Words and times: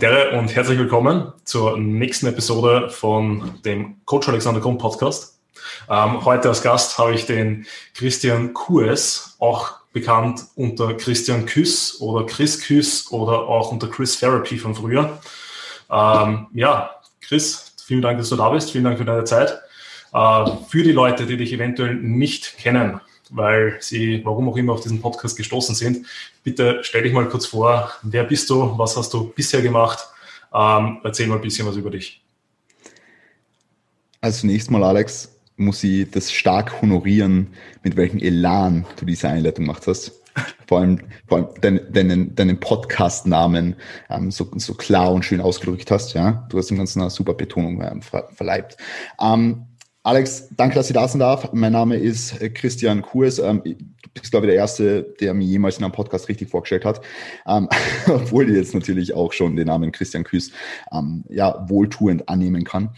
Dere 0.00 0.38
und 0.38 0.54
herzlich 0.54 0.78
willkommen 0.78 1.32
zur 1.44 1.78
nächsten 1.78 2.26
Episode 2.26 2.90
von 2.90 3.60
dem 3.64 3.96
Coach 4.04 4.28
Alexander 4.28 4.60
Grund 4.60 4.78
Podcast. 4.78 5.38
Ähm, 5.88 6.24
heute 6.24 6.48
als 6.48 6.62
Gast 6.62 6.98
habe 6.98 7.14
ich 7.14 7.26
den 7.26 7.66
Christian 7.94 8.54
Kues, 8.54 9.36
auch 9.38 9.72
bekannt 9.92 10.44
unter 10.56 10.94
Christian 10.94 11.46
Küss 11.46 12.00
oder 12.00 12.26
Chris 12.26 12.60
Küss 12.60 13.10
oder 13.10 13.40
auch 13.40 13.72
unter 13.72 13.88
Chris 13.88 14.18
Therapy 14.18 14.58
von 14.58 14.74
früher. 14.74 15.18
Ähm, 15.90 16.46
ja, 16.54 16.90
Chris, 17.20 17.74
vielen 17.84 18.02
Dank, 18.02 18.18
dass 18.18 18.28
du 18.28 18.36
da 18.36 18.48
bist. 18.50 18.70
Vielen 18.70 18.84
Dank 18.84 18.98
für 18.98 19.04
deine 19.04 19.24
Zeit. 19.24 19.60
Äh, 20.12 20.46
für 20.68 20.82
die 20.82 20.92
Leute, 20.92 21.26
die 21.26 21.36
dich 21.36 21.52
eventuell 21.52 21.94
nicht 21.94 22.58
kennen, 22.58 23.00
weil 23.32 23.76
sie, 23.80 24.20
warum 24.24 24.48
auch 24.48 24.56
immer, 24.56 24.74
auf 24.74 24.80
diesen 24.80 25.00
Podcast 25.00 25.36
gestoßen 25.36 25.74
sind. 25.74 26.06
Bitte 26.44 26.80
stell 26.82 27.02
dich 27.02 27.12
mal 27.12 27.28
kurz 27.28 27.46
vor, 27.46 27.90
wer 28.02 28.24
bist 28.24 28.48
du, 28.50 28.78
was 28.78 28.96
hast 28.96 29.12
du 29.14 29.28
bisher 29.28 29.62
gemacht? 29.62 30.06
Ähm, 30.54 31.00
erzähl 31.02 31.26
mal 31.26 31.36
ein 31.36 31.40
bisschen 31.40 31.66
was 31.66 31.76
über 31.76 31.90
dich. 31.90 32.22
Also 34.20 34.40
zunächst 34.40 34.70
mal, 34.70 34.84
Alex, 34.84 35.32
muss 35.56 35.82
ich 35.82 36.10
das 36.10 36.32
stark 36.32 36.80
honorieren, 36.82 37.48
mit 37.82 37.96
welchem 37.96 38.18
Elan 38.18 38.84
du 38.96 39.04
diese 39.04 39.28
Einleitung 39.28 39.64
gemacht 39.64 39.86
hast. 39.86 40.20
Vor 40.66 40.80
allem, 40.80 41.00
vor 41.28 41.38
allem 41.38 41.48
deinen, 41.60 41.92
deinen, 41.92 42.34
deinen 42.34 42.58
Podcast-Namen 42.58 43.76
ähm, 44.08 44.30
so, 44.30 44.50
so 44.56 44.72
klar 44.72 45.12
und 45.12 45.22
schön 45.22 45.42
ausgedrückt 45.42 45.90
hast. 45.90 46.14
Ja, 46.14 46.46
du 46.48 46.56
hast 46.56 46.70
dem 46.70 46.78
Ganzen 46.78 47.02
eine 47.02 47.10
super 47.10 47.34
Betonung 47.34 47.82
ähm, 47.82 48.00
ver, 48.00 48.30
verleibt. 48.32 48.78
Ähm, 49.20 49.66
Alex, 50.04 50.48
danke, 50.56 50.74
dass 50.74 50.90
ich 50.90 50.94
da 50.94 51.06
sein 51.06 51.20
darf. 51.20 51.52
Mein 51.52 51.72
Name 51.72 51.96
ist 51.96 52.40
äh, 52.42 52.50
Christian 52.50 53.02
Kurs. 53.02 53.38
Ähm, 53.38 53.62
du 53.62 53.74
bist, 54.12 54.32
glaube 54.32 54.46
ich, 54.46 54.50
der 54.50 54.58
Erste, 54.58 55.14
der 55.20 55.32
mir 55.32 55.44
jemals 55.44 55.78
in 55.78 55.84
einem 55.84 55.92
Podcast 55.92 56.28
richtig 56.28 56.50
vorgestellt 56.50 56.84
hat. 56.84 57.00
Ähm, 57.46 57.68
obwohl 58.08 58.50
ich 58.50 58.56
jetzt 58.56 58.74
natürlich 58.74 59.14
auch 59.14 59.32
schon 59.32 59.54
den 59.54 59.68
Namen 59.68 59.92
Christian 59.92 60.24
Küss 60.24 60.50
ähm, 60.92 61.22
ja, 61.28 61.68
wohltuend 61.68 62.28
annehmen 62.28 62.64
kann. 62.64 62.90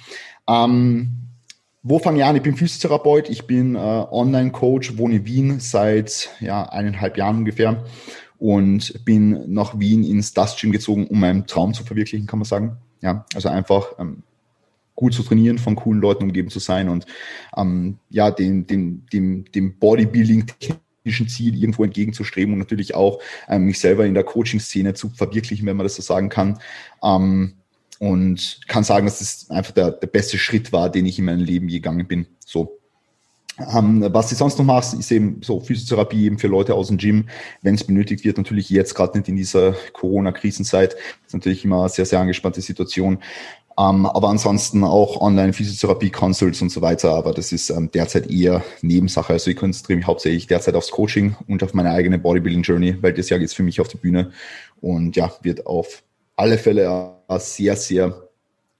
wo 0.46 1.98
fange 1.98 2.18
ich 2.18 2.24
an? 2.24 2.36
Ich 2.36 2.42
bin 2.42 2.56
Physiotherapeut, 2.56 3.28
ich 3.28 3.46
bin 3.46 3.74
äh, 3.74 3.78
Online-Coach, 3.78 4.96
wohne 4.96 5.16
in 5.16 5.26
Wien 5.26 5.60
seit 5.60 6.30
ja, 6.40 6.62
eineinhalb 6.64 7.18
Jahren 7.18 7.36
ungefähr 7.38 7.84
und 8.38 9.04
bin 9.04 9.52
nach 9.52 9.78
Wien 9.78 10.04
ins 10.04 10.32
Dust 10.32 10.58
Gym 10.58 10.72
gezogen, 10.72 11.06
um 11.08 11.20
meinen 11.20 11.46
Traum 11.46 11.74
zu 11.74 11.84
verwirklichen, 11.84 12.26
kann 12.26 12.38
man 12.38 12.46
sagen. 12.46 12.78
Ja, 13.02 13.26
also 13.34 13.50
einfach 13.50 13.98
gut 14.94 15.14
zu 15.14 15.22
trainieren, 15.22 15.58
von 15.58 15.76
coolen 15.76 16.00
Leuten 16.00 16.24
umgeben 16.24 16.50
zu 16.50 16.58
sein 16.58 16.88
und 16.88 17.06
ähm, 17.56 17.98
ja, 18.10 18.30
dem, 18.30 18.66
dem, 18.66 19.06
dem, 19.12 19.44
dem 19.52 19.78
Bodybuilding 19.78 20.46
technischen 20.58 21.28
Ziel 21.28 21.54
irgendwo 21.54 21.84
entgegenzustreben 21.84 22.52
und 22.52 22.58
natürlich 22.60 22.94
auch 22.94 23.20
ähm, 23.48 23.64
mich 23.64 23.78
selber 23.78 24.06
in 24.06 24.14
der 24.14 24.24
Coaching-Szene 24.24 24.94
zu 24.94 25.10
verwirklichen, 25.10 25.66
wenn 25.66 25.76
man 25.76 25.84
das 25.84 25.96
so 25.96 26.02
sagen 26.02 26.28
kann. 26.28 26.58
Ähm, 27.02 27.54
und 28.00 28.60
kann 28.66 28.84
sagen, 28.84 29.06
dass 29.06 29.20
das 29.20 29.50
einfach 29.50 29.72
der, 29.72 29.92
der 29.92 30.08
beste 30.08 30.36
Schritt 30.36 30.72
war, 30.72 30.90
den 30.90 31.06
ich 31.06 31.18
in 31.18 31.24
meinem 31.26 31.44
Leben 31.44 31.68
gegangen 31.68 32.06
bin. 32.06 32.26
So. 32.44 32.78
Ähm, 33.72 34.04
was 34.12 34.32
ich 34.32 34.38
sonst 34.38 34.58
noch 34.58 34.64
mache, 34.64 34.96
ist 34.96 35.12
eben 35.12 35.40
so 35.42 35.60
Physiotherapie 35.60 36.24
eben 36.24 36.38
für 36.38 36.48
Leute 36.48 36.74
aus 36.74 36.88
dem 36.88 36.98
Gym, 36.98 37.28
wenn 37.62 37.76
es 37.76 37.84
benötigt 37.84 38.24
wird. 38.24 38.36
Natürlich 38.36 38.68
jetzt 38.68 38.94
gerade 38.94 39.16
nicht 39.16 39.28
in 39.28 39.36
dieser 39.36 39.76
Corona-Krisenzeit. 39.92 40.96
Ist 41.24 41.34
natürlich 41.34 41.64
immer 41.64 41.80
eine 41.80 41.88
sehr, 41.88 42.04
sehr 42.04 42.18
angespannte 42.18 42.60
Situation. 42.60 43.18
Ähm, 43.76 44.06
aber 44.06 44.28
ansonsten 44.28 44.84
auch 44.84 45.20
Online-Physiotherapie, 45.20 46.10
Consults 46.10 46.62
und 46.62 46.70
so 46.70 46.80
weiter. 46.80 47.14
Aber 47.14 47.32
das 47.32 47.52
ist 47.52 47.70
ähm, 47.70 47.90
derzeit 47.92 48.30
eher 48.30 48.62
Nebensache. 48.82 49.32
Also 49.32 49.50
ich 49.50 49.56
konzentriere 49.56 49.96
mich 49.98 50.06
hauptsächlich 50.06 50.46
derzeit 50.46 50.74
aufs 50.74 50.90
Coaching 50.90 51.34
und 51.48 51.62
auf 51.62 51.74
meine 51.74 51.90
eigene 51.90 52.18
Bodybuilding-Journey, 52.18 53.02
weil 53.02 53.12
das 53.12 53.30
Jahr 53.30 53.40
geht 53.40 53.52
für 53.52 53.64
mich 53.64 53.80
auf 53.80 53.88
die 53.88 53.96
Bühne. 53.96 54.30
Und 54.80 55.16
ja, 55.16 55.32
wird 55.42 55.66
auf 55.66 56.02
alle 56.36 56.58
Fälle 56.58 57.16
eine 57.28 57.40
sehr, 57.40 57.76
sehr 57.76 58.28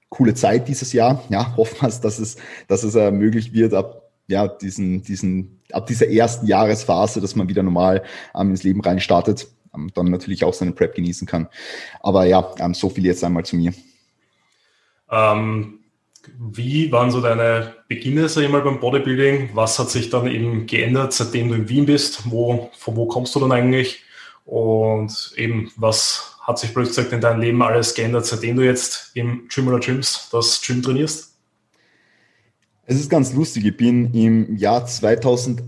coole 0.09 0.33
Zeit 0.33 0.67
dieses 0.67 0.93
Jahr. 0.93 1.23
Ja, 1.29 1.55
hoffen 1.57 1.81
wir, 1.81 1.89
dass 1.89 2.19
es, 2.19 2.37
dass 2.67 2.83
es 2.83 2.95
äh, 2.95 3.11
möglich 3.11 3.53
wird, 3.53 3.73
ab 3.73 4.03
ja, 4.27 4.47
diesen, 4.47 5.03
diesen, 5.03 5.61
ab 5.71 5.87
dieser 5.87 6.09
ersten 6.09 6.47
Jahresphase, 6.47 7.21
dass 7.21 7.35
man 7.35 7.49
wieder 7.49 7.63
normal 7.63 8.03
ähm, 8.35 8.51
ins 8.51 8.63
Leben 8.63 8.81
rein 8.81 8.99
startet, 8.99 9.47
ähm, 9.75 9.91
dann 9.93 10.07
natürlich 10.07 10.43
auch 10.43 10.53
seine 10.53 10.71
Prep 10.71 10.95
genießen 10.95 11.27
kann. 11.27 11.47
Aber 11.99 12.25
ja, 12.25 12.53
ähm, 12.59 12.73
so 12.73 12.89
viel 12.89 13.05
jetzt 13.05 13.23
einmal 13.23 13.45
zu 13.45 13.55
mir. 13.55 13.73
Ähm, 15.09 15.79
wie 16.37 16.91
waren 16.91 17.11
so 17.11 17.21
deine 17.21 17.75
Beginne, 17.87 18.27
sag 18.29 18.43
ich 18.43 18.49
mal, 18.49 18.61
beim 18.61 18.79
Bodybuilding? 18.79 19.51
Was 19.53 19.77
hat 19.77 19.89
sich 19.89 20.09
dann 20.09 20.27
eben 20.27 20.65
geändert, 20.65 21.13
seitdem 21.13 21.49
du 21.49 21.55
in 21.55 21.69
Wien 21.69 21.85
bist? 21.85 22.31
Wo, 22.31 22.71
von 22.77 22.95
wo 22.95 23.05
kommst 23.07 23.35
du 23.35 23.39
dann 23.39 23.51
eigentlich? 23.51 24.03
Und 24.45 25.33
eben, 25.37 25.71
was 25.75 26.37
hat 26.41 26.59
sich 26.59 26.73
plötzlich 26.73 27.11
in 27.11 27.21
deinem 27.21 27.41
Leben 27.41 27.61
alles 27.61 27.93
geändert, 27.93 28.25
seitdem 28.25 28.55
du 28.55 28.63
jetzt 28.63 29.11
im 29.15 29.47
Gym 29.47 29.67
oder 29.67 29.79
Gyms 29.79 30.29
das 30.31 30.61
Gym 30.61 30.81
trainierst? 30.81 31.35
Es 32.85 32.99
ist 32.99 33.09
ganz 33.09 33.33
lustig. 33.33 33.65
Ich 33.65 33.77
bin 33.77 34.13
im 34.13 34.55
Jahr 34.57 34.85
2008 34.85 35.63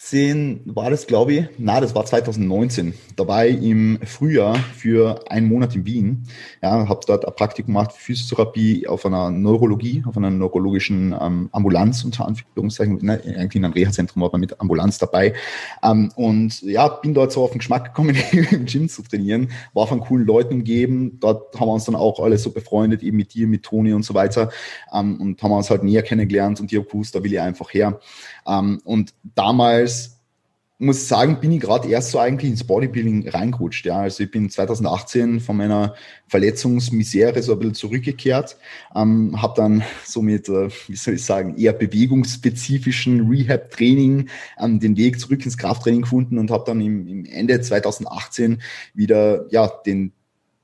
2018 0.00 0.62
war 0.64 0.88
das, 0.88 1.06
glaube 1.06 1.32
ich. 1.34 1.44
Na, 1.58 1.78
das 1.78 1.94
war 1.94 2.06
2019. 2.06 2.94
Da 3.16 3.28
war 3.28 3.44
ich 3.44 3.62
im 3.62 3.98
Frühjahr 4.02 4.56
für 4.56 5.30
einen 5.30 5.46
Monat 5.46 5.76
in 5.76 5.84
Wien. 5.84 6.26
Ja, 6.62 6.88
habe 6.88 7.00
dort 7.06 7.28
ein 7.28 7.34
Praktikum 7.34 7.74
gemacht 7.74 7.92
für 7.92 8.04
Physiotherapie 8.04 8.88
auf 8.88 9.04
einer 9.04 9.30
Neurologie, 9.30 10.02
auf 10.06 10.16
einer 10.16 10.30
neurologischen 10.30 11.14
ähm, 11.20 11.50
Ambulanz 11.52 12.02
unter 12.02 12.26
Anführungszeichen. 12.26 12.98
Ne, 13.02 13.20
eigentlich 13.26 13.56
in 13.56 13.64
einem 13.66 13.74
Reha-Zentrum 13.74 14.22
war 14.22 14.30
man 14.32 14.40
mit 14.40 14.58
Ambulanz 14.58 14.96
dabei. 14.96 15.34
Ähm, 15.82 16.10
und 16.16 16.62
ja, 16.62 16.88
bin 16.88 17.12
dort 17.12 17.32
so 17.32 17.44
auf 17.44 17.50
den 17.50 17.58
Geschmack 17.58 17.84
gekommen, 17.84 18.16
im 18.32 18.64
Gym 18.64 18.88
zu 18.88 19.02
trainieren. 19.02 19.50
War 19.74 19.86
von 19.86 20.00
coolen 20.00 20.26
Leuten 20.26 20.54
umgeben. 20.54 21.20
Dort 21.20 21.60
haben 21.60 21.68
wir 21.68 21.74
uns 21.74 21.84
dann 21.84 21.94
auch 21.94 22.20
alle 22.20 22.38
so 22.38 22.52
befreundet, 22.52 23.02
eben 23.02 23.18
mit 23.18 23.34
dir, 23.34 23.46
mit 23.46 23.64
Toni 23.64 23.92
und 23.92 24.04
so 24.04 24.14
weiter. 24.14 24.50
Ähm, 24.94 25.20
und 25.20 25.42
haben 25.42 25.52
uns 25.52 25.68
halt 25.68 25.84
näher 25.84 26.02
kennengelernt 26.02 26.58
und 26.58 26.72
habe 26.72 26.86
gewusst, 26.86 27.14
da 27.14 27.22
will 27.22 27.34
ich 27.34 27.40
einfach 27.40 27.74
her. 27.74 28.00
Ähm, 28.50 28.80
und 28.84 29.14
damals 29.34 30.20
muss 30.82 31.02
ich 31.02 31.08
sagen, 31.08 31.40
bin 31.40 31.52
ich 31.52 31.60
gerade 31.60 31.88
erst 31.88 32.10
so 32.10 32.18
eigentlich 32.18 32.50
ins 32.50 32.64
Bodybuilding 32.64 33.28
reingerutscht. 33.28 33.84
Ja. 33.84 33.98
Also 34.00 34.24
ich 34.24 34.30
bin 34.30 34.48
2018 34.48 35.40
von 35.40 35.58
meiner 35.58 35.94
Verletzungsmisere 36.26 37.42
so 37.42 37.52
ein 37.52 37.58
bisschen 37.58 37.74
zurückgekehrt, 37.74 38.56
ähm, 38.96 39.40
habe 39.42 39.52
dann 39.56 39.82
so 40.06 40.22
mit, 40.22 40.48
äh, 40.48 40.70
wie 40.88 40.96
soll 40.96 41.14
ich 41.14 41.24
sagen, 41.24 41.58
eher 41.58 41.74
bewegungsspezifischen 41.74 43.28
Rehab-Training 43.28 44.30
ähm, 44.58 44.80
den 44.80 44.96
Weg 44.96 45.20
zurück 45.20 45.44
ins 45.44 45.58
Krafttraining 45.58 46.02
gefunden 46.02 46.38
und 46.38 46.50
habe 46.50 46.64
dann 46.66 46.80
im, 46.80 47.06
im 47.06 47.24
Ende 47.26 47.60
2018 47.60 48.62
wieder 48.94 49.44
ja 49.50 49.66
den 49.84 50.12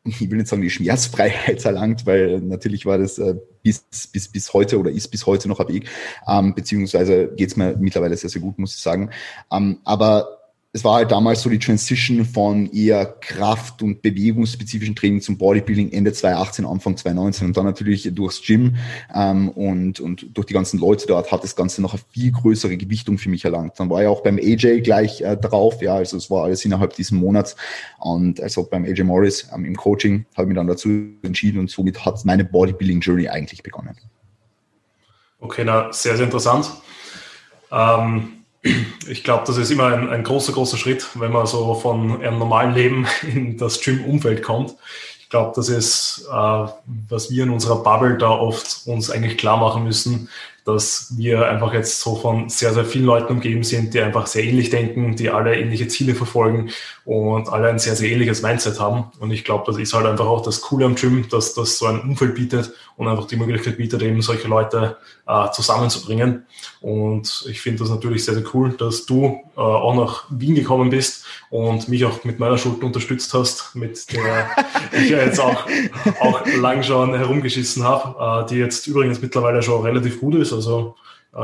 ich 0.09 0.31
will 0.31 0.39
nicht 0.39 0.47
sagen, 0.47 0.63
die 0.63 0.71
Schmerzfreiheit 0.71 1.65
erlangt, 1.65 2.07
weil 2.07 2.41
natürlich 2.41 2.87
war 2.87 2.97
das 2.97 3.19
äh, 3.19 3.35
bis, 3.67 4.07
bis, 4.07 4.29
bis 4.29 4.53
heute 4.53 4.79
oder 4.79 4.91
ist 4.91 5.09
bis 5.09 5.27
heute 5.27 5.49
noch 5.49 5.61
ein 5.61 5.69
Weg, 5.69 5.89
ähm, 6.29 6.55
beziehungsweise 6.55 7.29
geht's 7.35 7.57
mir 7.57 7.77
mittlerweile 7.79 8.17
sehr, 8.17 8.31
sehr 8.31 8.43
gut, 8.43 8.59
muss 8.59 8.75
ich 8.75 8.81
sagen. 8.81 9.11
Ähm, 9.51 9.81
aber 9.85 10.36
es 10.73 10.85
war 10.85 10.97
halt 10.97 11.11
damals 11.11 11.41
so 11.41 11.49
die 11.49 11.59
Transition 11.59 12.27
von 12.27 12.71
eher 12.71 13.07
Kraft- 13.07 13.83
und 13.83 14.03
bewegungsspezifischen 14.03 14.95
Training 14.95 15.23
zum 15.23 15.39
Bodybuilding 15.39 15.91
Ende 15.91 16.13
2018, 16.13 16.67
Anfang 16.67 16.99
2019 16.99 17.47
und 17.47 17.57
dann 17.57 17.65
natürlich 17.65 18.11
durchs 18.13 18.43
Gym 18.43 18.77
ähm, 19.15 19.49
und, 19.49 20.01
und 20.01 20.37
durch 20.37 20.47
die 20.47 20.53
ganzen 20.53 20.79
Leute 20.79 21.07
dort 21.07 21.33
hat 21.33 21.43
das 21.43 21.57
Ganze 21.57 21.81
noch 21.81 21.95
eine 21.95 22.03
viel 22.11 22.31
größere 22.31 22.77
Gewichtung 22.77 23.17
für 23.17 23.31
mich 23.31 23.47
erlangt. 23.47 23.81
Dann 23.81 23.89
war 23.89 24.03
ich 24.03 24.09
auch 24.09 24.23
beim 24.23 24.37
AJ 24.37 24.83
gleich 24.83 25.23
äh, 25.23 25.39
drauf, 25.39 25.81
ja, 25.81 25.95
also 25.95 26.19
es 26.19 26.31
war 26.31 26.45
alles 26.45 26.63
innerhalb 26.67 26.95
diesen 26.95 27.19
Monats 27.19 27.57
und 27.99 28.41
also 28.43 28.65
beim 28.65 28.85
AJ 28.85 29.05
Morris 29.05 29.49
ähm, 29.55 29.65
im 29.65 29.77
Coaching 29.77 30.27
habe 30.35 30.43
ich 30.43 30.49
mich 30.49 30.57
dann 30.57 30.67
dazu 30.67 30.91
entschieden 31.23 31.59
und 31.59 31.71
somit 31.71 32.05
hat 32.05 32.23
meine 32.27 32.45
Bodybuilding 32.45 33.01
Journey 33.01 33.29
eigentlich 33.29 33.63
begonnen. 33.63 33.97
Okay, 35.41 35.65
na, 35.65 35.91
sehr, 35.91 36.17
sehr 36.17 36.27
interessant. 36.27 36.71
Ähm 37.73 38.36
ich 39.09 39.25
glaube, 39.25 39.45
das 39.47 39.57
ist 39.57 39.71
immer 39.71 39.87
ein, 39.87 40.09
ein, 40.09 40.25
großer, 40.25 40.53
großer 40.53 40.77
Schritt, 40.77 41.07
wenn 41.15 41.33
man 41.33 41.47
so 41.47 41.75
von 41.75 42.23
einem 42.23 42.39
normalen 42.39 42.75
Leben 42.75 43.07
in 43.23 43.57
das 43.57 43.81
Gym-Umfeld 43.81 44.43
kommt. 44.43 44.75
Ich 45.21 45.31
glaube, 45.31 45.53
das 45.57 45.69
ist, 45.69 46.29
äh, 46.31 46.67
was 47.09 47.31
wir 47.31 47.45
in 47.45 47.51
unserer 47.51 47.83
Bubble 47.83 48.17
da 48.17 48.31
oft 48.31 48.87
uns 48.87 49.11
eigentlich 49.11 49.39
klar 49.39 49.57
machen 49.57 49.85
müssen, 49.85 50.29
dass 50.67 51.15
wir 51.17 51.49
einfach 51.49 51.73
jetzt 51.73 52.01
so 52.01 52.17
von 52.17 52.49
sehr, 52.49 52.75
sehr 52.75 52.85
vielen 52.85 53.05
Leuten 53.05 53.35
umgeben 53.35 53.63
sind, 53.63 53.95
die 53.95 54.01
einfach 54.01 54.27
sehr 54.27 54.43
ähnlich 54.43 54.69
denken, 54.69 55.15
die 55.15 55.31
alle 55.31 55.57
ähnliche 55.57 55.87
Ziele 55.87 56.17
verfolgen 56.17 56.71
und 57.05 57.49
alle 57.49 57.69
ein 57.69 57.79
sehr, 57.79 57.95
sehr 57.95 58.11
ähnliches 58.11 58.43
Mindset 58.43 58.81
haben. 58.81 59.05
Und 59.21 59.31
ich 59.31 59.45
glaube, 59.45 59.63
das 59.67 59.79
ist 59.79 59.95
halt 59.95 60.07
einfach 60.07 60.27
auch 60.27 60.43
das 60.43 60.61
Coole 60.61 60.87
am 60.87 60.97
Gym, 60.97 61.29
dass 61.29 61.55
das 61.55 61.79
so 61.79 61.87
ein 61.87 62.01
Umfeld 62.01 62.35
bietet 62.35 62.73
und 62.97 63.09
einfach 63.09 63.27
die 63.27 63.37
Möglichkeit 63.37 63.77
bietet, 63.77 64.03
eben 64.03 64.23
solche 64.23 64.49
Leute 64.49 64.97
äh, 65.27 65.51
zusammenzubringen. 65.51 66.47
Und 66.81 67.47
ich 67.49 67.61
finde 67.61 67.81
das 67.81 67.91
natürlich 67.91 68.25
sehr, 68.25 68.35
sehr 68.35 68.45
cool, 68.55 68.73
dass 68.73 69.07
du 69.07 69.41
äh, 69.57 69.61
auch 69.61 69.95
nach 69.95 70.25
Wien 70.31 70.55
gekommen 70.55 70.91
bist 70.91 71.25
und 71.51 71.89
mich 71.89 72.05
auch 72.05 72.25
mit 72.25 72.39
meiner 72.39 72.59
Schuld 72.59 72.83
unterstützt 72.83 73.35
hast, 73.35 73.75
mit 73.75 74.13
der 74.13 74.49
ich 74.93 75.11
ja 75.11 75.19
jetzt 75.19 75.41
auch, 75.41 75.67
auch 76.21 76.47
lang 76.57 76.83
schon 76.83 77.15
herumgeschissen 77.15 77.85
habe, 77.85 78.45
äh, 78.45 78.49
die 78.49 78.57
jetzt 78.57 78.87
übrigens 78.87 79.21
mittlerweile 79.21 79.63
schon 79.63 79.83
relativ 79.83 80.21
gut 80.21 80.35
ist. 80.37 80.53
Also 80.53 80.97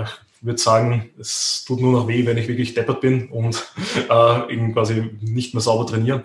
ich 0.03 0.47
würde 0.47 0.59
sagen, 0.59 1.11
es 1.21 1.65
tut 1.67 1.81
nur 1.81 1.93
noch 1.93 2.09
weh, 2.09 2.25
wenn 2.27 2.39
ich 2.39 2.49
wirklich 2.49 2.75
deppert 2.75 3.01
bin 3.01 3.29
und 3.29 3.65
äh, 3.97 4.73
quasi 4.73 5.11
nicht 5.21 5.55
mehr 5.55 5.61
sauber 5.61 5.87
trainieren. 5.87 6.25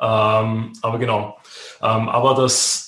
Ähm, 0.00 0.72
aber 0.82 0.98
genau. 0.98 1.38
Ähm, 1.82 2.08
aber 2.08 2.34
das 2.34 2.85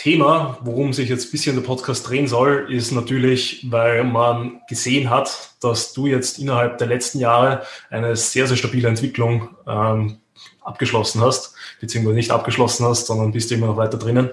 Thema, 0.00 0.56
worum 0.62 0.94
sich 0.94 1.10
jetzt 1.10 1.26
ein 1.26 1.30
bisschen 1.30 1.56
der 1.56 1.62
Podcast 1.62 2.08
drehen 2.08 2.26
soll, 2.26 2.68
ist 2.70 2.90
natürlich, 2.90 3.66
weil 3.70 4.02
man 4.02 4.62
gesehen 4.66 5.10
hat, 5.10 5.50
dass 5.60 5.92
du 5.92 6.06
jetzt 6.06 6.38
innerhalb 6.38 6.78
der 6.78 6.86
letzten 6.86 7.18
Jahre 7.18 7.64
eine 7.90 8.16
sehr, 8.16 8.46
sehr 8.46 8.56
stabile 8.56 8.88
Entwicklung 8.88 9.50
ähm, 9.66 10.16
abgeschlossen 10.62 11.20
hast, 11.20 11.54
beziehungsweise 11.82 12.16
nicht 12.16 12.30
abgeschlossen 12.30 12.86
hast, 12.86 13.08
sondern 13.08 13.32
bist 13.32 13.52
immer 13.52 13.66
noch 13.66 13.76
weiter 13.76 13.98
drinnen. 13.98 14.30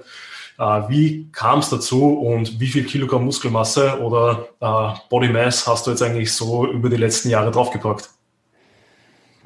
Äh, 0.58 0.62
wie 0.88 1.28
kam 1.32 1.58
es 1.58 1.68
dazu 1.68 2.18
und 2.18 2.58
wie 2.58 2.68
viel 2.68 2.84
Kilogramm 2.84 3.26
Muskelmasse 3.26 4.00
oder 4.00 4.48
äh, 4.60 4.98
Body 5.10 5.28
Mass 5.28 5.66
hast 5.66 5.86
du 5.86 5.90
jetzt 5.90 6.02
eigentlich 6.02 6.32
so 6.32 6.66
über 6.66 6.88
die 6.88 6.96
letzten 6.96 7.28
Jahre 7.28 7.50
draufgepackt? 7.50 8.08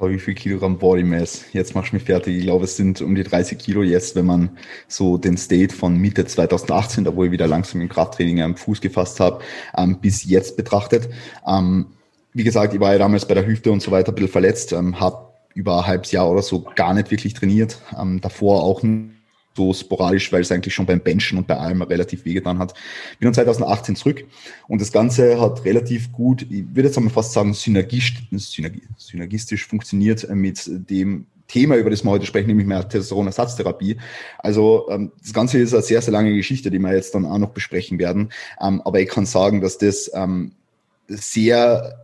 Wie 0.09 0.19
viel 0.19 0.33
Kilogramm 0.33 0.77
Body 0.77 1.03
Mass? 1.03 1.45
Jetzt 1.53 1.75
machst 1.75 1.91
du 1.91 1.95
mich 1.95 2.05
fertig. 2.05 2.37
Ich 2.37 2.43
glaube, 2.43 2.65
es 2.65 2.77
sind 2.77 3.01
um 3.01 3.15
die 3.15 3.23
30 3.23 3.57
Kilo 3.57 3.83
jetzt, 3.83 4.15
wenn 4.15 4.25
man 4.25 4.57
so 4.87 5.17
den 5.17 5.37
State 5.37 5.73
von 5.73 5.97
Mitte 5.97 6.25
2018, 6.25 7.03
da 7.03 7.15
wo 7.15 7.23
ich 7.23 7.31
wieder 7.31 7.47
langsam 7.47 7.81
im 7.81 7.89
Krafttraining 7.89 8.41
am 8.41 8.55
Fuß 8.55 8.81
gefasst 8.81 9.19
habe, 9.19 9.43
ähm, 9.77 9.99
bis 9.99 10.25
jetzt 10.25 10.57
betrachtet. 10.57 11.09
Ähm, 11.47 11.87
wie 12.33 12.43
gesagt, 12.43 12.73
ich 12.73 12.79
war 12.79 12.93
ja 12.93 12.99
damals 12.99 13.27
bei 13.27 13.33
der 13.33 13.45
Hüfte 13.45 13.71
und 13.71 13.81
so 13.81 13.91
weiter 13.91 14.11
ein 14.11 14.15
bisschen 14.15 14.31
verletzt, 14.31 14.73
ähm, 14.73 14.99
habe 14.99 15.33
über 15.53 15.79
ein 15.79 15.87
halbes 15.87 16.11
Jahr 16.11 16.29
oder 16.29 16.41
so 16.41 16.65
gar 16.75 16.93
nicht 16.93 17.11
wirklich 17.11 17.33
trainiert. 17.33 17.79
Ähm, 17.99 18.21
davor 18.21 18.63
auch 18.63 18.83
so 19.55 19.73
sporadisch, 19.73 20.31
weil 20.31 20.41
es 20.41 20.51
eigentlich 20.51 20.73
schon 20.73 20.85
beim 20.85 20.99
Benchen 20.99 21.37
und 21.37 21.47
bei 21.47 21.57
allem 21.57 21.81
relativ 21.81 22.25
wehgetan 22.25 22.59
hat. 22.59 22.73
Bin 23.19 23.27
dann 23.27 23.33
2018 23.33 23.95
zurück 23.95 24.25
und 24.67 24.81
das 24.81 24.91
Ganze 24.91 25.39
hat 25.39 25.65
relativ 25.65 26.11
gut, 26.11 26.43
ich 26.49 26.65
würde 26.73 26.87
jetzt 26.89 26.97
einmal 26.97 27.13
fast 27.13 27.33
sagen, 27.33 27.53
synergistisch, 27.53 28.61
synergistisch 28.97 29.67
funktioniert 29.67 30.27
mit 30.29 30.69
dem 30.89 31.27
Thema, 31.47 31.75
über 31.75 31.89
das 31.89 32.03
wir 32.03 32.09
heute 32.09 32.25
sprechen, 32.25 32.47
nämlich 32.47 32.65
mehr 32.65 32.87
Testosteronersatztherapie. 32.87 33.97
Also 34.39 34.87
ähm, 34.89 35.11
das 35.21 35.33
Ganze 35.33 35.59
ist 35.59 35.73
eine 35.73 35.83
sehr, 35.83 36.01
sehr 36.01 36.11
lange 36.11 36.35
Geschichte, 36.35 36.71
die 36.71 36.79
wir 36.79 36.95
jetzt 36.95 37.13
dann 37.13 37.25
auch 37.25 37.37
noch 37.37 37.51
besprechen 37.51 37.99
werden. 37.99 38.29
Ähm, 38.59 38.81
aber 38.83 38.99
ich 39.01 39.09
kann 39.09 39.25
sagen, 39.25 39.61
dass 39.61 39.77
das 39.77 40.09
ähm, 40.15 40.53
sehr 41.07 42.02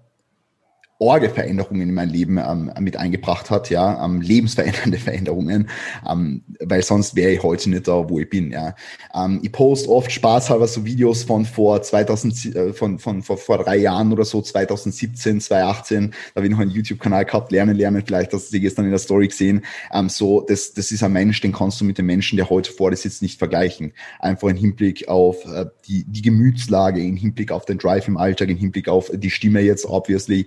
Orgeveränderungen 1.00 1.82
in 1.82 1.94
mein 1.94 2.10
Leben 2.10 2.38
ähm, 2.38 2.72
mit 2.80 2.98
eingebracht 2.98 3.50
hat, 3.50 3.70
ja, 3.70 4.04
ähm, 4.04 4.22
lebensverändernde 4.22 4.98
Veränderungen, 5.00 5.70
ähm, 6.10 6.44
weil 6.60 6.84
sonst 6.84 7.16
wäre 7.16 7.32
ich 7.32 7.42
heute 7.42 7.70
nicht 7.70 7.88
da, 7.88 8.10
wo 8.10 8.20
ich 8.20 8.30
bin, 8.30 8.52
ja. 8.52 8.76
Ähm, 9.16 9.40
ich 9.42 9.52
post 9.52 9.88
oft 9.88 10.12
spaßhalber 10.12 10.68
so 10.68 10.86
Videos 10.86 11.24
von 11.24 11.46
vor 11.46 11.82
2000, 11.82 12.56
äh, 12.56 12.74
von, 12.74 13.00
von, 13.00 13.24
von 13.24 13.38
vor 13.38 13.60
drei 13.60 13.78
Jahren 13.78 14.12
oder 14.12 14.26
so, 14.26 14.42
2017, 14.42 15.40
2018, 15.40 16.12
da 16.12 16.16
habe 16.36 16.48
ich 16.48 16.52
noch 16.52 16.60
einen 16.60 16.72
YouTube-Kanal 16.72 17.24
gehabt, 17.24 17.52
lernen, 17.54 17.78
lernen, 17.78 18.04
vielleicht 18.06 18.34
hast 18.34 18.50
du 18.50 18.58
die 18.58 18.62
gestern 18.62 18.84
in 18.84 18.92
der 18.92 19.00
Story 19.00 19.30
gesehen, 19.30 19.64
ähm, 19.94 20.10
so, 20.10 20.42
das, 20.42 20.74
das 20.74 20.92
ist 20.92 21.02
ein 21.02 21.14
Mensch, 21.14 21.40
den 21.40 21.54
kannst 21.54 21.80
du 21.80 21.86
mit 21.86 21.98
dem 21.98 22.08
Menschen, 22.08 22.36
der 22.36 22.50
heute 22.50 22.74
vor 22.74 22.92
dir 22.92 22.98
sitzt, 22.98 23.22
nicht 23.22 23.40
vergleichen. 23.40 23.94
Einfach 24.20 24.50
im 24.50 24.58
Hinblick 24.58 25.08
auf 25.08 25.46
äh, 25.46 25.66
die, 25.88 26.04
die 26.04 26.22
Gemütslage, 26.22 27.02
im 27.02 27.16
Hinblick 27.16 27.54
auf 27.54 27.64
den 27.64 27.78
Drive 27.78 28.10
im 28.10 28.18
Alltag, 28.18 28.50
im 28.50 28.58
Hinblick 28.58 28.90
auf 28.90 29.10
die 29.14 29.30
Stimme 29.30 29.62
jetzt, 29.62 29.86
obviously, 29.86 30.46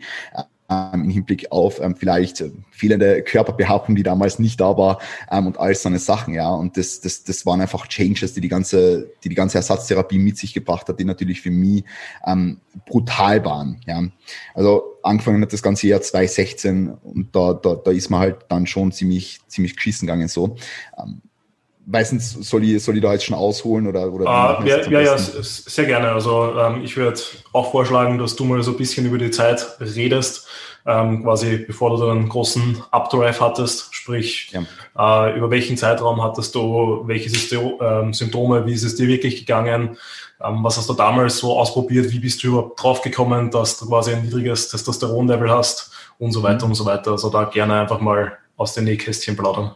im 0.94 1.08
Hinblick 1.08 1.50
auf 1.50 1.80
ähm, 1.80 1.96
vielleicht 1.96 2.40
äh, 2.40 2.50
fehlende 2.70 3.22
Körperbehauptung, 3.22 3.94
die 3.94 4.02
damals 4.02 4.38
nicht 4.38 4.60
da 4.60 4.76
war 4.76 4.98
ähm, 5.30 5.46
und 5.46 5.58
all 5.58 5.74
so 5.74 5.88
eine 5.88 5.98
Sachen, 5.98 6.34
ja. 6.34 6.50
Und 6.50 6.76
das, 6.76 7.00
das, 7.00 7.24
das 7.24 7.46
waren 7.46 7.60
einfach 7.60 7.86
Changes, 7.86 8.34
die 8.34 8.40
die 8.40 8.48
ganze, 8.48 9.10
die 9.24 9.28
die 9.28 9.34
ganze 9.34 9.58
Ersatztherapie 9.58 10.18
mit 10.18 10.38
sich 10.38 10.54
gebracht 10.54 10.88
hat, 10.88 10.98
die 10.98 11.04
natürlich 11.04 11.40
für 11.40 11.50
mich 11.50 11.84
ähm, 12.26 12.60
brutal 12.86 13.44
waren, 13.44 13.80
ja. 13.86 14.02
Also 14.54 14.98
angefangen 15.02 15.42
hat 15.42 15.52
das 15.52 15.62
ganze 15.62 15.86
Jahr 15.88 16.00
2016 16.00 16.88
und 17.02 17.34
da, 17.34 17.54
da, 17.54 17.74
da 17.74 17.90
ist 17.90 18.10
man 18.10 18.20
halt 18.20 18.38
dann 18.48 18.66
schon 18.66 18.92
ziemlich, 18.92 19.40
ziemlich 19.48 19.76
geschissen 19.76 20.06
gegangen 20.06 20.28
so. 20.28 20.56
Ähm, 20.98 21.22
Meistens 21.84 22.32
soll 22.48 22.64
ich, 22.64 22.82
soll 22.82 22.96
ich 22.96 23.02
da 23.02 23.12
jetzt 23.12 23.24
schon 23.24 23.36
ausholen 23.36 23.86
oder? 23.88 24.12
oder 24.12 24.24
uh, 24.24 24.64
ja, 24.64 24.88
ja, 24.88 25.00
ja, 25.00 25.18
sehr 25.18 25.84
gerne. 25.84 26.12
Also 26.12 26.54
ähm, 26.56 26.82
ich 26.84 26.96
würde 26.96 27.20
auch 27.52 27.72
vorschlagen, 27.72 28.18
dass 28.18 28.36
du 28.36 28.44
mal 28.44 28.62
so 28.62 28.70
ein 28.70 28.76
bisschen 28.76 29.06
über 29.06 29.18
die 29.18 29.30
Zeit 29.30 29.66
redest, 29.80 30.46
ähm, 30.86 31.22
quasi 31.24 31.58
bevor 31.58 31.96
du 31.96 32.08
einen 32.08 32.28
großen 32.28 32.82
Updrive 32.90 33.40
hattest, 33.40 33.94
sprich 33.94 34.52
ja. 34.52 35.26
äh, 35.26 35.36
über 35.36 35.50
welchen 35.50 35.76
Zeitraum 35.76 36.22
hattest 36.22 36.54
du, 36.54 37.02
welche 37.06 37.30
ähm, 37.56 38.12
Symptome, 38.12 38.64
wie 38.66 38.72
ist 38.74 38.84
es 38.84 38.94
dir 38.94 39.08
wirklich 39.08 39.40
gegangen, 39.40 39.96
ähm, 40.42 40.62
was 40.62 40.76
hast 40.76 40.88
du 40.88 40.94
damals 40.94 41.38
so 41.38 41.58
ausprobiert, 41.58 42.10
wie 42.12 42.20
bist 42.20 42.42
du 42.42 42.48
überhaupt 42.48 42.82
draufgekommen, 42.82 43.50
dass 43.50 43.78
du 43.78 43.88
quasi 43.88 44.12
ein 44.12 44.22
niedriges 44.22 44.68
Testosteronlevel 44.68 45.50
hast 45.50 45.92
und 46.18 46.32
so 46.32 46.42
weiter 46.42 46.64
mhm. 46.64 46.72
und 46.72 46.74
so 46.76 46.84
weiter. 46.84 47.12
Also 47.12 47.28
da 47.28 47.44
gerne 47.44 47.80
einfach 47.80 48.00
mal 48.00 48.38
aus 48.56 48.74
den 48.74 48.84
Nähkästchen 48.84 49.36
plaudern 49.36 49.74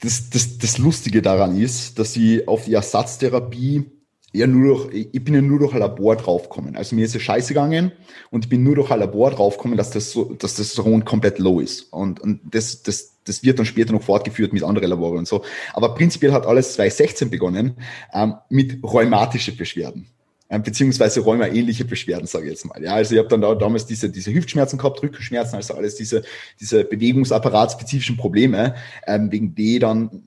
das, 0.00 0.30
das, 0.30 0.58
das 0.58 0.78
Lustige 0.78 1.22
daran 1.22 1.60
ist, 1.60 1.98
dass 1.98 2.12
sie 2.12 2.46
auf 2.46 2.64
die 2.64 2.74
Ersatztherapie 2.74 3.84
eher 4.32 4.46
nur 4.46 4.88
durch, 4.88 5.08
ich 5.12 5.24
bin 5.24 5.34
ja 5.34 5.40
nur 5.40 5.58
durch 5.58 5.72
ein 5.72 5.80
Labor 5.80 6.16
draufgekommen. 6.16 6.76
Also 6.76 6.94
mir 6.94 7.04
ist 7.04 7.14
es 7.14 7.22
scheiße 7.22 7.48
gegangen 7.48 7.92
und 8.30 8.44
ich 8.44 8.48
bin 8.48 8.62
nur 8.62 8.74
durch 8.74 8.90
ein 8.90 9.00
Labor 9.00 9.30
draufgekommen, 9.30 9.76
dass 9.76 9.90
das 9.90 10.10
so, 10.10 10.24
dass 10.34 10.54
das 10.54 10.68
Testosteron 10.68 11.04
komplett 11.04 11.38
low 11.38 11.60
ist. 11.60 11.92
Und, 11.92 12.20
und 12.20 12.40
das, 12.44 12.82
das, 12.82 13.16
das 13.24 13.42
wird 13.42 13.58
dann 13.58 13.66
später 13.66 13.92
noch 13.92 14.02
fortgeführt 14.02 14.52
mit 14.52 14.62
anderen 14.62 14.90
Laboren 14.90 15.18
und 15.18 15.28
so. 15.28 15.44
Aber 15.72 15.94
prinzipiell 15.94 16.32
hat 16.32 16.46
alles 16.46 16.74
2016 16.74 17.30
begonnen 17.30 17.76
ähm, 18.12 18.34
mit 18.50 18.82
rheumatischen 18.82 19.56
Beschwerden. 19.56 20.06
Ähm, 20.50 20.62
beziehungsweise 20.62 21.20
Rheuma-ähnliche 21.20 21.84
Beschwerden, 21.84 22.26
sage 22.26 22.46
ich 22.46 22.52
jetzt 22.52 22.64
mal. 22.64 22.82
Ja, 22.82 22.94
also 22.94 23.14
ich 23.14 23.18
habe 23.18 23.28
dann 23.28 23.42
da, 23.42 23.54
damals 23.54 23.84
diese, 23.84 24.08
diese 24.08 24.32
Hüftschmerzen 24.32 24.78
gehabt, 24.78 25.02
Rückenschmerzen, 25.02 25.56
also 25.56 25.74
alles 25.74 25.96
diese, 25.96 26.22
diese 26.58 26.84
Bewegungsapparatsspezifischen 26.84 28.16
Probleme, 28.16 28.74
ähm, 29.06 29.30
wegen 29.30 29.54
die 29.54 29.78
dann 29.78 30.22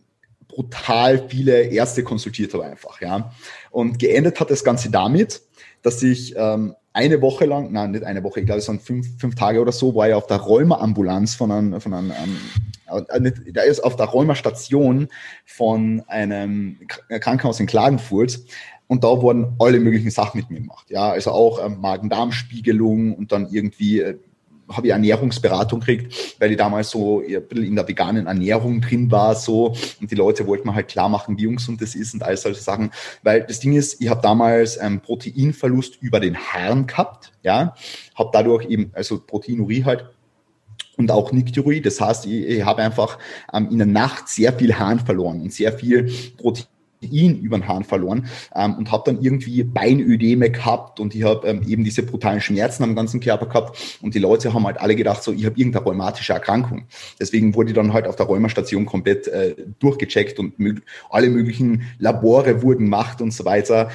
brutal 0.47 1.27
viele 1.27 1.63
Ärzte 1.63 2.03
konsultiert 2.03 2.53
habe 2.53 2.65
einfach. 2.65 3.01
Ja. 3.01 3.31
Und 3.71 3.97
geendet 3.97 4.39
hat 4.39 4.51
das 4.51 4.63
Ganze 4.63 4.91
damit, 4.91 5.41
dass 5.81 6.03
ich 6.03 6.35
ähm, 6.35 6.75
eine 6.94 7.21
Woche 7.21 7.45
lang, 7.45 7.71
nein, 7.71 7.91
nicht 7.91 8.03
eine 8.03 8.24
Woche, 8.24 8.41
ich 8.41 8.45
glaube, 8.45 8.59
es 8.59 8.67
waren 8.67 8.79
fünf, 8.79 9.07
fünf 9.17 9.35
Tage 9.35 9.62
oder 9.62 9.71
so, 9.71 9.95
war 9.95 10.09
ich 10.09 10.13
auf 10.13 10.27
der 10.27 10.38
Rheuma-Ambulanz 10.38 11.35
von 11.35 11.51
einem, 11.51 11.81
von 11.81 11.94
einem, 11.94 12.12
ähm, 12.12 12.38
äh, 13.09 13.31
da 13.53 13.62
ist 13.62 13.79
auf 13.79 13.95
der 13.95 14.07
Rheuma-Station 14.07 15.07
von 15.45 16.03
einem 16.07 16.77
Krankenhaus 16.88 17.59
in 17.59 17.65
Klagenfurt 17.65 18.41
und 18.91 19.05
da 19.05 19.21
wurden 19.21 19.55
alle 19.57 19.79
möglichen 19.79 20.11
Sachen 20.11 20.41
mit 20.41 20.49
mir 20.49 20.59
gemacht. 20.59 20.89
Ja, 20.89 21.11
also 21.11 21.31
auch 21.31 21.65
ähm, 21.65 21.79
Magen-Darm-Spiegelung 21.79 23.15
und 23.15 23.31
dann 23.31 23.47
irgendwie 23.49 24.01
äh, 24.01 24.17
habe 24.69 24.88
ich 24.88 24.91
Ernährungsberatung 24.91 25.79
gekriegt, 25.79 26.35
weil 26.39 26.51
ich 26.51 26.57
damals 26.57 26.89
so 26.89 27.21
ein 27.21 27.41
bisschen 27.47 27.67
in 27.67 27.75
der 27.75 27.88
veganen 27.88 28.27
Ernährung 28.27 28.81
drin 28.81 29.09
war, 29.09 29.35
so. 29.35 29.73
Und 30.01 30.11
die 30.11 30.15
Leute 30.15 30.45
wollten 30.45 30.67
mir 30.67 30.75
halt 30.75 30.89
klar 30.89 31.07
machen, 31.07 31.38
wie 31.38 31.47
ungesund 31.47 31.81
das 31.81 31.95
ist 31.95 32.13
und 32.13 32.23
all 32.23 32.35
solche 32.35 32.60
Sachen. 32.60 32.91
Weil 33.24 33.43
das 33.43 33.62
Ding 33.62 33.71
ist, 33.71 34.01
ich 34.01 34.10
habe 34.10 34.21
damals 34.21 34.77
einen 34.77 35.00
Proteinverlust 35.00 36.01
über 36.01 36.19
den 36.19 36.36
Haaren 36.36 36.86
gehabt, 36.86 37.31
ja. 37.43 37.75
Habe 38.15 38.31
dadurch 38.33 38.67
eben, 38.67 38.91
also 38.93 39.21
Proteinurie 39.21 39.86
halt, 39.86 40.10
und 40.98 41.12
auch 41.12 41.31
Nicturie. 41.31 41.79
Das 41.79 42.01
heißt, 42.01 42.25
ich, 42.25 42.45
ich 42.45 42.65
habe 42.65 42.81
einfach 42.81 43.19
ähm, 43.53 43.69
in 43.71 43.77
der 43.77 43.88
Nacht 43.88 44.27
sehr 44.27 44.51
viel 44.51 44.77
Haaren 44.77 45.00
verloren 45.00 45.39
und 45.39 45.53
sehr 45.53 45.71
viel 45.71 46.12
Protein 46.36 46.65
ihn 47.01 47.39
über 47.41 47.58
den 47.58 47.67
Hahn 47.67 47.84
verloren 47.84 48.27
ähm, 48.55 48.75
und 48.75 48.91
habe 48.91 49.12
dann 49.12 49.22
irgendwie 49.22 49.63
Beinödeme 49.63 50.51
gehabt 50.51 51.00
und 51.00 51.15
ich 51.15 51.24
habe 51.24 51.48
ähm, 51.48 51.63
eben 51.67 51.84
diese 51.84 52.03
brutalen 52.03 52.41
Schmerzen 52.41 52.84
am 52.84 52.96
ganzen 52.96 53.20
Körper 53.20 53.48
gehabt 53.48 54.00
und 54.01 54.13
die 54.13 54.20
Leute 54.20 54.53
haben 54.53 54.65
halt 54.65 54.79
alle 54.79 54.96
gedacht, 54.96 55.24
so 55.24 55.34
ich 55.34 55.46
habe 55.46 55.58
irgendeine 55.58 55.86
rheumatische 55.86 56.34
Erkrankung. 56.34 56.86
Deswegen 57.20 57.55
wurde 57.55 57.72
ich 57.72 57.75
dann 57.75 57.93
halt 57.93 58.08
auf 58.08 58.15
der 58.15 58.27
Rheumastation 58.27 58.86
komplett 58.86 59.27
äh, 59.27 59.55
durchgecheckt 59.79 60.39
und 60.39 60.60
mög 60.60 60.84
alle 61.10 61.29
möglichen 61.29 61.84
Labore 62.00 62.62
wurden 62.62 62.86
gemacht 62.86 63.22
und 63.22 63.31
so 63.31 63.46
weiter. 63.46 63.89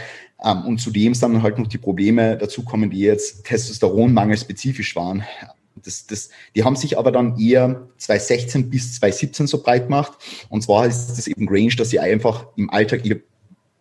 Ähm, 0.45 0.65
und 0.67 0.79
zudem 0.79 1.15
sind 1.15 1.35
dann 1.35 1.43
halt 1.43 1.59
noch 1.59 1.67
die 1.67 1.79
Probleme 1.79 2.37
dazu 2.37 2.65
kommen, 2.65 2.91
die 2.91 3.01
jetzt 3.01 3.45
Testosteronmangel 3.45 4.37
spezifisch 4.37 4.97
waren. 4.97 5.25
Das, 5.85 6.07
das, 6.07 6.31
die 6.55 6.65
haben 6.65 6.77
sich 6.77 6.99
aber 6.99 7.13
dann 7.13 7.39
eher 7.39 7.89
2016 7.99 8.71
bis 8.71 8.95
2017 8.95 9.47
so 9.47 9.63
breit 9.63 9.85
gemacht. 9.85 10.13
Und 10.49 10.63
zwar 10.63 10.87
ist 10.87 11.09
das 11.09 11.27
eben 11.27 11.49
Range, 11.49 11.75
dass 11.77 11.91
sie 11.91 12.01
einfach 12.01 12.47
im 12.57 12.71
Alltag, 12.71 13.01
ich 13.05 13.11
habe 13.11 13.23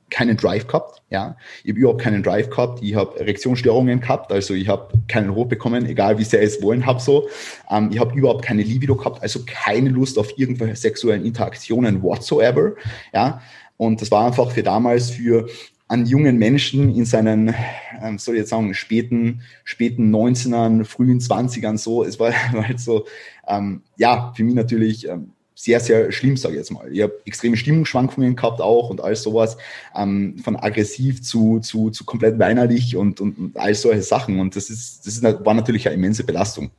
keinen 0.10 0.38
Drive 0.38 0.68
gehabt, 0.68 1.02
ja, 1.10 1.36
ich 1.64 1.72
habe 1.72 1.80
überhaupt 1.80 2.02
keinen 2.02 2.22
Drive 2.22 2.50
gehabt, 2.50 2.82
ich 2.82 2.96
habe 2.96 3.20
Erektionsstörungen 3.20 4.02
gehabt, 4.02 4.32
also 4.32 4.54
ich 4.54 4.68
habe 4.68 4.94
keinen 5.08 5.30
Rot 5.30 5.50
bekommen, 5.50 5.86
egal 5.88 6.18
wie 6.20 6.24
sehr 6.24 6.42
ich 6.42 6.56
es 6.56 6.62
wollen 6.62 6.86
habe 6.86 7.00
so, 7.00 7.28
ähm, 7.72 7.90
ich 7.92 8.00
habe 8.00 8.18
überhaupt 8.18 8.46
keine 8.46 8.62
Libido 8.62 8.96
gehabt, 8.96 9.22
also 9.22 9.42
keine 9.46 9.90
Lust 9.90 10.20
auf 10.20 10.38
irgendwelche 10.38 10.76
sexuellen 10.76 11.26
Interaktionen 11.26 12.04
whatsoever, 12.04 12.74
ja, 13.14 13.42
und 13.78 14.02
das 14.02 14.12
war 14.12 14.26
einfach 14.26 14.52
für 14.52 14.64
damals 14.64 15.10
für 15.10 15.48
an 15.88 16.06
jungen 16.06 16.38
Menschen 16.38 16.96
in 16.96 17.06
seinen, 17.06 17.54
ähm, 18.02 18.18
soll 18.18 18.36
ich 18.36 18.40
jetzt 18.40 18.50
sagen, 18.50 18.74
späten, 18.74 19.42
späten 19.64 20.14
19ern, 20.14 20.84
frühen 20.84 21.20
20ern 21.20 21.78
so. 21.78 22.04
Es 22.04 22.20
war, 22.20 22.32
war 22.54 22.68
halt 22.68 22.80
so, 22.80 23.06
ähm, 23.48 23.82
ja, 23.98 24.34
für 24.36 24.44
mich 24.44 24.56
natürlich 24.56 25.08
ähm, 25.08 25.32
sehr, 25.54 25.80
sehr 25.80 26.12
schlimm, 26.12 26.38
sage 26.38 26.56
ich 26.56 26.60
jetzt 26.60 26.72
mal. 26.72 26.92
Ich 26.92 27.02
habe 27.02 27.14
extreme 27.26 27.56
Stimmungsschwankungen 27.56 28.36
gehabt 28.36 28.62
auch 28.62 28.90
und 28.90 29.00
all 29.00 29.16
sowas, 29.16 29.58
ähm, 29.96 30.38
von 30.44 30.56
aggressiv 30.56 31.22
zu, 31.22 31.60
zu, 31.60 31.92
zu 31.92 32.04
komplett 32.04 32.40
weinerlich 32.40 32.96
und, 32.96 33.22
und, 33.22 33.38
und 33.38 33.58
all 33.58 33.74
solche 33.76 34.02
Sachen. 34.02 34.40
Und 34.40 34.56
das 34.56 34.70
ist, 34.70 35.06
das 35.06 35.18
ist, 35.18 35.24
war 35.24 35.54
natürlich 35.54 35.88
eine 35.88 35.96
immense 35.96 36.24
Belastung. 36.24 36.72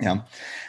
Ja, 0.00 0.26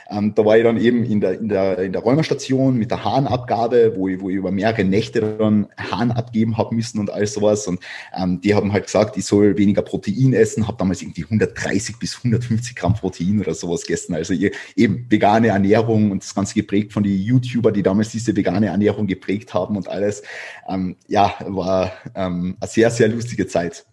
ähm, 0.09 0.33
da 0.35 0.45
war 0.45 0.57
ich 0.57 0.63
dann 0.63 0.77
eben 0.77 1.03
in 1.03 1.19
der, 1.19 1.39
in 1.39 1.49
der, 1.49 1.79
in 1.79 1.91
der 1.91 2.01
Räumerstation 2.01 2.77
mit 2.77 2.91
der 2.91 3.03
Harnabgabe, 3.03 3.93
wo 3.95 4.07
ich, 4.07 4.21
wo 4.21 4.29
ich 4.29 4.35
über 4.35 4.51
mehrere 4.51 4.83
Nächte 4.83 5.21
dann 5.21 5.67
Hahn 5.77 6.11
abgeben 6.11 6.57
habe 6.57 6.75
müssen 6.75 6.99
und 6.99 7.09
all 7.09 7.25
sowas. 7.25 7.67
Und 7.67 7.79
ähm, 8.15 8.39
die 8.41 8.53
haben 8.53 8.71
halt 8.71 8.85
gesagt, 8.85 9.17
ich 9.17 9.25
soll 9.25 9.57
weniger 9.57 9.81
Protein 9.81 10.33
essen, 10.33 10.67
habe 10.67 10.77
damals 10.77 11.01
irgendwie 11.01 11.23
130 11.23 11.97
bis 11.97 12.17
150 12.17 12.75
Gramm 12.75 12.93
Protein 12.93 13.39
oder 13.39 13.53
sowas 13.53 13.81
gegessen. 13.81 14.13
Also 14.13 14.33
eben 14.75 15.05
vegane 15.09 15.47
Ernährung 15.47 16.11
und 16.11 16.23
das 16.23 16.35
Ganze 16.35 16.53
geprägt 16.53 16.93
von 16.93 17.03
den 17.03 17.19
YouTuber, 17.19 17.71
die 17.71 17.83
damals 17.83 18.09
diese 18.09 18.35
vegane 18.35 18.67
Ernährung 18.67 19.07
geprägt 19.07 19.53
haben 19.53 19.75
und 19.75 19.87
alles. 19.87 20.23
Ähm, 20.67 20.97
ja, 21.07 21.33
war 21.47 21.91
ähm, 22.15 22.57
eine 22.59 22.69
sehr, 22.69 22.91
sehr 22.91 23.07
lustige 23.07 23.47
Zeit. 23.47 23.85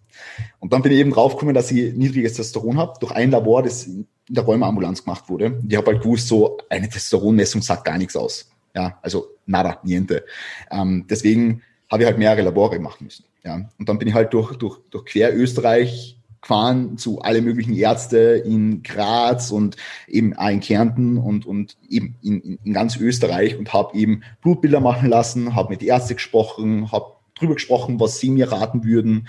Und 0.61 0.73
dann 0.73 0.83
bin 0.83 0.93
ich 0.93 0.99
eben 0.99 1.11
draufgekommen, 1.11 1.55
dass 1.55 1.71
ich 1.71 1.95
niedriges 1.95 2.35
Testosteron 2.35 2.79
habe, 2.79 2.99
durch 3.01 3.13
ein 3.13 3.31
Labor, 3.31 3.63
das 3.63 3.89
in 4.29 4.35
der 4.35 4.45
Räumeambulanz 4.45 5.05
gemacht 5.05 5.29
wurde. 5.29 5.61
Ich 5.69 5.77
habe 5.77 5.93
halt 5.93 6.03
gewusst, 6.03 6.29
so 6.29 6.59
eine 6.69 6.89
Testosteronmessung 6.89 7.63
sagt 7.63 7.85
gar 7.85 7.99
nichts 7.99 8.17
aus. 8.17 8.51
Ja, 8.75 8.99
also 9.03 9.27
nada, 9.47 9.79
niente. 9.83 10.25
Ähm, 10.71 11.07
deswegen 11.09 11.63
habe 11.91 12.03
ich 12.03 12.07
halt 12.07 12.19
mehrere 12.19 12.43
Labore 12.43 12.79
machen 12.79 13.05
müssen. 13.05 13.25
Ja, 13.45 13.69
und 13.79 13.89
dann 13.89 13.99
bin 13.99 14.09
ich 14.09 14.15
halt 14.15 14.33
durch, 14.33 14.57
durch, 14.57 14.79
durch 14.91 15.05
quer 15.05 15.37
Österreich 15.37 16.17
gefahren 16.41 16.97
zu 16.97 17.21
alle 17.21 17.41
möglichen 17.41 17.75
Ärzte 17.75 18.43
in 18.45 18.83
Graz 18.83 19.51
und 19.51 19.77
eben 20.09 20.35
auch 20.37 20.49
in 20.49 20.61
Kärnten 20.61 21.19
und, 21.19 21.47
und 21.47 21.77
eben 21.89 22.17
in, 22.23 22.41
in, 22.41 22.59
in 22.65 22.73
ganz 22.73 22.97
Österreich 22.97 23.57
und 23.59 23.73
habe 23.73 23.97
eben 23.97 24.23
Blutbilder 24.43 24.81
machen 24.81 25.09
lassen, 25.09 25.55
habe 25.55 25.71
mit 25.71 25.83
Ärzten 25.83 26.15
gesprochen, 26.15 26.91
habe 26.91 27.13
drüber 27.35 27.55
gesprochen, 27.55 28.01
was 28.01 28.19
sie 28.19 28.31
mir 28.31 28.51
raten 28.51 28.85
würden, 28.85 29.29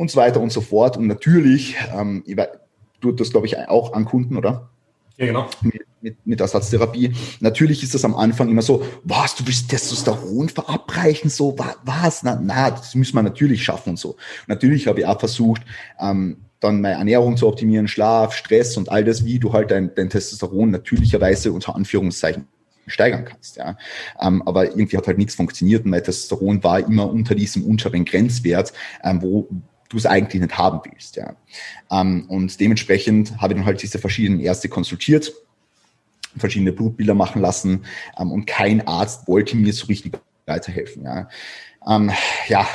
und 0.00 0.10
so 0.10 0.18
weiter 0.18 0.40
und 0.40 0.50
so 0.50 0.62
fort. 0.62 0.96
Und 0.96 1.08
natürlich, 1.08 1.76
ähm, 1.94 2.22
du 3.00 3.12
das, 3.12 3.30
glaube 3.30 3.46
ich, 3.46 3.58
auch 3.58 3.92
an 3.92 4.04
Kunden, 4.04 4.36
oder? 4.36 4.70
Ja, 5.16 5.26
genau. 5.26 5.50
Mit, 5.60 5.82
mit, 6.00 6.26
mit 6.26 6.40
Ersatztherapie. 6.40 7.12
Natürlich 7.40 7.82
ist 7.82 7.94
das 7.94 8.04
am 8.04 8.14
Anfang 8.14 8.48
immer 8.48 8.62
so, 8.62 8.82
was, 9.04 9.36
du 9.36 9.46
willst 9.46 9.68
Testosteron 9.68 10.48
verabreichen, 10.48 11.30
so, 11.30 11.56
was? 11.84 12.22
Na, 12.22 12.40
na, 12.42 12.70
das 12.70 12.94
müssen 12.94 13.14
wir 13.14 13.22
natürlich 13.22 13.62
schaffen 13.62 13.90
und 13.90 13.98
so. 13.98 14.16
Natürlich 14.46 14.86
habe 14.86 15.00
ich 15.00 15.06
auch 15.06 15.20
versucht, 15.20 15.62
ähm, 16.00 16.38
dann 16.60 16.80
meine 16.80 16.96
Ernährung 16.96 17.36
zu 17.36 17.48
optimieren, 17.48 17.88
Schlaf, 17.88 18.34
Stress 18.34 18.76
und 18.76 18.90
all 18.90 19.04
das, 19.04 19.24
wie 19.24 19.38
du 19.38 19.52
halt 19.52 19.70
dein, 19.70 19.94
dein 19.94 20.10
Testosteron 20.10 20.70
natürlicherweise 20.70 21.52
unter 21.52 21.74
Anführungszeichen 21.74 22.46
steigern 22.86 23.24
kannst. 23.24 23.56
Ja. 23.56 23.76
Ähm, 24.20 24.42
aber 24.46 24.70
irgendwie 24.70 24.96
hat 24.96 25.06
halt 25.06 25.18
nichts 25.18 25.34
funktioniert 25.34 25.84
und 25.84 25.90
mein 25.90 26.04
Testosteron 26.04 26.62
war 26.62 26.80
immer 26.80 27.10
unter 27.10 27.34
diesem 27.34 27.64
unteren 27.64 28.04
Grenzwert, 28.04 28.72
ähm, 29.02 29.22
wo, 29.22 29.48
du 29.90 29.98
es 29.98 30.06
eigentlich 30.06 30.40
nicht 30.40 30.56
haben 30.56 30.80
willst. 30.90 31.16
Ja. 31.16 31.36
Ähm, 31.90 32.24
und 32.28 32.58
dementsprechend 32.58 33.38
habe 33.40 33.52
ich 33.52 33.58
dann 33.58 33.66
halt 33.66 33.82
diese 33.82 33.98
verschiedenen 33.98 34.40
Ärzte 34.40 34.70
konsultiert, 34.70 35.32
verschiedene 36.36 36.72
Blutbilder 36.72 37.14
machen 37.14 37.42
lassen 37.42 37.84
ähm, 38.18 38.32
und 38.32 38.46
kein 38.46 38.86
Arzt 38.86 39.28
wollte 39.28 39.56
mir 39.56 39.72
so 39.74 39.86
richtig 39.86 40.18
weiterhelfen. 40.46 41.04
Ja. 41.04 41.28
Ähm, 41.88 42.10
ja, 42.48 42.66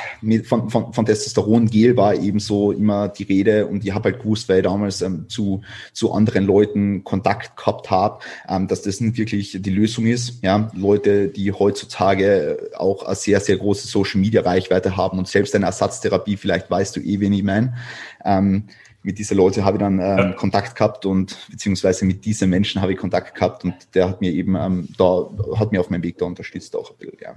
von, 0.45 0.69
von, 0.71 0.91
von 0.91 1.05
Testosteron-Gel 1.05 1.95
war 1.95 2.15
eben 2.15 2.39
so 2.39 2.71
immer 2.71 3.07
die 3.07 3.23
Rede 3.23 3.67
und 3.67 3.85
ich 3.85 3.93
habe 3.93 4.09
halt 4.09 4.21
gewusst, 4.21 4.49
weil 4.49 4.57
ich 4.57 4.63
damals 4.63 5.03
ähm, 5.03 5.29
zu, 5.29 5.61
zu 5.93 6.11
anderen 6.11 6.45
Leuten 6.45 7.03
Kontakt 7.03 7.55
gehabt 7.55 7.91
habe, 7.91 8.19
ähm, 8.49 8.67
dass 8.67 8.81
das 8.81 9.01
nicht 9.01 9.17
wirklich 9.17 9.57
die 9.61 9.69
Lösung 9.69 10.07
ist. 10.07 10.43
Ja, 10.43 10.71
Leute, 10.73 11.27
die 11.27 11.51
heutzutage 11.51 12.71
auch 12.75 13.03
eine 13.03 13.15
sehr, 13.15 13.39
sehr 13.39 13.57
große 13.57 13.87
Social-Media-Reichweite 13.87 14.97
haben 14.97 15.19
und 15.19 15.27
selbst 15.27 15.53
eine 15.53 15.67
Ersatztherapie, 15.67 16.37
vielleicht 16.37 16.71
weißt 16.71 16.95
du 16.95 16.99
eh, 17.01 17.19
wen 17.19 17.33
ich 17.33 17.43
meine. 17.43 17.75
Ähm, 18.23 18.63
mit 19.03 19.19
diesen 19.19 19.37
Leuten 19.37 19.63
habe 19.63 19.77
ich 19.77 19.81
dann 19.81 19.99
ähm, 19.99 20.35
Kontakt 20.35 20.75
gehabt 20.75 21.05
und 21.05 21.37
beziehungsweise 21.51 22.05
mit 22.05 22.25
diesen 22.25 22.49
Menschen 22.49 22.81
habe 22.81 22.93
ich 22.93 22.97
Kontakt 22.97 23.35
gehabt 23.35 23.63
und 23.63 23.75
der 23.93 24.09
hat 24.09 24.19
mir 24.19 24.31
eben 24.31 24.55
ähm, 24.55 24.87
da, 24.97 25.29
hat 25.59 25.71
mir 25.71 25.79
auf 25.79 25.91
meinem 25.91 26.01
Weg 26.01 26.17
da 26.17 26.25
unterstützt 26.25 26.75
auch 26.75 26.89
ein 26.89 26.97
bisschen, 26.97 27.17
ja. 27.21 27.35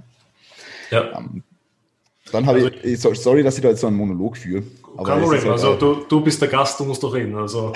ja. 0.89 1.19
Ähm, 1.19 1.43
dann 2.31 2.45
habe 2.45 2.71
also, 2.83 3.11
ich, 3.11 3.19
sorry, 3.21 3.43
dass 3.43 3.55
ich 3.57 3.61
da 3.61 3.69
jetzt 3.69 3.81
so 3.81 3.87
einen 3.87 3.97
Monolog 3.97 4.37
führe. 4.37 4.63
Kein 5.03 5.21
Problem, 5.21 5.41
halt, 5.41 5.51
also 5.51 5.75
du, 5.75 5.95
du 6.07 6.21
bist 6.21 6.41
der 6.41 6.49
Gast, 6.49 6.79
du 6.79 6.83
musst 6.83 7.01
doch 7.03 7.13
reden. 7.13 7.35
Also. 7.35 7.71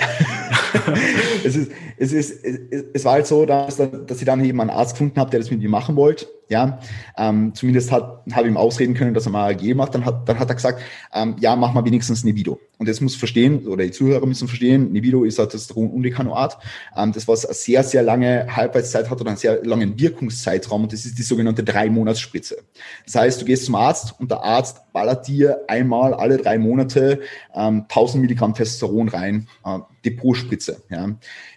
es, 1.44 1.56
ist, 1.56 1.72
es, 1.96 2.12
ist, 2.12 2.44
es, 2.44 2.84
es 2.92 3.04
war 3.04 3.12
halt 3.12 3.26
so, 3.26 3.46
dass, 3.46 3.76
dass 3.76 4.18
ich 4.18 4.24
dann 4.24 4.44
eben 4.44 4.60
einen 4.60 4.70
Arzt 4.70 4.92
gefunden 4.92 5.18
habe, 5.18 5.30
der 5.30 5.40
das 5.40 5.50
mit 5.50 5.60
mir 5.60 5.68
machen 5.68 5.96
wollte. 5.96 6.26
Ja, 6.48 6.78
ähm, 7.16 7.54
zumindest 7.54 7.90
hat, 7.90 8.22
habe 8.32 8.46
ich 8.46 8.52
ihm 8.52 8.56
ausreden 8.56 8.94
können, 8.94 9.14
dass 9.14 9.26
er 9.26 9.32
mal 9.32 9.54
AG 9.54 9.74
macht. 9.74 9.94
Dann 9.94 10.04
hat, 10.04 10.28
dann 10.28 10.38
hat 10.38 10.48
er 10.48 10.54
gesagt, 10.54 10.82
ähm, 11.12 11.36
ja, 11.40 11.56
mach 11.56 11.72
mal 11.72 11.84
wenigstens 11.84 12.22
Nevido. 12.24 12.60
Und 12.78 12.88
jetzt 12.88 13.00
muss 13.00 13.14
verstehen, 13.14 13.66
oder 13.66 13.84
die 13.84 13.92
Zuhörer 13.92 14.26
müssen 14.26 14.48
verstehen, 14.48 14.92
Nevido 14.92 15.24
ist 15.24 15.38
halt 15.38 15.54
das 15.54 15.70
Undecanoat. 15.70 16.58
Ähm, 16.96 17.12
das 17.12 17.26
was 17.28 17.46
eine 17.46 17.54
sehr, 17.54 17.82
sehr 17.82 18.02
lange 18.02 18.46
Halbwertszeit 18.54 19.10
hat 19.10 19.20
oder 19.20 19.30
einen 19.30 19.38
sehr 19.38 19.64
langen 19.64 19.98
Wirkungszeitraum 19.98 20.82
und 20.82 20.92
das 20.92 21.06
ist 21.06 21.16
die 21.18 21.22
sogenannte 21.22 21.62
Drei-Monats-Spritze. 21.64 22.58
Das 23.04 23.14
heißt, 23.14 23.40
du 23.40 23.44
gehst 23.44 23.66
zum 23.66 23.76
Arzt 23.76 24.14
und 24.18 24.30
der 24.30 24.42
Arzt 24.42 24.92
ballert 24.92 25.26
dir 25.26 25.60
einmal 25.66 26.14
alle 26.14 26.36
drei 26.36 26.58
Monate 26.58 27.20
ähm, 27.54 27.82
1000 27.88 28.22
Milligramm 28.22 28.54
Testosteron 28.54 29.08
rein, 29.08 29.48
äh, 29.64 29.78
Depotspritze. 30.04 30.82
Ja. 30.90 31.08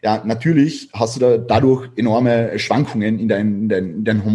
ja, 0.02 0.24
natürlich 0.26 0.90
hast 0.94 1.16
du 1.16 1.20
da 1.20 1.38
dadurch 1.38 1.90
enorme 1.98 2.58
Schwankungen 2.58 3.20
in 3.20 3.28
deinem 3.28 3.62
in 3.64 3.70
dein, 3.70 3.90
in 3.90 4.04
dein 4.06 4.26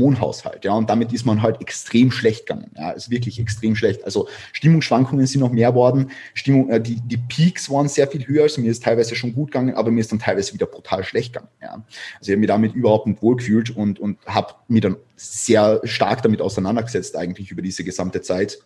Hormonhaushalt. 0.42 0.64
Ja, 0.64 0.72
und 0.74 0.90
damit 0.90 1.12
ist 1.12 1.24
man 1.24 1.42
halt 1.42 1.60
extrem 1.60 2.10
schlecht 2.10 2.46
gegangen. 2.46 2.70
Ja, 2.76 2.90
ist 2.90 3.10
wirklich 3.10 3.38
extrem 3.38 3.76
schlecht. 3.76 4.04
Also 4.04 4.28
Stimmungsschwankungen 4.52 5.26
sind 5.26 5.40
noch 5.40 5.52
mehr 5.52 5.74
worden. 5.74 6.10
Stimmung, 6.34 6.70
äh, 6.70 6.80
die, 6.80 7.00
die 7.00 7.16
Peaks 7.16 7.70
waren 7.70 7.88
sehr 7.88 8.08
viel 8.08 8.26
höher. 8.26 8.44
Also 8.44 8.60
mir 8.60 8.70
ist 8.70 8.82
teilweise 8.82 9.14
schon 9.14 9.34
gut 9.34 9.50
gegangen, 9.50 9.74
aber 9.74 9.90
mir 9.90 10.00
ist 10.00 10.12
dann 10.12 10.18
teilweise 10.18 10.52
wieder 10.54 10.66
brutal 10.66 11.04
schlecht 11.04 11.32
gegangen. 11.32 11.50
Ja. 11.60 11.84
Also 12.18 12.22
ich 12.22 12.30
habe 12.30 12.40
mich 12.40 12.48
damit 12.48 12.74
überhaupt 12.74 13.06
nicht 13.06 13.22
wohlgefühlt 13.22 13.70
und, 13.70 13.98
und 13.98 14.18
habe 14.26 14.54
mich 14.68 14.82
dann 14.82 14.96
sehr 15.16 15.80
stark 15.84 16.22
damit 16.22 16.40
auseinandergesetzt 16.40 17.16
eigentlich 17.16 17.50
über 17.50 17.62
diese 17.62 17.84
gesamte 17.84 18.22
Zeit 18.22 18.58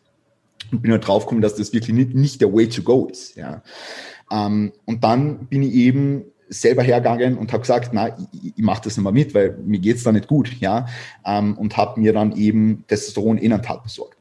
und 0.72 0.82
bin 0.82 0.90
halt 0.90 1.06
draufgekommen, 1.06 1.42
dass 1.42 1.54
das 1.54 1.72
wirklich 1.72 1.94
nicht, 1.94 2.14
nicht 2.14 2.40
der 2.40 2.52
Way 2.52 2.68
to 2.68 2.82
go 2.82 3.06
ist. 3.06 3.36
Ja. 3.36 3.62
Ähm, 4.30 4.72
und 4.84 5.04
dann 5.04 5.46
bin 5.46 5.62
ich 5.62 5.74
eben 5.74 6.24
selber 6.48 6.82
hergegangen 6.82 7.36
und 7.38 7.52
habe 7.52 7.62
gesagt, 7.62 7.90
na, 7.92 8.08
ich, 8.08 8.52
ich 8.56 8.62
mache 8.62 8.82
das 8.84 8.96
nicht 8.96 9.04
mehr 9.04 9.12
mit, 9.12 9.34
weil 9.34 9.56
mir 9.64 9.78
geht's 9.78 10.02
da 10.02 10.12
nicht 10.12 10.28
gut, 10.28 10.52
ja, 10.60 10.86
ähm, 11.24 11.56
und 11.58 11.76
habe 11.76 12.00
mir 12.00 12.12
dann 12.12 12.36
eben 12.36 12.84
Testosteron 12.86 13.38
Inantat 13.38 13.82
besorgt. 13.82 14.16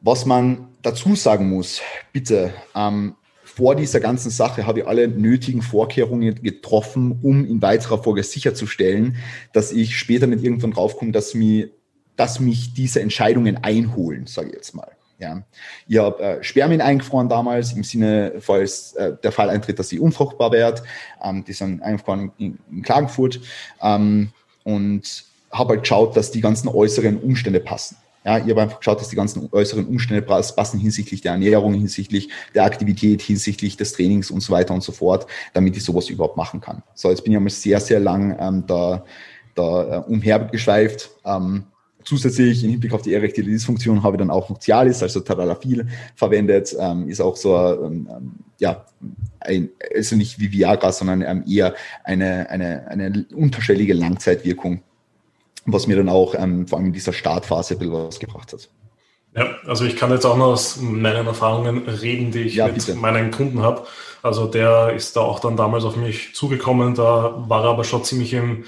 Was 0.00 0.26
man 0.26 0.68
dazu 0.82 1.14
sagen 1.14 1.48
muss, 1.48 1.80
bitte, 2.12 2.52
ähm, 2.74 3.14
vor 3.42 3.76
dieser 3.76 4.00
ganzen 4.00 4.30
Sache 4.30 4.66
habe 4.66 4.80
ich 4.80 4.86
alle 4.86 5.06
nötigen 5.06 5.62
Vorkehrungen 5.62 6.42
getroffen, 6.42 7.20
um 7.22 7.44
in 7.44 7.62
weiterer 7.62 8.02
Folge 8.02 8.24
sicherzustellen, 8.24 9.16
dass 9.52 9.70
ich 9.70 9.96
später 9.96 10.26
nicht 10.26 10.42
irgendwann 10.42 10.72
draufkomme, 10.72 11.12
dass 11.12 11.34
mich, 11.34 11.70
dass 12.16 12.40
mich 12.40 12.74
diese 12.74 13.00
Entscheidungen 13.00 13.58
einholen, 13.62 14.26
sage 14.26 14.48
ich 14.48 14.54
jetzt 14.54 14.74
mal. 14.74 14.93
Ja. 15.18 15.42
Ich 15.86 15.98
habe 15.98 16.22
äh, 16.22 16.42
Spermien 16.42 16.80
eingefroren 16.80 17.28
damals, 17.28 17.72
im 17.72 17.84
Sinne, 17.84 18.34
falls 18.40 18.94
äh, 18.94 19.16
der 19.22 19.32
Fall 19.32 19.48
eintritt, 19.48 19.78
dass 19.78 19.88
sie 19.88 20.00
unfruchtbar 20.00 20.52
wird. 20.52 20.82
Ähm, 21.22 21.44
die 21.44 21.52
sind 21.52 21.82
eingefroren 21.82 22.32
in, 22.38 22.58
in 22.70 22.82
Klagenfurt. 22.82 23.40
Ähm, 23.80 24.30
und 24.64 25.24
habe 25.52 25.74
halt 25.74 25.82
geschaut, 25.82 26.16
dass 26.16 26.30
die 26.30 26.40
ganzen 26.40 26.68
äußeren 26.68 27.18
Umstände 27.18 27.60
passen. 27.60 27.96
Ja, 28.24 28.38
ich 28.38 28.48
habe 28.48 28.62
einfach 28.62 28.78
geschaut, 28.78 29.00
dass 29.00 29.10
die 29.10 29.16
ganzen 29.16 29.48
äußeren 29.52 29.86
Umstände 29.86 30.22
passen 30.22 30.80
hinsichtlich 30.80 31.20
der 31.20 31.32
Ernährung, 31.32 31.74
hinsichtlich 31.74 32.30
der 32.54 32.64
Aktivität, 32.64 33.20
hinsichtlich 33.20 33.76
des 33.76 33.92
Trainings 33.92 34.30
und 34.30 34.40
so 34.40 34.52
weiter 34.52 34.72
und 34.72 34.82
so 34.82 34.92
fort, 34.92 35.26
damit 35.52 35.76
ich 35.76 35.84
sowas 35.84 36.08
überhaupt 36.08 36.36
machen 36.36 36.60
kann. 36.60 36.82
So, 36.94 37.10
jetzt 37.10 37.22
bin 37.22 37.32
ich 37.32 37.36
einmal 37.36 37.50
sehr, 37.50 37.80
sehr 37.80 38.00
lang 38.00 38.34
ähm, 38.40 38.64
da, 38.66 39.04
da 39.54 39.98
äh, 39.98 40.10
umhergeschweift. 40.10 41.10
Ähm, 41.26 41.64
Zusätzlich 42.04 42.62
im 42.64 42.70
Hinblick 42.70 42.92
auf 42.92 43.02
die 43.02 43.14
erektile 43.14 43.50
Dysfunktion 43.50 44.02
habe 44.02 44.16
ich 44.16 44.18
dann 44.18 44.30
auch 44.30 44.50
noch 44.50 44.58
Cialis, 44.58 45.02
also 45.02 45.20
Tadalafil 45.20 45.86
verwendet, 46.14 46.76
ähm, 46.78 47.08
ist 47.08 47.20
auch 47.20 47.36
so, 47.36 47.56
ähm, 47.56 48.08
ähm, 48.10 48.32
ja, 48.58 48.84
ein, 49.40 49.70
also 49.94 50.16
nicht 50.16 50.38
wie 50.38 50.52
Viagra, 50.52 50.92
sondern 50.92 51.22
ähm, 51.22 51.44
eher 51.48 51.74
eine, 52.04 52.48
eine, 52.50 52.86
eine 52.88 53.26
unterschwellige 53.34 53.94
Langzeitwirkung, 53.94 54.82
was 55.64 55.86
mir 55.86 55.96
dann 55.96 56.08
auch 56.08 56.34
ähm, 56.36 56.66
vor 56.66 56.78
allem 56.78 56.88
in 56.88 56.92
dieser 56.92 57.12
Startphase 57.12 57.74
ein 57.74 57.78
bisschen 57.78 57.94
was 57.94 58.20
gebracht 58.20 58.52
hat. 58.52 58.68
Ja, 59.36 59.46
also 59.66 59.84
ich 59.84 59.96
kann 59.96 60.12
jetzt 60.12 60.24
auch 60.24 60.36
noch 60.36 60.52
aus 60.52 60.80
meinen 60.80 61.26
Erfahrungen 61.26 61.88
reden, 61.88 62.30
die 62.30 62.42
ich 62.42 62.54
ja, 62.54 62.66
mit 62.66 62.76
bitte. 62.76 62.94
meinen 62.94 63.32
Kunden 63.32 63.62
habe. 63.62 63.84
Also 64.22 64.46
der 64.46 64.92
ist 64.94 65.16
da 65.16 65.20
auch 65.20 65.40
dann 65.40 65.56
damals 65.56 65.84
auf 65.84 65.96
mich 65.96 66.34
zugekommen, 66.34 66.94
da 66.94 67.34
war 67.48 67.64
er 67.64 67.70
aber 67.70 67.84
schon 67.84 68.04
ziemlich 68.04 68.32
im 68.32 68.64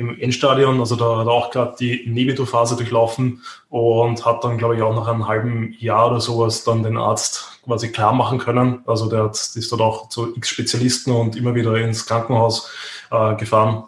im 0.00 0.18
Endstadion. 0.18 0.80
Also 0.80 0.96
da 0.96 1.18
hat 1.18 1.26
er 1.26 1.32
auch 1.32 1.50
gerade 1.50 1.76
die 1.78 2.04
Nebido-Phase 2.06 2.76
durchlaufen 2.76 3.42
und 3.68 4.24
hat 4.24 4.42
dann, 4.42 4.56
glaube 4.56 4.76
ich, 4.76 4.82
auch 4.82 4.94
nach 4.94 5.06
einem 5.06 5.28
halben 5.28 5.76
Jahr 5.78 6.10
oder 6.10 6.20
sowas 6.20 6.64
dann 6.64 6.82
den 6.82 6.96
Arzt 6.96 7.60
quasi 7.64 7.92
klar 7.92 8.14
machen 8.14 8.38
können. 8.38 8.82
Also 8.86 9.08
der 9.08 9.24
hat, 9.24 9.34
ist 9.36 9.70
dort 9.70 9.82
auch 9.82 10.08
zu 10.08 10.34
X-Spezialisten 10.34 11.12
und 11.12 11.36
immer 11.36 11.54
wieder 11.54 11.76
ins 11.76 12.06
Krankenhaus 12.06 12.70
äh, 13.10 13.36
gefahren, 13.36 13.84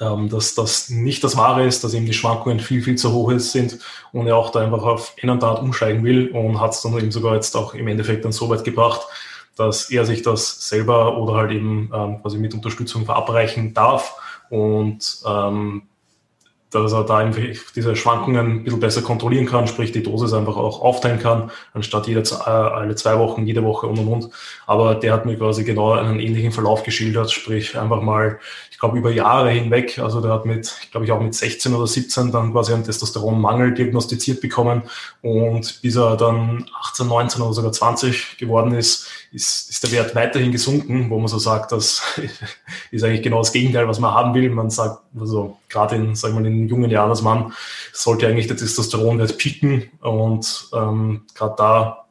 ähm, 0.00 0.28
dass 0.28 0.54
das 0.54 0.90
nicht 0.90 1.24
das 1.24 1.36
Wahre 1.38 1.66
ist, 1.66 1.82
dass 1.82 1.94
eben 1.94 2.06
die 2.06 2.12
Schwankungen 2.12 2.60
viel, 2.60 2.82
viel 2.82 2.96
zu 2.96 3.12
hoch 3.12 3.32
sind 3.38 3.78
und 4.12 4.26
er 4.26 4.36
auch 4.36 4.50
da 4.50 4.60
einfach 4.60 4.82
auf 4.82 5.14
Enantat 5.16 5.60
umsteigen 5.60 6.04
will 6.04 6.28
und 6.28 6.60
hat 6.60 6.72
es 6.72 6.82
dann 6.82 6.96
eben 6.98 7.10
sogar 7.10 7.34
jetzt 7.34 7.56
auch 7.56 7.72
im 7.72 7.88
Endeffekt 7.88 8.26
dann 8.26 8.32
so 8.32 8.50
weit 8.50 8.64
gebracht, 8.64 9.00
dass 9.56 9.90
er 9.90 10.04
sich 10.04 10.22
das 10.22 10.68
selber 10.68 11.16
oder 11.16 11.34
halt 11.34 11.52
eben 11.52 11.90
ähm, 11.94 12.20
quasi 12.20 12.36
mit 12.36 12.52
Unterstützung 12.52 13.06
verabreichen 13.06 13.72
darf 13.72 14.14
und 14.52 15.22
ähm, 15.26 15.82
dass 16.70 16.92
er 16.92 17.04
da 17.04 17.18
einfach 17.18 17.42
diese 17.74 17.96
Schwankungen 17.96 18.46
ein 18.46 18.64
bisschen 18.64 18.80
besser 18.80 19.02
kontrollieren 19.02 19.46
kann, 19.46 19.66
sprich 19.66 19.92
die 19.92 20.02
Dosis 20.02 20.34
einfach 20.34 20.56
auch 20.56 20.82
aufteilen 20.82 21.18
kann, 21.18 21.50
anstatt 21.72 22.06
jede, 22.06 22.20
äh, 22.20 22.50
alle 22.50 22.94
zwei 22.94 23.18
Wochen, 23.18 23.46
jede 23.46 23.62
Woche 23.64 23.86
und 23.86 23.98
und 23.98 24.08
und. 24.08 24.30
Aber 24.66 24.94
der 24.94 25.14
hat 25.14 25.24
mir 25.24 25.38
quasi 25.38 25.64
genau 25.64 25.92
einen 25.92 26.20
ähnlichen 26.20 26.52
Verlauf 26.52 26.82
geschildert, 26.82 27.30
sprich 27.30 27.78
einfach 27.78 28.02
mal, 28.02 28.40
glaube 28.82 28.98
über 28.98 29.12
Jahre 29.12 29.50
hinweg, 29.50 30.00
also 30.00 30.20
der 30.20 30.32
hat 30.32 30.44
mit, 30.44 30.74
glaube 30.90 31.06
ich 31.06 31.12
auch 31.12 31.20
mit 31.20 31.36
16 31.36 31.72
oder 31.72 31.86
17 31.86 32.32
dann 32.32 32.50
quasi 32.50 32.74
einen 32.74 32.82
Testosteronmangel 32.82 33.74
diagnostiziert 33.74 34.40
bekommen 34.40 34.82
und 35.20 35.80
bis 35.82 35.94
er 35.94 36.16
dann 36.16 36.66
18, 36.80 37.06
19 37.06 37.42
oder 37.42 37.52
sogar 37.52 37.70
20 37.70 38.38
geworden 38.38 38.74
ist, 38.74 39.06
ist, 39.30 39.70
ist 39.70 39.84
der 39.84 39.92
Wert 39.92 40.16
weiterhin 40.16 40.50
gesunken, 40.50 41.10
wo 41.10 41.18
man 41.20 41.28
so 41.28 41.38
sagt, 41.38 41.70
das 41.70 42.02
ist 42.90 43.04
eigentlich 43.04 43.22
genau 43.22 43.38
das 43.38 43.52
Gegenteil, 43.52 43.86
was 43.86 44.00
man 44.00 44.10
haben 44.10 44.34
will. 44.34 44.50
Man 44.50 44.68
sagt, 44.68 45.00
also 45.16 45.58
gerade 45.68 45.94
in, 45.94 46.16
sagen 46.16 46.36
wir 46.36 46.44
in 46.44 46.66
jungen 46.66 46.90
Jahren 46.90 47.10
als 47.10 47.22
Mann 47.22 47.52
sollte 47.92 48.26
eigentlich 48.26 48.48
der 48.48 48.56
Testosteronwert 48.56 49.38
pieken 49.38 49.92
und 50.00 50.70
ähm, 50.74 51.22
gerade 51.36 51.54
da 51.56 52.04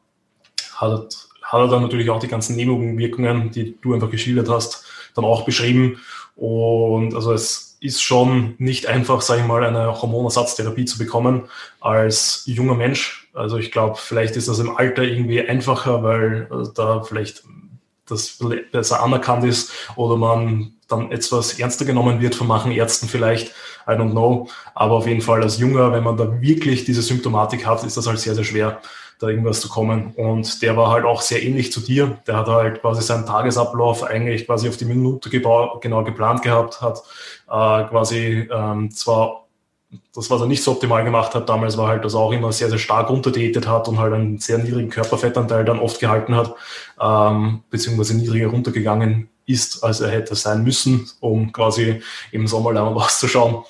hat, 0.76 1.28
hat 1.42 1.60
er 1.60 1.68
dann 1.68 1.82
natürlich 1.82 2.08
auch 2.08 2.18
die 2.18 2.28
ganzen 2.28 2.56
Nebenwirkungen, 2.56 3.50
die 3.50 3.76
du 3.82 3.92
einfach 3.92 4.10
geschildert 4.10 4.48
hast, 4.48 4.86
dann 5.14 5.26
auch 5.26 5.44
beschrieben. 5.44 6.00
Und 6.36 7.14
also 7.14 7.32
es 7.32 7.76
ist 7.80 8.02
schon 8.02 8.54
nicht 8.58 8.86
einfach, 8.86 9.20
sage 9.20 9.40
ich 9.42 9.46
mal, 9.46 9.64
eine 9.64 10.00
Hormonersatztherapie 10.00 10.84
zu 10.84 10.98
bekommen 10.98 11.48
als 11.80 12.42
junger 12.46 12.74
Mensch, 12.74 13.22
also 13.34 13.56
ich 13.56 13.72
glaube, 13.72 13.96
vielleicht 13.96 14.36
ist 14.36 14.48
das 14.48 14.58
im 14.58 14.76
Alter 14.76 15.02
irgendwie 15.02 15.46
einfacher, 15.46 16.02
weil 16.02 16.48
äh, 16.50 16.68
da 16.74 17.02
vielleicht 17.02 17.42
das 18.06 18.38
besser 18.70 19.02
anerkannt 19.02 19.44
ist 19.44 19.72
oder 19.96 20.16
man 20.16 20.74
dann 20.88 21.10
etwas 21.10 21.58
ernster 21.58 21.84
genommen 21.84 22.20
wird 22.20 22.34
von 22.34 22.46
manchen 22.46 22.72
Ärzten 22.72 23.08
vielleicht, 23.08 23.54
I 23.86 23.92
don't 23.92 24.10
know. 24.10 24.48
Aber 24.74 24.96
auf 24.96 25.06
jeden 25.06 25.22
Fall 25.22 25.42
als 25.42 25.58
Junger, 25.58 25.92
wenn 25.92 26.04
man 26.04 26.16
da 26.16 26.40
wirklich 26.42 26.84
diese 26.84 27.00
Symptomatik 27.00 27.64
hat, 27.64 27.84
ist 27.84 27.96
das 27.96 28.06
halt 28.06 28.18
sehr, 28.18 28.34
sehr 28.34 28.44
schwer, 28.44 28.82
da 29.22 29.28
irgendwas 29.28 29.60
zu 29.60 29.68
kommen. 29.68 30.12
Und 30.16 30.62
der 30.62 30.76
war 30.76 30.90
halt 30.90 31.04
auch 31.04 31.22
sehr 31.22 31.42
ähnlich 31.42 31.72
zu 31.72 31.80
dir. 31.80 32.18
Der 32.26 32.36
hat 32.36 32.48
halt 32.48 32.80
quasi 32.80 33.02
seinen 33.02 33.26
Tagesablauf 33.26 34.02
eigentlich 34.02 34.46
quasi 34.46 34.68
auf 34.68 34.76
die 34.76 34.84
Minute 34.84 35.30
genau 35.30 36.04
geplant 36.04 36.42
gehabt, 36.42 36.80
hat 36.80 37.02
äh, 37.48 37.84
quasi 37.88 38.48
ähm, 38.52 38.90
zwar 38.90 39.42
das, 40.14 40.30
was 40.30 40.40
er 40.40 40.46
nicht 40.46 40.62
so 40.62 40.72
optimal 40.72 41.04
gemacht 41.04 41.34
hat 41.34 41.48
damals, 41.48 41.76
war 41.76 41.88
halt, 41.88 42.04
dass 42.04 42.14
er 42.14 42.20
auch 42.20 42.32
immer 42.32 42.52
sehr, 42.52 42.70
sehr 42.70 42.78
stark 42.78 43.10
unterdiätet 43.10 43.68
hat 43.68 43.88
und 43.88 43.98
halt 43.98 44.14
einen 44.14 44.38
sehr 44.38 44.58
niedrigen 44.58 44.88
Körperfettanteil 44.88 45.64
dann 45.64 45.78
oft 45.78 46.00
gehalten 46.00 46.34
hat, 46.34 46.54
ähm, 47.00 47.62
beziehungsweise 47.70 48.16
niedriger 48.16 48.48
runtergegangen 48.48 49.28
ist, 49.46 49.82
als 49.84 50.00
er 50.00 50.10
hätte 50.10 50.34
sein 50.34 50.62
müssen, 50.62 51.10
um 51.20 51.52
quasi 51.52 52.02
im 52.30 52.46
Sommer 52.46 52.72
lang 52.72 52.86
auszuschauen. 52.96 53.64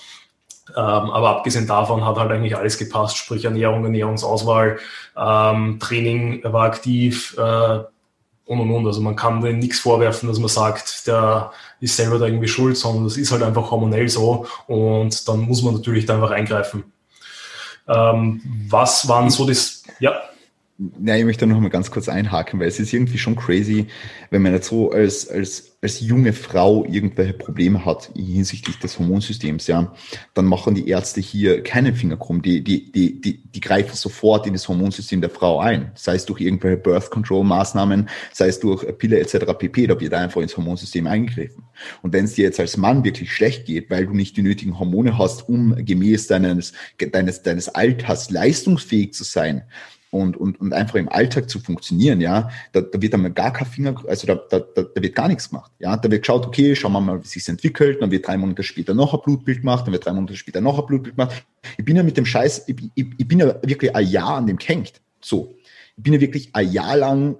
Ähm, 0.70 0.76
aber 1.10 1.30
abgesehen 1.30 1.66
davon 1.66 2.04
hat 2.04 2.16
halt 2.16 2.30
eigentlich 2.30 2.56
alles 2.56 2.78
gepasst, 2.78 3.16
sprich 3.16 3.44
Ernährung, 3.44 3.84
Ernährungsauswahl, 3.84 4.78
ähm, 5.16 5.78
Training, 5.80 6.42
war 6.44 6.64
aktiv, 6.64 7.36
äh, 7.36 7.80
und 8.52 8.60
und 8.60 8.70
und. 8.70 8.86
Also 8.86 9.00
man 9.00 9.16
kann 9.16 9.40
denen 9.40 9.58
nichts 9.58 9.80
vorwerfen, 9.80 10.28
dass 10.28 10.38
man 10.38 10.48
sagt, 10.48 11.06
der 11.06 11.52
ist 11.80 11.96
selber 11.96 12.18
da 12.18 12.26
irgendwie 12.26 12.48
schuld, 12.48 12.76
sondern 12.76 13.04
das 13.04 13.16
ist 13.16 13.32
halt 13.32 13.42
einfach 13.42 13.70
hormonell 13.70 14.08
so 14.08 14.46
und 14.66 15.28
dann 15.28 15.40
muss 15.40 15.62
man 15.62 15.74
natürlich 15.74 16.06
da 16.06 16.14
einfach 16.14 16.30
eingreifen. 16.30 16.84
Ähm, 17.88 18.40
was 18.68 19.08
waren 19.08 19.30
so 19.30 19.46
das, 19.46 19.82
ja? 19.98 20.14
Ja, 21.04 21.16
ich 21.16 21.24
möchte 21.24 21.46
noch 21.46 21.60
mal 21.60 21.68
ganz 21.68 21.90
kurz 21.90 22.08
einhaken, 22.08 22.58
weil 22.58 22.66
es 22.66 22.80
ist 22.80 22.92
irgendwie 22.92 23.18
schon 23.18 23.36
crazy, 23.36 23.86
wenn 24.30 24.42
man 24.42 24.52
jetzt 24.52 24.68
so 24.68 24.90
als, 24.90 25.28
als, 25.28 25.76
als 25.80 26.00
junge 26.00 26.32
Frau 26.32 26.84
irgendwelche 26.86 27.34
Probleme 27.34 27.84
hat 27.84 28.10
hinsichtlich 28.16 28.78
des 28.80 28.98
Hormonsystems, 28.98 29.68
ja, 29.68 29.94
dann 30.34 30.46
machen 30.46 30.74
die 30.74 30.88
Ärzte 30.88 31.20
hier 31.20 31.62
keinen 31.62 31.94
Finger 31.94 32.16
krumm. 32.16 32.42
Die, 32.42 32.64
die, 32.64 32.90
die, 32.90 33.20
die, 33.20 33.42
die 33.44 33.60
greifen 33.60 33.94
sofort 33.94 34.46
in 34.46 34.54
das 34.54 34.66
Hormonsystem 34.66 35.20
der 35.20 35.30
Frau 35.30 35.60
ein. 35.60 35.92
Sei 35.94 36.16
es 36.16 36.26
durch 36.26 36.40
irgendwelche 36.40 36.78
Birth 36.78 37.10
Control 37.10 37.44
Maßnahmen, 37.44 38.08
sei 38.32 38.48
es 38.48 38.58
durch 38.58 38.84
Pille 38.98 39.20
etc. 39.20 39.52
pp. 39.56 39.86
Da 39.86 40.00
wird 40.00 40.14
einfach 40.14 40.40
ins 40.40 40.56
Hormonsystem 40.56 41.06
eingegriffen. 41.06 41.62
Und 42.02 42.12
wenn 42.12 42.24
es 42.24 42.34
dir 42.34 42.44
jetzt 42.44 42.58
als 42.58 42.76
Mann 42.76 43.04
wirklich 43.04 43.32
schlecht 43.32 43.66
geht, 43.66 43.88
weil 43.90 44.06
du 44.06 44.14
nicht 44.14 44.36
die 44.36 44.42
nötigen 44.42 44.78
Hormone 44.80 45.16
hast, 45.16 45.48
um 45.48 45.76
gemäß 45.76 46.26
deines, 46.26 46.72
deines, 46.98 47.42
deines 47.42 47.68
Alters 47.68 48.30
leistungsfähig 48.30 49.12
zu 49.12 49.22
sein, 49.22 49.62
und, 50.12 50.36
und, 50.36 50.60
und 50.60 50.74
einfach 50.74 50.96
im 50.96 51.08
Alltag 51.08 51.48
zu 51.48 51.58
funktionieren, 51.58 52.20
ja, 52.20 52.50
da, 52.72 52.82
da 52.82 53.00
wird 53.00 53.14
einmal 53.14 53.32
gar 53.32 53.50
kein 53.50 53.66
Finger, 53.66 53.94
also 54.06 54.26
da, 54.26 54.34
da, 54.34 54.58
da 54.58 55.02
wird 55.02 55.14
gar 55.14 55.26
nichts 55.26 55.48
gemacht, 55.48 55.72
ja, 55.78 55.96
da 55.96 56.10
wird 56.10 56.20
geschaut, 56.20 56.46
okay, 56.46 56.76
schauen 56.76 56.92
wir 56.92 57.00
mal, 57.00 57.24
wie 57.24 57.26
sich 57.26 57.48
entwickelt, 57.48 58.02
dann 58.02 58.10
wird 58.10 58.28
drei 58.28 58.36
Monate 58.36 58.62
später 58.62 58.92
noch 58.92 59.14
ein 59.14 59.20
Blutbild 59.24 59.60
gemacht, 59.60 59.86
dann 59.86 59.92
wird 59.92 60.04
drei 60.04 60.12
Monate 60.12 60.36
später 60.36 60.60
noch 60.60 60.78
ein 60.78 60.84
Blutbild 60.84 61.16
gemacht. 61.16 61.46
Ich 61.78 61.84
bin 61.84 61.96
ja 61.96 62.02
mit 62.02 62.18
dem 62.18 62.26
Scheiß, 62.26 62.68
ich, 62.68 62.76
ich, 62.94 63.06
ich 63.16 63.26
bin 63.26 63.40
ja 63.40 63.54
wirklich 63.62 63.96
ein 63.96 64.06
Jahr 64.06 64.36
an 64.36 64.46
dem 64.46 64.58
gehängt, 64.58 65.00
so. 65.20 65.56
Ich 65.96 66.02
bin 66.04 66.12
ja 66.12 66.20
wirklich 66.20 66.50
ein 66.54 66.70
Jahr 66.70 66.96
lang 66.96 67.38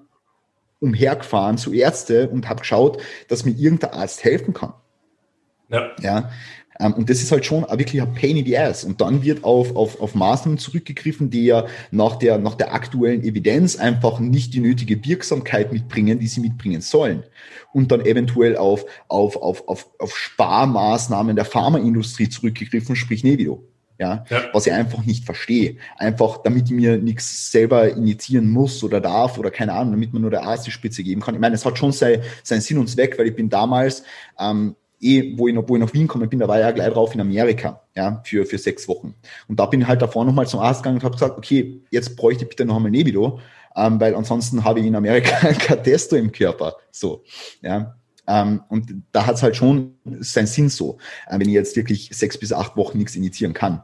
umhergefahren 0.81 1.59
zu 1.59 1.75
Ärzte 1.75 2.31
und 2.31 2.49
habe 2.49 2.61
geschaut, 2.61 3.03
dass 3.29 3.45
mir 3.45 3.53
irgendein 3.53 3.93
Arzt 3.93 4.25
helfen 4.25 4.55
kann. 4.55 4.73
Ja. 5.69 5.91
ja. 6.01 6.31
Ähm, 6.81 6.95
und 6.95 7.11
das 7.11 7.23
ist 7.23 7.33
halt 7.33 7.45
schon 7.45 7.63
wirklich 7.63 8.01
ein 8.03 8.15
Pain 8.15 8.37
in 8.37 8.47
the 8.47 8.59
Ass. 8.59 8.85
Und 8.85 9.01
dann 9.01 9.23
wird 9.23 9.45
auf, 9.45 9.77
auf, 9.77 10.01
auf 10.01 10.15
Maßnahmen 10.15 10.59
zurückgegriffen, 10.59 11.31
die 11.31 11.47
ja 11.47 11.67
nach 11.91 12.17
der, 12.17 12.39
nach 12.39 12.55
der 12.55 12.75
aktuellen 12.75 13.23
Evidenz 13.23 13.77
einfach 13.77 14.21
nicht 14.21 14.55
die 14.55 14.61
nötige 14.61 15.05
Wirksamkeit 15.05 15.73
mitbringen, 15.73 16.19
die 16.19 16.27
sie 16.27 16.41
mitbringen 16.41 16.81
sollen. 16.81 17.23
Und 17.73 17.91
dann 17.93 18.05
eventuell 18.05 18.57
auf, 18.57 18.85
auf, 19.09 19.37
auf, 19.37 19.69
auf, 19.69 19.89
auf 19.99 20.17
Sparmaßnahmen 20.17 21.37
der 21.37 21.45
Pharmaindustrie 21.45 22.29
zurückgegriffen, 22.29 22.97
sprich 22.97 23.25
Nevido. 23.25 23.65
Ja, 23.99 24.25
ja, 24.31 24.43
was 24.53 24.67
ich 24.67 24.73
einfach 24.73 25.05
nicht 25.05 25.25
verstehe. 25.25 25.77
Einfach, 25.97 26.39
damit 26.39 26.65
ich 26.65 26.73
mir 26.73 26.97
nichts 26.97 27.53
selber 27.53 27.89
initiieren 27.89 28.51
muss 28.51 28.83
oder 28.83 29.01
darf 29.01 29.39
oder 29.39 29.51
keine 29.53 29.75
Ahnung, 29.75 29.93
damit 29.93 30.13
man 30.13 30.23
nur 30.23 30.31
der 30.33 30.43
Arzt 30.43 30.67
die 30.67 30.73
Spitze 30.73 31.05
geben 31.05 31.21
kann. 31.21 31.35
Ich 31.37 31.41
meine, 31.41 31.55
es 31.55 31.65
hat 31.65 31.79
schon 31.79 31.93
sein, 31.93 32.21
sein 32.43 32.61
Sinn 32.61 32.79
und 32.79 32.89
Zweck, 32.89 33.17
weil 33.17 33.29
ich 33.29 33.37
bin 33.37 33.49
damals 33.49 34.03
ähm, 34.41 34.75
eh, 35.03 35.37
wo 35.37 35.49
ich, 35.49 35.55
noch, 35.55 35.69
wo 35.69 35.77
ich 35.77 35.81
nach 35.81 35.93
Wien 35.93 36.07
gekommen 36.07 36.29
bin, 36.29 36.39
da 36.39 36.49
war 36.49 36.59
ich 36.59 36.63
ja 36.63 36.71
gleich 36.71 36.93
drauf 36.93 37.15
in 37.15 37.21
Amerika, 37.21 37.83
ja, 37.95 38.23
für, 38.25 38.47
für 38.47 38.59
sechs 38.59 38.89
Wochen. 38.89 39.15
Und 39.49 39.61
da 39.61 39.67
bin 39.67 39.83
ich 39.83 39.87
halt 39.87 40.01
davor 40.01 40.25
nochmal 40.25 40.47
zum 40.47 40.61
Arzt 40.61 40.83
gegangen 40.83 40.99
und 40.99 41.05
habe 41.05 41.15
gesagt, 41.15 41.37
okay, 41.37 41.83
jetzt 41.91 42.17
bräuchte 42.17 42.45
ich 42.45 42.51
bitte 42.51 42.65
noch 42.65 42.77
einmal 42.77 42.91
Nebido, 42.91 43.41
ähm, 43.77 44.01
weil 44.01 44.15
ansonsten 44.15 44.65
habe 44.65 44.81
ich 44.81 44.87
in 44.87 44.95
Amerika 44.95 45.53
kein 45.53 45.83
Testo 45.83 46.17
im 46.17 46.33
Körper. 46.33 46.77
So, 46.91 47.25
ja. 47.61 47.97
Ähm, 48.27 48.63
und 48.69 49.03
da 49.11 49.27
hat 49.27 49.35
es 49.35 49.43
halt 49.43 49.57
schon 49.57 49.97
seinen 50.21 50.47
Sinn 50.47 50.69
so, 50.69 50.99
äh, 51.27 51.39
wenn 51.39 51.49
ich 51.49 51.55
jetzt 51.55 51.77
wirklich 51.77 52.11
sechs 52.13 52.39
bis 52.39 52.53
acht 52.53 52.77
Wochen 52.77 52.99
nichts 52.99 53.17
initiieren 53.17 53.53
kann. 53.53 53.83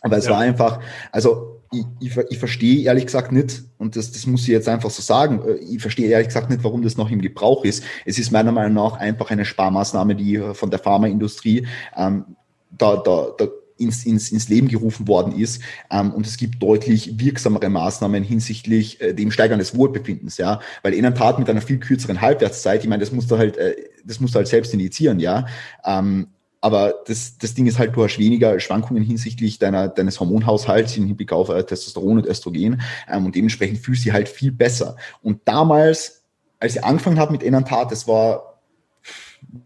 Aber 0.00 0.16
es 0.16 0.24
ja. 0.24 0.30
war 0.30 0.38
einfach, 0.38 0.80
also 1.12 1.57
ich, 1.72 1.84
ich, 2.00 2.16
ich 2.30 2.38
verstehe 2.38 2.84
ehrlich 2.84 3.06
gesagt 3.06 3.32
nicht, 3.32 3.62
und 3.78 3.96
das, 3.96 4.10
das 4.12 4.26
muss 4.26 4.42
ich 4.42 4.48
jetzt 4.48 4.68
einfach 4.68 4.90
so 4.90 5.02
sagen, 5.02 5.42
äh, 5.46 5.54
ich 5.54 5.80
verstehe 5.80 6.08
ehrlich 6.08 6.28
gesagt 6.28 6.50
nicht, 6.50 6.64
warum 6.64 6.82
das 6.82 6.96
noch 6.96 7.10
im 7.10 7.20
Gebrauch 7.20 7.64
ist. 7.64 7.84
Es 8.04 8.18
ist 8.18 8.30
meiner 8.30 8.52
Meinung 8.52 8.74
nach 8.74 8.98
einfach 8.98 9.30
eine 9.30 9.44
Sparmaßnahme, 9.44 10.14
die 10.14 10.38
von 10.54 10.70
der 10.70 10.78
Pharmaindustrie 10.78 11.66
ähm, 11.96 12.24
da, 12.70 12.96
da, 12.96 13.28
da 13.36 13.48
ins, 13.78 14.04
ins, 14.04 14.32
ins 14.32 14.48
Leben 14.48 14.68
gerufen 14.68 15.06
worden 15.08 15.38
ist. 15.38 15.62
Ähm, 15.90 16.12
und 16.12 16.26
es 16.26 16.36
gibt 16.36 16.62
deutlich 16.62 17.18
wirksamere 17.18 17.68
Maßnahmen 17.68 18.22
hinsichtlich 18.24 19.00
äh, 19.00 19.14
dem 19.14 19.30
Steigern 19.30 19.58
des 19.58 19.76
Wohlbefindens, 19.76 20.36
ja. 20.36 20.60
Weil 20.82 20.94
in 20.94 21.02
der 21.02 21.14
Tat 21.14 21.38
mit 21.38 21.48
einer 21.48 21.60
viel 21.60 21.78
kürzeren 21.78 22.20
Halbwertszeit, 22.20 22.82
ich 22.82 22.88
meine, 22.88 23.00
das 23.00 23.12
musst 23.12 23.30
du 23.30 23.38
halt, 23.38 23.56
äh, 23.56 23.76
das 24.04 24.20
musst 24.20 24.34
du 24.34 24.38
halt 24.38 24.48
selbst 24.48 24.74
initiieren, 24.74 25.20
ja. 25.20 25.46
Ähm, 25.84 26.28
aber 26.60 26.94
das, 27.06 27.38
das 27.38 27.54
Ding 27.54 27.66
ist 27.66 27.78
halt, 27.78 27.94
du 27.94 28.02
hast 28.02 28.18
weniger 28.18 28.58
Schwankungen 28.58 29.02
hinsichtlich 29.02 29.58
deiner, 29.58 29.88
deines 29.88 30.18
Hormonhaushalts 30.18 30.96
im 30.96 31.06
Hinblick 31.06 31.32
auf 31.32 31.48
äh, 31.50 31.64
Testosteron 31.64 32.18
und 32.18 32.26
Östrogen 32.26 32.80
ähm, 33.08 33.26
und 33.26 33.34
dementsprechend 33.34 33.78
fühlst 33.78 34.02
du 34.02 34.04
dich 34.06 34.12
halt 34.12 34.28
viel 34.28 34.50
besser. 34.50 34.96
Und 35.22 35.40
damals, 35.44 36.24
als 36.58 36.76
ich 36.76 36.84
angefangen 36.84 37.18
habe 37.18 37.32
mit 37.32 37.42
Enantat, 37.42 37.92
das 37.92 38.08
war 38.08 38.60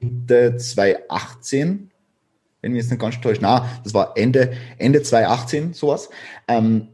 Mitte 0.00 0.56
2018, 0.56 1.90
wenn 2.60 2.72
mich 2.72 2.82
jetzt 2.82 2.90
nicht 2.90 3.00
ganz 3.00 3.20
täuscht, 3.20 3.40
na, 3.42 3.68
das 3.82 3.94
war 3.94 4.16
Ende, 4.16 4.52
Ende 4.78 5.02
2018 5.02 5.72
sowas, 5.72 6.10
ähm, 6.46 6.88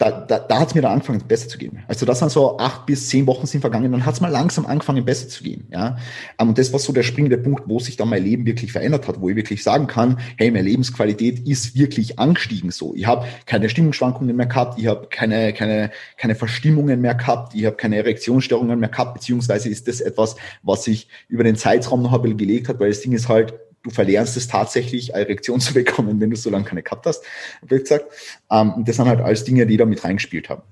da, 0.00 0.10
da, 0.12 0.38
da 0.38 0.60
hat 0.60 0.68
es 0.68 0.74
mir 0.74 0.80
dann 0.80 0.92
angefangen, 0.92 1.20
besser 1.28 1.46
zu 1.46 1.58
gehen. 1.58 1.84
Also 1.86 2.06
das 2.06 2.20
sind 2.20 2.30
so 2.30 2.56
acht 2.56 2.86
bis 2.86 3.10
zehn 3.10 3.26
Wochen 3.26 3.46
sind 3.46 3.60
vergangen, 3.60 3.92
dann 3.92 4.06
hat 4.06 4.14
es 4.14 4.22
mal 4.22 4.30
langsam 4.30 4.64
angefangen, 4.64 5.04
besser 5.04 5.28
zu 5.28 5.44
gehen. 5.44 5.66
Ja? 5.70 5.98
Ähm, 6.38 6.48
und 6.48 6.58
das 6.58 6.72
war 6.72 6.80
so 6.80 6.94
der 6.94 7.02
springende 7.02 7.36
Punkt, 7.36 7.64
wo 7.66 7.78
sich 7.80 7.98
dann 7.98 8.08
mein 8.08 8.24
Leben 8.24 8.46
wirklich 8.46 8.72
verändert 8.72 9.06
hat, 9.06 9.20
wo 9.20 9.28
ich 9.28 9.36
wirklich 9.36 9.62
sagen 9.62 9.86
kann, 9.86 10.18
hey, 10.38 10.50
meine 10.50 10.66
Lebensqualität 10.66 11.46
ist 11.46 11.76
wirklich 11.76 12.18
angestiegen 12.18 12.70
so. 12.70 12.94
Ich 12.94 13.06
habe 13.06 13.26
keine 13.44 13.68
Stimmungsschwankungen 13.68 14.34
mehr 14.34 14.46
gehabt, 14.46 14.78
ich 14.80 14.86
habe 14.86 15.06
keine, 15.10 15.52
keine, 15.52 15.90
keine 16.16 16.34
Verstimmungen 16.34 17.02
mehr 17.02 17.14
gehabt, 17.14 17.54
ich 17.54 17.66
habe 17.66 17.76
keine 17.76 17.96
Erektionsstörungen 17.96 18.80
mehr 18.80 18.88
gehabt, 18.88 19.12
beziehungsweise 19.12 19.68
ist 19.68 19.86
das 19.86 20.00
etwas, 20.00 20.36
was 20.62 20.84
sich 20.84 21.08
über 21.28 21.44
den 21.44 21.56
Zeitraum 21.56 22.00
noch 22.00 22.14
ein 22.14 22.22
bisschen 22.22 22.38
gelegt 22.38 22.70
hat, 22.70 22.80
weil 22.80 22.88
das 22.88 23.02
Ding 23.02 23.12
ist 23.12 23.28
halt, 23.28 23.52
du 23.82 23.90
verlernst 23.90 24.36
es 24.36 24.48
tatsächlich, 24.48 25.14
Erektion 25.14 25.60
zu 25.60 25.74
bekommen, 25.74 26.20
wenn 26.20 26.30
du 26.30 26.36
so 26.36 26.50
lange 26.50 26.64
keine 26.64 26.82
gehabt 26.82 27.06
hast, 27.06 27.24
wie 27.62 27.78
gesagt. 27.78 28.06
Ähm, 28.50 28.74
das 28.86 28.96
sind 28.96 29.08
halt 29.08 29.20
alles 29.20 29.44
Dinge, 29.44 29.66
die 29.66 29.76
da 29.76 29.84
mit 29.84 30.04
reingespielt 30.04 30.48
haben. 30.48 30.62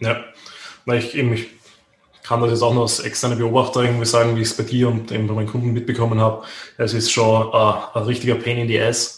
Ja, 0.00 0.24
na, 0.86 0.94
ich, 0.94 1.16
eben, 1.16 1.32
ich 1.32 1.48
kann 2.22 2.40
das 2.40 2.50
jetzt 2.50 2.62
auch 2.62 2.74
noch 2.74 2.82
als 2.82 3.00
externe 3.00 3.36
Beobachter 3.36 3.82
irgendwie 3.82 4.04
sagen, 4.04 4.36
wie 4.36 4.42
ich 4.42 4.48
es 4.48 4.56
bei 4.56 4.62
dir 4.62 4.88
und 4.88 5.10
eben 5.10 5.26
bei 5.26 5.34
meinen 5.34 5.46
Kunden 5.46 5.72
mitbekommen 5.72 6.20
habe. 6.20 6.44
Es 6.76 6.92
ist 6.92 7.10
schon 7.10 7.48
äh, 7.48 7.98
ein 7.98 8.04
richtiger 8.04 8.34
Pain 8.34 8.58
in 8.58 8.68
the 8.68 8.80
Ass 8.80 9.17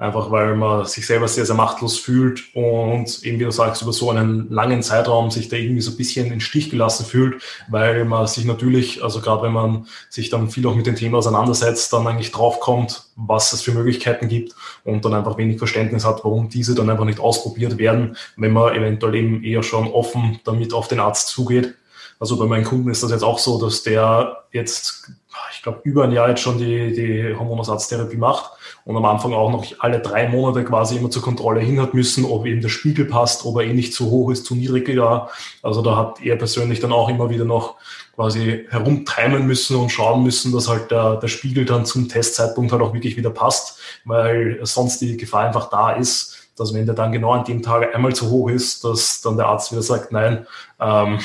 einfach 0.00 0.30
weil 0.30 0.56
man 0.56 0.86
sich 0.86 1.06
selber 1.06 1.28
sehr, 1.28 1.44
sehr 1.44 1.54
machtlos 1.54 1.98
fühlt 1.98 2.54
und 2.54 3.22
eben, 3.22 3.38
wie 3.38 3.44
du 3.44 3.50
sagst, 3.50 3.82
über 3.82 3.92
so 3.92 4.10
einen 4.10 4.48
langen 4.48 4.82
Zeitraum 4.82 5.30
sich 5.30 5.50
da 5.50 5.56
irgendwie 5.56 5.82
so 5.82 5.90
ein 5.90 5.98
bisschen 5.98 6.24
in 6.24 6.32
den 6.32 6.40
Stich 6.40 6.70
gelassen 6.70 7.04
fühlt, 7.04 7.42
weil 7.68 8.06
man 8.06 8.26
sich 8.26 8.46
natürlich, 8.46 9.04
also 9.04 9.20
gerade 9.20 9.42
wenn 9.42 9.52
man 9.52 9.86
sich 10.08 10.30
dann 10.30 10.50
viel 10.50 10.66
auch 10.66 10.74
mit 10.74 10.86
dem 10.86 10.96
Thema 10.96 11.18
auseinandersetzt, 11.18 11.92
dann 11.92 12.06
eigentlich 12.06 12.32
draufkommt, 12.32 13.08
was 13.14 13.52
es 13.52 13.60
für 13.60 13.72
Möglichkeiten 13.72 14.28
gibt 14.28 14.54
und 14.84 15.04
dann 15.04 15.12
einfach 15.12 15.36
wenig 15.36 15.58
Verständnis 15.58 16.06
hat, 16.06 16.24
warum 16.24 16.48
diese 16.48 16.74
dann 16.74 16.88
einfach 16.88 17.04
nicht 17.04 17.20
ausprobiert 17.20 17.76
werden, 17.76 18.16
wenn 18.36 18.52
man 18.52 18.74
eventuell 18.74 19.14
eben 19.16 19.44
eher 19.44 19.62
schon 19.62 19.86
offen 19.86 20.40
damit 20.44 20.72
auf 20.72 20.88
den 20.88 21.00
Arzt 21.00 21.28
zugeht. 21.28 21.74
Also 22.18 22.38
bei 22.38 22.46
meinen 22.46 22.64
Kunden 22.64 22.90
ist 22.90 23.02
das 23.02 23.10
jetzt 23.10 23.24
auch 23.24 23.38
so, 23.38 23.60
dass 23.60 23.82
der 23.82 24.44
jetzt, 24.52 25.10
ich 25.52 25.62
glaube, 25.62 25.80
über 25.84 26.04
ein 26.04 26.12
Jahr 26.12 26.28
jetzt 26.28 26.40
schon 26.40 26.58
die, 26.58 26.92
die 26.92 27.34
Hormonersatztherapie 27.36 28.16
macht 28.16 28.52
und 28.84 28.96
am 28.96 29.04
Anfang 29.04 29.32
auch 29.32 29.50
noch 29.50 29.64
alle 29.78 30.00
drei 30.00 30.28
Monate 30.28 30.64
quasi 30.64 30.96
immer 30.96 31.10
zur 31.10 31.22
Kontrolle 31.22 31.60
hin 31.60 31.80
hat 31.80 31.94
müssen, 31.94 32.24
ob 32.24 32.46
eben 32.46 32.60
der 32.60 32.68
Spiegel 32.68 33.04
passt, 33.04 33.44
ob 33.44 33.56
er 33.56 33.64
eh 33.64 33.72
nicht 33.72 33.94
zu 33.94 34.10
hoch 34.10 34.30
ist, 34.30 34.46
zu 34.46 34.54
niedrig 34.54 34.88
ja. 34.88 35.28
Also 35.62 35.82
da 35.82 35.96
hat 35.96 36.20
er 36.22 36.36
persönlich 36.36 36.80
dann 36.80 36.92
auch 36.92 37.08
immer 37.08 37.30
wieder 37.30 37.44
noch 37.44 37.76
quasi 38.14 38.66
herumtimen 38.70 39.46
müssen 39.46 39.76
und 39.76 39.90
schauen 39.90 40.22
müssen, 40.22 40.52
dass 40.52 40.68
halt 40.68 40.90
der, 40.90 41.16
der 41.16 41.28
Spiegel 41.28 41.64
dann 41.64 41.86
zum 41.86 42.08
Testzeitpunkt 42.08 42.72
halt 42.72 42.82
auch 42.82 42.92
wirklich 42.92 43.16
wieder 43.16 43.30
passt, 43.30 43.78
weil 44.04 44.60
sonst 44.62 45.00
die 45.00 45.16
Gefahr 45.16 45.46
einfach 45.46 45.70
da 45.70 45.92
ist, 45.92 46.36
dass 46.56 46.74
wenn 46.74 46.86
der 46.86 46.94
dann 46.94 47.12
genau 47.12 47.32
an 47.32 47.44
dem 47.44 47.62
Tag 47.62 47.94
einmal 47.94 48.14
zu 48.14 48.30
hoch 48.30 48.50
ist, 48.50 48.84
dass 48.84 49.22
dann 49.22 49.36
der 49.36 49.46
Arzt 49.46 49.72
wieder 49.72 49.82
sagt, 49.82 50.12
nein, 50.12 50.46
ähm, 50.78 51.20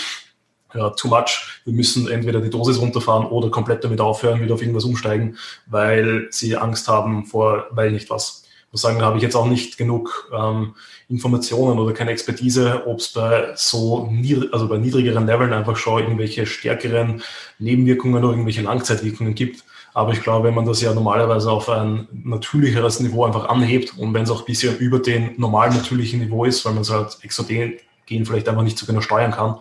ja, 0.73 0.89
too 0.91 1.07
much. 1.07 1.61
Wir 1.63 1.73
müssen 1.73 2.07
entweder 2.09 2.41
die 2.41 2.49
Dosis 2.49 2.79
runterfahren 2.79 3.27
oder 3.27 3.49
komplett 3.49 3.83
damit 3.83 4.01
aufhören, 4.01 4.41
wieder 4.41 4.55
auf 4.55 4.61
irgendwas 4.61 4.83
umsteigen, 4.83 5.37
weil 5.67 6.27
sie 6.31 6.57
Angst 6.57 6.87
haben 6.87 7.25
vor, 7.25 7.67
weil 7.71 7.91
nicht 7.91 8.09
was. 8.09 8.43
Ich 8.67 8.71
muss 8.71 8.81
sagen, 8.81 8.99
da 8.99 9.05
habe 9.05 9.17
ich 9.17 9.23
jetzt 9.23 9.35
auch 9.35 9.47
nicht 9.47 9.77
genug 9.77 10.29
ähm, 10.37 10.75
Informationen 11.07 11.79
oder 11.79 11.93
keine 11.93 12.11
Expertise, 12.11 12.83
ob 12.85 12.99
es 12.99 13.09
bei 13.09 13.53
so 13.55 14.11
also 14.51 14.67
bei 14.67 14.77
niedrigeren 14.77 15.25
Leveln 15.25 15.53
einfach 15.53 15.77
schon 15.77 16.01
irgendwelche 16.01 16.45
stärkeren 16.45 17.21
Nebenwirkungen 17.57 18.15
oder 18.15 18.31
irgendwelche 18.31 18.63
Langzeitwirkungen 18.63 19.33
gibt. 19.33 19.63
Aber 19.93 20.11
ich 20.11 20.21
glaube, 20.21 20.49
wenn 20.49 20.55
man 20.55 20.65
das 20.65 20.81
ja 20.81 20.93
normalerweise 20.93 21.49
auf 21.49 21.69
ein 21.69 22.09
natürlicheres 22.11 22.99
Niveau 22.99 23.23
einfach 23.23 23.47
anhebt 23.47 23.97
und 23.97 24.13
wenn 24.13 24.23
es 24.23 24.29
auch 24.29 24.41
ein 24.41 24.45
bisschen 24.45 24.77
über 24.77 24.99
den 24.99 25.39
normalen 25.39 25.73
natürlichen 25.73 26.19
Niveau 26.19 26.43
ist, 26.43 26.65
weil 26.65 26.73
man 26.73 26.81
es 26.81 26.89
halt 26.89 27.17
exogen 27.21 27.79
vielleicht 28.07 28.49
einfach 28.49 28.63
nicht 28.63 28.77
so 28.77 28.85
genau 28.85 28.99
steuern 28.99 29.31
kann, 29.31 29.55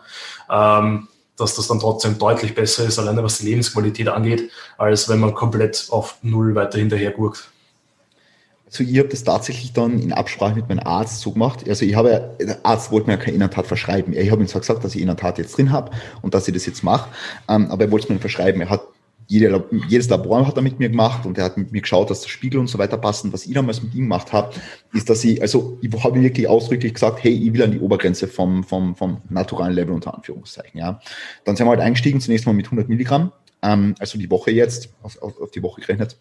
ähm, 0.50 1.08
dass 1.36 1.56
das 1.56 1.66
dann 1.66 1.80
trotzdem 1.80 2.18
deutlich 2.18 2.54
besser 2.54 2.84
ist, 2.84 2.98
alleine 2.98 3.22
was 3.22 3.38
die 3.38 3.46
Lebensqualität 3.46 4.08
angeht, 4.08 4.50
als 4.78 5.08
wenn 5.08 5.20
man 5.20 5.34
komplett 5.34 5.88
auf 5.90 6.18
Null 6.22 6.54
weiter 6.54 6.78
hinterher 6.78 7.10
gurkt. 7.10 7.50
Also 8.66 8.82
ich 8.82 8.98
habe 8.98 9.08
das 9.08 9.22
tatsächlich 9.22 9.72
dann 9.72 10.00
in 10.00 10.12
Absprache 10.12 10.56
mit 10.56 10.68
meinem 10.68 10.84
Arzt 10.84 11.20
so 11.20 11.30
gemacht. 11.30 11.68
Also 11.68 11.84
ich 11.84 11.94
habe, 11.94 12.34
der 12.40 12.58
Arzt 12.64 12.90
wollte 12.90 13.06
mir 13.06 13.14
ja 13.14 13.18
keine 13.18 13.36
Innertat 13.36 13.66
verschreiben. 13.66 14.12
Ich 14.14 14.30
habe 14.32 14.42
ihm 14.42 14.48
zwar 14.48 14.62
gesagt, 14.62 14.82
dass 14.82 14.94
ich 14.96 15.02
Innertat 15.02 15.38
jetzt 15.38 15.56
drin 15.56 15.70
habe 15.70 15.92
und 16.22 16.34
dass 16.34 16.48
ich 16.48 16.54
das 16.54 16.66
jetzt 16.66 16.82
mache, 16.82 17.08
ähm, 17.48 17.70
aber 17.70 17.84
er 17.84 17.90
wollte 17.92 18.06
es 18.06 18.10
mir 18.10 18.18
verschreiben. 18.18 18.60
Er 18.60 18.70
hat 18.70 18.82
jede, 19.26 19.64
jedes 19.88 20.08
Labor 20.08 20.46
hat 20.46 20.56
er 20.56 20.62
mit 20.62 20.78
mir 20.78 20.88
gemacht 20.88 21.26
und 21.26 21.38
er 21.38 21.44
hat 21.44 21.56
mit 21.56 21.72
mir 21.72 21.80
geschaut, 21.80 22.10
dass 22.10 22.22
der 22.22 22.28
Spiegel 22.28 22.60
und 22.60 22.66
so 22.66 22.78
weiter 22.78 22.98
passen. 22.98 23.32
Was 23.32 23.46
ich 23.46 23.54
damals 23.54 23.82
mit 23.82 23.94
ihm 23.94 24.02
gemacht 24.02 24.32
habe, 24.32 24.54
ist, 24.92 25.08
dass 25.08 25.24
ich, 25.24 25.40
also 25.40 25.78
ich 25.80 25.90
habe 26.02 26.20
wirklich 26.20 26.48
ausdrücklich 26.48 26.94
gesagt, 26.94 27.22
hey, 27.22 27.32
ich 27.32 27.52
will 27.52 27.62
an 27.62 27.72
die 27.72 27.80
Obergrenze 27.80 28.28
vom, 28.28 28.64
vom, 28.64 28.96
vom 28.96 29.22
naturalen 29.28 29.74
Level 29.74 29.94
unter 29.94 30.14
Anführungszeichen. 30.14 30.78
Ja. 30.78 31.00
Dann 31.44 31.56
sind 31.56 31.66
wir 31.66 31.70
halt 31.70 31.80
eingestiegen, 31.80 32.20
zunächst 32.20 32.46
mal 32.46 32.52
mit 32.52 32.66
100 32.66 32.88
Milligramm, 32.88 33.32
ähm, 33.62 33.94
also 33.98 34.18
die 34.18 34.30
Woche 34.30 34.50
jetzt, 34.50 34.90
auf, 35.02 35.20
auf, 35.22 35.40
auf 35.40 35.50
die 35.50 35.62
Woche 35.62 35.80
gerechnet, 35.80 36.18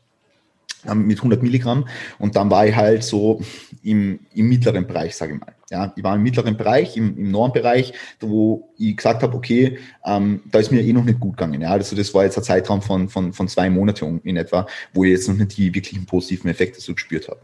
ähm, 0.89 1.06
mit 1.06 1.18
100 1.18 1.44
Milligramm 1.44 1.88
und 2.20 2.36
dann 2.36 2.50
war 2.50 2.66
ich 2.66 2.76
halt 2.76 3.04
so 3.04 3.42
im, 3.84 4.20
im 4.34 4.48
mittleren 4.48 4.88
Bereich, 4.88 5.16
sage 5.16 5.34
ich 5.34 5.39
mal. 5.39 5.54
Ja, 5.73 5.91
ich 5.95 6.03
war 6.03 6.15
im 6.15 6.21
mittleren 6.21 6.55
Bereich, 6.55 6.95
im, 6.97 7.17
im 7.17 7.31
Normbereich, 7.31 7.93
wo 8.19 8.69
ich 8.77 8.95
gesagt 8.95 9.23
habe, 9.23 9.36
okay, 9.36 9.79
ähm, 10.05 10.41
da 10.51 10.59
ist 10.59 10.71
mir 10.71 10.83
eh 10.83 10.93
noch 10.93 11.03
nicht 11.03 11.19
gut 11.19 11.36
gegangen. 11.36 11.62
Ja, 11.62 11.71
also 11.71 11.95
das 11.95 12.13
war 12.13 12.25
jetzt 12.25 12.38
ein 12.38 12.43
Zeitraum 12.43 12.83
von, 12.83 13.09
von, 13.09 13.33
von 13.33 13.47
zwei 13.47 13.71
Monaten 13.71 14.21
in 14.23 14.38
etwa, 14.38 14.67
wo 14.93 15.03
ich 15.03 15.09
jetzt 15.09 15.27
noch 15.27 15.36
nicht 15.36 15.57
die 15.57 15.73
wirklichen 15.73 16.05
positiven 16.05 16.51
Effekte 16.51 16.79
so 16.79 16.93
gespürt 16.93 17.27
habe. 17.27 17.39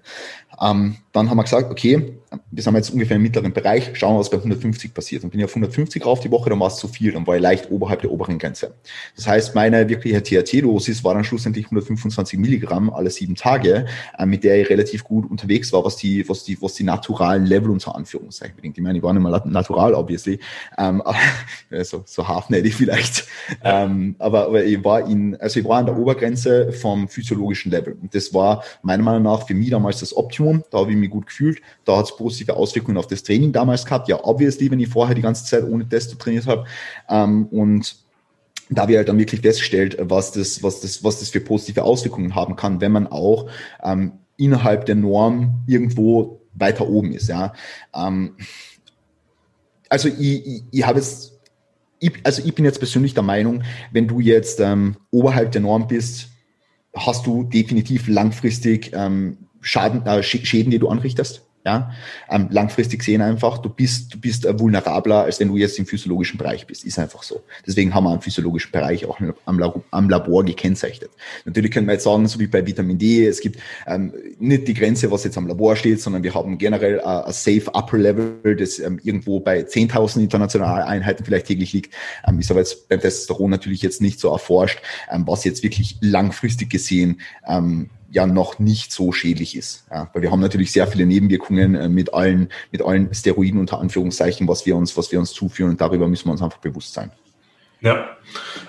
Ähm, 0.62 0.98
dann 1.12 1.28
haben 1.28 1.38
wir 1.38 1.44
gesagt, 1.44 1.72
okay, 1.72 2.20
wir 2.52 2.64
sind 2.64 2.76
jetzt 2.76 2.92
ungefähr 2.92 3.16
im 3.16 3.24
mittleren 3.24 3.52
Bereich, 3.52 3.90
schauen 3.94 4.14
wir, 4.14 4.20
was 4.20 4.30
bei 4.30 4.38
150 4.38 4.94
passiert. 4.94 5.24
Dann 5.24 5.32
bin 5.32 5.40
ich 5.40 5.46
auf 5.46 5.52
150 5.52 6.06
rauf 6.06 6.20
die 6.20 6.30
Woche, 6.30 6.52
dann 6.52 6.60
war 6.60 6.68
es 6.68 6.76
zu 6.76 6.88
viel, 6.88 7.14
dann 7.14 7.26
war 7.26 7.36
ich 7.36 7.42
leicht 7.42 7.72
oberhalb 7.72 8.02
der 8.02 8.12
oberen 8.12 8.38
Grenze. 8.38 8.76
Das 9.16 9.28
heißt, 9.28 9.56
meine 9.56 9.90
wirkliche 9.90 10.22
THC-Dosis 10.22 11.04
war 11.04 11.16
dann 11.16 11.24
schlussendlich 11.24 11.66
125 11.66 12.38
Milligramm 12.38 12.92
alle 12.92 13.10
sieben 13.10 13.34
Tage, 13.34 13.88
äh, 14.20 14.26
mit 14.28 14.44
der 14.44 14.62
ich 14.62 14.70
relativ 14.70 15.04
gut 15.04 15.28
unterwegs 15.32 15.74
war, 15.74 15.84
was 15.84 15.96
die, 15.96 16.30
was 16.30 16.44
die, 16.44 16.62
was 16.62 16.76
die 16.76 16.84
naturalen 16.84 17.48
Level 17.48 17.72
unter 17.72 17.96
Anführungszeichen 17.96 18.19
Anführungszeichen 18.20 18.56
bedingt. 18.56 18.78
Ich 18.78 18.84
meine, 18.84 18.98
ich 18.98 19.04
war 19.04 19.14
nicht 19.14 19.24
mal 19.24 19.42
natural, 19.46 19.94
obviously. 19.94 20.40
Ähm, 20.78 21.02
so, 21.84 22.04
so 22.06 22.28
half-netty 22.28 22.72
vielleicht. 22.72 23.28
Ähm, 23.64 24.16
aber, 24.20 24.48
aber 24.48 24.64
ich 24.64 24.84
war 24.84 25.08
in, 25.08 25.36
also 25.38 25.60
ich 25.60 25.66
war 25.66 25.80
an 25.80 25.86
der 25.86 25.98
Obergrenze 25.98 26.72
vom 26.72 27.08
physiologischen 27.08 27.72
Level. 27.72 27.98
Und 28.02 28.14
das 28.14 28.34
war 28.34 28.64
meiner 28.82 29.04
Meinung 29.04 29.24
nach 29.24 29.48
für 29.48 29.54
mich 29.54 29.70
damals 29.70 30.00
das 30.00 30.16
Optimum. 30.16 30.64
Da 30.72 30.80
habe 30.80 30.92
ich 30.92 30.98
mich 30.98 31.10
gut 31.10 31.28
gefühlt. 31.28 31.62
Da 31.86 31.98
hat 31.98 32.06
es 32.06 32.16
positive 32.16 32.56
Auswirkungen 32.56 32.98
auf 32.98 33.08
das 33.08 33.24
Training 33.24 33.52
damals 33.52 33.86
gehabt. 33.86 34.08
Ja, 34.08 34.24
obviously, 34.24 34.70
wenn 34.70 34.80
ich 34.80 34.90
vorher 34.90 35.16
die 35.16 35.22
ganze 35.22 35.46
Zeit 35.46 35.64
ohne 35.64 35.88
Test 35.88 36.18
trainiert 36.20 36.48
habe. 36.48 36.66
Ähm, 37.10 37.48
und 37.48 37.96
da 38.70 38.88
wir 38.88 38.98
halt 38.98 39.10
dann 39.10 39.18
wirklich 39.18 39.42
festgestellt, 39.42 39.98
was 40.00 40.32
das, 40.32 40.62
was 40.62 40.82
das, 40.82 41.04
was 41.04 41.20
das 41.20 41.30
für 41.30 41.40
positive 41.40 41.84
Auswirkungen 41.84 42.36
haben 42.36 42.56
kann, 42.56 42.82
wenn 42.82 42.92
man 42.92 43.08
auch 43.08 43.48
ähm, 43.84 44.12
innerhalb 44.38 44.86
der 44.86 44.96
Norm 44.96 45.64
irgendwo 45.66 46.39
weiter 46.60 46.88
oben 46.88 47.12
ist. 47.14 47.30
Ja. 47.30 47.54
Ähm, 47.96 48.36
also 49.90 50.08
ich, 50.08 50.46
ich, 50.46 50.64
ich 50.72 50.86
habe 50.86 51.00
jetzt, 51.00 51.40
ich, 52.00 52.14
also 52.24 52.44
ich 52.46 52.54
bin 52.54 52.66
jetzt 52.66 52.80
persönlich 52.80 53.14
der 53.14 53.24
Meinung, 53.24 53.64
wenn 53.92 54.08
du 54.08 54.20
jetzt 54.20 54.60
ähm, 54.60 54.98
oberhalb 55.12 55.52
der 55.52 55.62
Norm 55.62 55.88
bist, 55.88 56.30
hast 56.96 57.26
du 57.26 57.44
definitiv 57.44 58.08
langfristig 58.08 58.92
ähm, 58.94 59.38
Schaden, 59.62 60.06
äh, 60.06 60.24
Schäden, 60.24 60.72
die 60.72 60.80
du 60.80 60.88
anrichtest. 60.88 61.49
Ja, 61.66 61.92
ähm, 62.30 62.48
langfristig 62.52 63.04
sehen 63.04 63.22
einfach, 63.22 63.58
du 63.58 63.68
bist, 63.68 64.14
du 64.14 64.18
bist 64.18 64.46
äh, 64.46 64.58
vulnerabler, 64.58 65.24
als 65.24 65.42
wenn 65.42 65.50
du 65.50 65.58
jetzt 65.58 65.78
im 65.78 65.86
physiologischen 65.86 66.38
Bereich 66.38 66.66
bist. 66.66 66.86
Ist 66.86 66.98
einfach 66.98 67.22
so. 67.22 67.44
Deswegen 67.68 67.94
haben 67.94 68.06
wir 68.06 68.12
einen 68.12 68.22
physiologischen 68.22 68.72
Bereich 68.72 69.06
auch 69.06 69.20
am, 69.46 69.60
Labor, 69.60 69.84
am 69.92 70.10
Labor 70.10 70.46
gekennzeichnet. 70.46 71.10
Natürlich 71.44 71.72
können 71.72 71.86
wir 71.86 71.94
jetzt 71.94 72.06
sagen, 72.06 72.26
so 72.28 72.40
wie 72.40 72.48
bei 72.48 72.66
Vitamin 72.66 72.98
D, 72.98 73.28
es 73.28 73.42
gibt 73.42 73.60
ähm, 73.88 74.14
nicht 74.40 74.70
die 74.70 74.74
Grenze, 74.74 75.12
was 75.12 75.26
jetzt 75.26 75.38
am 75.38 75.48
Labor 75.48 75.76
steht, 75.76 76.00
sondern 76.02 76.24
wir 76.24 76.34
haben 76.34 76.58
generell 76.58 77.00
äh, 77.00 77.04
ein 77.04 77.34
safe 77.34 77.70
upper 77.74 77.98
level, 77.98 78.56
das 78.56 78.80
ähm, 78.80 78.98
irgendwo 79.04 79.42
bei 79.42 79.60
10.000 79.60 80.22
internationalen 80.22 80.88
Einheiten 80.88 81.26
vielleicht 81.26 81.48
täglich 81.48 81.74
liegt. 81.74 81.94
Ähm, 82.26 82.40
ist 82.40 82.50
aber 82.52 82.62
jetzt 82.62 82.88
beim 82.88 83.02
Testosteron 83.02 83.52
natürlich 83.52 83.82
jetzt 83.82 84.02
nicht 84.02 84.22
so 84.22 84.32
erforscht, 84.32 84.80
ähm, 85.12 85.28
was 85.28 85.44
jetzt 85.44 85.62
wirklich 85.62 85.98
langfristig 86.00 86.70
gesehen 86.70 87.20
ähm, 87.46 87.90
ja 88.12 88.26
noch 88.26 88.60
nicht 88.60 88.92
so 88.92 89.12
schädlich 89.12 89.56
ist. 89.56 89.86
Ja, 89.92 90.10
weil 90.14 90.22
wir 90.22 90.32
haben 90.32 90.40
natürlich 90.40 90.72
sehr 90.72 90.88
viele 90.88 91.06
Nebenwirkungen 91.06 91.76
äh, 91.76 91.90
mit 91.90 92.14
allen, 92.14 92.50
mit 92.72 92.82
allen 92.82 93.14
Steroiden 93.14 93.60
unter 93.60 93.80
Anführungszeichen, 93.80 94.48
was 94.48 94.66
wir 94.66 94.76
uns, 94.76 94.98
was 94.98 95.12
wir 95.12 95.20
uns 95.20 95.32
zuführen 95.34 95.72
und 95.72 95.82
darüber 95.82 96.08
müssen 96.08 96.28
wir 96.28 96.32
uns 96.32 96.42
einfach 96.42 96.60
bewusst 96.60 96.94
sein. 96.94 97.12
Ja, 97.82 98.10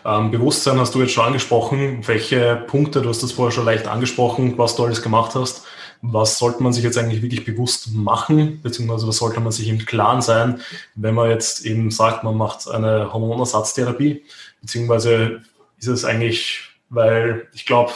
ähm, 0.05 0.31
Bewusstsein 0.31 0.79
hast 0.79 0.94
du 0.94 1.00
jetzt 1.00 1.12
schon 1.12 1.26
angesprochen. 1.26 2.07
Welche 2.07 2.62
Punkte, 2.68 3.03
du 3.03 3.09
hast 3.09 3.22
das 3.22 3.33
vorher 3.33 3.50
schon 3.50 3.64
leicht 3.64 3.88
angesprochen, 3.88 4.57
was 4.57 4.76
du 4.76 4.85
alles 4.85 5.03
gemacht 5.03 5.35
hast. 5.35 5.64
Was 6.03 6.38
sollte 6.38 6.62
man 6.62 6.72
sich 6.72 6.85
jetzt 6.85 6.96
eigentlich 6.96 7.20
wirklich 7.20 7.44
bewusst 7.44 7.92
machen, 7.92 8.61
beziehungsweise 8.62 9.07
was 9.07 9.18
sollte 9.18 9.40
man 9.40 9.53
sich 9.53 9.68
im 9.68 9.85
Klaren 9.85 10.22
sein, 10.22 10.62
wenn 10.94 11.14
man 11.14 11.29
jetzt 11.29 11.66
eben 11.66 11.90
sagt, 11.90 12.24
man 12.24 12.38
macht 12.38 12.66
eine 12.70 13.12
Hormonersatztherapie, 13.12 14.24
beziehungsweise 14.62 15.42
ist 15.79 15.88
es 15.88 16.07
eigentlich, 16.07 16.61
weil 16.88 17.48
ich 17.53 17.66
glaube, 17.66 17.92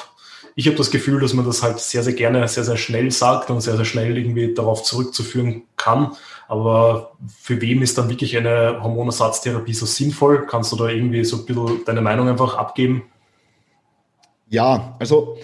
ich 0.56 0.66
habe 0.66 0.76
das 0.76 0.90
Gefühl, 0.90 1.20
dass 1.20 1.34
man 1.34 1.44
das 1.44 1.62
halt 1.62 1.80
sehr, 1.80 2.02
sehr 2.02 2.12
gerne, 2.12 2.46
sehr, 2.46 2.64
sehr 2.64 2.76
schnell 2.76 3.10
sagt 3.10 3.50
und 3.50 3.60
sehr, 3.60 3.76
sehr 3.76 3.84
schnell 3.84 4.16
irgendwie 4.16 4.54
darauf 4.54 4.84
zurückzuführen 4.84 5.64
kann. 5.76 6.12
Aber 6.46 7.16
für 7.40 7.60
wem 7.60 7.82
ist 7.82 7.98
dann 7.98 8.08
wirklich 8.08 8.36
eine 8.36 8.80
Hormonersatztherapie 8.82 9.74
so 9.74 9.86
sinnvoll? 9.86 10.46
Kannst 10.46 10.70
du 10.72 10.76
da 10.76 10.88
irgendwie 10.88 11.24
so 11.24 11.38
ein 11.38 11.46
bisschen 11.46 11.84
deine 11.84 12.02
Meinung 12.02 12.28
einfach 12.28 12.56
abgeben? 12.56 13.04
Ja, 14.48 14.94
also 15.00 15.38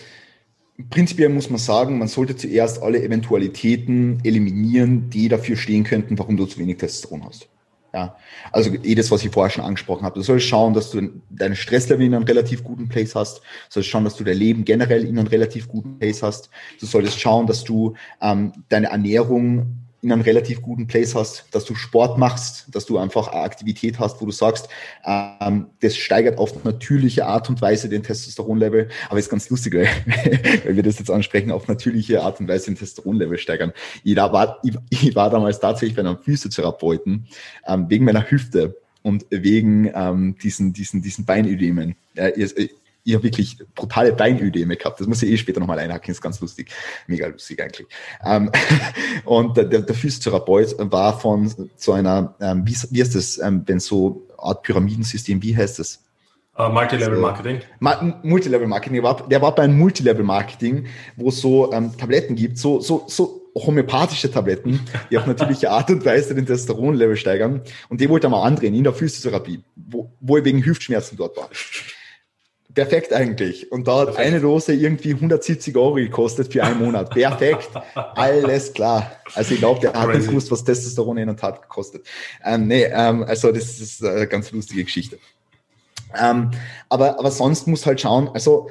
prinzipiell 0.90 1.30
muss 1.30 1.50
man 1.50 1.58
sagen, 1.58 1.98
man 1.98 2.08
sollte 2.08 2.36
zuerst 2.36 2.80
alle 2.80 3.02
Eventualitäten 3.02 4.20
eliminieren, 4.22 5.10
die 5.10 5.28
dafür 5.28 5.56
stehen 5.56 5.82
könnten, 5.82 6.18
warum 6.18 6.36
du 6.36 6.46
zu 6.46 6.58
wenig 6.58 6.76
Testosteron 6.76 7.24
hast. 7.24 7.48
Ja, 7.92 8.16
also 8.52 8.70
eh 8.70 8.94
das, 8.94 9.10
was 9.10 9.24
ich 9.24 9.30
vorher 9.32 9.50
schon 9.50 9.64
angesprochen 9.64 10.04
habe. 10.04 10.14
Du 10.14 10.22
sollst 10.22 10.46
schauen, 10.46 10.74
dass 10.74 10.90
du 10.90 11.10
deinen 11.28 11.56
Stresslevel 11.56 12.06
in 12.06 12.14
einem 12.14 12.24
relativ 12.24 12.62
guten 12.62 12.88
Place 12.88 13.16
hast. 13.16 13.38
Du 13.38 13.42
solltest 13.74 13.90
schauen, 13.90 14.04
dass 14.04 14.16
du 14.16 14.22
dein 14.22 14.36
Leben 14.36 14.64
generell 14.64 15.04
in 15.04 15.18
einem 15.18 15.26
relativ 15.26 15.66
guten 15.66 15.98
Place 15.98 16.22
hast. 16.22 16.50
Du 16.78 16.86
solltest 16.86 17.20
schauen, 17.20 17.48
dass 17.48 17.64
du 17.64 17.94
ähm, 18.20 18.52
deine 18.68 18.90
Ernährung 18.90 19.79
in 20.02 20.12
einem 20.12 20.22
relativ 20.22 20.62
guten 20.62 20.86
Place 20.86 21.14
hast, 21.14 21.44
dass 21.50 21.64
du 21.64 21.74
Sport 21.74 22.18
machst, 22.18 22.66
dass 22.72 22.86
du 22.86 22.96
einfach 22.96 23.28
eine 23.28 23.42
Aktivität 23.42 23.98
hast, 23.98 24.20
wo 24.20 24.26
du 24.26 24.32
sagst, 24.32 24.68
ähm, 25.04 25.66
das 25.80 25.96
steigert 25.96 26.38
auf 26.38 26.64
natürliche 26.64 27.26
Art 27.26 27.50
und 27.50 27.60
Weise 27.60 27.88
den 27.88 28.02
Testosteronlevel. 28.02 28.88
Aber 29.08 29.18
ist 29.18 29.28
ganz 29.28 29.50
lustig, 29.50 29.74
weil, 29.74 29.88
weil 30.64 30.76
wir 30.76 30.82
das 30.82 30.98
jetzt 30.98 31.10
ansprechen, 31.10 31.50
auf 31.50 31.68
natürliche 31.68 32.22
Art 32.22 32.40
und 32.40 32.48
Weise 32.48 32.66
den 32.66 32.76
Testosteronlevel 32.76 33.38
steigern. 33.38 33.72
Ich 34.02 34.16
war, 34.16 34.58
ich, 34.62 34.76
ich 34.88 35.14
war 35.14 35.28
damals 35.28 35.60
tatsächlich 35.60 35.96
bei 35.96 36.00
einem 36.00 36.18
Physiotherapeuten 36.18 37.26
ähm, 37.66 37.86
wegen 37.88 38.06
meiner 38.06 38.30
Hüfte 38.30 38.76
und 39.02 39.26
wegen 39.30 39.90
ähm, 39.94 40.36
diesen, 40.42 40.72
diesen, 40.72 41.02
diesen 41.02 41.24
Beinödemen. 41.26 41.94
Ja, 42.14 42.28
ich 43.04 43.14
habe 43.14 43.24
wirklich 43.24 43.58
brutale 43.74 44.12
Beinödeme 44.12 44.76
gehabt. 44.76 45.00
Das 45.00 45.06
muss 45.06 45.22
ich 45.22 45.30
eh 45.30 45.36
später 45.36 45.60
nochmal 45.60 45.78
einhaken, 45.78 46.10
ist 46.12 46.20
ganz 46.20 46.40
lustig. 46.40 46.70
Mega 47.06 47.26
lustig 47.26 47.62
eigentlich. 47.62 47.86
Ähm, 48.24 48.50
und 49.24 49.56
der, 49.56 49.64
der 49.64 49.94
Physiotherapeut 49.94 50.74
war 50.78 51.18
von 51.18 51.52
so 51.76 51.92
einer, 51.92 52.34
ähm, 52.40 52.66
wie, 52.66 52.76
wie 52.90 53.00
heißt 53.00 53.14
das, 53.14 53.38
ähm, 53.38 53.62
wenn 53.66 53.80
so 53.80 54.26
Art 54.38 54.62
Pyramidensystem, 54.62 55.42
wie 55.42 55.56
heißt 55.56 55.78
das? 55.78 56.04
Uh, 56.58 56.68
Multilevel 56.68 57.18
Marketing. 57.18 57.60
Ma 57.78 58.20
Multilevel 58.22 58.66
Marketing. 58.66 58.94
Der 58.94 59.02
war, 59.02 59.28
der 59.28 59.40
war 59.40 59.54
bei 59.54 59.62
einem 59.62 59.78
Multilevel 59.78 60.24
Marketing, 60.24 60.86
wo 61.16 61.28
es 61.28 61.40
so 61.40 61.72
ähm, 61.72 61.96
Tabletten 61.96 62.34
gibt, 62.34 62.58
so, 62.58 62.80
so, 62.80 63.04
so 63.06 63.40
homöopathische 63.54 64.30
Tabletten, 64.30 64.80
die 65.10 65.18
auf 65.18 65.26
natürliche 65.26 65.70
Art 65.70 65.90
und 65.90 66.04
Weise 66.04 66.34
den 66.34 66.46
Testosteronlevel 66.46 67.16
steigern. 67.16 67.62
Und 67.88 68.00
die 68.00 68.08
wollte 68.08 68.26
er 68.26 68.30
mal 68.30 68.42
andrehen 68.42 68.74
in 68.74 68.84
der 68.84 68.92
Physiotherapie, 68.92 69.62
wo, 69.76 70.12
wo 70.20 70.36
er 70.36 70.44
wegen 70.44 70.64
Hüftschmerzen 70.64 71.16
dort 71.16 71.36
war. 71.36 71.48
Perfekt 72.74 73.12
eigentlich. 73.12 73.70
Und 73.72 73.88
da 73.88 74.00
hat 74.00 74.06
Perfekt. 74.06 74.26
eine 74.26 74.40
Dose 74.40 74.72
irgendwie 74.72 75.14
170 75.14 75.76
Euro 75.76 75.94
gekostet 75.94 76.52
für 76.52 76.62
einen 76.62 76.78
Monat. 76.78 77.10
Perfekt. 77.10 77.70
Alles 77.94 78.72
klar. 78.72 79.10
Also 79.34 79.54
ich 79.54 79.60
glaube, 79.60 79.80
der 79.80 79.92
hat 79.92 80.14
nicht 80.14 80.28
gewusst, 80.28 80.50
was 80.52 80.62
Testosteron 80.62 81.18
in 81.18 81.26
der 81.26 81.36
Tat 81.36 81.62
gekostet. 81.62 82.06
Ähm, 82.44 82.68
nee, 82.68 82.84
ähm, 82.84 83.24
also 83.24 83.50
das 83.50 83.80
ist 83.80 84.04
eine 84.04 84.26
ganz 84.28 84.52
lustige 84.52 84.84
Geschichte. 84.84 85.18
Ähm, 86.16 86.52
aber, 86.88 87.18
aber 87.18 87.30
sonst 87.30 87.66
muss 87.66 87.86
halt 87.86 88.00
schauen, 88.00 88.28
also 88.34 88.70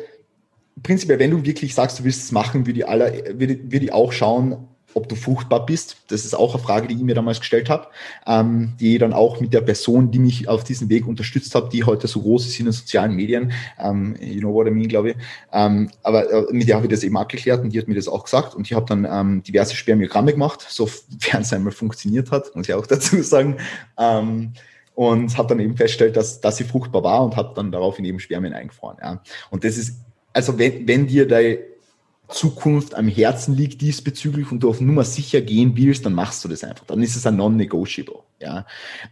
prinzipiell, 0.82 1.20
wenn 1.20 1.32
du 1.32 1.46
wirklich 1.46 1.76
sagst, 1.76 2.00
du 2.00 2.04
willst 2.06 2.24
es 2.24 2.32
machen, 2.32 2.66
würde 2.66 2.80
ich, 2.80 2.88
aller, 2.88 3.12
würde, 3.38 3.60
würde 3.72 3.86
ich 3.86 3.94
auch 3.94 4.14
schauen, 4.14 4.69
ob 4.94 5.08
du 5.08 5.16
fruchtbar 5.16 5.66
bist. 5.66 5.98
Das 6.08 6.26
ist 6.26 6.34
auch 6.34 6.54
eine 6.54 6.64
Frage, 6.64 6.88
die 6.88 6.96
ich 6.96 7.02
mir 7.02 7.16
damals 7.16 7.40
gestellt 7.40 7.70
habe, 7.70 7.88
ähm, 8.26 8.74
die 8.80 8.98
dann 8.98 9.14
auch 9.14 9.40
mit 9.40 9.54
der 9.54 9.62
Person, 9.62 10.12
die 10.12 10.20
mich 10.20 10.48
auf 10.48 10.64
diesem 10.64 10.90
Weg 10.90 11.08
unterstützt 11.08 11.54
hat, 11.56 11.74
die 11.74 11.84
heute 11.84 12.08
so 12.08 12.22
groß 12.22 12.48
ist 12.48 12.60
in 12.60 12.66
den 12.66 12.74
sozialen 12.74 13.16
Medien, 13.16 13.52
ähm, 13.80 14.16
you 14.20 14.40
know 14.40 14.54
what 14.54 14.68
I 14.68 14.72
mean, 14.72 14.88
glaube 14.88 15.12
ich. 15.12 15.16
Ähm, 15.54 15.90
aber 16.04 16.32
äh, 16.32 16.54
mit 16.54 16.68
der 16.68 16.76
habe 16.76 16.88
ich 16.88 16.92
das 16.92 17.04
eben 17.04 17.18
abgeklärt 17.18 17.64
und 17.64 17.74
die 17.74 17.80
hat 17.80 17.88
mir 17.88 17.96
das 17.96 18.08
auch 18.08 18.24
gesagt 18.24 18.56
und 18.56 18.66
ich 18.68 18.74
habe 18.74 18.86
dann 18.88 19.08
ähm, 19.10 19.44
diverse 19.44 19.76
Spermiogramme 19.76 20.32
gemacht, 20.32 20.66
sofern 20.70 21.42
es 21.42 21.54
einmal 21.54 21.72
funktioniert 21.72 22.32
hat, 22.32 22.56
muss 22.56 22.68
ich 22.68 22.74
auch 22.74 22.88
dazu 22.88 23.22
sagen. 23.22 23.58
Ähm, 23.98 24.54
und 24.96 25.38
habe 25.38 25.48
dann 25.48 25.62
eben 25.62 25.78
festgestellt, 25.78 26.18
dass, 26.18 26.42
dass 26.42 26.58
sie 26.58 26.66
fruchtbar 26.66 27.04
war 27.04 27.24
und 27.24 27.38
habe 27.38 27.54
dann 27.56 27.72
daraufhin 27.72 28.04
eben 28.04 28.20
Spermien 28.20 28.54
eingefroren. 28.54 28.98
Ja. 29.02 29.22
Und 29.50 29.64
das 29.64 29.78
ist, 29.78 30.02
also 30.34 30.60
wenn, 30.60 30.86
wenn 30.90 31.08
dir 31.08 31.26
dein 31.26 31.60
Zukunft 32.30 32.96
am 32.96 33.08
Herzen 33.08 33.56
liegt 33.56 33.82
diesbezüglich 33.82 34.52
und 34.52 34.62
du 34.62 34.70
auf 34.70 34.82
Nummer 34.82 35.04
sicher 35.04 35.42
gehen 35.42 35.76
willst, 35.76 36.06
dann 36.06 36.14
machst 36.14 36.44
du 36.44 36.48
das 36.48 36.64
einfach. 36.64 36.86
Dann 36.86 37.02
ist 37.02 37.16
es 37.16 37.26
ein 37.26 37.36
non-negotiable. 37.36 38.20
Ja. 38.40 38.66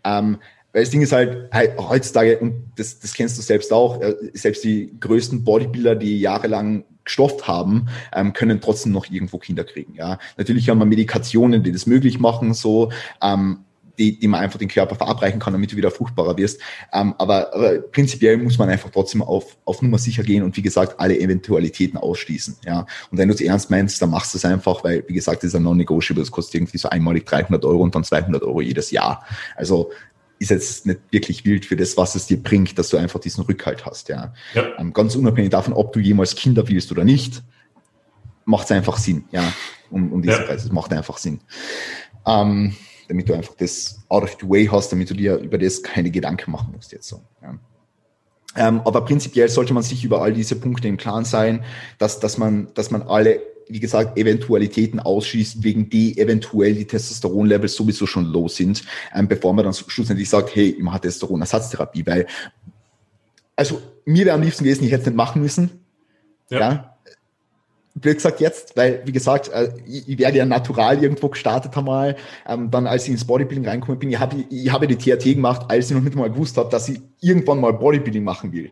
Ähm, 0.04 0.38
weil 0.74 0.84
das 0.84 0.92
Ding 0.92 1.02
ist 1.02 1.12
halt, 1.12 1.52
heutzutage, 1.80 2.38
und 2.40 2.72
das, 2.76 3.00
das 3.00 3.14
kennst 3.14 3.38
du 3.38 3.42
selbst 3.42 3.74
auch, 3.74 4.00
äh, 4.02 4.16
selbst 4.34 4.64
die 4.64 4.94
größten 5.00 5.44
Bodybuilder, 5.44 5.96
die 5.96 6.20
jahrelang 6.20 6.86
gestofft 7.04 7.48
haben, 7.48 7.88
ähm, 8.14 8.34
können 8.34 8.62
trotzdem 8.62 8.92
noch 8.92 9.10
irgendwo 9.10 9.38
Kinder 9.38 9.64
kriegen. 9.64 9.96
Ja. 9.96 10.20
Natürlich 10.38 10.70
haben 10.70 10.78
wir 10.78 10.86
Medikationen, 10.86 11.64
die 11.64 11.72
das 11.72 11.88
möglich 11.88 12.20
machen, 12.20 12.54
so, 12.54 12.92
ähm, 13.22 13.60
die, 13.98 14.20
die 14.20 14.28
man 14.28 14.42
einfach 14.42 14.60
den 14.60 14.68
Körper 14.68 14.96
verabreichen 14.96 15.40
kann, 15.40 15.54
damit 15.54 15.72
du 15.72 15.76
wieder 15.76 15.92
fruchtbarer 15.92 16.38
wirst. 16.38 16.62
Ähm, 16.94 17.16
aber, 17.18 17.54
aber 17.54 17.80
prinzipiell 17.80 18.38
muss 18.38 18.58
man 18.58 18.70
einfach 18.70 18.90
trotzdem 18.90 19.22
auf, 19.22 19.58
auf 19.66 19.82
Nummer 19.82 19.98
sicher 19.98 20.24
gehen 20.24 20.44
und 20.44 20.56
wie 20.56 20.62
gesagt, 20.62 21.00
alle 21.00 21.20
Eventualitäten 21.20 21.98
ausschließen. 21.98 22.58
Ja. 22.66 22.86
Und 23.12 23.18
wenn 23.18 23.28
du 23.28 23.34
es 23.34 23.42
ernst 23.42 23.72
meinst, 23.72 24.02
dann 24.02 24.12
machst 24.12 24.34
du 24.34 24.38
es 24.38 24.46
einfach, 24.46 24.84
weil, 24.84 25.04
wie 25.08 25.14
gesagt, 25.14 25.44
das 25.44 25.50
ist 25.50 25.56
ein 25.56 25.64
non-negotiable, 25.64 26.22
das 26.22 26.32
kostet 26.32 26.56
irgendwie 26.56 26.78
so 26.78 26.90
einmalig 26.90 27.26
300 27.26 27.64
Euro 27.66 27.84
und 27.84 27.96
dann 27.96 28.04
200 28.04 28.44
Euro 28.44 28.62
jedes 28.62 28.92
Jahr. 28.92 29.26
Also 29.56 29.92
ist 30.40 30.52
jetzt 30.52 30.86
nicht 30.86 31.00
wirklich 31.12 31.46
wild 31.46 31.66
für 31.66 31.76
das, 31.76 31.98
was 31.98 32.16
es 32.16 32.28
dir 32.28 32.42
bringt, 32.42 32.78
dass 32.78 32.90
du 32.90 32.98
einfach 32.98 33.20
diesen 33.20 33.44
Rückhalt 33.46 33.86
hast. 33.86 34.10
Ja. 34.10 34.34
ja. 34.54 34.68
Ähm, 34.78 34.94
ganz 34.94 35.16
unabhängig 35.16 35.50
davon, 35.50 35.74
ob 35.74 35.94
du 35.94 36.00
jemals 36.00 36.36
Kinder 36.36 36.68
willst 36.68 36.92
oder 36.92 37.04
nicht, 37.04 37.42
macht 38.46 38.66
es 38.66 38.72
einfach 38.72 38.98
Sinn. 38.98 39.26
Ja, 39.32 39.52
um, 39.90 40.12
um 40.14 40.22
diese 40.22 40.38
ja. 40.38 40.44
Preise. 40.44 40.68
Es 40.68 40.72
macht 40.72 40.94
einfach 40.94 41.18
Sinn. 41.18 41.40
Ähm, 42.26 42.76
damit 43.08 43.30
du 43.30 43.34
einfach 43.34 43.56
das 43.56 44.00
out 44.10 44.24
of 44.24 44.38
the 44.39 44.50
way 44.50 44.65
hast, 44.67 44.91
damit 44.91 45.10
du 45.10 45.13
dir 45.13 45.38
über 45.38 45.58
das 45.58 45.82
keine 45.84 46.12
Gedanken 46.12 46.52
machen 46.52 46.74
musst 46.76 46.91
jetzt 46.91 47.08
so. 47.08 47.22
Ja. 47.41 47.58
Ähm, 48.56 48.82
aber 48.86 49.06
prinzipiell 49.06 49.50
sollte 49.50 49.74
man 49.74 49.84
sich 49.84 50.04
über 50.04 50.22
all 50.22 50.34
diese 50.34 50.56
Punkte 50.56 50.88
im 50.88 50.98
Klaren 50.98 51.26
sein, 51.26 51.63
dass, 52.00 52.20
dass, 52.20 52.38
man, 52.38 52.70
dass 52.74 52.89
man 52.89 53.04
alle, 53.04 53.41
wie 53.67 53.80
gesagt, 53.80 54.17
Eventualitäten 54.17 55.00
ausschließt, 55.00 55.63
wegen 55.63 55.89
die 55.89 56.17
eventuell 56.17 56.74
die 56.74 56.86
Testosteronlevels 56.86 57.76
sowieso 57.76 58.08
schon 58.08 58.26
low 58.26 58.48
sind, 58.48 58.84
ähm, 59.13 59.28
bevor 59.28 59.54
man 59.54 59.65
dann 59.65 59.74
schlussendlich 59.74 60.30
sagt, 60.30 60.56
hey, 60.56 60.70
ich 60.70 60.84
mache 60.84 61.02
Testosteronersatztherapie, 61.02 62.06
weil, 62.06 62.26
also 63.56 63.82
mir 64.06 64.26
wäre 64.26 64.36
am 64.36 64.41
liebsten 64.41 64.63
gewesen, 64.63 64.86
ich 64.86 64.91
hätte 64.91 65.02
es 65.02 65.08
nicht 65.08 65.17
machen 65.17 65.41
müssen. 65.41 65.82
Ja. 66.50 66.60
ja 66.60 66.97
blöd 68.00 68.18
gesagt 68.18 68.40
jetzt, 68.40 68.76
weil, 68.76 69.02
wie 69.06 69.12
gesagt, 69.12 69.50
äh, 69.50 69.70
ich, 69.86 70.08
ich 70.08 70.18
werde 70.18 70.38
ja 70.38 70.46
natural 70.46 71.02
irgendwo 71.02 71.30
gestartet 71.30 71.76
einmal, 71.78 72.16
ähm, 72.48 72.72
dann 72.72 72.88
als 72.88 73.06
ich 73.06 73.12
ins 73.12 73.26
Bodybuilding 73.26 73.68
reingekommen 73.68 74.00
bin, 74.00 74.10
ich 74.10 74.20
habe 74.20 74.36
ich 74.50 74.72
habe 74.72 74.88
die 74.88 74.96
TRT 74.96 75.36
gemacht, 75.36 75.66
als 75.70 75.90
ich 75.90 75.96
noch 75.96 76.04
nicht 76.04 76.16
mal 76.16 76.30
gewusst 76.30 76.58
habe, 76.58 76.70
dass 76.70 76.90
ich 76.90 77.02
irgendwann 77.22 77.60
mal 77.60 77.74
Bodybuilding 77.74 78.24
machen 78.24 78.52
will. 78.52 78.72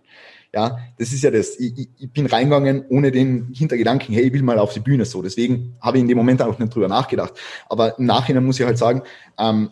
Ja, 0.54 0.80
das 0.98 1.12
ist 1.12 1.22
ja 1.22 1.32
das. 1.32 1.60
Ich, 1.60 1.90
ich 1.98 2.12
bin 2.12 2.28
reingegangen 2.28 2.86
ohne 2.88 3.12
den 3.12 3.52
Hintergedanken, 3.54 4.16
hey, 4.16 4.24
ich 4.24 4.34
will 4.34 4.42
mal 4.42 4.58
auf 4.58 4.74
die 4.74 4.80
Bühne 4.80 5.04
so. 5.04 5.22
Deswegen 5.22 5.76
habe 5.82 5.98
ich 5.98 6.02
in 6.02 6.08
dem 6.08 6.18
Moment 6.18 6.42
auch 6.42 6.58
nicht 6.58 6.74
drüber 6.74 6.88
nachgedacht. 6.88 7.34
Aber 7.68 8.00
im 8.00 8.06
Nachhinein 8.06 8.46
muss 8.46 8.60
ich 8.60 8.66
halt 8.66 8.78
sagen, 8.78 9.02
ähm, 9.38 9.72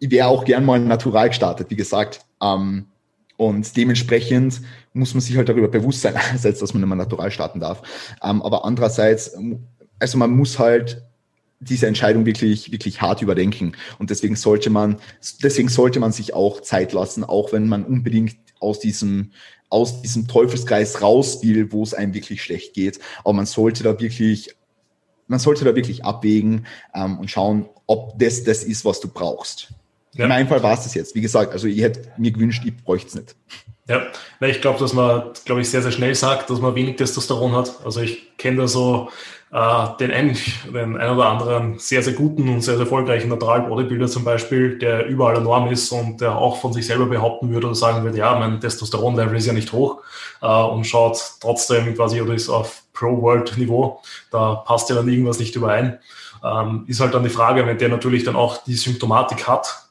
ich 0.00 0.10
wäre 0.10 0.28
auch 0.28 0.44
gern 0.44 0.66
mal 0.66 0.78
natural 0.78 1.28
gestartet, 1.28 1.70
wie 1.70 1.76
gesagt. 1.76 2.20
Ähm, 2.42 2.88
und 3.38 3.76
dementsprechend 3.76 4.60
muss 4.92 5.14
man 5.14 5.20
sich 5.20 5.36
halt 5.36 5.48
darüber 5.48 5.68
bewusst 5.68 6.02
sein, 6.02 6.16
einerseits, 6.28 6.58
dass 6.58 6.74
man 6.74 6.82
immer 6.82 6.96
natural 6.96 7.30
starten 7.30 7.60
darf, 7.60 7.82
ähm, 8.22 8.42
aber 8.42 8.64
andererseits, 8.64 9.32
also 9.98 10.18
man 10.18 10.32
muss 10.32 10.58
halt 10.58 11.02
diese 11.60 11.86
Entscheidung 11.86 12.26
wirklich, 12.26 12.70
wirklich 12.70 13.00
hart 13.00 13.22
überdenken. 13.22 13.72
Und 13.98 14.10
deswegen 14.10 14.36
sollte 14.36 14.70
man, 14.70 14.98
deswegen 15.42 15.68
sollte 15.68 15.98
man 15.98 16.12
sich 16.12 16.34
auch 16.34 16.60
Zeit 16.60 16.92
lassen, 16.92 17.24
auch 17.24 17.52
wenn 17.52 17.68
man 17.68 17.84
unbedingt 17.84 18.36
aus 18.60 18.80
diesem, 18.80 19.32
aus 19.68 20.02
diesem 20.02 20.28
Teufelskreis 20.28 21.02
raus 21.02 21.42
will, 21.42 21.72
wo 21.72 21.82
es 21.82 21.94
einem 21.94 22.14
wirklich 22.14 22.42
schlecht 22.42 22.74
geht. 22.74 23.00
Aber 23.20 23.34
man 23.34 23.46
sollte 23.46 23.82
da 23.82 24.00
wirklich, 24.00 24.54
man 25.26 25.38
sollte 25.38 25.64
da 25.64 25.74
wirklich 25.74 26.04
abwägen 26.04 26.66
ähm, 26.94 27.18
und 27.18 27.30
schauen, 27.30 27.68
ob 27.86 28.18
das 28.18 28.44
das 28.44 28.64
ist, 28.64 28.84
was 28.84 29.00
du 29.00 29.08
brauchst. 29.08 29.72
Ja. 30.18 30.24
In 30.24 30.30
meinem 30.30 30.48
Fall 30.48 30.62
war 30.62 30.74
es 30.74 30.82
das 30.82 30.94
jetzt. 30.94 31.14
Wie 31.14 31.20
gesagt, 31.20 31.52
also 31.52 31.68
ich 31.68 31.80
hätte 31.80 32.12
mir 32.18 32.32
gewünscht, 32.32 32.62
ich 32.66 32.76
bräuchte 32.76 33.08
es 33.08 33.14
nicht. 33.14 33.36
Ja, 33.88 34.02
ich 34.40 34.60
glaube, 34.60 34.78
dass 34.80 34.92
man, 34.92 35.30
glaube 35.46 35.62
ich, 35.62 35.70
sehr, 35.70 35.80
sehr 35.80 35.92
schnell 35.92 36.14
sagt, 36.14 36.50
dass 36.50 36.60
man 36.60 36.74
wenig 36.74 36.96
Testosteron 36.96 37.56
hat. 37.56 37.72
Also 37.84 38.00
ich 38.00 38.36
kenne 38.36 38.58
da 38.58 38.68
so 38.68 39.08
äh, 39.50 39.86
den, 40.00 40.10
einen, 40.10 40.36
den 40.74 40.96
ein 40.98 41.10
oder 41.10 41.26
anderen 41.26 41.78
sehr, 41.78 42.02
sehr 42.02 42.12
guten 42.12 42.48
und 42.48 42.60
sehr, 42.60 42.74
sehr 42.74 42.84
erfolgreichen 42.84 43.28
Natural 43.28 43.62
Bodybuilder 43.62 44.08
zum 44.08 44.24
Beispiel, 44.24 44.76
der 44.78 45.06
überall 45.06 45.36
enorm 45.36 45.70
ist 45.70 45.90
und 45.92 46.20
der 46.20 46.36
auch 46.36 46.60
von 46.60 46.72
sich 46.74 46.86
selber 46.86 47.06
behaupten 47.06 47.50
würde 47.50 47.68
oder 47.68 47.76
sagen 47.76 48.04
würde, 48.04 48.18
ja, 48.18 48.38
mein 48.38 48.60
Testosteron-Level 48.60 49.36
ist 49.36 49.46
ja 49.46 49.54
nicht 49.54 49.72
hoch 49.72 50.02
äh, 50.42 50.46
und 50.46 50.84
schaut 50.84 51.18
trotzdem 51.40 51.94
quasi 51.94 52.20
oder 52.20 52.34
ist 52.34 52.50
auf 52.50 52.82
Pro-World-Niveau. 52.92 54.02
Da 54.32 54.56
passt 54.56 54.90
ja 54.90 54.96
dann 54.96 55.08
irgendwas 55.08 55.38
nicht 55.38 55.54
überein. 55.56 55.98
Ähm, 56.44 56.84
ist 56.88 57.00
halt 57.00 57.14
dann 57.14 57.22
die 57.22 57.30
Frage, 57.30 57.64
wenn 57.66 57.78
der 57.78 57.88
natürlich 57.88 58.24
dann 58.24 58.36
auch 58.36 58.64
die 58.64 58.74
Symptomatik 58.74 59.48
hat, 59.48 59.87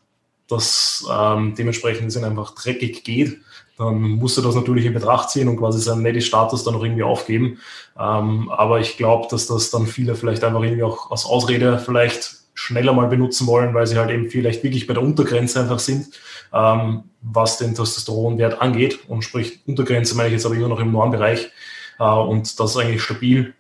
dass 0.48 1.06
ähm, 1.12 1.56
dementsprechend 1.58 2.08
es 2.08 2.18
einfach 2.18 2.56
dreckig 2.56 3.04
geht, 3.04 3.40
dann 3.78 4.02
muss 4.02 4.38
er 4.38 4.44
das 4.44 4.56
natürlich 4.56 4.86
in 4.86 4.94
Betracht 4.94 5.30
ziehen 5.30 5.48
und 5.48 5.58
quasi 5.58 5.80
seinen 5.80 6.02
Netty-Status 6.02 6.64
dann 6.64 6.74
noch 6.74 6.84
irgendwie 6.84 7.04
aufgeben. 7.04 7.60
Ähm, 8.00 8.50
aber 8.50 8.80
ich 8.80 8.98
glaube, 8.98 9.28
dass 9.30 9.48
das 9.48 9.70
dann 9.70 9.86
viele 9.86 10.16
vielleicht 10.16 10.44
einfach 10.44 10.64
irgendwie 10.64 10.84
auch 10.84 11.12
als 11.12 11.26
Ausrede 11.26 11.78
vielleicht 11.78 12.38
schneller 12.56 12.94
mal 12.94 13.08
benutzen 13.08 13.46
wollen, 13.46 13.76
weil 13.76 13.86
sie 13.86 13.98
halt 13.98 14.10
eben 14.10 14.32
vielleicht 14.32 14.64
wirklich 14.64 14.88
bei 14.88 14.96
der 14.96 15.04
Untergrenze 15.04 15.60
einfach 15.60 15.78
sind, 15.78 16.08
ähm, 16.52 17.04
was 17.22 17.60
den 17.60 17.76
Testosteronwert 17.76 18.62
angeht. 18.62 19.00
Und 19.08 19.22
sprich, 19.22 19.60
Untergrenze 19.68 20.16
meine 20.16 20.30
ich 20.30 20.34
jetzt 20.34 20.46
aber 20.48 20.56
immer 20.56 20.70
noch 20.70 20.80
im 20.80 20.92
Normbereich. 20.92 21.52
Äh, 22.00 22.04
und 22.04 22.60
das 22.60 22.72
ist 22.72 22.78
eigentlich 22.78 23.04
stabil 23.04 23.54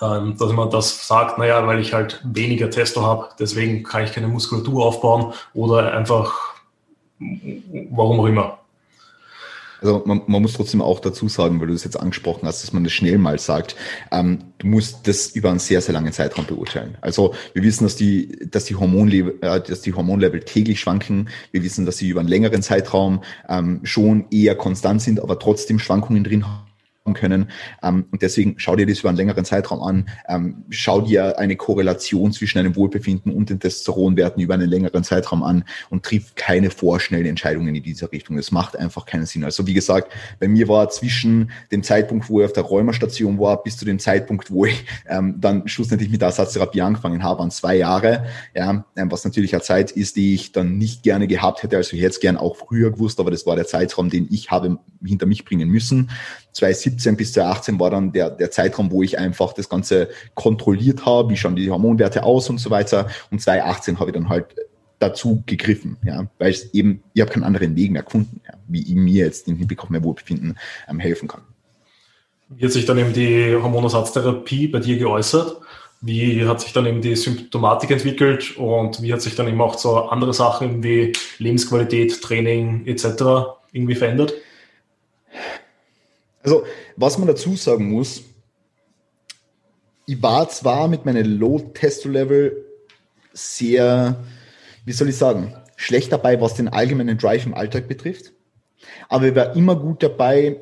dass 0.00 0.52
man 0.52 0.70
das 0.70 1.06
sagt, 1.06 1.38
naja, 1.38 1.66
weil 1.66 1.80
ich 1.80 1.94
halt 1.94 2.20
weniger 2.24 2.70
Testo 2.70 3.02
habe, 3.02 3.28
deswegen 3.38 3.82
kann 3.82 4.04
ich 4.04 4.12
keine 4.12 4.28
Muskulatur 4.28 4.84
aufbauen 4.84 5.32
oder 5.54 5.92
einfach 5.92 6.54
warum 7.18 8.20
auch 8.20 8.26
immer. 8.26 8.58
Also 9.80 10.02
man, 10.04 10.22
man, 10.26 10.42
muss 10.42 10.54
trotzdem 10.54 10.82
auch 10.82 10.98
dazu 10.98 11.28
sagen, 11.28 11.60
weil 11.60 11.68
du 11.68 11.72
es 11.72 11.84
jetzt 11.84 11.98
angesprochen 11.98 12.46
hast, 12.48 12.64
dass 12.64 12.72
man 12.72 12.82
das 12.82 12.92
schnell 12.92 13.16
mal 13.16 13.38
sagt, 13.38 13.76
ähm, 14.10 14.40
du 14.58 14.66
musst 14.66 15.06
das 15.06 15.28
über 15.28 15.50
einen 15.50 15.60
sehr, 15.60 15.80
sehr 15.80 15.92
langen 15.92 16.12
Zeitraum 16.12 16.46
beurteilen. 16.46 16.98
Also 17.00 17.34
wir 17.54 17.62
wissen, 17.62 17.84
dass 17.84 17.94
die, 17.94 18.48
dass 18.50 18.64
die 18.64 18.74
Hormonlevel, 18.74 19.38
äh, 19.40 19.60
dass 19.60 19.80
die 19.82 19.94
Hormonlevel 19.94 20.40
täglich 20.40 20.80
schwanken. 20.80 21.28
Wir 21.52 21.62
wissen, 21.62 21.86
dass 21.86 21.98
sie 21.98 22.08
über 22.08 22.18
einen 22.20 22.28
längeren 22.28 22.60
Zeitraum 22.62 23.22
ähm, 23.48 23.80
schon 23.84 24.26
eher 24.32 24.56
konstant 24.56 25.00
sind, 25.00 25.20
aber 25.20 25.38
trotzdem 25.38 25.78
Schwankungen 25.78 26.24
drin 26.24 26.46
haben 26.46 26.67
können. 27.14 27.50
Ähm, 27.82 28.06
und 28.10 28.22
deswegen 28.22 28.54
schau 28.58 28.76
dir 28.76 28.86
das 28.86 29.00
über 29.00 29.08
einen 29.08 29.18
längeren 29.18 29.44
Zeitraum 29.44 29.82
an. 29.82 30.08
Ähm, 30.28 30.64
schau 30.70 31.00
dir 31.00 31.38
eine 31.38 31.56
Korrelation 31.56 32.32
zwischen 32.32 32.58
einem 32.58 32.76
Wohlbefinden 32.76 33.32
und 33.32 33.50
den 33.50 33.60
Testosteronwerten 33.60 34.42
über 34.42 34.54
einen 34.54 34.68
längeren 34.68 35.04
Zeitraum 35.04 35.42
an 35.42 35.64
und 35.90 36.04
triff 36.04 36.34
keine 36.34 36.70
vorschnellen 36.70 37.26
Entscheidungen 37.26 37.74
in 37.74 37.82
dieser 37.82 38.12
Richtung. 38.12 38.36
Das 38.36 38.52
macht 38.52 38.76
einfach 38.76 39.06
keinen 39.06 39.26
Sinn. 39.26 39.44
Also 39.44 39.66
wie 39.66 39.74
gesagt, 39.74 40.12
bei 40.38 40.48
mir 40.48 40.68
war 40.68 40.88
zwischen 40.90 41.50
dem 41.72 41.82
Zeitpunkt, 41.82 42.28
wo 42.28 42.40
ich 42.40 42.46
auf 42.46 42.52
der 42.52 42.64
Rheumastation 42.64 43.38
war, 43.38 43.62
bis 43.62 43.76
zu 43.76 43.84
dem 43.84 43.98
Zeitpunkt, 43.98 44.50
wo 44.50 44.66
ich 44.66 44.84
ähm, 45.08 45.36
dann 45.38 45.66
schlussendlich 45.68 46.10
mit 46.10 46.20
der 46.20 46.28
Ersatztherapie 46.28 46.82
angefangen 46.82 47.22
habe, 47.22 47.38
waren 47.38 47.50
zwei 47.50 47.76
Jahre. 47.76 48.26
Ja, 48.54 48.84
ähm, 48.96 49.10
was 49.10 49.24
natürlich 49.24 49.54
eine 49.54 49.62
Zeit 49.62 49.90
ist, 49.92 50.16
die 50.16 50.34
ich 50.34 50.52
dann 50.52 50.78
nicht 50.78 51.02
gerne 51.02 51.26
gehabt 51.26 51.62
hätte. 51.62 51.76
Also 51.76 51.96
ich 51.96 52.02
hätte 52.02 52.10
es 52.10 52.20
gern 52.20 52.36
auch 52.36 52.56
früher 52.56 52.90
gewusst, 52.90 53.20
aber 53.20 53.30
das 53.30 53.46
war 53.46 53.56
der 53.56 53.66
Zeitraum, 53.66 54.10
den 54.10 54.26
ich 54.30 54.50
habe 54.50 54.78
hinter 55.04 55.26
mich 55.26 55.44
bringen 55.44 55.68
müssen. 55.68 56.10
2017 56.52 56.97
bis 57.16 57.32
2018 57.32 57.80
war 57.80 57.90
dann 57.90 58.12
der, 58.12 58.30
der 58.30 58.50
Zeitraum, 58.50 58.90
wo 58.90 59.02
ich 59.02 59.18
einfach 59.18 59.52
das 59.52 59.68
Ganze 59.68 60.08
kontrolliert 60.34 61.06
habe, 61.06 61.30
wie 61.30 61.36
schauen 61.36 61.56
die 61.56 61.70
Hormonwerte 61.70 62.24
aus 62.24 62.50
und 62.50 62.58
so 62.58 62.70
weiter. 62.70 63.08
Und 63.30 63.40
2018 63.40 64.00
habe 64.00 64.10
ich 64.10 64.14
dann 64.14 64.28
halt 64.28 64.46
dazu 64.98 65.42
gegriffen, 65.46 65.96
ja, 66.04 66.26
weil 66.38 66.50
es 66.50 66.74
eben, 66.74 67.02
ich 67.14 67.20
habe 67.20 67.32
keinen 67.32 67.44
anderen 67.44 67.76
Weg 67.76 67.92
mehr 67.92 68.02
gefunden, 68.02 68.40
ja, 68.46 68.54
wie 68.66 68.82
ich 68.82 68.94
mir 68.94 69.26
jetzt 69.26 69.48
im 69.48 69.56
Hinblick 69.56 69.82
auf 69.82 69.90
mein 69.90 70.02
Wohlbefinden 70.02 70.58
ähm, 70.88 70.98
helfen 70.98 71.28
kann. 71.28 71.42
Wie 72.48 72.64
hat 72.64 72.72
sich 72.72 72.86
dann 72.86 72.98
eben 72.98 73.12
die 73.12 73.54
Hormonersatztherapie 73.54 74.68
bei 74.68 74.80
dir 74.80 74.98
geäußert? 74.98 75.60
Wie 76.00 76.46
hat 76.46 76.60
sich 76.60 76.72
dann 76.72 76.86
eben 76.86 77.02
die 77.02 77.16
Symptomatik 77.16 77.90
entwickelt 77.90 78.56
und 78.56 79.02
wie 79.02 79.12
hat 79.12 79.20
sich 79.20 79.34
dann 79.34 79.48
eben 79.48 79.60
auch 79.60 79.76
so 79.76 79.96
andere 79.96 80.32
Sachen 80.32 80.82
wie 80.82 81.12
Lebensqualität, 81.38 82.22
Training 82.22 82.86
etc. 82.86 83.04
irgendwie 83.72 83.96
verändert? 83.96 84.34
Also, 86.48 86.64
was 86.96 87.18
man 87.18 87.28
dazu 87.28 87.56
sagen 87.56 87.90
muss, 87.90 88.22
ich 90.06 90.22
war 90.22 90.48
zwar 90.48 90.88
mit 90.88 91.04
meinem 91.04 91.38
Low-Testo-Level 91.38 92.64
sehr, 93.34 94.16
wie 94.86 94.92
soll 94.92 95.10
ich 95.10 95.16
sagen, 95.16 95.54
schlecht 95.76 96.10
dabei, 96.10 96.40
was 96.40 96.54
den 96.54 96.68
allgemeinen 96.68 97.18
Drive 97.18 97.44
im 97.44 97.52
Alltag 97.52 97.86
betrifft, 97.86 98.32
aber 99.10 99.28
ich 99.28 99.34
war 99.34 99.54
immer 99.56 99.76
gut 99.76 100.02
dabei, 100.02 100.58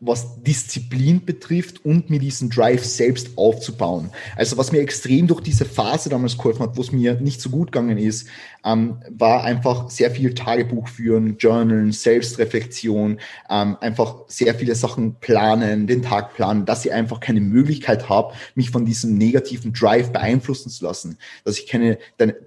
was 0.00 0.42
Disziplin 0.42 1.24
betrifft 1.24 1.84
und 1.84 2.10
mir 2.10 2.18
diesen 2.18 2.50
Drive 2.50 2.84
selbst 2.84 3.38
aufzubauen. 3.38 4.10
Also 4.34 4.56
was 4.56 4.72
mir 4.72 4.80
extrem 4.80 5.28
durch 5.28 5.40
diese 5.40 5.64
Phase 5.64 6.08
damals 6.08 6.36
geholfen 6.36 6.64
hat, 6.64 6.76
wo 6.76 6.80
es 6.80 6.90
mir 6.90 7.14
nicht 7.20 7.40
so 7.40 7.50
gut 7.50 7.70
gegangen 7.70 7.98
ist, 7.98 8.26
ähm, 8.68 8.98
war 9.10 9.44
einfach 9.44 9.88
sehr 9.90 10.10
viel 10.10 10.34
Tagebuch 10.34 10.88
führen, 10.88 11.38
Journalen, 11.38 11.92
Selbstreflexion, 11.92 13.18
ähm, 13.48 13.76
einfach 13.80 14.16
sehr 14.26 14.54
viele 14.54 14.74
Sachen 14.74 15.14
planen, 15.16 15.86
den 15.86 16.02
Tag 16.02 16.34
planen, 16.34 16.66
dass 16.66 16.84
ich 16.84 16.92
einfach 16.92 17.20
keine 17.20 17.40
Möglichkeit 17.40 18.08
habe, 18.08 18.34
mich 18.54 18.70
von 18.70 18.84
diesem 18.84 19.16
negativen 19.16 19.72
Drive 19.72 20.12
beeinflussen 20.12 20.70
zu 20.70 20.84
lassen, 20.84 21.18
dass 21.44 21.58
ich 21.58 21.66
keine, 21.66 21.98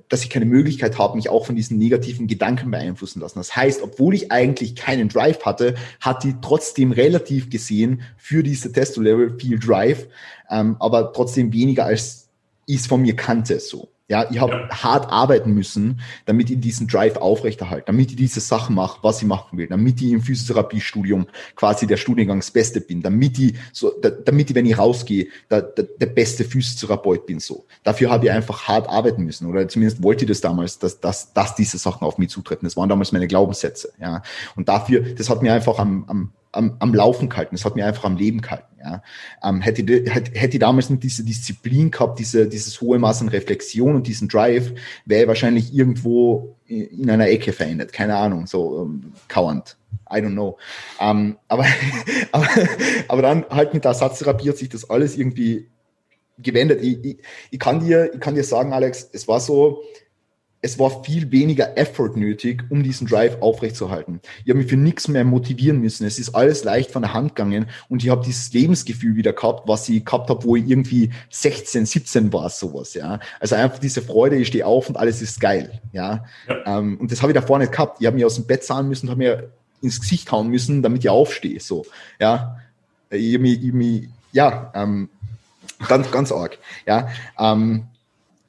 dass 0.09 0.23
ich 0.23 0.29
keine 0.29 0.45
Möglichkeit 0.45 0.97
habe, 0.97 1.15
mich 1.15 1.29
auch 1.29 1.45
von 1.45 1.55
diesen 1.55 1.77
negativen 1.77 2.27
Gedanken 2.27 2.71
beeinflussen 2.71 3.19
lassen. 3.19 3.39
Das 3.39 3.55
heißt, 3.55 3.81
obwohl 3.81 4.13
ich 4.13 4.31
eigentlich 4.31 4.75
keinen 4.75 5.09
Drive 5.09 5.43
hatte, 5.43 5.75
hat 5.99 6.23
die 6.23 6.35
trotzdem 6.41 6.91
relativ 6.91 7.49
gesehen 7.49 8.01
für 8.17 8.43
diese 8.43 8.71
Testo-Level 8.71 9.39
viel 9.39 9.59
Drive, 9.59 10.07
ähm, 10.49 10.75
aber 10.79 11.13
trotzdem 11.13 11.51
weniger 11.53 11.85
als 11.85 12.29
ich 12.67 12.77
es 12.77 12.87
von 12.87 13.01
mir 13.01 13.15
kannte 13.15 13.59
so. 13.59 13.89
Ja, 14.11 14.29
ich 14.29 14.41
habe 14.41 14.67
ja. 14.69 14.83
hart 14.83 15.09
arbeiten 15.09 15.53
müssen, 15.53 16.01
damit 16.25 16.49
ich 16.49 16.59
diesen 16.59 16.85
Drive 16.85 17.15
aufrechterhalte, 17.15 17.85
damit 17.85 18.09
ich 18.11 18.17
diese 18.17 18.41
Sachen 18.41 18.75
mache, 18.75 18.99
was 19.03 19.21
ich 19.21 19.27
machen 19.27 19.57
will, 19.57 19.67
damit 19.67 20.01
ich 20.01 20.11
im 20.11 20.21
Physiotherapiestudium 20.21 21.27
quasi 21.55 21.87
der 21.87 21.95
Studiengangs 21.95 22.51
Beste 22.51 22.81
bin, 22.81 23.01
damit 23.01 23.39
ich 23.39 23.55
so, 23.71 23.89
da, 24.01 24.09
damit 24.09 24.49
ich, 24.49 24.55
wenn 24.57 24.65
ich 24.65 24.77
rausgehe, 24.77 25.27
der, 25.49 25.61
der, 25.61 25.85
der 25.85 26.07
beste 26.07 26.43
Physiotherapeut 26.43 27.25
bin. 27.25 27.39
So, 27.39 27.63
dafür 27.83 28.09
habe 28.09 28.25
ich 28.25 28.31
einfach 28.31 28.67
hart 28.67 28.89
arbeiten 28.89 29.23
müssen 29.23 29.47
oder 29.47 29.65
zumindest 29.69 30.03
wollte 30.03 30.25
ich 30.25 30.27
das 30.27 30.41
damals, 30.41 30.77
dass, 30.77 30.99
dass, 30.99 31.31
dass 31.31 31.55
diese 31.55 31.77
Sachen 31.77 32.05
auf 32.05 32.17
mich 32.17 32.31
zutreten. 32.31 32.65
Das 32.65 32.75
waren 32.75 32.89
damals 32.89 33.13
meine 33.13 33.27
Glaubenssätze. 33.27 33.93
Ja, 33.97 34.23
und 34.57 34.67
dafür, 34.67 34.99
das 34.99 35.29
hat 35.29 35.41
mir 35.41 35.53
einfach 35.53 35.79
am, 35.79 36.03
am 36.09 36.33
am, 36.51 36.75
am 36.79 36.93
Laufen 36.93 37.29
gehalten. 37.29 37.55
Das 37.55 37.65
hat 37.65 37.75
mir 37.75 37.85
einfach 37.85 38.03
am 38.03 38.17
Leben 38.17 38.41
gehalten. 38.41 38.77
Ja. 38.83 39.03
Ähm, 39.43 39.61
hätte, 39.61 39.83
hätte, 39.83 40.31
hätte 40.39 40.59
damals 40.59 40.89
nicht 40.89 41.03
diese 41.03 41.23
Disziplin 41.23 41.91
gehabt, 41.91 42.19
diese, 42.19 42.47
dieses 42.47 42.81
hohe 42.81 42.99
Maß 42.99 43.21
an 43.21 43.29
Reflexion 43.29 43.95
und 43.95 44.07
diesen 44.07 44.27
Drive, 44.27 44.73
wäre 45.05 45.27
wahrscheinlich 45.27 45.73
irgendwo 45.73 46.55
in 46.65 47.09
einer 47.09 47.27
Ecke 47.27 47.53
verändert. 47.53 47.93
Keine 47.93 48.15
Ahnung, 48.15 48.47
so 48.47 48.83
ähm, 48.83 49.13
kauernd. 49.27 49.77
I 50.09 50.15
don't 50.15 50.33
know. 50.33 50.57
Ähm, 50.99 51.37
aber, 51.47 51.65
aber, 52.31 52.47
aber 53.07 53.21
dann 53.21 53.45
halt 53.49 53.73
mit 53.73 53.83
der 53.83 53.89
Ersatztherapie 53.89 54.49
hat 54.49 54.57
sich 54.57 54.69
das 54.69 54.89
alles 54.89 55.17
irgendwie 55.17 55.69
gewendet. 56.37 56.81
Ich, 56.81 57.03
ich, 57.03 57.17
ich, 57.51 57.59
kann 57.59 57.79
dir, 57.79 58.13
ich 58.13 58.19
kann 58.19 58.35
dir 58.35 58.43
sagen, 58.43 58.73
Alex, 58.73 59.09
es 59.13 59.27
war 59.27 59.39
so, 59.39 59.83
es 60.63 60.77
war 60.77 61.03
viel 61.03 61.31
weniger 61.31 61.75
Effort 61.77 62.15
nötig, 62.15 62.63
um 62.69 62.83
diesen 62.83 63.07
Drive 63.07 63.41
aufrechtzuerhalten. 63.41 64.21
Ich 64.43 64.49
habe 64.49 64.59
mich 64.59 64.69
für 64.69 64.77
nichts 64.77 65.07
mehr 65.07 65.23
motivieren 65.23 65.79
müssen. 65.79 66.05
Es 66.05 66.19
ist 66.19 66.35
alles 66.35 66.63
leicht 66.63 66.91
von 66.91 67.01
der 67.01 67.13
Hand 67.13 67.35
gegangen 67.35 67.67
und 67.89 68.03
ich 68.03 68.09
habe 68.09 68.23
dieses 68.23 68.53
Lebensgefühl 68.53 69.15
wieder 69.15 69.33
gehabt, 69.33 69.67
was 69.67 69.89
ich 69.89 70.05
gehabt 70.05 70.29
habe, 70.29 70.43
wo 70.43 70.55
ich 70.55 70.69
irgendwie 70.69 71.11
16, 71.31 71.87
17 71.87 72.31
war, 72.31 72.49
sowas, 72.49 72.93
ja. 72.93 73.19
Also 73.39 73.55
einfach 73.55 73.79
diese 73.79 74.03
Freude, 74.03 74.35
ich 74.35 74.47
stehe 74.47 74.65
auf 74.65 74.87
und 74.87 74.97
alles 74.97 75.21
ist 75.21 75.39
geil, 75.39 75.81
ja. 75.93 76.25
ja. 76.47 76.77
Ähm, 76.77 76.99
und 76.99 77.11
das 77.11 77.23
habe 77.23 77.31
ich 77.31 77.35
davor 77.35 77.57
nicht 77.57 77.71
gehabt. 77.71 77.99
Ich 77.99 78.05
habe 78.05 78.15
mich 78.15 78.25
aus 78.25 78.35
dem 78.35 78.45
Bett 78.45 78.63
zahlen 78.63 78.87
müssen, 78.87 79.09
habe 79.09 79.17
mir 79.17 79.49
ins 79.81 79.99
Gesicht 79.99 80.31
hauen 80.31 80.49
müssen, 80.49 80.83
damit 80.83 81.03
ich 81.03 81.09
aufstehe, 81.09 81.59
so, 81.59 81.85
ja. 82.19 82.57
Ich 83.09 83.33
ich 83.33 83.73
mich, 83.73 84.09
ja, 84.31 84.71
ähm, 84.75 85.09
ganz, 85.87 86.11
ganz 86.11 86.31
arg, 86.31 86.59
ja. 86.85 87.09
Ähm, 87.39 87.87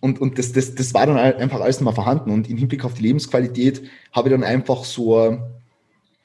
und, 0.03 0.21
und 0.21 0.37
das, 0.37 0.53
das, 0.53 0.75
das 0.75 0.95
war 0.95 1.07
dann 1.07 1.17
einfach 1.17 1.61
alles 1.61 1.81
mal 1.81 1.93
vorhanden. 1.93 2.33
Und 2.33 2.51
im 2.51 2.57
Hinblick 2.57 2.85
auf 2.85 2.95
die 2.95 3.03
Lebensqualität 3.03 3.83
habe 4.11 4.29
ich 4.29 4.35
dann 4.35 4.43
einfach 4.43 4.83
so, 4.85 5.39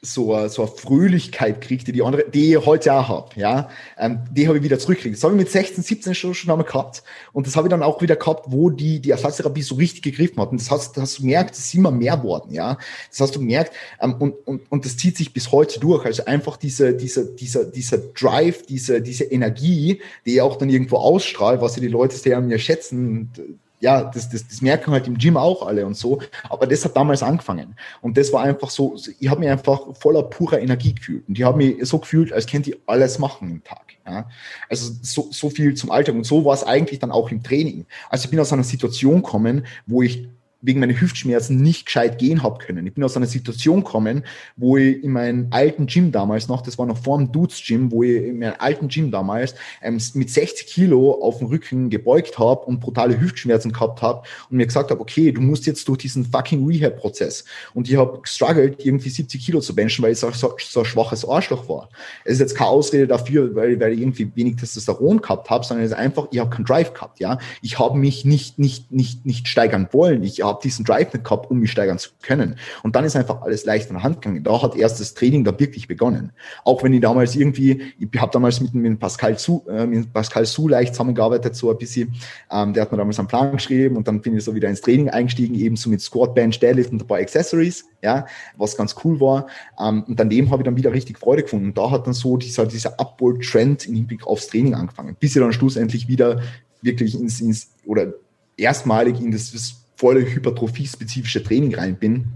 so, 0.01 0.47
so 0.47 0.63
eine 0.63 0.71
Fröhlichkeit 0.71 1.61
kriegt, 1.61 1.87
die, 1.87 2.01
andere, 2.01 2.27
die 2.27 2.55
ich 2.55 2.65
heute 2.65 2.91
auch 2.91 3.07
habe, 3.07 3.29
ja, 3.35 3.69
ähm, 3.99 4.21
die 4.31 4.47
habe 4.47 4.57
ich 4.57 4.63
wieder 4.63 4.79
zurückgekriegt. 4.79 5.15
Das 5.15 5.23
habe 5.23 5.35
ich 5.35 5.39
mit 5.39 5.51
16, 5.51 5.83
17 5.83 6.15
schon, 6.15 6.33
schon 6.33 6.49
einmal 6.49 6.65
gehabt. 6.65 7.03
Und 7.33 7.45
das 7.45 7.55
habe 7.55 7.67
ich 7.67 7.69
dann 7.69 7.83
auch 7.83 8.01
wieder 8.01 8.15
gehabt, 8.15 8.45
wo 8.47 8.71
die, 8.71 8.99
die 8.99 9.11
Ersatztherapie 9.11 9.61
so 9.61 9.75
richtig 9.75 10.01
gegriffen 10.01 10.41
hat. 10.41 10.49
Und 10.49 10.59
das 10.59 10.71
hast, 10.71 10.97
das 10.97 11.03
hast 11.03 11.17
du 11.19 11.21
gemerkt, 11.21 11.51
das 11.51 11.59
ist 11.59 11.75
immer 11.75 11.91
mehr 11.91 12.23
worden, 12.23 12.53
ja, 12.53 12.79
das 13.11 13.21
hast 13.21 13.35
du 13.35 13.39
gemerkt. 13.39 13.73
Ähm, 14.01 14.15
und, 14.17 14.33
und, 14.47 14.71
und 14.71 14.85
das 14.85 14.97
zieht 14.97 15.17
sich 15.17 15.33
bis 15.33 15.51
heute 15.51 15.79
durch, 15.79 16.03
also 16.03 16.25
einfach 16.25 16.57
diese, 16.57 16.95
dieser, 16.95 17.25
dieser, 17.25 17.65
dieser 17.65 17.99
Drive, 17.99 18.63
diese, 18.63 19.03
diese 19.03 19.25
Energie, 19.25 20.01
die 20.25 20.41
auch 20.41 20.55
dann 20.55 20.69
irgendwo 20.69 20.97
ausstrahlt, 20.97 21.61
was 21.61 21.75
die 21.75 21.87
Leute 21.87 22.15
sehr 22.15 22.37
an 22.37 22.47
mir 22.47 22.57
schätzen, 22.57 23.31
ja, 23.79 24.03
das, 24.03 24.29
das, 24.29 24.47
das 24.47 24.61
merken 24.61 24.91
halt 24.91 25.07
im 25.07 25.17
Gym 25.17 25.37
auch 25.37 25.65
alle 25.65 25.85
und 25.85 25.95
so. 25.95 26.19
Aber 26.49 26.65
das 26.65 26.83
hat 26.83 26.97
damals 26.97 27.21
angefangen. 27.21 27.75
Und 28.01 28.17
das 28.17 28.33
war 28.33 28.43
einfach 28.43 28.69
so, 28.69 28.95
ich 29.19 29.29
habe 29.29 29.41
mich 29.41 29.49
einfach 29.49 29.79
voller 29.99 30.23
purer 30.23 30.59
Energie 30.59 30.95
gefühlt. 30.95 31.27
Und 31.27 31.37
ich 31.37 31.43
habe 31.43 31.57
mich 31.57 31.77
so 31.87 31.99
gefühlt, 31.99 32.33
als 32.33 32.47
könnte 32.47 32.71
ich 32.71 32.77
alles 32.87 33.19
machen 33.19 33.51
im 33.51 33.63
Tag. 33.63 33.93
Ja? 34.05 34.27
Also 34.69 34.93
so, 35.01 35.27
so 35.31 35.49
viel 35.49 35.75
zum 35.75 35.91
Alltag. 35.91 36.15
Und 36.15 36.25
so 36.25 36.43
war 36.43 36.53
es 36.53 36.63
eigentlich 36.63 36.99
dann 36.99 37.11
auch 37.11 37.29
im 37.29 37.43
Training. 37.43 37.85
Also 38.09 38.25
ich 38.25 38.31
bin 38.31 38.39
aus 38.39 38.51
einer 38.51 38.63
Situation 38.63 39.21
gekommen, 39.21 39.65
wo 39.85 40.01
ich 40.01 40.27
wegen 40.61 40.79
meiner 40.79 40.99
Hüftschmerzen 40.99 41.57
nicht 41.57 41.85
gescheit 41.85 42.17
gehen 42.17 42.43
habe 42.43 42.57
können. 42.57 42.87
Ich 42.87 42.93
bin 42.93 43.03
aus 43.03 43.15
einer 43.15 43.27
Situation 43.27 43.83
gekommen, 43.83 44.23
wo 44.55 44.77
ich 44.77 45.03
in 45.03 45.11
meinem 45.11 45.47
alten 45.51 45.85
Gym 45.85 46.11
damals 46.11 46.47
noch, 46.47 46.61
das 46.61 46.77
war 46.77 46.85
noch 46.85 46.97
vor 46.97 47.17
dem 47.17 47.31
Dudes 47.31 47.61
Gym, 47.65 47.91
wo 47.91 48.03
ich 48.03 48.23
in 48.23 48.39
meinem 48.39 48.55
alten 48.57 48.87
Gym 48.87 49.11
damals 49.11 49.55
ähm, 49.81 49.99
mit 50.13 50.29
60 50.29 50.67
Kilo 50.67 51.11
auf 51.21 51.37
dem 51.39 51.47
Rücken 51.47 51.89
gebeugt 51.89 52.39
habe 52.39 52.61
und 52.61 52.79
brutale 52.79 53.19
Hüftschmerzen 53.19 53.71
gehabt 53.71 54.01
habe 54.01 54.23
und 54.49 54.57
mir 54.57 54.65
gesagt 54.65 54.89
habe, 54.89 54.99
okay, 54.99 55.31
du 55.31 55.41
musst 55.41 55.65
jetzt 55.67 55.87
durch 55.87 55.99
diesen 55.99 56.25
fucking 56.25 56.65
Rehab-Prozess. 56.65 57.45
Und 57.73 57.89
ich 57.89 57.95
habe 57.95 58.19
gestruggelt, 58.21 58.83
irgendwie 58.83 59.09
70 59.09 59.45
Kilo 59.45 59.59
zu 59.59 59.75
benchen, 59.75 60.03
weil 60.03 60.13
ich 60.13 60.19
so, 60.19 60.31
so, 60.31 60.55
so 60.59 60.79
ein 60.79 60.85
schwaches 60.85 61.27
Arschloch 61.27 61.69
war. 61.69 61.89
Es 62.25 62.33
ist 62.33 62.39
jetzt 62.39 62.55
keine 62.55 62.71
Ausrede 62.71 63.07
dafür, 63.07 63.55
weil, 63.55 63.79
weil 63.79 63.93
ich 63.93 64.01
irgendwie 64.01 64.31
wenig 64.35 64.55
Testosteron 64.55 65.21
gehabt 65.21 65.49
habe, 65.49 65.63
sondern 65.63 65.85
es 65.85 65.91
ist 65.91 65.97
einfach, 65.97 66.27
ich 66.31 66.39
habe 66.39 66.49
keinen 66.49 66.65
Drive 66.65 66.93
gehabt, 66.93 67.19
ja. 67.19 67.37
Ich 67.61 67.77
habe 67.77 67.97
mich 67.97 68.25
nicht, 68.25 68.57
nicht, 68.57 68.91
nicht, 68.91 69.25
nicht 69.25 69.47
steigern 69.47 69.87
wollen. 69.91 70.23
Ich 70.23 70.43
habe 70.47 70.59
diesen 70.63 70.85
Drive 70.85 71.13
nicht 71.13 71.23
gehabt, 71.23 71.51
um 71.51 71.59
mich 71.59 71.71
steigern 71.71 71.99
zu 71.99 72.09
können. 72.21 72.55
Und 72.83 72.95
dann 72.95 73.03
ist 73.03 73.15
einfach 73.15 73.41
alles 73.41 73.65
leicht 73.65 73.87
von 73.87 73.97
der 73.97 74.03
Hand 74.03 74.21
gegangen. 74.21 74.43
Da 74.43 74.61
hat 74.61 74.75
erst 74.75 74.99
das 74.99 75.13
Training 75.13 75.43
da 75.43 75.57
wirklich 75.59 75.87
begonnen. 75.87 76.31
Auch 76.63 76.83
wenn 76.83 76.93
ich 76.93 77.01
damals 77.01 77.35
irgendwie, 77.35 77.93
ich 77.99 78.19
habe 78.19 78.31
damals 78.31 78.59
mit, 78.61 78.73
mit 78.73 78.99
Pascal 78.99 79.37
Su, 79.37 79.61
äh, 79.69 79.85
mit 79.85 80.11
Pascal 80.11 80.45
Su 80.45 80.67
leicht 80.67 80.95
zusammengearbeitet, 80.95 81.55
so 81.55 81.69
ein 81.69 81.77
bisschen. 81.77 82.15
Ähm, 82.51 82.73
der 82.73 82.83
hat 82.83 82.91
mir 82.91 82.97
damals 82.97 83.19
einen 83.19 83.27
Plan 83.27 83.51
geschrieben 83.51 83.97
und 83.97 84.07
dann 84.07 84.21
bin 84.21 84.35
ich 84.35 84.43
so 84.43 84.55
wieder 84.55 84.69
ins 84.69 84.81
Training 84.81 85.09
eingestiegen, 85.09 85.55
eben 85.55 85.75
so 85.75 85.89
mit 85.89 86.01
Squat, 86.01 86.33
Bench, 86.33 86.59
Deadlift 86.59 86.91
und 86.91 87.01
ein 87.01 87.07
paar 87.07 87.19
Accessories, 87.19 87.85
ja, 88.01 88.25
was 88.55 88.77
ganz 88.77 88.95
cool 89.03 89.19
war. 89.19 89.47
Ähm, 89.79 90.03
und 90.07 90.19
daneben 90.19 90.49
habe 90.49 90.61
ich 90.61 90.65
dann 90.65 90.77
wieder 90.77 90.93
richtig 90.93 91.19
Freude 91.19 91.43
gefunden. 91.43 91.67
Und 91.67 91.77
da 91.77 91.91
hat 91.91 92.07
dann 92.07 92.13
so 92.13 92.37
dieser, 92.37 92.65
dieser 92.65 92.99
Upward-Trend 92.99 93.85
im 93.87 93.95
Hinblick 93.95 94.25
aufs 94.25 94.47
Training 94.47 94.73
angefangen, 94.73 95.15
bis 95.19 95.35
ich 95.35 95.41
dann 95.41 95.53
schlussendlich 95.53 96.07
wieder 96.07 96.41
wirklich 96.81 97.19
ins, 97.19 97.41
ins 97.41 97.71
oder 97.85 98.13
erstmalig 98.55 99.19
in 99.19 99.31
das 99.31 99.51
volle 99.97 100.21
hypertrophie-spezifische 100.21 101.43
Training 101.43 101.75
rein 101.75 101.97
bin 101.97 102.27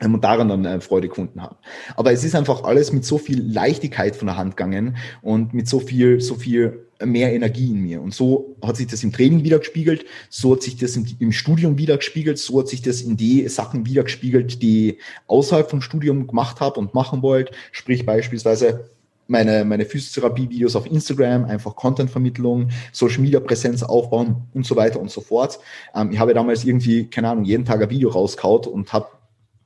und 0.00 0.22
daran 0.22 0.48
dann 0.48 0.64
äh, 0.64 0.80
Freude 0.80 1.08
gefunden 1.08 1.40
habe. 1.40 1.56
Aber 1.96 2.12
es 2.12 2.22
ist 2.22 2.34
einfach 2.34 2.64
alles 2.64 2.92
mit 2.92 3.04
so 3.04 3.18
viel 3.18 3.40
Leichtigkeit 3.40 4.14
von 4.14 4.26
der 4.26 4.36
Hand 4.36 4.56
gegangen 4.56 4.96
und 5.22 5.54
mit 5.54 5.68
so 5.68 5.80
viel, 5.80 6.20
so 6.20 6.34
viel 6.34 6.84
mehr 7.04 7.32
Energie 7.32 7.70
in 7.70 7.80
mir. 7.80 8.00
Und 8.00 8.14
so 8.14 8.56
hat 8.62 8.76
sich 8.76 8.88
das 8.88 9.02
im 9.02 9.12
Training 9.12 9.44
wiedergespiegelt, 9.44 10.04
so 10.28 10.52
hat 10.52 10.62
sich 10.62 10.76
das 10.76 10.96
im, 10.96 11.06
im 11.18 11.32
Studium 11.32 11.78
wiedergespiegelt, 11.78 12.38
so 12.38 12.60
hat 12.60 12.68
sich 12.68 12.82
das 12.82 13.00
in 13.00 13.16
die 13.16 13.48
Sachen 13.48 13.86
wiedergespiegelt, 13.86 14.62
die 14.62 14.98
außerhalb 15.26 15.70
vom 15.70 15.80
Studium 15.80 16.26
gemacht 16.26 16.60
habe 16.60 16.78
und 16.78 16.94
machen 16.94 17.22
wollte. 17.22 17.52
Sprich 17.72 18.04
beispielsweise 18.04 18.88
meine, 19.28 19.64
meine 19.64 19.84
Physiotherapie-Videos 19.84 20.74
auf 20.74 20.86
Instagram, 20.86 21.44
einfach 21.44 21.76
Content-Vermittlung, 21.76 22.70
Social-Media-Präsenz 22.92 23.82
aufbauen 23.82 24.48
und 24.54 24.66
so 24.66 24.74
weiter 24.74 24.98
und 24.98 25.10
so 25.10 25.20
fort. 25.20 25.60
Ähm, 25.94 26.10
ich 26.10 26.18
habe 26.18 26.34
damals 26.34 26.64
irgendwie, 26.64 27.06
keine 27.06 27.28
Ahnung, 27.28 27.44
jeden 27.44 27.64
Tag 27.64 27.82
ein 27.82 27.90
Video 27.90 28.08
rauskaut 28.08 28.66
und 28.66 28.92
habe 28.92 29.08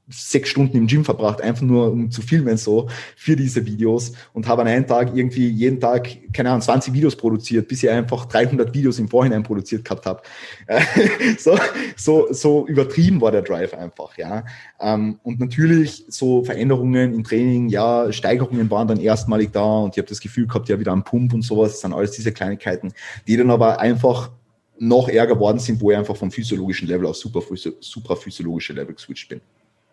sechs 0.09 0.49
Stunden 0.49 0.77
im 0.77 0.87
Gym 0.87 1.05
verbracht, 1.05 1.41
einfach 1.41 1.63
nur 1.63 1.93
um 1.93 2.11
zu 2.11 2.23
filmen 2.23 2.57
so 2.57 2.89
für 3.17 3.37
diese 3.37 3.65
Videos 3.65 4.13
und 4.33 4.49
habe 4.49 4.63
an 4.63 4.69
einem 4.69 4.87
Tag 4.87 5.15
irgendwie 5.15 5.49
jeden 5.49 5.81
Tag, 5.81 6.09
keine 6.33 6.51
Ahnung, 6.51 6.63
20 6.63 6.93
Videos 6.93 7.17
produziert, 7.17 7.69
bis 7.69 7.83
ich 7.83 7.91
einfach 7.91 8.27
300 8.27 8.75
Videos 8.75 8.99
im 8.99 9.09
Vorhinein 9.09 9.43
produziert 9.43 9.85
gehabt 9.85 10.07
habe. 10.07 10.23
so, 11.39 11.57
so, 11.97 12.33
so 12.33 12.67
übertrieben 12.67 13.21
war 13.21 13.31
der 13.31 13.43
Drive 13.43 13.75
einfach, 13.75 14.17
ja. 14.19 14.45
Ähm, 14.81 15.19
und 15.23 15.41
natürlich 15.41 16.05
so 16.09 16.45
Veränderungen 16.45 17.15
im 17.15 17.25
Training, 17.25 17.69
ja, 17.69 18.13
Steigerungen 18.13 18.71
waren 18.71 18.89
dann 18.89 19.01
erstmalig 19.01 19.53
da 19.53 19.79
und 19.79 19.95
ich 19.95 19.99
habe 19.99 20.09
das 20.09 20.21
Gefühl 20.21 20.47
gehabt, 20.47 20.69
ja, 20.69 20.79
wieder 20.79 20.93
am 20.93 21.05
Pump 21.05 21.33
und 21.33 21.43
sowas, 21.43 21.73
das 21.73 21.81
sind 21.81 21.93
alles 21.93 22.11
diese 22.11 22.33
Kleinigkeiten, 22.33 22.93
die 23.27 23.37
dann 23.37 23.51
aber 23.51 23.81
einfach 23.81 24.31
noch 24.79 25.09
ärger 25.09 25.35
geworden 25.35 25.61
sind, 25.61 25.81
wo 25.81 25.93
ich 25.93 25.97
einfach 25.97 26.17
vom 26.17 26.33
physiologischen 26.33 26.89
Level 26.89 27.07
auf 27.07 27.17
supraphysiologische 27.17 28.73
Level 28.73 28.95
geswitcht 28.95 29.29
bin. 29.29 29.41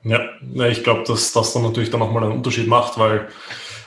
Ja, 0.03 0.21
ich 0.67 0.83
glaube, 0.83 1.03
dass 1.05 1.33
das 1.33 1.53
dann 1.53 1.63
natürlich 1.63 1.89
dann 1.89 1.99
nochmal 1.99 2.23
einen 2.23 2.33
Unterschied 2.33 2.67
macht, 2.67 2.97
weil 2.97 3.27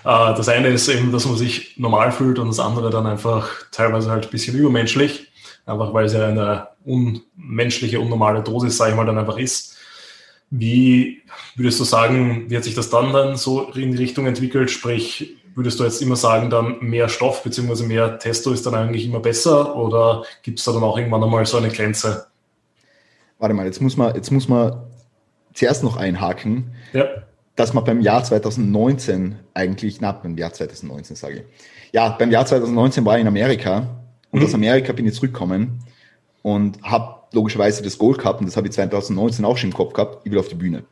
äh, 0.04 0.34
das 0.34 0.48
eine 0.48 0.68
ist 0.68 0.88
eben, 0.88 1.10
dass 1.10 1.26
man 1.26 1.36
sich 1.36 1.78
normal 1.78 2.12
fühlt 2.12 2.38
und 2.38 2.48
das 2.48 2.60
andere 2.60 2.90
dann 2.90 3.06
einfach 3.06 3.48
teilweise 3.70 4.10
halt 4.10 4.24
ein 4.24 4.30
bisschen 4.30 4.56
übermenschlich, 4.56 5.32
einfach 5.64 5.94
weil 5.94 6.06
es 6.06 6.12
ja 6.12 6.26
eine 6.26 6.68
unmenschliche, 6.84 8.00
unnormale 8.00 8.42
Dosis, 8.42 8.76
sage 8.76 8.90
ich 8.90 8.96
mal, 8.96 9.06
dann 9.06 9.18
einfach 9.18 9.38
ist. 9.38 9.76
Wie 10.50 11.22
würdest 11.56 11.80
du 11.80 11.84
sagen, 11.84 12.50
wie 12.50 12.56
hat 12.56 12.64
sich 12.64 12.74
das 12.74 12.90
dann 12.90 13.12
dann 13.12 13.36
so 13.36 13.70
in 13.72 13.92
die 13.92 13.96
Richtung 13.96 14.26
entwickelt? 14.26 14.70
Sprich, 14.70 15.36
würdest 15.54 15.80
du 15.80 15.84
jetzt 15.84 16.02
immer 16.02 16.16
sagen, 16.16 16.50
dann 16.50 16.78
mehr 16.80 17.08
Stoff 17.08 17.42
bzw. 17.42 17.84
mehr 17.84 18.18
Testo 18.18 18.52
ist 18.52 18.66
dann 18.66 18.74
eigentlich 18.74 19.06
immer 19.06 19.20
besser 19.20 19.74
oder 19.76 20.24
gibt 20.42 20.58
es 20.58 20.64
da 20.66 20.72
dann 20.72 20.82
auch 20.82 20.98
irgendwann 20.98 21.24
einmal 21.24 21.46
so 21.46 21.56
eine 21.56 21.70
Grenze? 21.70 22.26
Warte 23.38 23.54
mal, 23.54 23.64
jetzt 23.64 23.80
muss 23.80 23.96
man, 23.96 24.14
jetzt 24.14 24.30
muss 24.30 24.46
man 24.46 24.82
zuerst 25.53 25.82
noch 25.82 25.96
einhaken, 25.96 26.72
ja. 26.92 27.07
dass 27.57 27.74
man 27.74 27.84
beim 27.84 28.00
Jahr 28.00 28.24
2019 28.24 29.36
eigentlich, 29.55 30.00
na, 30.00 30.12
beim 30.12 30.36
Jahr 30.36 30.53
2019 30.53 31.16
sage 31.16 31.34
ich, 31.36 31.42
ja, 31.92 32.11
beim 32.11 32.30
Jahr 32.30 32.46
2019 32.46 33.05
war 33.05 33.16
ich 33.16 33.22
in 33.22 33.28
Amerika 33.28 33.86
und 34.30 34.40
mhm. 34.40 34.46
aus 34.46 34.55
Amerika 34.55 34.92
bin 34.92 35.07
ich 35.07 35.14
zurückgekommen 35.14 35.80
und 36.42 36.82
habe 36.82 37.22
logischerweise 37.32 37.82
das 37.82 37.98
Gold 37.98 38.18
gehabt 38.18 38.40
und 38.40 38.46
das 38.46 38.57
habe 38.57 38.66
ich 38.66 38.72
2019 38.72 39.44
auch 39.44 39.57
schon 39.57 39.70
im 39.70 39.76
Kopf 39.76 39.92
gehabt, 39.92 40.24
ich 40.24 40.32
will 40.32 40.38
auf 40.38 40.48
die 40.48 40.55
Bühne. 40.55 40.84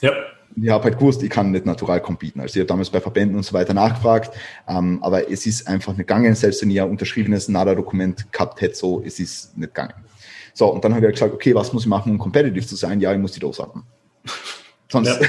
Ja. 0.00 0.12
Ich 0.60 0.68
habe 0.68 0.82
halt 0.82 0.98
gewusst, 0.98 1.22
ich 1.22 1.30
kann 1.30 1.52
nicht 1.52 1.64
natural 1.64 2.00
competen. 2.00 2.40
Also 2.40 2.54
ich 2.54 2.60
habe 2.60 2.66
damals 2.66 2.90
bei 2.90 3.00
Verbänden 3.00 3.36
und 3.36 3.44
so 3.44 3.52
weiter 3.52 3.72
nachgefragt, 3.72 4.34
ähm, 4.66 4.98
aber 5.00 5.30
es 5.30 5.46
ist 5.46 5.68
einfach 5.68 5.92
nicht 5.92 6.08
gegangen, 6.08 6.34
selbst 6.34 6.60
wenn 6.62 6.70
ich 6.70 6.80
ein 6.80 6.90
unterschriebenes 6.90 7.48
NADA-Dokument 7.48 8.32
gehabt 8.32 8.60
hätte, 8.60 8.74
so, 8.74 9.00
es 9.04 9.20
ist 9.20 9.56
nicht 9.56 9.72
gegangen. 9.72 9.94
So, 10.52 10.66
und 10.66 10.84
dann 10.84 10.92
habe 10.92 11.02
ich 11.02 11.06
halt 11.06 11.14
gesagt, 11.14 11.34
okay, 11.34 11.54
was 11.54 11.72
muss 11.72 11.84
ich 11.84 11.88
machen, 11.88 12.10
um 12.10 12.18
competitive 12.18 12.66
zu 12.66 12.74
sein? 12.74 13.00
Ja, 13.00 13.12
ich 13.12 13.18
muss 13.18 13.32
die 13.32 13.40
Dose 13.40 13.62
haben. 13.62 13.84
Sonst, 14.90 15.20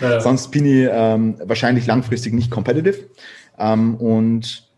ja. 0.00 0.20
sonst 0.20 0.52
bin 0.52 0.64
ich 0.64 0.88
ähm, 0.88 1.34
wahrscheinlich 1.42 1.86
langfristig 1.86 2.32
nicht 2.34 2.52
competitive. 2.52 3.08
Ähm, 3.58 3.96
und 3.96 4.70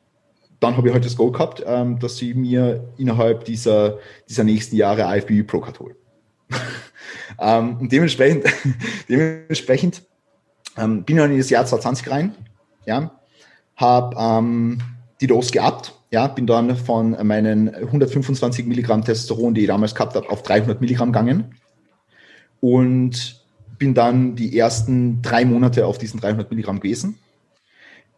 dann 0.60 0.76
habe 0.78 0.88
ich 0.88 0.94
halt 0.94 1.04
das 1.04 1.16
Goal 1.16 1.30
gehabt, 1.30 1.62
ähm, 1.66 1.98
dass 1.98 2.20
ich 2.22 2.34
mir 2.34 2.88
innerhalb 2.96 3.44
dieser, 3.44 3.98
dieser 4.28 4.44
nächsten 4.44 4.76
Jahre 4.76 5.14
IFBB 5.14 5.46
Pro 5.46 5.60
Card 5.60 5.78
hole. 5.78 5.94
ähm, 7.38 7.76
und 7.80 7.92
dementsprechend, 7.92 8.46
dementsprechend 9.10 10.02
ähm, 10.78 11.04
bin 11.04 11.16
ich 11.16 11.22
dann 11.22 11.30
in 11.30 11.38
das 11.38 11.50
Jahr 11.50 11.66
2020 11.66 12.10
rein, 12.10 12.34
ja, 12.86 13.10
habe 13.76 14.16
ähm, 14.18 14.78
die 15.20 15.26
Dose 15.26 15.52
geabt, 15.52 15.94
ja, 16.10 16.28
bin 16.28 16.46
dann 16.46 16.76
von 16.76 17.10
meinen 17.26 17.74
125 17.74 18.66
Milligramm 18.66 19.04
Testosteron, 19.04 19.52
die 19.52 19.62
ich 19.62 19.66
damals 19.66 19.94
gehabt 19.94 20.14
habe, 20.14 20.30
auf 20.30 20.42
300 20.42 20.80
Milligramm 20.80 21.12
gegangen 21.12 21.56
und 22.60 23.43
bin 23.84 23.92
dann 23.92 24.34
die 24.34 24.58
ersten 24.58 25.20
drei 25.20 25.44
Monate 25.44 25.84
auf 25.84 25.98
diesen 25.98 26.18
300 26.18 26.50
Milligramm 26.50 26.80
gewesen. 26.80 27.18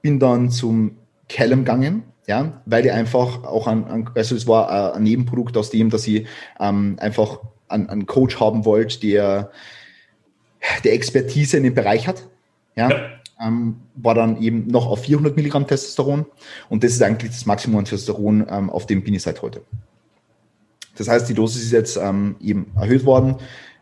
Bin 0.01 0.21
dann 0.21 0.49
zum 0.49 0.97
Callum 1.29 1.65
gegangen, 1.65 2.05
ja, 2.29 2.63
weil 2.67 2.87
ich 2.87 2.93
einfach 2.93 3.43
auch 3.43 3.67
an, 3.67 3.83
an 3.87 4.11
also 4.15 4.37
es 4.37 4.47
war 4.47 4.95
ein 4.95 5.03
Nebenprodukt 5.03 5.57
aus 5.57 5.71
dem, 5.71 5.91
dass 5.91 6.07
ich 6.07 6.25
ähm, 6.61 6.99
einfach 7.01 7.41
einen, 7.67 7.89
einen 7.89 8.07
Coach 8.07 8.39
haben 8.39 8.65
wollte, 8.65 9.01
der, 9.01 9.51
der 10.85 10.93
Expertise 10.93 11.57
in 11.57 11.65
dem 11.65 11.75
Bereich 11.75 12.07
hat, 12.07 12.29
ja. 12.77 12.89
ja. 12.89 12.97
Ähm, 13.45 13.81
war 13.97 14.15
dann 14.15 14.41
eben 14.41 14.69
noch 14.69 14.87
auf 14.87 15.01
400 15.01 15.35
Milligramm 15.35 15.67
Testosteron 15.67 16.27
und 16.69 16.85
das 16.85 16.93
ist 16.93 17.03
eigentlich 17.03 17.33
das 17.33 17.45
Maximum 17.45 17.81
an 17.81 17.87
Testosteron, 17.87 18.47
ähm, 18.49 18.71
auf 18.71 18.87
dem 18.87 19.03
bin 19.03 19.15
ich 19.15 19.23
seit 19.23 19.43
heute. 19.43 19.63
Das 20.97 21.09
heißt, 21.09 21.29
die 21.29 21.35
Dosis 21.35 21.65
ist 21.65 21.73
jetzt 21.73 21.97
ähm, 21.97 22.37
eben 22.41 22.71
erhöht 22.77 23.05
worden 23.05 23.35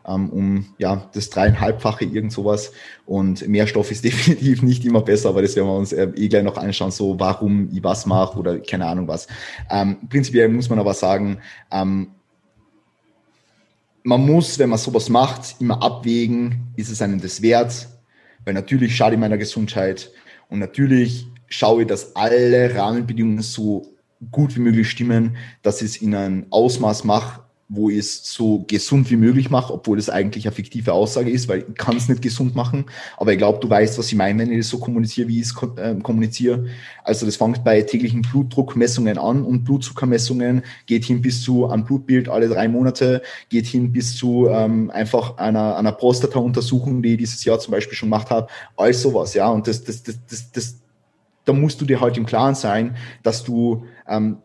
um 0.05 0.65
ja 0.77 1.09
das 1.13 1.29
dreieinhalbfache 1.29 2.05
irgend 2.05 2.31
sowas. 2.31 2.71
Und 3.05 3.47
mehr 3.47 3.67
Stoff 3.67 3.91
ist 3.91 4.03
definitiv 4.03 4.61
nicht 4.61 4.85
immer 4.85 5.01
besser, 5.01 5.29
aber 5.29 5.41
das 5.41 5.55
werden 5.55 5.67
wir 5.67 5.77
uns 5.77 5.93
äh, 5.93 6.11
eh 6.15 6.27
gleich 6.27 6.43
noch 6.43 6.57
anschauen, 6.57 6.91
so 6.91 7.19
warum 7.19 7.69
ich 7.73 7.83
was 7.83 8.05
mache 8.05 8.37
oder 8.37 8.59
keine 8.59 8.85
Ahnung 8.85 9.07
was. 9.07 9.27
Ähm, 9.69 9.97
prinzipiell 10.09 10.49
muss 10.49 10.69
man 10.69 10.79
aber 10.79 10.93
sagen, 10.93 11.39
ähm, 11.71 12.11
man 14.03 14.23
muss, 14.23 14.59
wenn 14.59 14.69
man 14.69 14.77
sowas 14.77 15.09
macht, 15.09 15.55
immer 15.59 15.81
abwägen, 15.81 16.67
ist 16.75 16.91
es 16.91 17.01
einem 17.01 17.19
das 17.19 17.41
wert? 17.41 17.87
Weil 18.43 18.53
natürlich 18.53 18.95
schade 18.95 19.15
ich 19.15 19.19
meiner 19.19 19.37
Gesundheit 19.37 20.11
und 20.49 20.59
natürlich 20.59 21.27
schaue 21.47 21.81
ich, 21.81 21.87
dass 21.87 22.15
alle 22.15 22.75
Rahmenbedingungen 22.75 23.41
so 23.41 23.95
gut 24.31 24.55
wie 24.55 24.59
möglich 24.59 24.89
stimmen, 24.89 25.37
dass 25.63 25.81
ich 25.81 25.95
es 25.95 25.97
in 25.97 26.13
ein 26.15 26.45
Ausmaß 26.51 27.03
mache, 27.03 27.41
wo 27.67 27.89
ich 27.89 27.97
es 27.97 28.31
so 28.31 28.63
gesund 28.67 29.09
wie 29.09 29.15
möglich 29.15 29.49
mache, 29.49 29.73
obwohl 29.73 29.97
das 29.97 30.09
eigentlich 30.09 30.45
eine 30.45 30.55
fiktive 30.55 30.93
Aussage 30.93 31.31
ist, 31.31 31.47
weil 31.47 31.65
ich 31.67 31.75
kann 31.75 31.97
es 31.97 32.07
nicht 32.07 32.21
gesund 32.21 32.55
machen. 32.55 32.85
Aber 33.17 33.31
ich 33.31 33.39
glaube, 33.39 33.59
du 33.59 33.67
weißt, 33.67 33.97
was 33.97 34.07
ich 34.07 34.15
meine, 34.15 34.39
wenn 34.39 34.51
ich 34.51 34.59
das 34.59 34.69
so 34.69 34.77
kommuniziere, 34.77 35.27
wie 35.27 35.39
ich 35.39 35.47
es 35.47 35.55
äh, 35.77 35.95
kommuniziere. 35.95 36.65
Also 37.03 37.25
das 37.25 37.37
fängt 37.37 37.63
bei 37.63 37.81
täglichen 37.81 38.21
Blutdruckmessungen 38.21 39.17
an 39.17 39.43
und 39.43 39.63
Blutzuckermessungen 39.63 40.61
geht 40.85 41.05
hin 41.05 41.21
bis 41.21 41.41
zu 41.41 41.67
einem 41.67 41.85
Blutbild 41.85 42.29
alle 42.29 42.49
drei 42.49 42.67
Monate, 42.67 43.23
geht 43.49 43.65
hin 43.65 43.91
bis 43.91 44.15
zu 44.15 44.47
ähm, 44.47 44.91
einfach 44.91 45.37
einer, 45.37 45.75
einer 45.75 45.91
Prostata-Untersuchung, 45.91 47.01
die 47.01 47.13
ich 47.13 47.17
dieses 47.17 47.43
Jahr 47.45 47.59
zum 47.59 47.71
Beispiel 47.71 47.97
schon 47.97 48.09
gemacht 48.09 48.29
habe. 48.29 48.47
All 48.77 48.93
sowas, 48.93 49.33
ja. 49.33 49.49
Und 49.49 49.67
das, 49.67 49.83
das, 49.83 50.03
das, 50.03 50.19
das, 50.29 50.51
das 50.51 50.75
da 51.45 51.53
musst 51.53 51.79
du 51.79 51.85
dir 51.85 52.01
halt 52.01 52.17
im 52.17 52.25
Klaren 52.25 52.55
sein, 52.55 52.97
dass 53.23 53.43
du 53.43 53.85
ähm, 54.07 54.37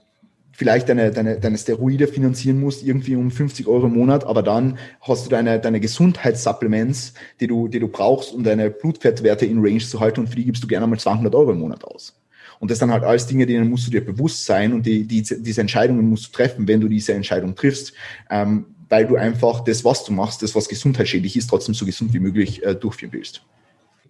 vielleicht 0.61 0.91
deine, 0.91 1.11
deine, 1.11 1.41
deine 1.41 1.57
Steroide 1.57 2.07
finanzieren 2.07 2.61
musst, 2.61 2.83
irgendwie 2.83 3.17
um 3.17 3.31
50 3.31 3.67
Euro 3.67 3.87
im 3.87 3.95
Monat, 3.95 4.27
aber 4.27 4.43
dann 4.43 4.77
hast 5.01 5.25
du 5.25 5.31
deine, 5.31 5.59
deine 5.59 5.81
Gesundheitssupplements, 5.81 7.15
die 7.41 7.47
du, 7.47 7.67
die 7.67 7.81
du 7.81 7.89
brauchst, 7.89 8.35
um 8.35 8.45
deine 8.45 8.69
Blutfettwerte 8.69 9.47
in 9.47 9.65
Range 9.65 9.81
zu 9.81 10.01
halten 10.01 10.21
und 10.21 10.27
für 10.27 10.37
die 10.37 10.45
gibst 10.45 10.63
du 10.63 10.67
gerne 10.67 10.87
mal 10.87 10.99
200 10.99 11.35
Euro 11.35 11.53
im 11.53 11.61
Monat 11.61 11.83
aus. 11.85 12.15
Und 12.59 12.71
das 12.71 12.79
sind 12.79 12.91
halt 12.91 13.05
alles 13.05 13.27
Dinge, 13.27 13.47
denen 13.47 13.71
musst 13.71 13.87
du 13.87 13.91
dir 13.91 14.05
bewusst 14.05 14.45
sein 14.45 14.75
und 14.75 14.85
die, 14.85 15.05
die, 15.05 15.23
diese 15.23 15.63
Entscheidungen 15.63 16.07
musst 16.07 16.27
du 16.27 16.33
treffen, 16.33 16.69
wenn 16.69 16.83
du 16.83 16.89
diese 16.89 17.15
Entscheidung 17.15 17.55
triffst, 17.55 17.95
ähm, 18.29 18.67
weil 18.91 19.07
du 19.07 19.17
einfach 19.17 19.65
das, 19.65 19.83
was 19.83 20.05
du 20.05 20.13
machst, 20.13 20.43
das, 20.43 20.55
was 20.55 20.69
gesundheitsschädlich 20.69 21.39
ist, 21.39 21.49
trotzdem 21.49 21.75
so 21.75 21.87
gesund 21.87 22.13
wie 22.13 22.21
möglich 22.21 22.63
äh, 22.67 22.75
durchführen 22.75 23.15
willst. 23.15 23.41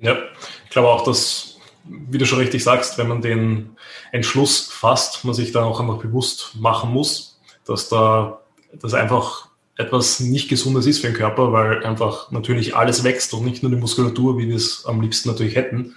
Ja, 0.01 0.17
ich 0.65 0.71
glaube 0.71 0.89
auch, 0.89 1.05
dass 1.05 1.50
wie 1.85 2.19
du 2.19 2.27
schon 2.27 2.39
richtig 2.39 2.63
sagst, 2.63 2.99
wenn 2.99 3.09
man 3.09 3.23
den 3.23 3.77
Entschluss 4.13 4.69
fasst, 4.71 5.25
man 5.25 5.35
sich 5.35 5.53
dann 5.53 5.65
auch 5.65 5.81
einfach 5.81 5.99
bewusst 5.99 6.53
machen 6.57 6.93
muss, 6.93 7.41
dass 7.65 7.89
da 7.89 8.41
das 8.73 8.95
einfach 8.95 9.49
etwas 9.77 10.21
nicht 10.21 10.49
Gesundes 10.49 10.87
ist 10.87 11.01
für 11.01 11.09
den 11.09 11.17
Körper, 11.17 11.53
weil 11.53 11.85
einfach 11.85 12.31
natürlich 12.31 12.77
alles 12.77 13.03
wächst 13.03 13.33
und 13.35 13.45
nicht 13.45 13.63
nur 13.63 13.73
die 13.73 13.79
Muskulatur, 13.79 14.39
wie 14.39 14.49
wir 14.49 14.57
es 14.57 14.85
am 14.87 15.01
liebsten 15.01 15.31
natürlich 15.31 15.57
hätten. 15.57 15.97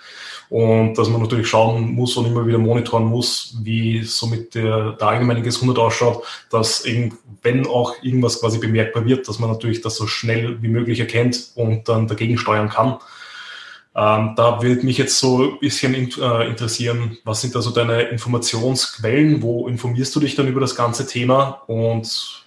Und 0.50 0.96
dass 0.96 1.10
man 1.10 1.22
natürlich 1.22 1.48
schauen 1.48 1.94
muss 1.94 2.16
und 2.16 2.26
immer 2.26 2.46
wieder 2.46 2.60
monitoren 2.60 3.06
muss, 3.06 3.58
wie 3.64 4.04
somit 4.04 4.54
der, 4.56 4.92
der 4.94 5.08
allgemeine 5.08 5.42
Gesundheit 5.42 5.80
ausschaut, 5.80 6.24
dass 6.52 6.86
eben, 6.86 7.18
wenn 7.42 7.66
auch 7.66 7.96
irgendwas 8.04 8.40
quasi 8.40 8.60
bemerkbar 8.60 9.06
wird, 9.06 9.28
dass 9.28 9.40
man 9.40 9.50
natürlich 9.50 9.82
das 9.82 9.96
so 9.96 10.06
schnell 10.06 10.62
wie 10.62 10.68
möglich 10.68 11.00
erkennt 11.00 11.52
und 11.56 11.90
dann 11.90 12.08
dagegen 12.08 12.38
steuern 12.38 12.70
kann. 12.70 13.00
Ähm, 13.96 14.34
da 14.36 14.62
würde 14.62 14.86
mich 14.86 14.98
jetzt 14.98 15.20
so 15.20 15.44
ein 15.44 15.60
bisschen 15.60 15.94
in, 15.94 16.10
äh, 16.20 16.48
interessieren, 16.48 17.18
was 17.24 17.41
sind 17.41 17.54
da 17.54 17.62
so 17.62 17.70
deine 17.70 18.04
Informationsquellen? 18.04 19.41
Wo 19.41 19.68
informierst 19.68 20.16
du 20.16 20.20
dich 20.20 20.36
dann 20.36 20.48
über 20.48 20.62
das 20.62 20.76
ganze 20.76 21.06
Thema? 21.06 21.62
Und 21.68 22.43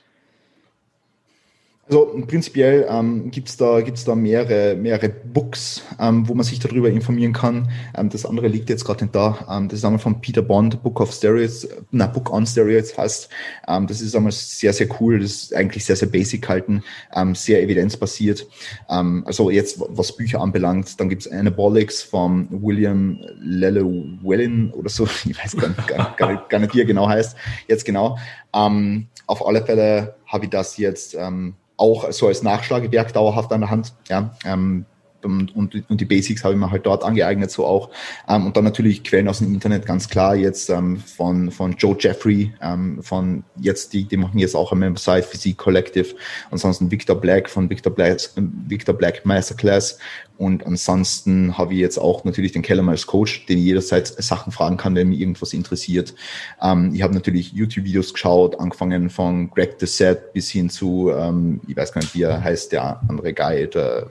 also 1.89 2.21
prinzipiell 2.27 2.85
ähm, 2.91 3.31
gibt 3.31 3.49
es 3.49 3.57
da, 3.57 3.81
gibt's 3.81 4.05
da 4.05 4.17
mehrere, 4.17 4.75
mehrere 4.75 5.09
Books, 5.09 5.83
ähm, 6.01 6.29
wo 6.29 6.35
man 6.35 6.45
sich 6.45 6.59
darüber 6.59 6.91
informieren 6.91 7.33
kann. 7.33 7.69
Ähm, 7.97 8.09
das 8.09 8.27
andere 8.27 8.49
liegt 8.49 8.69
jetzt 8.71 8.85
gerade 8.85 9.05
nicht 9.05 9.15
da. 9.15 9.47
Ähm, 9.49 9.69
das 9.69 9.79
ist 9.79 9.85
einmal 9.85 10.01
von 10.01 10.21
Peter 10.21 10.43
Bond, 10.43 10.83
Book 10.83 11.01
of 11.01 11.13
Steroids, 11.13 11.69
na, 11.93 12.09
Book 12.09 12.33
on 12.33 12.45
Steroids 12.45 12.99
heißt. 12.99 13.29
Ähm, 13.69 13.87
das 13.87 14.01
ist 14.01 14.17
einmal 14.17 14.33
sehr, 14.33 14.73
sehr 14.73 14.89
cool. 15.01 15.21
Das 15.21 15.31
ist 15.31 15.55
eigentlich 15.55 15.85
sehr, 15.85 15.95
sehr 15.95 16.09
basic 16.09 16.49
halten, 16.49 16.83
ähm, 17.15 17.37
sehr 17.37 17.63
evidenzbasiert. 17.63 18.49
Ähm, 18.91 19.23
also 19.25 19.51
jetzt, 19.51 19.81
was 19.89 20.17
Bücher 20.17 20.41
anbelangt, 20.41 20.99
dann 20.99 21.09
gibt 21.09 21.23
es 21.23 21.31
Anabolics 21.31 22.03
von 22.03 22.49
William 22.51 23.21
Llewellyn 23.39 24.73
oder 24.73 24.89
so. 24.89 25.07
Ich 25.27 25.43
weiß 25.43 25.57
gar 25.57 25.69
nicht, 25.69 25.87
gar, 25.87 26.47
gar, 26.49 26.59
nicht, 26.61 26.75
wie 26.75 26.81
er 26.81 26.85
genau 26.85 27.09
heißt. 27.09 27.37
Jetzt 27.69 27.85
genau. 27.85 28.17
Auf 28.53 29.47
alle 29.47 29.65
Fälle 29.65 30.15
habe 30.27 30.45
ich 30.45 30.51
das 30.51 30.77
jetzt 30.77 31.15
ähm, 31.15 31.55
auch 31.77 32.11
so 32.13 32.29
als 32.29 32.43
Nachschlagewerk 32.43 33.13
dauerhaft 33.13 33.53
an 33.53 33.61
der 33.61 33.71
Hand. 33.71 33.93
Ja, 34.09 34.35
ähm, 34.45 34.87
und, 35.27 35.55
und, 35.55 35.91
und 35.91 36.01
die 36.01 36.05
Basics 36.05 36.45
habe 36.45 36.55
ich 36.55 36.61
mir 36.61 36.71
halt 36.71 36.87
dort 36.87 37.05
angeeignet, 37.05 37.51
so 37.51 37.67
auch. 37.67 37.91
Ähm, 38.29 38.47
und 38.47 38.57
dann 38.57 38.65
natürlich 38.65 39.05
Quellen 39.05 39.29
aus 39.29 39.39
dem 39.39 39.53
Internet, 39.53 39.87
ganz 39.87 40.09
klar, 40.09 40.37
jetzt 40.37 40.71
ähm, 40.71 40.99
von, 40.99 41.51
von 41.51 41.73
Joe 41.73 41.97
Jeffrey, 41.99 42.53
ähm, 42.61 43.03
von 43.03 43.45
jetzt, 43.61 43.93
die, 43.93 44.05
die 44.05 44.17
machen 44.17 44.39
jetzt 44.39 44.55
auch 44.55 44.73
eine 44.73 44.81
Member-Site, 44.81 45.27
Physik 45.27 45.59
Collective, 45.59 46.15
ansonsten 46.51 46.91
Victor 46.91 47.21
Black 47.21 47.49
von 47.49 47.69
Victor 47.69 47.93
Black, 47.93 48.21
Victor 48.37 48.95
Black 48.95 49.25
Masterclass 49.25 49.99
und 50.39 50.67
ansonsten 50.67 51.57
habe 51.57 51.75
ich 51.75 51.81
jetzt 51.81 51.99
auch 51.99 52.25
natürlich 52.25 52.53
den 52.53 52.63
Keller 52.63 52.87
als 52.89 53.07
Coach, 53.07 53.47
den 53.47 53.59
ich 53.59 53.65
jederzeit 53.65 54.07
Sachen 54.07 54.53
fragen 54.53 54.77
kann, 54.77 54.95
wenn 54.95 55.09
mich 55.09 55.21
irgendwas 55.21 55.53
interessiert. 55.53 56.15
Ähm, 56.61 56.93
ich 56.95 57.03
habe 57.03 57.15
natürlich 57.15 57.53
YouTube-Videos 57.53 58.13
geschaut, 58.13 58.61
angefangen 58.61 59.09
von 59.09 59.51
Greg 59.51 59.77
the 59.79 59.87
Set 59.87 60.33
bis 60.35 60.51
hin 60.51 60.69
zu, 60.69 61.11
ähm, 61.11 61.61
ich 61.67 61.77
weiß 61.77 61.93
gar 61.93 62.03
nicht, 62.03 62.15
wie 62.15 62.23
er 62.23 62.43
heißt, 62.43 62.73
der 62.73 63.01
andere 63.09 63.33
Guy, 63.33 63.69
der, 63.69 64.09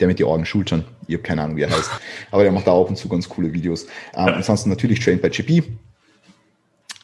der 0.00 0.08
mit 0.08 0.18
den 0.18 0.26
Augen 0.26 0.46
Schultern. 0.46 0.84
Ich 1.06 1.14
habe 1.14 1.22
keine 1.22 1.42
Ahnung, 1.42 1.56
wie 1.56 1.62
er 1.62 1.70
heißt. 1.70 1.90
Aber 2.30 2.42
der 2.42 2.52
macht 2.52 2.66
da 2.66 2.72
ab 2.72 2.88
und 2.88 2.96
zu 2.96 3.08
ganz 3.08 3.28
coole 3.28 3.52
Videos. 3.52 3.84
Ähm, 4.14 4.28
ansonsten 4.28 4.70
natürlich 4.70 5.00
Trained 5.00 5.22
by 5.22 5.30
GP. 5.30 5.64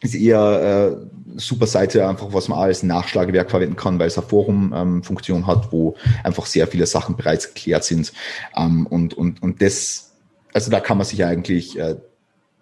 Ist 0.03 0.14
eher 0.14 0.99
äh, 1.01 1.38
super 1.38 1.66
Seite, 1.66 2.07
einfach 2.07 2.32
was 2.32 2.49
man 2.49 2.59
als 2.59 2.82
Nachschlagewerk 2.82 3.51
verwenden 3.51 3.76
kann, 3.76 3.99
weil 3.99 4.09
es 4.09 4.18
eine 4.18 4.26
Forum-Funktion 4.26 5.38
ähm, 5.38 5.47
hat, 5.47 5.72
wo 5.72 5.97
einfach 6.22 6.47
sehr 6.47 6.66
viele 6.66 6.86
Sachen 6.86 7.16
bereits 7.16 7.55
geklärt 7.55 7.84
sind. 7.84 8.12
Ähm, 8.55 8.86
und, 8.86 9.14
und, 9.14 9.42
und 9.42 9.62
das, 9.62 10.12
also 10.53 10.70
da 10.70 10.80
kann 10.80 10.99
man 10.99 11.07
sich 11.07 11.24
eigentlich 11.24 11.78
äh, 11.78 11.97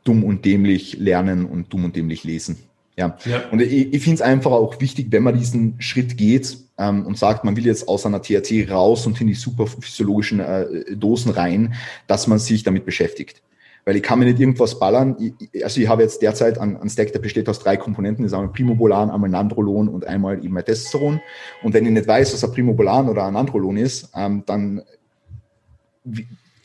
dumm 0.05 0.25
und 0.25 0.45
dämlich 0.45 0.99
lernen 0.99 1.45
und 1.45 1.73
dumm 1.73 1.85
und 1.85 1.97
dämlich 1.97 2.25
lesen. 2.25 2.59
Ja. 2.97 3.17
ja. 3.25 3.43
Und 3.51 3.61
ich, 3.61 3.93
ich 3.93 4.03
finde 4.03 4.17
es 4.17 4.23
einfach 4.23 4.51
auch 4.51 4.81
wichtig, 4.81 5.07
wenn 5.11 5.23
man 5.23 5.39
diesen 5.39 5.81
Schritt 5.81 6.17
geht 6.17 6.59
ähm, 6.79 7.07
und 7.07 7.17
sagt, 7.17 7.45
man 7.45 7.57
will 7.57 7.67
jetzt 7.67 7.89
aus 7.89 8.05
einer 8.05 8.21
THC 8.21 8.71
raus 8.71 9.07
und 9.07 9.21
in 9.21 9.29
die 9.29 9.35
superphysiologischen 9.35 10.41
äh, 10.41 10.97
Dosen 10.97 11.33
rein, 11.33 11.75
dass 12.07 12.27
man 12.27 12.39
sich 12.39 12.63
damit 12.63 12.85
beschäftigt. 12.85 13.43
Weil 13.85 13.97
ich 13.97 14.03
kann 14.03 14.19
mir 14.19 14.27
nicht 14.27 14.39
irgendwas 14.39 14.79
ballern. 14.79 15.17
Ich, 15.19 15.65
also 15.65 15.81
ich 15.81 15.89
habe 15.89 16.03
jetzt 16.03 16.23
derzeit 16.23 16.59
einen, 16.59 16.77
einen 16.77 16.91
Stack, 16.91 17.13
der 17.13 17.19
besteht 17.19 17.49
aus 17.49 17.59
drei 17.59 17.77
Komponenten. 17.77 18.23
Das 18.23 18.31
ist 18.33 18.39
einmal 18.39 18.53
Primobolan, 18.53 19.11
einmal 19.11 19.31
Nandrolon 19.31 19.89
und 19.89 20.07
einmal 20.07 20.45
eben 20.45 20.55
Testosteron. 20.57 21.21
Und 21.63 21.75
wenn 21.75 21.85
ich 21.87 21.91
nicht 21.91 22.07
weiß, 22.07 22.33
was 22.33 22.45
ein 22.45 22.53
Primobolan 22.53 23.09
oder 23.09 23.27
ein 23.27 23.35
Nandrolon 23.35 23.79
ist, 23.79 24.11
ähm, 24.15 24.45
dann 24.47 24.83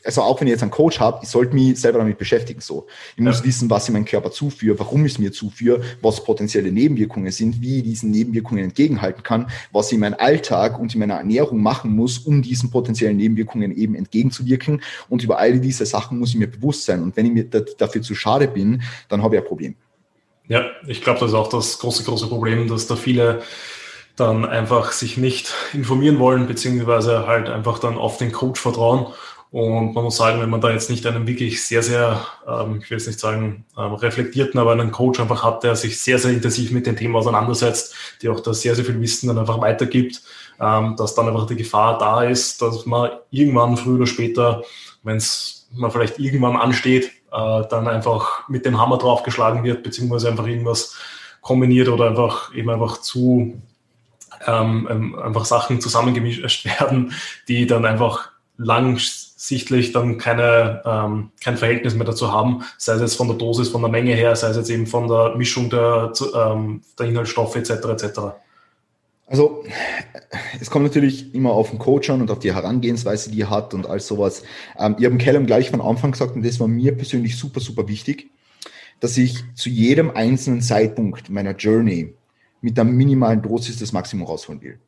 also 0.04 0.22
auch 0.22 0.40
wenn 0.40 0.46
ich 0.46 0.52
jetzt 0.52 0.62
einen 0.62 0.70
Coach 0.70 1.00
habe, 1.00 1.20
ich 1.22 1.28
sollte 1.28 1.54
mich 1.54 1.80
selber 1.80 1.98
damit 1.98 2.18
beschäftigen. 2.18 2.60
So, 2.60 2.86
ich 3.16 3.22
muss 3.22 3.40
ja. 3.40 3.46
wissen, 3.46 3.68
was 3.68 3.88
ich 3.88 3.92
meinem 3.92 4.04
Körper 4.04 4.30
zuführe, 4.30 4.78
warum 4.78 5.04
ich 5.04 5.12
es 5.12 5.18
mir 5.18 5.32
zuführe, 5.32 5.82
was 6.00 6.22
potenzielle 6.22 6.70
Nebenwirkungen 6.70 7.32
sind, 7.32 7.60
wie 7.60 7.78
ich 7.78 7.84
diesen 7.84 8.10
Nebenwirkungen 8.10 8.64
entgegenhalten 8.64 9.22
kann, 9.22 9.50
was 9.72 9.88
ich 9.88 9.94
in 9.94 10.00
meinem 10.00 10.16
Alltag 10.18 10.78
und 10.78 10.94
in 10.94 11.00
meiner 11.00 11.16
Ernährung 11.16 11.62
machen 11.62 11.94
muss, 11.94 12.18
um 12.18 12.42
diesen 12.42 12.70
potenziellen 12.70 13.16
Nebenwirkungen 13.16 13.76
eben 13.76 13.94
entgegenzuwirken. 13.94 14.82
Und 15.08 15.24
über 15.24 15.38
all 15.38 15.58
diese 15.58 15.84
Sachen 15.84 16.18
muss 16.18 16.30
ich 16.30 16.36
mir 16.36 16.48
bewusst 16.48 16.84
sein. 16.84 17.02
Und 17.02 17.16
wenn 17.16 17.26
ich 17.26 17.32
mir 17.32 17.44
dafür 17.44 18.02
zu 18.02 18.14
schade 18.14 18.46
bin, 18.46 18.82
dann 19.08 19.22
habe 19.22 19.36
ich 19.36 19.42
ein 19.42 19.48
Problem. 19.48 19.74
Ja, 20.46 20.64
ich 20.86 21.02
glaube, 21.02 21.20
das 21.20 21.30
ist 21.30 21.34
auch 21.34 21.48
das 21.48 21.78
große, 21.78 22.04
große 22.04 22.28
Problem, 22.28 22.68
dass 22.68 22.86
da 22.86 22.96
viele 22.96 23.42
dann 24.16 24.44
einfach 24.44 24.92
sich 24.92 25.16
nicht 25.16 25.52
informieren 25.74 26.18
wollen, 26.18 26.46
beziehungsweise 26.46 27.26
halt 27.26 27.48
einfach 27.48 27.78
dann 27.78 27.98
auf 27.98 28.16
den 28.16 28.32
Coach 28.32 28.60
vertrauen 28.60 29.08
und 29.50 29.94
man 29.94 30.04
muss 30.04 30.16
sagen, 30.16 30.40
wenn 30.42 30.50
man 30.50 30.60
da 30.60 30.70
jetzt 30.70 30.90
nicht 30.90 31.06
einen 31.06 31.26
wirklich 31.26 31.64
sehr, 31.64 31.82
sehr, 31.82 32.20
ähm, 32.46 32.80
ich 32.82 32.90
will 32.90 32.98
jetzt 32.98 33.06
nicht 33.06 33.18
sagen, 33.18 33.64
ähm, 33.78 33.94
reflektierten, 33.94 34.60
aber 34.60 34.72
einen 34.72 34.92
Coach 34.92 35.20
einfach 35.20 35.42
hat, 35.42 35.64
der 35.64 35.74
sich 35.74 35.98
sehr, 35.98 36.18
sehr 36.18 36.32
intensiv 36.32 36.70
mit 36.70 36.86
dem 36.86 36.96
Thema 36.96 37.20
auseinandersetzt, 37.20 37.94
die 38.20 38.28
auch 38.28 38.40
da 38.40 38.52
sehr, 38.52 38.74
sehr 38.74 38.84
viel 38.84 39.00
Wissen 39.00 39.28
dann 39.28 39.38
einfach 39.38 39.60
weitergibt, 39.60 40.22
ähm, 40.60 40.96
dass 40.96 41.14
dann 41.14 41.28
einfach 41.28 41.46
die 41.46 41.56
Gefahr 41.56 41.96
da 41.96 42.24
ist, 42.24 42.60
dass 42.60 42.84
man 42.84 43.10
irgendwann 43.30 43.78
früher 43.78 43.96
oder 43.96 44.06
später, 44.06 44.64
wenn 45.02 45.16
es 45.16 45.66
mal 45.72 45.90
vielleicht 45.90 46.18
irgendwann 46.18 46.56
ansteht, 46.56 47.06
äh, 47.32 47.62
dann 47.70 47.88
einfach 47.88 48.46
mit 48.48 48.66
dem 48.66 48.78
Hammer 48.78 48.98
draufgeschlagen 48.98 49.64
wird, 49.64 49.82
beziehungsweise 49.82 50.28
einfach 50.28 50.46
irgendwas 50.46 50.94
kombiniert 51.40 51.88
oder 51.88 52.08
einfach 52.08 52.54
eben 52.54 52.68
einfach 52.68 52.98
zu 53.00 53.62
ähm, 54.46 54.86
ähm 54.90 55.18
einfach 55.18 55.46
Sachen 55.46 55.80
zusammengemischt 55.80 56.64
werden, 56.80 57.14
die 57.48 57.66
dann 57.66 57.86
einfach 57.86 58.30
lang 58.58 58.98
sichtlich 59.48 59.92
dann 59.92 60.18
keine, 60.18 60.82
ähm, 60.84 61.30
kein 61.42 61.56
Verhältnis 61.56 61.94
mehr 61.94 62.04
dazu 62.04 62.30
haben, 62.32 62.64
sei 62.76 62.94
es 62.94 63.00
jetzt 63.00 63.16
von 63.16 63.28
der 63.28 63.36
Dosis, 63.36 63.68
von 63.68 63.80
der 63.80 63.90
Menge 63.90 64.14
her, 64.14 64.36
sei 64.36 64.48
es 64.48 64.56
jetzt 64.56 64.70
eben 64.70 64.86
von 64.86 65.08
der 65.08 65.34
Mischung 65.36 65.70
der, 65.70 66.12
ähm, 66.34 66.82
der 66.98 67.06
Inhaltsstoffe 67.06 67.56
etc. 67.56 67.70
etc. 67.70 68.20
Also 69.26 69.64
es 70.60 70.70
kommt 70.70 70.84
natürlich 70.84 71.34
immer 71.34 71.52
auf 71.52 71.70
den 71.70 71.78
Coach 71.78 72.10
an 72.10 72.20
und 72.20 72.30
auf 72.30 72.38
die 72.38 72.54
Herangehensweise, 72.54 73.30
die 73.30 73.42
er 73.42 73.50
hat 73.50 73.74
und 73.74 73.86
all 73.86 74.00
sowas. 74.00 74.42
Ähm, 74.78 74.96
ich 74.98 75.06
habe 75.06 75.16
Callum 75.18 75.46
gleich 75.46 75.70
von 75.70 75.80
Anfang 75.80 76.12
gesagt, 76.12 76.36
und 76.36 76.44
das 76.44 76.60
war 76.60 76.68
mir 76.68 76.94
persönlich 76.94 77.36
super, 77.36 77.60
super 77.60 77.88
wichtig, 77.88 78.30
dass 79.00 79.16
ich 79.16 79.44
zu 79.54 79.70
jedem 79.70 80.10
einzelnen 80.10 80.60
Zeitpunkt 80.60 81.30
meiner 81.30 81.54
Journey 81.54 82.14
mit 82.60 82.76
der 82.76 82.84
minimalen 82.84 83.40
Dosis 83.40 83.78
das 83.78 83.92
Maximum 83.92 84.26
rausholen 84.26 84.60
will. 84.60 84.78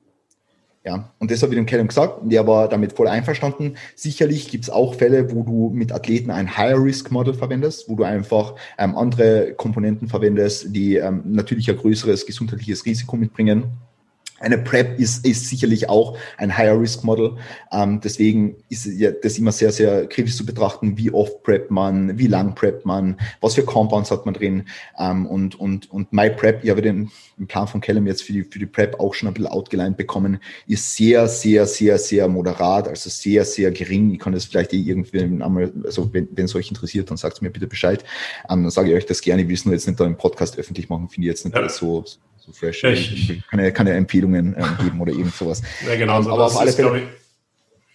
Ja, 0.83 1.13
und 1.19 1.31
das 1.31 1.43
habe 1.43 1.53
ich 1.53 1.59
dem 1.59 1.67
Callum 1.67 1.89
gesagt 1.89 2.23
und 2.23 2.31
der 2.31 2.47
war 2.47 2.67
damit 2.67 2.95
voll 2.95 3.07
einverstanden. 3.07 3.77
Sicherlich 3.97 4.49
gibt 4.49 4.65
es 4.65 4.71
auch 4.71 4.95
Fälle, 4.95 5.31
wo 5.31 5.43
du 5.43 5.71
mit 5.75 5.93
Athleten 5.93 6.31
ein 6.31 6.57
Higher-Risk-Model 6.57 7.35
verwendest, 7.35 7.87
wo 7.91 7.97
du 7.97 8.05
einfach 8.05 8.55
ähm, 8.79 8.97
andere 8.97 9.53
Komponenten 9.55 10.09
verwendest, 10.09 10.75
die 10.75 10.97
ähm, 10.97 11.23
natürlich 11.27 11.69
ein 11.69 11.77
größeres 11.77 12.25
gesundheitliches 12.25 12.87
Risiko 12.87 13.17
mitbringen 13.17 13.65
eine 14.41 14.59
PrEP 14.59 14.99
ist, 14.99 15.25
ist 15.25 15.49
sicherlich 15.49 15.89
auch 15.89 16.17
ein 16.39 16.57
Higher-Risk-Model. 16.57 17.37
Ähm, 17.71 18.01
deswegen 18.01 18.57
ist 18.71 18.87
ja 18.87 19.11
das 19.13 19.39
immer 19.39 19.53
sehr, 19.53 19.71
sehr 19.71 20.07
kritisch 20.07 20.37
zu 20.37 20.47
betrachten, 20.47 20.97
wie 20.97 21.11
oft 21.13 21.43
PrEP 21.43 21.71
man, 21.71 22.19
wie 22.19 22.27
lang 22.27 22.55
PrEP 22.55 22.87
man, 22.87 23.21
was 23.43 23.55
für 23.55 23.63
Compounds 23.63 24.11
hat 24.11 24.25
man 24.25 24.35
drin. 24.35 24.65
Ähm, 24.99 25.27
und, 25.27 25.61
und, 25.61 25.91
und 25.91 26.13
MyPrep, 26.13 26.65
ich 26.65 26.71
habe 26.71 26.81
den, 26.81 27.11
den 27.39 27.47
Plan 27.47 27.69
von 27.69 27.83
Callum 27.83 28.07
jetzt 28.07 28.23
für 28.23 28.33
die, 28.33 28.45
für 28.45 28.59
die 28.59 28.67
PrEP 28.67 28.99
auch 28.99 29.13
schon 29.13 29.29
ein 29.29 29.35
bisschen 29.35 29.51
outgelined 29.51 29.99
bekommen, 29.99 30.39
ist 30.67 30.97
sehr, 30.97 31.29
sehr, 31.29 31.67
sehr, 31.67 31.99
sehr 31.99 32.27
moderat, 32.27 32.89
also 32.89 33.11
sehr, 33.11 33.45
sehr 33.45 33.71
gering. 33.71 34.11
Ich 34.13 34.19
kann 34.19 34.33
das 34.33 34.47
vielleicht 34.47 34.73
eh 34.73 34.81
irgendwie 34.81 35.21
einmal, 35.21 35.71
also 35.85 36.13
wenn, 36.15 36.29
wenn 36.33 36.47
es 36.47 36.55
euch 36.55 36.71
interessiert, 36.71 37.11
dann 37.11 37.19
sagt 37.19 37.43
mir 37.43 37.51
bitte 37.51 37.67
Bescheid. 37.67 38.05
Ähm, 38.49 38.63
dann 38.63 38.71
sage 38.71 38.89
ich 38.91 38.97
euch 38.97 39.07
das 39.07 39.21
gerne. 39.21 39.43
Ich 39.43 39.49
will 39.49 39.55
es 39.55 39.67
nur 39.67 39.75
jetzt 39.75 39.87
nicht 39.87 40.01
da 40.01 40.07
im 40.07 40.17
Podcast 40.17 40.59
öffentlich 40.59 40.89
machen, 40.89 41.11
finde 41.11 41.27
ich 41.27 41.31
jetzt 41.31 41.45
nicht 41.45 41.55
ja. 41.55 41.69
so 41.69 42.05
fresh. 42.53 42.85
Ich, 42.85 43.43
kann, 43.49 43.61
ja, 43.61 43.71
kann 43.71 43.87
ja 43.87 43.95
Empfehlungen 43.95 44.55
äh, 44.55 44.65
geben 44.83 45.01
oder 45.01 45.13
irgend 45.13 45.35
sowas. 45.35 45.63
Ja, 45.87 45.97
genau. 45.97 46.21
Ähm, 46.21 46.29
aber 46.29 46.47
auf 46.47 46.59
alle 46.59 46.73
Fälle. 46.73 47.09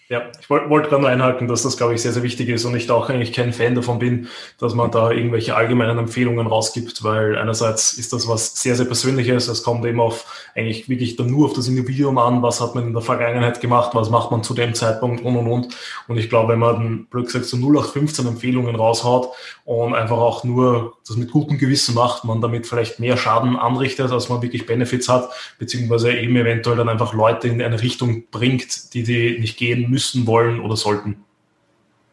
Ja, 0.08 0.22
ich 0.40 0.52
wollte 0.52 0.70
wollt 0.70 0.88
gerade 0.88 1.02
nur 1.02 1.10
einhaken, 1.10 1.48
dass 1.48 1.64
das, 1.64 1.78
glaube 1.78 1.96
ich, 1.96 2.02
sehr, 2.04 2.12
sehr 2.12 2.22
wichtig 2.22 2.48
ist 2.50 2.64
und 2.64 2.76
ich 2.76 2.86
da 2.86 2.94
auch 2.94 3.10
eigentlich 3.10 3.34
kein 3.34 3.54
Fan 3.54 3.74
davon 3.74 3.98
bin, 3.98 4.28
dass 4.60 4.76
man 4.76 4.92
da 4.92 5.10
irgendwelche 5.10 5.56
allgemeinen 5.56 5.98
Empfehlungen 5.98 6.46
rausgibt, 6.46 7.04
weil 7.04 7.36
einerseits 7.36 7.94
ist 7.94 8.14
das 8.14 8.28
was 8.28 8.54
sehr, 8.62 8.76
sehr 8.76 8.86
Persönliches. 8.86 9.48
Es 9.48 9.64
kommt 9.64 9.84
eben 9.84 10.00
auf 10.00 10.52
eigentlich 10.54 10.88
wirklich 10.90 11.16
dann 11.16 11.32
nur 11.32 11.48
auf 11.48 11.54
das 11.54 11.68
Individuum 11.68 12.20
an, 12.20 12.44
was 12.44 12.62
hat 12.62 12.76
man 12.76 12.86
in 12.86 12.94
der 12.94 13.02
Vergangenheit 13.02 13.62
gemacht, 13.62 13.96
was 13.96 14.12
macht 14.12 14.30
man 14.30 14.44
zu 14.44 14.54
dem 14.54 14.76
Zeitpunkt 14.76 15.26
und 15.26 15.38
und 15.38 15.48
und. 15.48 15.76
Und 16.08 16.18
ich 16.20 16.30
glaube, 16.30 16.54
wenn 16.54 16.60
man 16.60 17.08
blöd 17.08 17.26
gesagt, 17.26 17.46
so 17.46 17.58
0815 17.58 18.28
Empfehlungen 18.28 18.76
raushaut 18.76 19.30
und 19.64 19.96
einfach 19.96 20.20
auch 20.20 20.44
nur 20.44 20.98
das 21.08 21.18
mit 21.18 21.32
gutem 21.32 21.58
Gewissen 21.58 21.96
macht, 21.96 22.26
man 22.26 22.42
damit 22.42 22.68
vielleicht 22.68 23.00
mehr 23.00 23.18
Schaden 23.18 23.58
anrichtet, 23.58 24.12
als 24.12 24.30
man 24.30 24.44
wirklich 24.44 24.68
Benefits 24.68 25.10
hat, 25.10 25.32
beziehungsweise 25.58 26.14
eben 26.14 26.36
eventuell 26.36 26.78
dann 26.78 26.90
einfach 26.90 27.16
Leute 27.16 27.48
in 27.48 27.60
eine 27.60 27.82
Richtung 27.82 28.26
bringt, 28.30 28.94
die 28.94 29.02
die 29.02 29.40
nicht 29.40 29.58
gehen 29.58 29.90
müssen, 29.90 29.95
wollen 30.26 30.60
oder 30.60 30.76
sollten. 30.76 31.24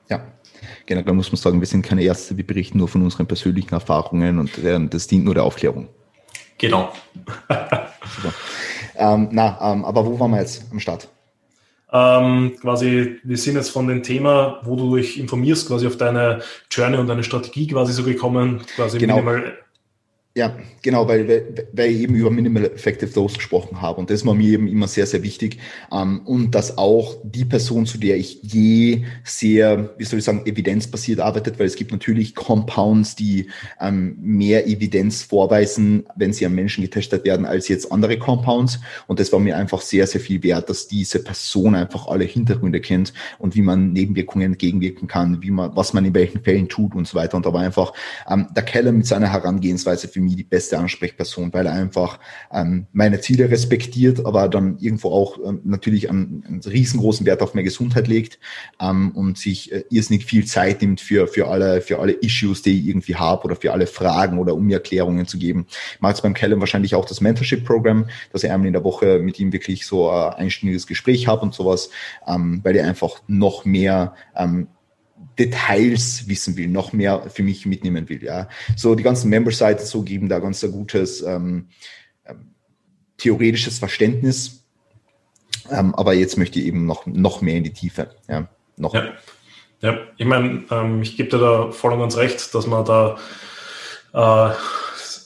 Ja, 0.09 0.25
generell 0.87 1.15
muss 1.15 1.33
man 1.33 1.39
sagen, 1.39 1.61
wir 1.61 1.67
sind 1.67 1.83
keine 1.83 2.03
Erste, 2.03 2.37
wir 2.37 2.47
berichten 2.47 2.79
nur 2.79 2.89
von 2.89 3.03
unseren 3.03 3.27
persönlichen 3.27 3.75
Erfahrungen 3.75 4.39
und 4.39 4.51
das 4.91 5.07
dient 5.07 5.25
nur 5.25 5.35
der 5.35 5.45
Aufklärung. 5.45 5.89
Genau. 6.59 6.93
ähm, 8.97 9.29
na, 9.33 9.59
ähm, 9.61 9.85
aber 9.85 10.07
wo 10.07 10.19
waren 10.21 10.31
wir 10.31 10.41
jetzt 10.41 10.65
am 10.71 10.79
Start? 10.79 11.09
Ähm, 11.95 12.57
quasi, 12.61 13.19
wir 13.23 13.37
sind 13.37 13.57
jetzt 13.57 13.71
von 13.71 13.87
dem 13.87 14.03
Thema, 14.03 14.61
wo 14.63 14.77
du 14.77 14.97
dich 14.97 15.21
informierst, 15.21 15.69
quasi 15.69 15.87
auf 15.87 15.99
deine 15.99 16.41
Journey 16.71 16.97
und 16.97 17.07
deine 17.07 17.23
Strategie 17.23 17.67
quasi 17.67 17.93
so 17.93 18.03
gekommen, 18.03 18.63
quasi 18.77 18.99
genau. 18.99 19.17
minimal 19.17 19.59
ja, 20.35 20.57
genau, 20.81 21.07
weil, 21.09 21.69
weil, 21.75 21.91
ich 21.91 22.01
eben 22.01 22.15
über 22.15 22.31
Minimal 22.31 22.65
Effective 22.65 23.11
Dose 23.11 23.37
gesprochen 23.37 23.83
habe. 23.83 24.01
Und 24.01 24.09
das 24.09 24.25
war 24.25 24.35
mir 24.35 24.55
eben 24.55 24.67
immer 24.67 24.89
sehr, 24.89 25.07
sehr 25.07 25.23
wichtig. 25.23 25.59
Ähm, 25.93 26.23
und 26.25 26.55
dass 26.55 26.79
auch 26.79 27.17
die 27.23 27.45
Person, 27.45 27.85
zu 27.85 27.99
der 27.99 28.17
ich 28.17 28.41
je 28.43 29.05
sehr, 29.25 29.91
wie 29.99 30.05
soll 30.05 30.21
ich 30.21 30.25
sagen, 30.25 30.47
evidenzbasiert 30.47 31.21
arbeitet, 31.21 31.59
weil 31.59 31.67
es 31.67 31.75
gibt 31.75 31.93
natürlich 31.93 32.35
Compounds, 32.35 33.15
die 33.15 33.51
ähm, 33.79 34.17
mehr 34.23 34.67
Evidenz 34.67 35.23
vorweisen, 35.23 36.07
wenn 36.17 36.33
sie 36.33 36.47
am 36.47 36.55
Menschen 36.55 36.83
getestet 36.83 37.27
werden, 37.27 37.45
als 37.45 37.69
jetzt 37.69 37.93
andere 37.93 38.19
Compounds. 38.19 38.81
Und 39.09 39.21
das 39.21 39.35
war 39.35 39.39
mir 39.39 39.59
einfach 39.59 39.83
sehr, 39.83 40.07
sehr 40.07 40.23
viel 40.23 40.43
wert, 40.43 40.71
dass 40.71 40.89
diese 40.89 41.23
Person 41.23 41.75
einfach 41.75 42.07
alle 42.07 42.25
Hintergründe 42.25 42.81
kennt 42.81 43.13
und 43.39 43.55
wie 43.55 43.63
man 43.63 43.93
Nebenwirkungen 43.93 44.53
entgegenwirken 44.53 45.09
kann, 45.09 45.43
wie 45.43 45.51
man, 45.51 45.77
was 45.77 45.93
man 45.93 46.07
in 46.07 46.15
welchen 46.15 46.43
Fällen 46.43 46.71
tut 46.71 46.95
und 46.95 47.07
so 47.07 47.19
weiter. 47.19 47.37
Und 47.37 47.45
da 47.45 47.53
war 47.53 47.61
einfach 47.61 47.93
ähm, 48.31 48.47
der 48.57 48.63
Keller 48.63 48.93
mit 48.93 49.07
seiner 49.07 49.31
Herangehensweise 49.31 50.09
für 50.09 50.22
mich 50.23 50.37
die 50.37 50.45
beste 50.45 50.79
Ansprechperson, 50.79 51.53
weil 51.53 51.67
er 51.67 51.73
einfach 51.73 52.19
ähm, 52.53 52.87
meine 52.93 53.21
Ziele 53.21 53.51
respektiert, 53.51 54.25
aber 54.25 54.49
dann 54.49 54.79
irgendwo 54.79 55.11
auch 55.11 55.39
ähm, 55.45 55.61
natürlich 55.65 56.11
einen, 56.11 56.45
einen, 56.47 56.61
riesengroßen 56.61 57.27
Wert 57.27 57.43
auf 57.43 57.55
meine 57.55 57.65
Gesundheit 57.65 58.09
legt 58.09 58.39
ähm, 58.81 59.11
und 59.13 59.39
sich 59.39 59.73
äh, 59.73 59.85
irrsinnig 59.91 60.25
viel 60.25 60.45
Zeit 60.47 60.83
nimmt 60.83 61.01
für, 61.01 61.27
für, 61.27 61.49
alle, 61.49 61.81
für 61.81 61.99
alle 61.99 62.13
Issues, 62.13 62.63
die 62.63 62.81
ich 62.81 62.89
irgendwie 62.89 63.17
habe 63.17 63.45
oder 63.45 63.57
für 63.57 63.73
alle 63.73 63.87
Fragen 63.87 64.39
oder 64.39 64.55
um 64.55 64.67
mir 64.67 64.77
Erklärungen 64.77 65.27
zu 65.27 65.39
geben. 65.39 65.67
Ich 65.95 66.01
mache 66.01 66.13
jetzt 66.13 66.23
beim 66.23 66.35
Callum 66.35 66.61
wahrscheinlich 66.61 66.95
auch 66.95 67.05
das 67.05 67.21
Mentorship-Programm, 67.21 68.07
dass 68.33 68.45
ich 68.45 68.51
einmal 68.51 68.67
in 68.67 68.73
der 68.73 68.85
Woche 68.85 69.19
mit 69.19 69.39
ihm 69.39 69.53
wirklich 69.53 69.87
so 69.87 70.11
ein 70.11 70.35
einstündiges 70.35 70.87
Gespräch 70.87 71.27
habe 71.27 71.43
und 71.43 71.55
sowas, 71.55 71.91
ähm, 72.27 72.61
weil 72.63 72.77
er 72.77 72.87
einfach 72.87 73.23
noch 73.27 73.65
mehr 73.65 74.15
ähm, 74.37 74.69
Details 75.39 76.29
wissen 76.29 76.57
will, 76.57 76.69
noch 76.69 76.93
mehr 76.93 77.31
für 77.31 77.43
mich 77.43 77.67
mitnehmen 77.67 78.09
will. 78.09 78.23
Ja, 78.23 78.49
so 78.77 78.95
die 78.95 79.03
ganzen 79.03 79.31
Member-Sites 79.31 79.91
so 79.91 80.03
geben 80.03 80.29
da 80.29 80.39
ganz 80.39 80.63
ein 80.63 80.73
gutes 80.73 81.23
ähm, 81.23 81.69
ähm, 82.25 82.55
theoretisches 83.19 83.79
Verständnis. 83.79 84.65
Ähm, 85.71 85.95
aber 85.95 86.15
jetzt 86.15 86.37
möchte 86.37 86.59
ich 86.59 86.67
eben 86.67 86.87
noch, 86.87 87.07
noch 87.07 87.41
mehr 87.41 87.57
in 87.57 87.65
die 87.65 87.73
Tiefe. 87.73 88.15
Ja, 88.29 88.49
noch. 88.77 88.95
Ja, 88.95 89.13
ja. 89.81 89.99
ich 90.17 90.27
meine, 90.27 90.65
ähm, 90.71 91.03
ich 91.03 91.17
gebe 91.17 91.29
dir 91.29 91.39
da 91.39 91.71
voll 91.71 91.93
und 91.93 92.01
ganz 92.01 92.17
recht, 92.17 92.55
dass 92.55 92.67
man 92.67 92.85
da 92.85 93.19
äh, 94.13 94.55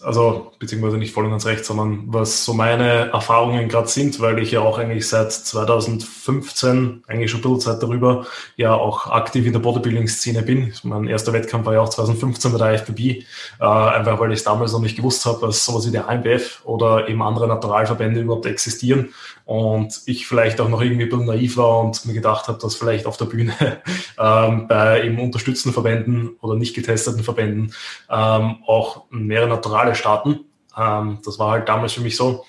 also 0.07 0.53
beziehungsweise 0.61 0.99
nicht 0.99 1.13
voll 1.13 1.25
und 1.25 1.33
ganz 1.33 1.47
recht, 1.47 1.65
sondern 1.65 2.05
was 2.07 2.45
so 2.45 2.55
meine 2.55 3.11
Erfahrungen 3.11 3.69
gerade 3.69 3.89
sind, 3.89 4.21
weil 4.21 4.39
ich 4.39 4.53
ja 4.53 4.61
auch 4.61 4.79
eigentlich 4.79 5.09
seit 5.09 5.33
2015, 5.33 7.03
eigentlich 7.09 7.29
schon 7.29 7.41
ein 7.41 7.43
bisschen 7.43 7.61
Zeit 7.61 7.83
darüber, 7.83 8.25
ja 8.57 8.73
auch 8.73 9.09
aktiv 9.09 9.45
in 9.45 9.53
der 9.53 9.59
Bodybuilding-Szene 9.59 10.43
bin. 10.43 10.73
Mein 10.85 11.09
erster 11.09 11.33
Wettkampf 11.33 11.67
war 11.67 11.75
ja 11.75 11.81
auch 11.81 11.89
2015 11.89 12.53
bei 12.53 12.59
der 12.59 12.75
IFBB, 12.75 13.01
äh, 13.01 13.25
einfach 13.65 14.21
weil 14.21 14.33
ich 14.33 14.45
damals 14.45 14.73
noch 14.73 14.81
nicht 14.81 14.97
gewusst 14.97 15.27
habe, 15.27 15.45
dass 15.45 15.65
sowas 15.65 15.89
wie 15.89 15.91
der 15.91 16.09
AMBF 16.09 16.61
oder 16.65 17.09
eben 17.09 17.21
andere 17.21 17.49
Naturalverbände 17.49 18.21
überhaupt 18.21 18.47
existieren 18.47 19.13
und 19.47 20.03
ich 20.07 20.26
vielleicht 20.26 20.61
auch 20.61 20.68
noch 20.68 20.82
irgendwie 20.82 21.05
ein 21.05 21.09
bisschen 21.09 21.26
naiv 21.26 21.57
war 21.57 21.78
und 21.78 22.05
mir 22.05 22.14
gedacht 22.14 22.49
habe, 22.49 22.59
dass 22.59 22.74
vielleicht 22.74 23.07
auf 23.07 23.16
der 23.16 23.26
Bühne 23.26 23.55
ähm, 24.18 24.66
bei 24.66 25.05
eben 25.05 25.20
unterstützten 25.20 25.72
Verbänden 25.72 26.30
oder 26.40 26.57
nicht 26.57 26.74
getesteten 26.74 27.22
Verbänden 27.22 27.72
ähm, 28.11 28.57
auch 28.66 29.05
mehrere 29.11 29.49
Naturale 29.49 29.94
starten. 29.94 30.40
Ähm, 30.76 31.20
das 31.24 31.38
war 31.38 31.53
halt 31.53 31.68
damals 31.68 31.92
für 31.92 32.01
mich 32.01 32.16
so. 32.16 32.44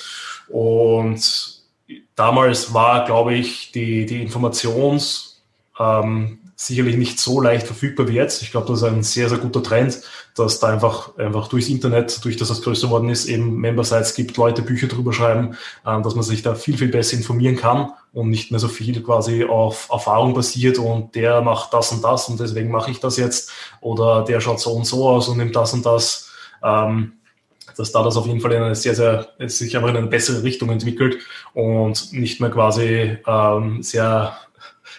Und 0.47 1.61
damals 2.15 2.73
war, 2.73 3.05
glaube 3.05 3.35
ich, 3.35 3.71
die, 3.71 4.07
die 4.07 4.23
Informations, 4.23 5.43
ähm, 5.79 6.39
sicherlich 6.59 6.97
nicht 6.97 7.19
so 7.19 7.39
leicht 7.39 7.67
verfügbar 7.67 8.07
wie 8.07 8.15
jetzt. 8.15 8.41
Ich 8.41 8.49
glaube, 8.49 8.65
das 8.67 8.79
ist 8.79 8.83
ein 8.83 9.03
sehr, 9.03 9.29
sehr 9.29 9.37
guter 9.37 9.61
Trend, 9.61 10.01
dass 10.35 10.59
da 10.59 10.69
einfach, 10.69 11.15
einfach 11.17 11.49
durchs 11.49 11.69
Internet, 11.69 12.25
durch 12.25 12.35
das 12.35 12.47
das 12.47 12.63
größer 12.63 12.87
geworden 12.87 13.09
ist, 13.09 13.27
eben 13.27 13.57
Member-Sites 13.57 14.15
gibt, 14.15 14.35
Leute 14.37 14.63
Bücher 14.63 14.87
drüber 14.87 15.13
schreiben, 15.13 15.55
äh, 15.85 16.01
dass 16.01 16.15
man 16.15 16.23
sich 16.23 16.41
da 16.41 16.55
viel, 16.55 16.75
viel 16.75 16.87
besser 16.87 17.15
informieren 17.15 17.57
kann 17.57 17.91
und 18.11 18.31
nicht 18.31 18.49
mehr 18.49 18.59
so 18.59 18.67
viel 18.69 19.03
quasi 19.03 19.45
auf 19.45 19.89
Erfahrung 19.91 20.33
basiert 20.33 20.79
und 20.79 21.13
der 21.13 21.41
macht 21.41 21.75
das 21.75 21.91
und 21.91 22.03
das 22.03 22.27
und 22.27 22.39
deswegen 22.39 22.71
mache 22.71 22.89
ich 22.89 22.99
das 22.99 23.17
jetzt 23.17 23.51
oder 23.79 24.25
der 24.25 24.41
schaut 24.41 24.59
so 24.59 24.71
und 24.71 24.85
so 24.85 25.07
aus 25.07 25.29
und 25.29 25.37
nimmt 25.37 25.55
das 25.55 25.73
und 25.73 25.85
das. 25.85 26.31
Ähm, 26.63 27.13
dass 27.77 27.91
da 27.91 28.01
das 28.01 28.17
auf 28.17 28.25
jeden 28.25 28.41
Fall 28.41 28.53
in 28.53 28.63
eine 28.63 28.73
sehr, 28.73 28.95
sehr, 28.95 29.27
sich 29.45 29.75
einfach 29.77 29.89
in 29.89 29.97
eine 29.97 30.07
bessere 30.07 30.41
Richtung 30.41 30.71
entwickelt 30.71 31.19
und 31.53 32.11
nicht 32.11 32.41
mehr 32.41 32.49
quasi 32.49 33.17
ähm, 33.27 33.83
sehr 33.83 34.35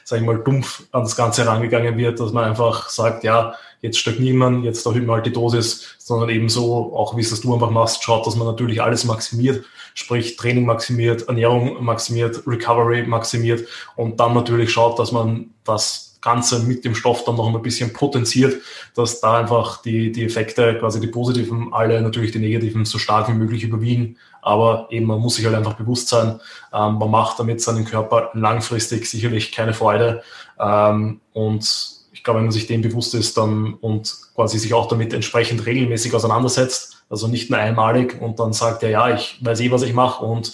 sage 0.09 0.23
ich 0.23 0.27
mal, 0.27 0.39
dumpf 0.39 0.85
an 0.93 1.03
das 1.03 1.17
Ganze 1.17 1.45
herangegangen 1.45 1.99
wird, 1.99 2.19
dass 2.19 2.33
man 2.33 2.45
einfach 2.45 2.89
sagt, 2.89 3.25
ja, 3.25 3.53
jetzt 3.83 3.99
stagniert 3.99 4.37
man, 4.37 4.65
jetzt 4.65 4.87
erhöht 4.87 5.07
man 5.07 5.17
halt 5.17 5.27
die 5.27 5.33
Dosis, 5.35 5.97
sondern 5.99 6.31
eben 6.31 6.49
so, 6.49 6.97
auch 6.97 7.15
wie 7.19 7.21
es 7.21 7.29
das 7.29 7.43
du 7.43 7.53
einfach 7.53 7.71
machst, 7.71 8.03
schaut, 8.03 8.27
dass 8.27 8.35
man 8.35 8.47
natürlich 8.47 8.81
alles 8.81 9.05
maximiert, 9.05 9.67
sprich 9.93 10.37
Training 10.37 10.65
maximiert, 10.65 11.29
Ernährung 11.29 11.85
maximiert, 11.85 12.43
Recovery 12.47 13.07
maximiert 13.07 13.69
und 13.97 14.19
dann 14.19 14.33
natürlich 14.33 14.73
schaut, 14.73 14.99
dass 14.99 15.13
man 15.13 15.51
das 15.65 16.08
Ganze 16.21 16.61
mit 16.61 16.85
dem 16.85 16.95
Stoff 16.95 17.25
dann 17.25 17.37
noch 17.37 17.47
ein 17.53 17.62
bisschen 17.62 17.93
potenziert, 17.93 18.61
dass 18.95 19.21
da 19.21 19.39
einfach 19.39 19.83
die, 19.83 20.11
die 20.11 20.25
Effekte, 20.25 20.77
quasi 20.79 21.01
die 21.01 21.07
positiven, 21.07 21.73
alle 21.73 22.01
natürlich 22.01 22.33
die 22.33 22.41
negativen 22.41 22.85
so 22.85 22.99
stark 22.99 23.29
wie 23.29 23.35
möglich 23.35 23.62
überwiegen. 23.62 24.16
Aber 24.43 24.87
eben, 24.91 25.07
man 25.07 25.21
muss 25.21 25.37
sich 25.37 25.45
halt 25.45 25.55
einfach 25.55 25.75
bewusst 25.75 26.09
sein, 26.09 26.41
ähm, 26.73 26.95
man 26.95 27.11
macht 27.11 27.39
damit 27.39 27.61
seinen 27.61 27.85
Körper 27.85 28.31
langfristig 28.35 29.07
sicherlich 29.07 29.53
keine 29.53 29.75
Freude. 29.75 30.23
Ähm, 30.59 31.21
und 31.33 31.99
ich 32.12 32.25
glaube, 32.25 32.39
wenn 32.39 32.47
man 32.47 32.53
sich 32.53 32.66
dem 32.66 32.83
bewusst 32.83 33.14
ist 33.14 33.37
dann 33.37 33.75
und 33.75 34.12
quasi 34.35 34.59
sich 34.59 34.75
auch 34.75 34.89
damit 34.89 35.12
entsprechend 35.12 35.66
regelmäßig 35.66 36.14
auseinandersetzt, 36.14 37.05
also 37.09 37.29
nicht 37.29 37.49
nur 37.49 37.61
einmalig 37.61 38.21
und 38.21 38.41
dann 38.41 38.53
sagt 38.53 38.83
er, 38.83 38.91
ja, 38.91 39.14
ich 39.14 39.39
weiß 39.41 39.61
eh, 39.61 39.71
was 39.71 39.83
ich 39.83 39.95
mache 39.95 40.25
und 40.25 40.53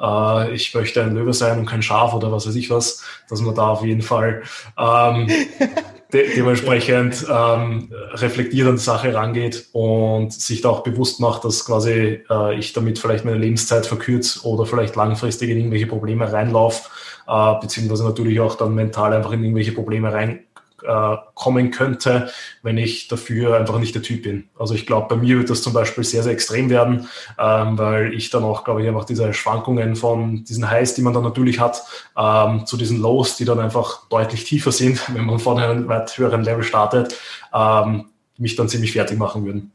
äh, 0.00 0.54
ich 0.54 0.74
möchte 0.74 1.02
ein 1.02 1.14
Löwe 1.14 1.32
sein 1.32 1.58
und 1.58 1.66
kein 1.66 1.82
Schaf 1.82 2.14
oder 2.14 2.32
was 2.32 2.46
weiß 2.46 2.54
ich 2.56 2.70
was, 2.70 3.04
dass 3.28 3.40
man 3.40 3.54
da 3.54 3.68
auf 3.68 3.84
jeden 3.84 4.02
Fall 4.02 4.42
ähm, 4.78 5.28
de 6.12 6.34
dementsprechend 6.34 7.26
ähm, 7.28 7.92
reflektiert 8.12 8.68
an 8.68 8.76
die 8.76 8.82
Sache 8.82 9.12
rangeht 9.12 9.66
und 9.72 10.32
sich 10.32 10.60
da 10.60 10.68
auch 10.68 10.82
bewusst 10.82 11.20
macht, 11.20 11.44
dass 11.44 11.64
quasi 11.64 12.22
äh, 12.30 12.58
ich 12.58 12.72
damit 12.72 12.98
vielleicht 12.98 13.24
meine 13.24 13.38
Lebenszeit 13.38 13.86
verkürze 13.86 14.46
oder 14.46 14.66
vielleicht 14.66 14.94
langfristig 14.96 15.50
in 15.50 15.58
irgendwelche 15.58 15.86
Probleme 15.86 16.32
reinlaufe, 16.32 16.88
äh, 17.26 17.54
beziehungsweise 17.60 18.04
natürlich 18.04 18.38
auch 18.40 18.54
dann 18.54 18.74
mental 18.74 19.12
einfach 19.12 19.32
in 19.32 19.42
irgendwelche 19.42 19.72
Probleme 19.72 20.12
rein 20.12 20.40
äh, 20.82 21.16
kommen 21.34 21.70
könnte, 21.70 22.30
wenn 22.62 22.78
ich 22.78 23.08
dafür 23.08 23.56
einfach 23.56 23.78
nicht 23.78 23.94
der 23.94 24.02
Typ 24.02 24.22
bin. 24.22 24.48
Also 24.58 24.74
ich 24.74 24.86
glaube, 24.86 25.14
bei 25.14 25.16
mir 25.16 25.38
wird 25.38 25.50
das 25.50 25.62
zum 25.62 25.72
Beispiel 25.72 26.04
sehr, 26.04 26.22
sehr 26.22 26.32
extrem 26.32 26.70
werden, 26.70 27.08
ähm, 27.38 27.78
weil 27.78 28.12
ich 28.14 28.30
dann 28.30 28.44
auch, 28.44 28.64
glaube 28.64 28.82
ich, 28.82 28.88
einfach 28.88 29.04
diese 29.04 29.32
Schwankungen 29.32 29.96
von 29.96 30.44
diesen 30.44 30.70
Highs, 30.70 30.94
die 30.94 31.02
man 31.02 31.14
dann 31.14 31.22
natürlich 31.22 31.60
hat, 31.60 31.82
ähm, 32.16 32.66
zu 32.66 32.76
diesen 32.76 33.00
Lows, 33.00 33.36
die 33.36 33.44
dann 33.44 33.60
einfach 33.60 34.08
deutlich 34.08 34.44
tiefer 34.44 34.72
sind, 34.72 35.00
wenn 35.14 35.24
man 35.24 35.38
von 35.38 35.58
einem 35.58 35.88
weit 35.88 36.16
höheren 36.16 36.42
Level 36.42 36.62
startet, 36.62 37.16
ähm, 37.54 38.06
mich 38.38 38.56
dann 38.56 38.68
ziemlich 38.68 38.92
fertig 38.92 39.18
machen 39.18 39.44
würden. 39.44 39.72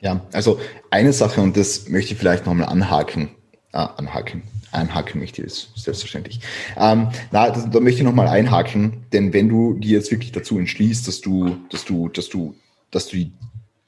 Ja, 0.00 0.20
also 0.32 0.60
eine 0.90 1.12
Sache, 1.12 1.40
und 1.40 1.56
das 1.56 1.88
möchte 1.88 2.12
ich 2.12 2.18
vielleicht 2.18 2.46
nochmal 2.46 2.68
anhaken, 2.68 3.30
äh, 3.72 3.78
anhaken, 3.78 4.42
einhaken 4.72 5.20
möchte, 5.20 5.42
ist 5.42 5.70
selbstverständlich. 5.76 6.40
Ähm, 6.76 7.08
na, 7.30 7.50
da, 7.50 7.66
da 7.66 7.80
möchte 7.80 8.00
ich 8.00 8.04
nochmal 8.04 8.28
einhaken, 8.28 9.04
denn 9.12 9.32
wenn 9.32 9.48
du 9.48 9.74
dir 9.74 9.98
jetzt 9.98 10.10
wirklich 10.10 10.32
dazu 10.32 10.58
entschließt, 10.58 11.06
dass 11.06 11.20
du, 11.20 11.56
dass 11.70 11.84
du, 11.84 12.08
dass 12.08 12.28
du, 12.28 12.54
dass 12.90 13.08
du 13.08 13.16
die 13.16 13.32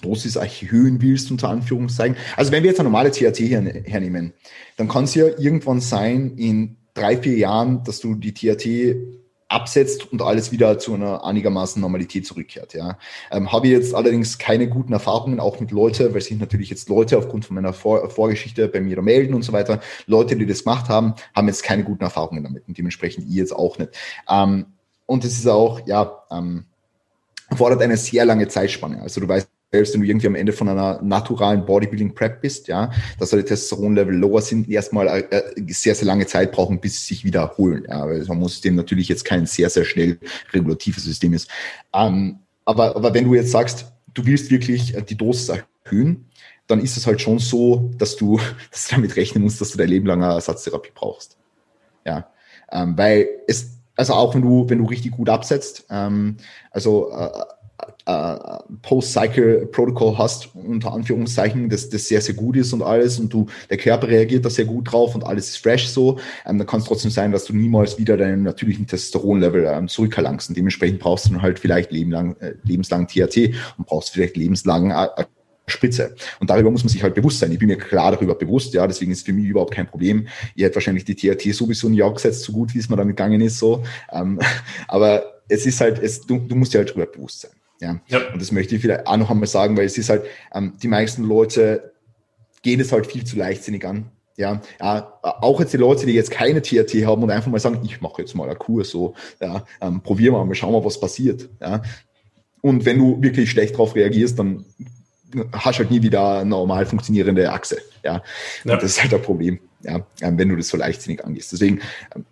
Dosis 0.01 0.37
erhöhen 0.37 1.03
willst, 1.03 1.31
unter 1.31 1.49
Anführungszeichen. 1.49 2.17
Also 2.37 2.53
wenn 2.53 2.63
wir 2.63 2.71
jetzt 2.71 2.79
eine 2.79 2.89
normale 2.89 3.11
THC 3.11 3.49
her, 3.49 3.63
hernehmen, 3.85 4.33
dann 4.77 4.87
kann 4.89 5.05
es 5.05 5.15
ja 5.15 5.27
irgendwann 5.27 5.81
sein, 5.81 6.35
in 6.37 6.77
drei, 6.95 7.17
vier 7.17 7.37
Jahren, 7.37 7.83
dass 7.85 8.01
du 8.01 8.15
die 8.15 8.33
THC 8.33 8.97
absetzt 9.49 10.13
und 10.13 10.21
alles 10.21 10.53
wieder 10.53 10.79
zu 10.79 10.95
einer 10.95 11.25
einigermaßen 11.25 11.81
Normalität 11.81 12.27
zurückkehrt. 12.27 12.75
Ja. 12.75 12.99
Ähm, 13.31 13.51
habe 13.51 13.69
jetzt 13.69 13.95
allerdings 13.95 14.39
keine 14.39 14.69
guten 14.69 14.93
Erfahrungen, 14.93 15.41
auch 15.41 15.59
mit 15.59 15.71
Leuten, 15.71 16.13
weil 16.13 16.21
sich 16.21 16.39
natürlich 16.39 16.69
jetzt 16.71 16.89
Leute 16.89 17.17
aufgrund 17.17 17.47
von 17.47 17.55
meiner 17.55 17.73
Vor 17.73 18.11
Vorgeschichte 18.11 18.69
bei 18.69 18.81
mir 18.81 19.01
melden 19.01 19.35
und 19.35 19.43
so 19.43 19.53
weiter. 19.53 19.81
Leute, 20.07 20.37
die 20.37 20.47
das 20.47 20.65
gemacht 20.65 20.89
haben, 20.89 21.15
haben 21.35 21.49
jetzt 21.49 21.63
keine 21.63 21.83
guten 21.83 22.05
Erfahrungen 22.05 22.45
damit 22.45 22.69
und 22.69 22.77
dementsprechend 22.77 23.27
ihr 23.27 23.39
jetzt 23.39 23.53
auch 23.53 23.79
nicht. 23.79 23.91
Ähm, 24.29 24.67
und 25.07 25.25
es 25.25 25.39
ist 25.39 25.47
auch, 25.47 25.81
ja, 25.87 26.23
ähm, 26.31 26.67
fordert 27.57 27.81
eine 27.81 27.97
sehr 27.97 28.27
lange 28.27 28.49
Zeitspanne. 28.49 29.01
Also 29.01 29.23
du 29.23 29.29
weißt 29.29 29.49
selbst 29.71 29.93
wenn 29.93 30.01
du 30.01 30.07
irgendwie 30.07 30.27
am 30.27 30.35
Ende 30.35 30.53
von 30.53 30.69
einer 30.69 31.01
naturalen 31.03 31.67
Bodybuilding 31.67 32.15
Prep 32.15 32.41
bist, 32.41 32.69
ja, 32.69 32.91
dass 33.19 33.31
deine 33.31 33.45
Testosteronlevel 33.45 34.15
lower 34.15 34.41
sind, 34.41 34.69
erstmal 34.69 35.09
äh, 35.09 35.21
äh, 35.31 35.73
sehr, 35.73 35.95
sehr 35.95 36.07
lange 36.07 36.27
Zeit 36.27 36.53
brauchen, 36.53 36.81
bis 36.81 37.01
sie 37.01 37.15
sich 37.15 37.25
wieder 37.25 37.41
erholen. 37.41 37.85
Ja, 37.89 38.07
weil 38.07 38.25
man 38.25 38.39
muss 38.39 38.61
dem 38.61 38.77
natürlich 38.77 39.09
jetzt 39.09 39.25
kein 39.25 39.45
sehr, 39.47 39.69
sehr 39.69 39.85
schnell 39.85 40.19
regulatives 40.53 41.05
System 41.05 41.35
ist. 41.35 41.51
Ähm, 41.93 42.39
aber, 42.65 42.97
aber 42.97 43.13
wenn 43.13 43.25
du 43.25 43.35
jetzt 43.35 43.51
sagst, 43.51 43.93
du 44.15 44.25
willst 44.25 44.51
wirklich 44.51 44.97
die 45.09 45.17
Dosis 45.17 45.51
erhöhen, 45.51 46.27
dann 46.67 46.81
ist 46.81 46.97
es 46.97 47.07
halt 47.07 47.21
schon 47.21 47.39
so, 47.39 47.91
dass 47.99 48.17
du, 48.17 48.41
dass 48.71 48.89
du 48.89 48.97
damit 48.97 49.17
rechnen 49.17 49.45
musst, 49.45 49.61
dass 49.61 49.71
du 49.71 49.79
dein 49.79 49.89
Leben 49.89 50.07
lang 50.07 50.23
eine 50.23 50.35
Ersatztherapie 50.35 50.93
brauchst. 50.95 51.37
Ja, 52.07 52.31
ähm, 52.73 52.97
weil 52.97 53.29
es, 53.47 53.79
also 53.97 54.15
auch 54.15 54.35
wenn 54.35 54.43
du, 54.43 54.69
wenn 54.71 54.79
du 54.79 54.87
richtig 54.87 55.13
gut 55.13 55.29
absetzt, 55.29 55.87
ähm, 55.91 56.39
also 56.71 57.11
äh, 57.11 57.31
äh, 58.09 58.59
Post-Cycle-Protocol 58.81 60.17
hast, 60.17 60.55
unter 60.55 60.93
Anführungszeichen, 60.93 61.69
das, 61.69 61.91
das 61.91 62.09
sehr, 62.09 62.23
sehr 62.23 62.35
gut 62.35 62.57
ist 62.57 62.73
und 62.73 62.83
alles 62.83 63.19
und 63.19 63.31
du, 63.33 63.47
der 63.69 63.77
Körper 63.77 64.09
reagiert 64.09 64.47
da 64.47 64.51
sehr 64.51 64.65
gut 64.65 64.91
drauf 64.91 65.15
und 65.15 65.25
alles 65.25 65.51
ist 65.51 65.59
fresh 65.59 65.89
so, 65.89 66.19
ähm, 66.47 66.57
dann 66.57 66.67
kann 66.67 66.81
es 66.81 66.87
trotzdem 66.87 67.11
sein, 67.11 67.33
dass 67.33 67.45
du 67.45 67.55
niemals 67.55 67.99
wieder 67.99 68.17
deinen 68.17 68.45
natürlichen 68.45 68.87
Testosteronlevel 68.87 69.67
ähm, 69.67 69.89
zurückerlangst 69.89 70.49
und 70.49 70.57
dementsprechend 70.57 71.01
brauchst 71.01 71.27
du 71.27 71.33
dann 71.33 71.43
halt 71.43 71.59
vielleicht 71.59 71.93
lebenlang, 71.93 72.35
äh, 72.41 72.55
lebenslang 72.63 73.09
THT 73.09 73.55
und 73.77 73.87
brauchst 73.87 74.11
vielleicht 74.11 74.39
lebenslang 74.39 74.91
äh, 74.91 75.25
Spitze. 75.67 76.15
Und 76.41 76.49
darüber 76.49 76.71
muss 76.71 76.83
man 76.83 76.89
sich 76.89 77.03
halt 77.03 77.15
bewusst 77.15 77.41
sein. 77.41 77.53
Ich 77.53 77.59
bin 77.59 77.69
mir 77.69 77.77
klar 77.77 78.13
darüber 78.13 78.35
bewusst, 78.35 78.73
ja, 78.73 78.87
deswegen 78.87 79.13
ist 79.13 79.27
für 79.27 79.35
mich 79.35 79.45
überhaupt 79.45 79.75
kein 79.75 79.87
Problem. 79.87 80.27
Ihr 80.55 80.65
hättet 80.65 80.77
wahrscheinlich 80.77 81.05
die 81.05 81.15
THT 81.15 81.55
sowieso 81.55 81.91
nie 81.91 82.03
gesetzt, 82.15 82.45
so 82.45 82.53
gut 82.53 82.75
wie 82.75 82.79
es 82.79 82.89
mir 82.89 82.97
damit 82.97 83.19
gegangen 83.19 83.43
ist, 83.43 83.59
so. 83.59 83.85
Ähm, 84.11 84.39
aber 84.89 85.43
es 85.49 85.67
ist 85.67 85.83
halt, 85.83 86.03
es, 86.03 86.23
du, 86.23 86.39
du 86.39 86.55
musst 86.55 86.73
dir 86.73 86.79
halt 86.79 86.89
darüber 86.89 87.05
bewusst 87.05 87.43
sein. 87.43 87.58
Ja? 87.81 88.01
ja. 88.09 88.33
Und 88.33 88.41
das 88.41 88.53
möchte 88.53 88.75
ich 88.75 88.83
vielleicht 88.83 89.07
auch 89.07 89.17
noch 89.17 89.31
einmal 89.31 89.49
sagen, 89.49 89.77
weil 89.77 89.87
es 89.87 89.99
ist 89.99 90.11
halt, 90.11 90.25
ähm, 90.55 90.75
die 90.83 90.89
meisten 90.89 91.25
Leute 91.25 91.93
gehen 92.63 92.81
es 92.81 92.93
halt 92.93 93.07
viel 93.07 93.25
zu 93.25 93.37
leichtsinnig 93.37 93.87
an. 93.87 94.11
Ja, 94.37 94.61
ja, 94.81 95.19
auch 95.21 95.59
jetzt 95.59 95.73
die 95.73 95.79
Leute, 95.79 96.07
die 96.07 96.13
jetzt 96.13 96.31
keine 96.31 96.63
THT 96.63 97.05
haben 97.05 97.25
und 97.25 97.31
einfach 97.31 97.51
mal 97.51 97.59
sagen, 97.59 97.81
ich 97.85 98.01
mache 98.01 98.23
jetzt 98.23 98.37
mal 98.37 98.45
eine 98.45 98.55
Kur 98.55 98.85
so, 98.85 99.15
ja, 99.41 99.65
ähm, 99.81 100.01
probier 100.01 100.31
mal, 100.31 100.55
schauen 100.55 100.73
mal, 100.73 100.85
was 100.85 101.01
passiert. 101.01 101.49
Ja. 101.61 101.83
Und 102.61 102.85
wenn 102.85 102.99
du 102.99 103.21
wirklich 103.21 103.51
schlecht 103.51 103.75
darauf 103.75 103.97
reagierst, 103.97 104.39
dann 104.39 104.65
hast 105.53 105.79
du 105.79 105.83
halt 105.83 105.91
nie 105.91 106.03
wieder 106.03 106.39
eine 106.39 106.51
normal 106.51 106.87
funktionierende 106.87 107.51
Achse. 107.51 107.79
Ja. 108.05 108.23
ja. 108.65 108.77
Das 108.77 108.85
ist 108.85 109.03
halt 109.03 109.13
ein 109.13 109.23
Problem, 109.23 109.59
ja, 109.83 110.07
ähm, 110.21 110.39
wenn 110.39 110.49
du 110.49 110.57
das 110.57 110.69
so 110.69 110.77
leichtsinnig 110.77 111.25
angehst. 111.25 111.53
Deswegen, 111.53 111.81
ähm, 112.15 112.25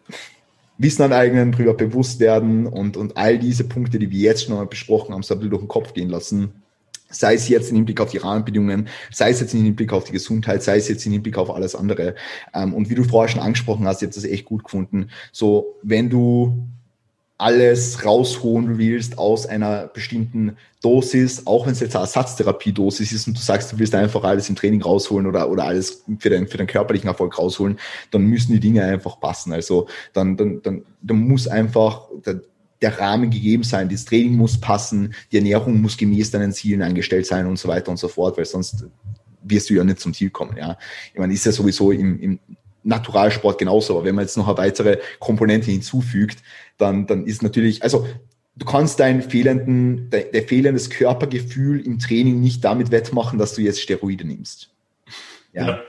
Wissen 0.78 1.02
aneignen, 1.02 1.52
drüber 1.52 1.74
bewusst 1.74 2.20
werden 2.20 2.66
und, 2.66 2.96
und 2.96 3.16
all 3.16 3.38
diese 3.38 3.64
Punkte, 3.64 3.98
die 3.98 4.10
wir 4.10 4.20
jetzt 4.20 4.44
schon 4.44 4.54
mal 4.54 4.66
besprochen 4.66 5.14
haben, 5.14 5.22
so 5.22 5.34
ein 5.34 5.38
bisschen 5.38 5.50
durch 5.50 5.62
den 5.62 5.68
Kopf 5.68 5.94
gehen 5.94 6.08
lassen. 6.08 6.62
Sei 7.08 7.34
es 7.34 7.48
jetzt 7.48 7.70
im 7.70 7.76
Hinblick 7.76 8.00
auf 8.00 8.10
die 8.10 8.18
Rahmenbedingungen, 8.18 8.88
sei 9.12 9.30
es 9.30 9.40
jetzt 9.40 9.54
im 9.54 9.62
Hinblick 9.62 9.92
auf 9.92 10.04
die 10.04 10.12
Gesundheit, 10.12 10.62
sei 10.62 10.76
es 10.76 10.88
jetzt 10.88 11.06
im 11.06 11.12
Hinblick 11.12 11.38
auf 11.38 11.54
alles 11.54 11.74
andere. 11.74 12.16
Ähm, 12.52 12.74
und 12.74 12.90
wie 12.90 12.94
du 12.94 13.04
vorher 13.04 13.28
schon 13.28 13.40
angesprochen 13.40 13.86
hast, 13.86 14.02
ich 14.02 14.08
habe 14.08 14.14
das 14.14 14.24
echt 14.24 14.44
gut 14.44 14.64
gefunden. 14.64 15.08
So, 15.32 15.76
wenn 15.82 16.10
du 16.10 16.68
alles 17.38 18.04
rausholen 18.04 18.78
willst 18.78 19.18
aus 19.18 19.46
einer 19.46 19.88
bestimmten 19.88 20.56
Dosis, 20.80 21.46
auch 21.46 21.66
wenn 21.66 21.72
es 21.72 21.80
jetzt 21.80 21.94
eine 21.94 22.04
Ersatztherapie-Dosis 22.04 23.12
ist 23.12 23.26
und 23.26 23.36
du 23.36 23.42
sagst, 23.42 23.72
du 23.72 23.78
willst 23.78 23.94
einfach 23.94 24.24
alles 24.24 24.48
im 24.48 24.56
Training 24.56 24.82
rausholen 24.82 25.26
oder, 25.26 25.50
oder 25.50 25.64
alles 25.64 26.04
für 26.18 26.30
den, 26.30 26.46
für 26.46 26.56
den 26.56 26.66
körperlichen 26.66 27.08
Erfolg 27.08 27.38
rausholen, 27.38 27.78
dann 28.10 28.22
müssen 28.22 28.52
die 28.52 28.60
Dinge 28.60 28.84
einfach 28.84 29.20
passen. 29.20 29.52
Also 29.52 29.86
dann, 30.14 30.36
dann, 30.36 30.62
dann, 30.62 30.84
dann 31.02 31.28
muss 31.28 31.46
einfach 31.46 32.08
der, 32.24 32.40
der 32.80 32.98
Rahmen 32.98 33.30
gegeben 33.30 33.64
sein, 33.64 33.88
das 33.88 34.06
Training 34.06 34.36
muss 34.36 34.58
passen, 34.58 35.14
die 35.30 35.36
Ernährung 35.36 35.80
muss 35.80 35.96
gemäß 35.96 36.30
deinen 36.30 36.52
Zielen 36.52 36.82
eingestellt 36.82 37.26
sein 37.26 37.46
und 37.46 37.58
so 37.58 37.68
weiter 37.68 37.90
und 37.90 37.98
so 37.98 38.08
fort, 38.08 38.38
weil 38.38 38.44
sonst 38.46 38.86
wirst 39.42 39.70
du 39.70 39.74
ja 39.74 39.84
nicht 39.84 40.00
zum 40.00 40.14
Ziel 40.14 40.30
kommen. 40.30 40.56
Ja, 40.56 40.78
ich 41.12 41.18
meine, 41.18 41.32
ist 41.32 41.46
ja 41.46 41.52
sowieso 41.52 41.92
im, 41.92 42.18
im 42.20 42.38
Naturalsport 42.86 43.58
genauso, 43.58 43.96
aber 43.96 44.04
wenn 44.04 44.14
man 44.14 44.24
jetzt 44.24 44.36
noch 44.36 44.48
eine 44.48 44.58
weitere 44.58 44.98
Komponente 45.18 45.70
hinzufügt, 45.70 46.38
dann, 46.78 47.06
dann 47.06 47.26
ist 47.26 47.42
natürlich, 47.42 47.82
also 47.82 48.06
du 48.56 48.64
kannst 48.64 49.00
dein 49.00 49.22
fehlenden, 49.22 50.08
dein, 50.10 50.24
dein 50.32 50.46
fehlendes 50.46 50.88
Körpergefühl 50.90 51.80
im 51.80 51.98
Training 51.98 52.40
nicht 52.40 52.64
damit 52.64 52.90
wettmachen, 52.90 53.38
dass 53.38 53.54
du 53.54 53.62
jetzt 53.62 53.80
Steroide 53.80 54.24
nimmst. 54.24 54.70
Ja. 55.52 55.66
ja. 55.66 55.80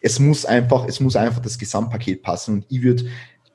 Es 0.00 0.18
muss 0.18 0.44
einfach, 0.44 0.86
es 0.86 1.00
muss 1.00 1.16
einfach 1.16 1.40
das 1.40 1.58
Gesamtpaket 1.58 2.22
passen 2.22 2.54
und 2.54 2.66
ich 2.68 2.82
würde 2.82 3.06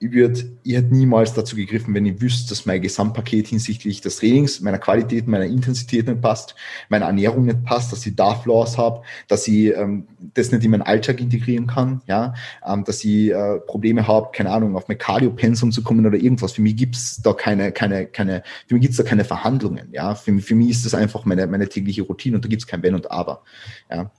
ich 0.02 0.12
würde, 0.12 0.44
ich 0.64 0.76
hätte 0.76 0.96
niemals 0.96 1.36
dazu 1.36 1.56
gegriffen, 1.56 1.94
wenn 1.94 2.08
ich 2.08 2.20
wüsste, 2.20 2.50
dass 2.50 2.66
mein 2.66 2.82
Gesamtpaket 2.82 3.50
hinsichtlich 3.50 4.02
des 4.02 4.18
Trainings, 4.18 4.60
meiner 4.60 4.80
Qualität, 4.80 5.28
meiner 5.28 5.46
Intensität 5.46 6.08
nicht 6.08 6.22
passt, 6.22 6.56
meine 6.90 7.06
Ernährung 7.06 7.46
nicht 7.46 7.64
passt, 7.64 7.92
dass 7.92 8.04
ich 8.08 8.16
da 8.16 8.34
Flaws 8.34 8.80
habe, 8.80 9.04
dass 9.28 9.48
ich 9.48 9.76
ähm, 9.76 10.08
das 10.34 10.52
nicht 10.52 10.66
in 10.66 10.72
meinen 10.72 10.82
Alltag 10.82 11.22
integrieren 11.22 11.68
kann, 11.68 12.02
ja, 12.08 12.34
ähm, 12.68 12.84
dass 12.84 13.04
ich 13.04 13.30
äh, 13.30 13.60
Probleme 13.60 14.08
habe, 14.08 14.32
keine 14.34 14.50
Ahnung, 14.50 14.76
auf 14.76 14.88
mein 14.88 14.98
Cardio-Pensum 14.98 15.72
zu 15.72 15.84
kommen 15.84 16.04
oder 16.04 16.18
irgendwas. 16.18 16.54
Für 16.54 16.64
mich 16.64 16.78
gibt's 16.78 17.22
da 17.22 17.34
keine, 17.34 17.72
keine, 17.72 18.08
keine, 18.08 18.42
für 18.68 18.74
mich 18.74 18.82
gibt's 18.82 18.98
da 18.98 19.04
keine 19.04 19.24
Verhandlungen, 19.24 19.90
ja. 19.92 20.16
Für, 20.16 20.36
für 20.40 20.56
mich 20.56 20.72
ist 20.72 20.84
das 20.84 20.96
einfach 20.96 21.26
meine, 21.26 21.46
meine 21.46 21.70
tägliche 21.70 22.02
Routine 22.02 22.38
und 22.38 22.44
da 22.44 22.50
gibt's 22.50 22.66
kein 22.66 22.82
Wenn 22.82 22.96
und 22.96 23.12
Aber, 23.12 23.44
ja. 23.92 24.10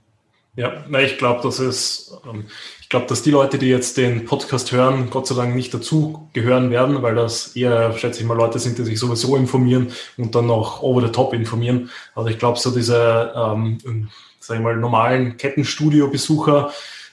Ja, 0.55 0.85
na, 0.87 1.01
ich 1.01 1.17
glaube, 1.17 1.41
das 1.43 1.59
ist, 1.59 2.13
ähm, 2.31 2.45
glaube, 2.93 3.07
dass 3.07 3.23
die 3.23 3.31
Leute, 3.31 3.57
die 3.57 3.71
jetzt 3.71 3.97
den 3.97 4.27
Podcast 4.27 4.71
hören, 4.71 5.09
Gott 5.09 5.27
sei 5.27 5.35
Dank 5.35 5.57
nicht 5.57 5.73
dazu 5.73 6.29
gehören 6.35 6.71
werden, 6.71 7.01
weil 7.01 7.15
das 7.15 7.57
eher, 7.57 7.97
schätze 7.97 8.21
ich 8.21 8.27
mal, 8.27 8.37
Leute 8.37 8.59
sind, 8.59 8.77
die 8.77 8.85
sich 8.85 8.99
sowieso 8.99 9.35
informieren 9.35 9.91
und 10.19 10.35
dann 10.35 10.47
noch 10.47 10.83
over 10.83 11.01
the 11.01 11.11
top 11.11 11.33
informieren. 11.33 11.89
Also 12.15 12.29
ich 12.29 12.39
glaube, 12.39 12.59
so 12.59 12.71
diese, 12.71 13.33
ähm, 13.35 14.11
sag 14.41 14.59
ich 14.59 14.63
mal, 14.63 14.77
normalen 14.77 15.39
Kettenstudio-Besucher, 15.39 16.71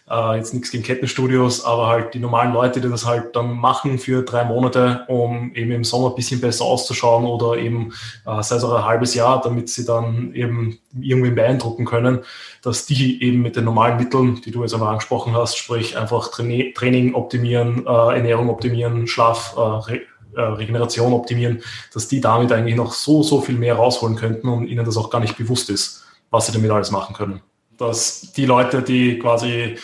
äh, 0.10 0.38
jetzt 0.38 0.53
nichts 0.53 0.72
gegen 0.72 0.84
Kettenstudios, 0.84 1.64
aber 1.64 1.88
halt 1.88 2.14
die 2.14 2.20
normalen 2.20 2.53
Leute, 2.53 2.82
die 2.82 2.89
das 2.89 3.05
halt 3.05 3.36
dann 3.36 3.55
machen 3.55 3.99
für 3.99 4.24
drei 4.24 4.43
Monate, 4.43 5.05
um 5.07 5.53
eben 5.53 5.72
im 5.72 5.84
Sommer 5.84 6.10
ein 6.10 6.16
bisschen 6.16 6.41
besser 6.41 6.66
auszuschauen 6.66 7.26
oder 7.26 7.57
eben 7.57 7.93
äh, 8.26 8.41
sei 8.41 8.55
es 8.55 8.64
auch 8.64 8.74
ein 8.74 8.86
halbes 8.86 9.14
Jahr, 9.14 9.41
damit 9.41 9.70
sie 9.70 9.86
dann 9.86 10.34
eben 10.34 10.80
irgendwie 10.99 11.32
beeindrucken 11.32 11.86
können, 11.86 12.20
dass 12.64 12.86
die 12.86 13.22
eben 13.24 13.41
mit 13.41 13.55
den 13.55 13.66
normalen 13.66 13.97
Mitteln, 13.97 14.41
die 14.41 14.51
du 14.51 14.64
jetzt 14.64 14.74
aber 14.74 14.89
angesprochen 14.89 15.36
hast, 15.36 15.57
sprich 15.57 15.97
einfach 15.97 16.30
Traini 16.32 16.74
Training 16.74 17.14
optimieren, 17.14 17.86
äh, 17.86 18.16
Ernährung 18.16 18.49
optimieren, 18.49 19.07
Schlaf, 19.07 19.55
äh, 19.88 19.99
äh, 20.36 20.41
Regeneration 20.41 21.14
optimieren, 21.14 21.64
dass 21.93 22.07
die 22.07 22.22
damit 22.22 22.51
eigentlich 22.51 22.76
noch 22.76 22.93
so, 22.93 23.24
so 23.24 23.41
viel 23.41 23.55
mehr 23.55 23.76
rausholen 23.76 24.16
könnten 24.16 24.47
und 24.47 24.68
ihnen 24.68 24.86
das 24.86 24.97
auch 24.97 25.10
gar 25.10 25.20
nicht 25.20 25.38
bewusst 25.38 25.70
ist, 25.70 26.05
was 26.30 26.45
sie 26.45 26.51
damit 26.51 26.72
alles 26.72 26.91
machen 26.91 27.16
können. 27.16 27.41
Dass 27.78 28.34
die 28.34 28.45
Leute, 28.45 28.82
die 28.82 29.20
quasi 29.20 29.78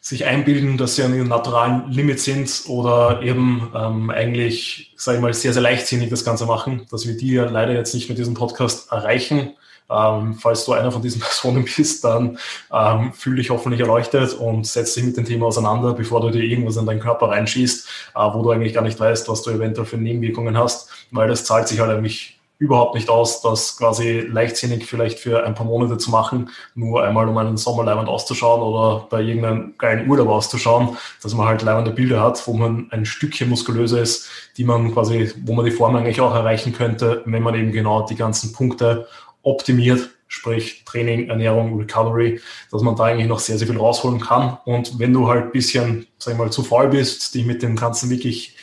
sich 0.00 0.24
einbilden, 0.24 0.78
dass 0.78 0.96
sie 0.96 1.02
an 1.02 1.14
ihrem 1.14 1.28
naturalen 1.28 1.90
Limit 1.90 2.20
sind 2.20 2.62
oder 2.68 3.20
eben 3.22 3.70
ähm, 3.74 4.10
eigentlich, 4.10 4.94
sage 4.96 5.18
ich 5.18 5.22
mal, 5.22 5.34
sehr, 5.34 5.52
sehr 5.52 5.62
leichtsinnig 5.62 6.08
das 6.08 6.24
Ganze 6.24 6.46
machen, 6.46 6.86
dass 6.90 7.06
wir 7.06 7.16
die 7.16 7.32
ja 7.32 7.44
leider 7.44 7.74
jetzt 7.74 7.94
nicht 7.94 8.08
mit 8.08 8.18
diesem 8.18 8.34
Podcast 8.34 8.90
erreichen. 8.90 9.52
Ähm, 9.90 10.34
falls 10.34 10.64
du 10.64 10.72
einer 10.72 10.90
von 10.90 11.02
diesen 11.02 11.20
Personen 11.20 11.64
bist, 11.64 12.04
dann 12.04 12.38
ähm, 12.72 13.12
fühl 13.12 13.36
dich 13.36 13.50
hoffentlich 13.50 13.80
erleuchtet 13.80 14.32
und 14.34 14.66
setz 14.66 14.94
dich 14.94 15.04
mit 15.04 15.16
dem 15.16 15.26
Thema 15.26 15.46
auseinander, 15.46 15.92
bevor 15.92 16.20
du 16.20 16.30
dir 16.30 16.44
irgendwas 16.44 16.76
in 16.76 16.86
deinen 16.86 17.00
Körper 17.00 17.28
reinschießt, 17.28 17.88
äh, 18.14 18.20
wo 18.20 18.42
du 18.42 18.50
eigentlich 18.50 18.72
gar 18.72 18.82
nicht 18.82 18.98
weißt, 18.98 19.28
was 19.28 19.42
du 19.42 19.50
eventuell 19.50 19.86
für 19.86 19.98
Nebenwirkungen 19.98 20.56
hast, 20.56 20.88
weil 21.10 21.28
das 21.28 21.44
zahlt 21.44 21.68
sich 21.68 21.80
halt 21.80 21.90
eigentlich 21.90 22.39
überhaupt 22.60 22.94
nicht 22.94 23.08
aus, 23.08 23.40
das 23.40 23.78
quasi 23.78 24.20
leichtsinnig 24.20 24.84
vielleicht 24.84 25.18
für 25.18 25.44
ein 25.44 25.54
paar 25.54 25.64
Monate 25.64 25.96
zu 25.96 26.10
machen, 26.10 26.50
nur 26.74 27.02
einmal 27.02 27.26
um 27.26 27.36
einen 27.38 27.56
Sommerleiband 27.56 28.06
auszuschauen 28.06 28.60
oder 28.60 29.06
bei 29.08 29.22
irgendeinem 29.22 29.74
geilen 29.78 30.08
Urlaub 30.08 30.28
auszuschauen, 30.28 30.98
dass 31.22 31.34
man 31.34 31.46
halt 31.46 31.62
leibende 31.62 31.90
Bilder 31.90 32.22
hat, 32.22 32.46
wo 32.46 32.52
man 32.52 32.88
ein 32.90 33.06
Stückchen 33.06 33.48
muskulöser 33.48 34.02
ist, 34.02 34.28
die 34.58 34.64
man 34.64 34.92
quasi, 34.92 35.32
wo 35.46 35.54
man 35.54 35.64
die 35.64 35.70
Form 35.70 35.96
eigentlich 35.96 36.20
auch 36.20 36.34
erreichen 36.34 36.74
könnte, 36.74 37.22
wenn 37.24 37.42
man 37.42 37.54
eben 37.54 37.72
genau 37.72 38.06
die 38.06 38.14
ganzen 38.14 38.52
Punkte 38.52 39.08
optimiert, 39.42 40.10
sprich 40.28 40.84
Training, 40.84 41.30
Ernährung, 41.30 41.78
Recovery, 41.78 42.42
dass 42.70 42.82
man 42.82 42.94
da 42.94 43.04
eigentlich 43.04 43.26
noch 43.26 43.38
sehr, 43.38 43.56
sehr 43.56 43.68
viel 43.68 43.78
rausholen 43.78 44.20
kann. 44.20 44.58
Und 44.66 44.98
wenn 44.98 45.14
du 45.14 45.28
halt 45.28 45.52
bisschen, 45.52 46.06
sag 46.18 46.34
ich 46.34 46.38
mal, 46.38 46.52
zu 46.52 46.62
faul 46.62 46.88
bist, 46.88 47.34
dich 47.34 47.46
mit 47.46 47.62
dem 47.62 47.74
Ganzen 47.74 48.10
wirklich 48.10 48.54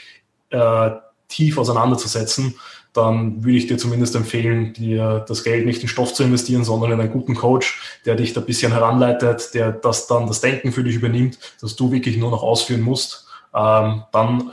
äh, 0.51 0.91
tief 1.27 1.57
auseinanderzusetzen, 1.57 2.55
dann 2.97 3.43
würde 3.43 3.57
ich 3.57 3.67
dir 3.67 3.77
zumindest 3.77 4.15
empfehlen, 4.15 4.73
dir 4.73 5.23
das 5.27 5.43
Geld 5.43 5.65
nicht 5.65 5.81
in 5.83 5.87
Stoff 5.87 6.13
zu 6.13 6.23
investieren, 6.23 6.63
sondern 6.63 6.91
in 6.91 6.99
einen 6.99 7.11
guten 7.11 7.35
Coach, 7.35 7.99
der 8.05 8.15
dich 8.15 8.33
da 8.33 8.41
ein 8.41 8.47
bisschen 8.47 8.71
heranleitet, 8.71 9.53
der 9.53 9.71
das 9.71 10.07
dann 10.07 10.27
das 10.27 10.41
Denken 10.41 10.71
für 10.71 10.83
dich 10.83 10.95
übernimmt, 10.95 11.37
dass 11.61 11.75
du 11.75 11.91
wirklich 11.91 12.17
nur 12.17 12.31
noch 12.31 12.41
ausführen 12.41 12.81
musst. 12.81 13.27
Ähm, 13.53 14.03
dann 14.11 14.51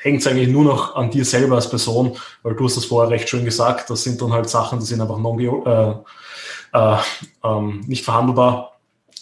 hängt 0.00 0.20
es 0.20 0.26
eigentlich 0.26 0.48
nur 0.48 0.64
noch 0.64 0.94
an 0.94 1.10
dir 1.10 1.24
selber 1.24 1.56
als 1.56 1.68
Person, 1.68 2.16
weil 2.42 2.54
du 2.54 2.64
hast 2.64 2.76
das 2.76 2.84
vorher 2.84 3.10
recht 3.10 3.28
schön 3.28 3.44
gesagt, 3.44 3.90
das 3.90 4.04
sind 4.04 4.22
dann 4.22 4.32
halt 4.32 4.48
Sachen, 4.48 4.78
die 4.78 4.86
sind 4.86 5.00
einfach 5.00 5.18
non 5.18 5.38
äh, 5.40 5.94
äh, 6.72 6.96
ähm, 7.44 7.80
nicht 7.86 8.04
verhandelbar. 8.04 8.77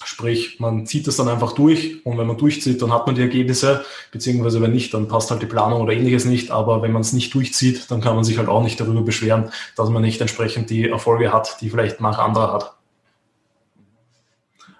Sprich, 0.07 0.61
man 0.61 0.87
zieht 0.87 1.09
das 1.09 1.17
dann 1.17 1.29
einfach 1.29 1.53
durch 1.53 2.07
und 2.07 2.17
wenn 2.17 2.29
man 2.29 2.39
durchzieht, 2.39 2.81
dann 2.81 2.93
hat 2.93 3.07
man 3.07 3.17
die 3.17 3.23
Ergebnisse, 3.23 3.85
beziehungsweise 4.13 4.63
wenn 4.63 4.71
nicht, 4.71 4.95
dann 4.95 5.09
passt 5.09 5.33
halt 5.33 5.43
die 5.43 5.47
Planung 5.47 5.83
oder 5.83 5.93
ähnliches 5.93 6.25
nicht. 6.25 6.53
Aber 6.53 6.81
wenn 6.81 6.93
man 6.93 7.03
es 7.03 7.13
nicht 7.13 7.35
durchzieht, 7.35 7.91
dann 7.91 8.01
kann 8.01 8.15
man 8.15 8.23
sich 8.23 8.39
halt 8.39 8.49
auch 8.49 8.63
nicht 8.63 8.79
darüber 8.79 9.03
beschweren, 9.03 9.51
dass 9.77 9.91
man 9.91 10.03
nicht 10.03 10.21
entsprechend 10.21 10.71
die 10.71 10.89
Erfolge 10.89 11.33
hat, 11.33 11.61
die 11.61 11.71
vielleicht 11.71 12.01
manch 12.01 12.19
anderer 12.19 12.53
hat. 12.53 12.73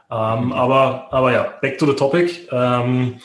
Ähm, 0.09 0.53
aber, 0.53 1.09
aber 1.11 1.33
ja, 1.33 1.55
back 1.61 1.79
to 1.79 1.87
the 1.87 1.95
topic. 1.95 2.49
Ähm, 2.53 3.17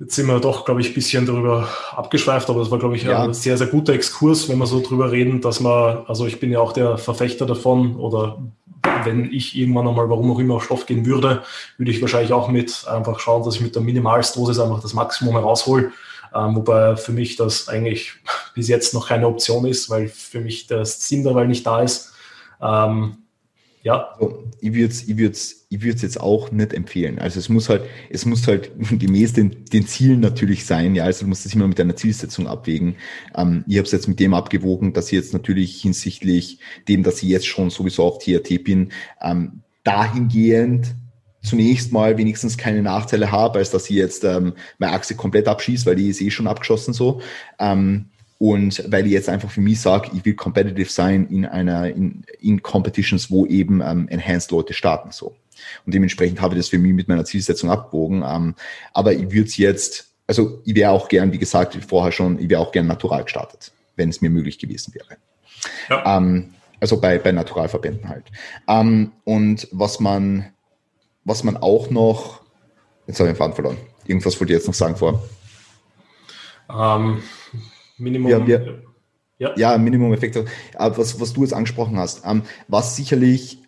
Jetzt 0.00 0.16
sind 0.16 0.26
wir 0.26 0.40
doch, 0.40 0.64
glaube 0.64 0.80
ich, 0.80 0.88
ein 0.88 0.94
bisschen 0.94 1.24
darüber 1.24 1.68
abgeschweift, 1.92 2.50
aber 2.50 2.62
es 2.62 2.70
war, 2.70 2.80
glaube 2.80 2.96
ich, 2.96 3.04
ja. 3.04 3.22
ein 3.22 3.32
sehr, 3.32 3.56
sehr 3.56 3.68
guter 3.68 3.92
Exkurs, 3.92 4.48
wenn 4.48 4.58
wir 4.58 4.66
so 4.66 4.80
drüber 4.80 5.12
reden, 5.12 5.40
dass 5.40 5.60
man, 5.60 5.98
also 6.06 6.26
ich 6.26 6.40
bin 6.40 6.50
ja 6.50 6.58
auch 6.58 6.72
der 6.72 6.98
Verfechter 6.98 7.46
davon 7.46 7.94
oder 7.96 8.38
wenn 9.04 9.32
ich 9.32 9.56
irgendwann 9.56 9.88
einmal, 9.88 10.08
warum 10.08 10.30
auch 10.30 10.38
immer, 10.38 10.54
auf 10.54 10.64
Stoff 10.64 10.86
gehen 10.86 11.06
würde, 11.06 11.42
würde 11.76 11.90
ich 11.90 12.00
wahrscheinlich 12.00 12.32
auch 12.32 12.48
mit 12.48 12.86
einfach 12.88 13.18
schauen, 13.18 13.44
dass 13.44 13.56
ich 13.56 13.60
mit 13.60 13.74
der 13.74 13.82
Minimalsdosis 13.82 14.58
einfach 14.58 14.80
das 14.80 14.94
Maximum 14.94 15.34
heraushole. 15.34 15.92
Ähm, 16.34 16.56
wobei 16.56 16.96
für 16.96 17.12
mich 17.12 17.36
das 17.36 17.68
eigentlich 17.68 18.12
bis 18.54 18.68
jetzt 18.68 18.94
noch 18.94 19.08
keine 19.08 19.26
Option 19.26 19.66
ist, 19.66 19.90
weil 19.90 20.08
für 20.08 20.40
mich 20.40 20.66
der 20.66 20.84
Sinn 20.84 21.24
dabei 21.24 21.46
nicht 21.46 21.66
da 21.66 21.82
ist. 21.82 22.12
Ähm, 22.60 23.18
ja. 23.84 24.16
So, 24.18 24.42
ich 24.60 24.72
würde 24.72 24.92
es 24.92 25.06
ich 25.06 25.18
würd's, 25.18 25.66
ich 25.68 25.82
würd's 25.82 26.00
jetzt 26.00 26.18
auch 26.18 26.50
nicht 26.50 26.72
empfehlen. 26.72 27.18
Also 27.18 27.38
es 27.38 27.50
muss 27.50 27.68
halt, 27.68 27.82
es 28.08 28.24
muss 28.24 28.48
halt 28.48 28.72
gemäß 28.98 29.34
den, 29.34 29.66
den 29.66 29.86
Zielen 29.86 30.20
natürlich 30.20 30.64
sein. 30.64 30.94
Ja, 30.94 31.04
also 31.04 31.24
du 31.24 31.28
musst 31.28 31.44
es 31.44 31.54
immer 31.54 31.68
mit 31.68 31.78
deiner 31.78 31.94
Zielsetzung 31.94 32.48
abwägen. 32.48 32.96
Ähm, 33.36 33.62
ich 33.68 33.76
habe 33.76 33.84
es 33.84 33.92
jetzt 33.92 34.08
mit 34.08 34.18
dem 34.20 34.32
abgewogen, 34.32 34.94
dass 34.94 35.06
ich 35.06 35.12
jetzt 35.12 35.34
natürlich 35.34 35.82
hinsichtlich 35.82 36.60
dem, 36.88 37.02
dass 37.02 37.22
ich 37.22 37.28
jetzt 37.28 37.46
schon 37.46 37.68
sowieso 37.68 38.04
auf 38.04 38.18
TRT 38.18 38.64
bin, 38.64 38.88
ähm, 39.20 39.60
dahingehend 39.84 40.94
zunächst 41.42 41.92
mal 41.92 42.16
wenigstens 42.16 42.56
keine 42.56 42.80
Nachteile 42.80 43.30
habe, 43.30 43.58
als 43.58 43.70
dass 43.70 43.90
ich 43.90 43.96
jetzt 43.96 44.24
ähm, 44.24 44.54
meine 44.78 44.94
Achse 44.94 45.14
komplett 45.14 45.46
abschieße, 45.46 45.84
weil 45.84 45.96
die 45.96 46.08
ist 46.08 46.22
eh 46.22 46.30
schon 46.30 46.46
abgeschossen 46.46 46.94
so. 46.94 47.20
Ähm, 47.58 48.06
und 48.38 48.84
weil 48.90 49.06
ich 49.06 49.12
jetzt 49.12 49.28
einfach 49.28 49.50
für 49.50 49.60
mich 49.60 49.80
sage, 49.80 50.10
ich 50.14 50.24
will 50.24 50.34
competitive 50.34 50.90
sein 50.90 51.26
in 51.28 51.46
einer, 51.46 51.88
in, 51.88 52.24
in 52.40 52.62
Competitions, 52.62 53.30
wo 53.30 53.46
eben 53.46 53.80
ähm, 53.80 54.08
Enhanced 54.08 54.50
Leute 54.50 54.74
starten, 54.74 55.12
so. 55.12 55.36
Und 55.86 55.94
dementsprechend 55.94 56.40
habe 56.40 56.54
ich 56.54 56.60
das 56.60 56.68
für 56.68 56.78
mich 56.78 56.92
mit 56.92 57.08
meiner 57.08 57.24
Zielsetzung 57.24 57.70
abgewogen. 57.70 58.24
Ähm, 58.26 58.54
aber 58.92 59.12
ich 59.12 59.30
würde 59.30 59.48
es 59.48 59.56
jetzt, 59.56 60.12
also 60.26 60.60
ich 60.64 60.74
wäre 60.74 60.90
auch 60.90 61.08
gern, 61.08 61.32
wie 61.32 61.38
gesagt, 61.38 61.76
wie 61.76 61.80
vorher 61.80 62.12
schon, 62.12 62.38
ich 62.38 62.48
wäre 62.48 62.60
auch 62.60 62.72
gern 62.72 62.86
natural 62.86 63.24
gestartet, 63.24 63.72
wenn 63.96 64.08
es 64.08 64.20
mir 64.20 64.30
möglich 64.30 64.58
gewesen 64.58 64.94
wäre. 64.94 65.16
Ja. 65.88 66.16
Ähm, 66.16 66.54
also 66.80 67.00
bei, 67.00 67.18
bei 67.18 67.32
Naturalverbänden 67.32 68.08
halt. 68.08 68.24
Ähm, 68.68 69.12
und 69.24 69.68
was 69.70 70.00
man, 70.00 70.52
was 71.24 71.44
man 71.44 71.56
auch 71.56 71.90
noch, 71.90 72.40
jetzt 73.06 73.20
habe 73.20 73.30
ich 73.30 73.34
den 73.34 73.38
Faden 73.38 73.54
verloren. 73.54 73.76
Irgendwas 74.06 74.38
wollte 74.38 74.52
ich 74.52 74.58
jetzt 74.58 74.66
noch 74.66 74.74
sagen 74.74 74.96
vor. 74.96 75.22
Ähm, 76.68 77.22
Minimum. 77.98 78.30
Ja, 78.30 78.46
wir, 78.46 78.82
ja. 79.38 79.52
ja 79.56 79.78
Minimum-Effekt. 79.78 80.38
Aber 80.76 80.98
was, 80.98 81.20
was 81.20 81.32
du 81.32 81.42
jetzt 81.42 81.54
angesprochen 81.54 81.98
hast, 81.98 82.24
ähm, 82.26 82.42
was 82.68 82.96
sicherlich 82.96 83.63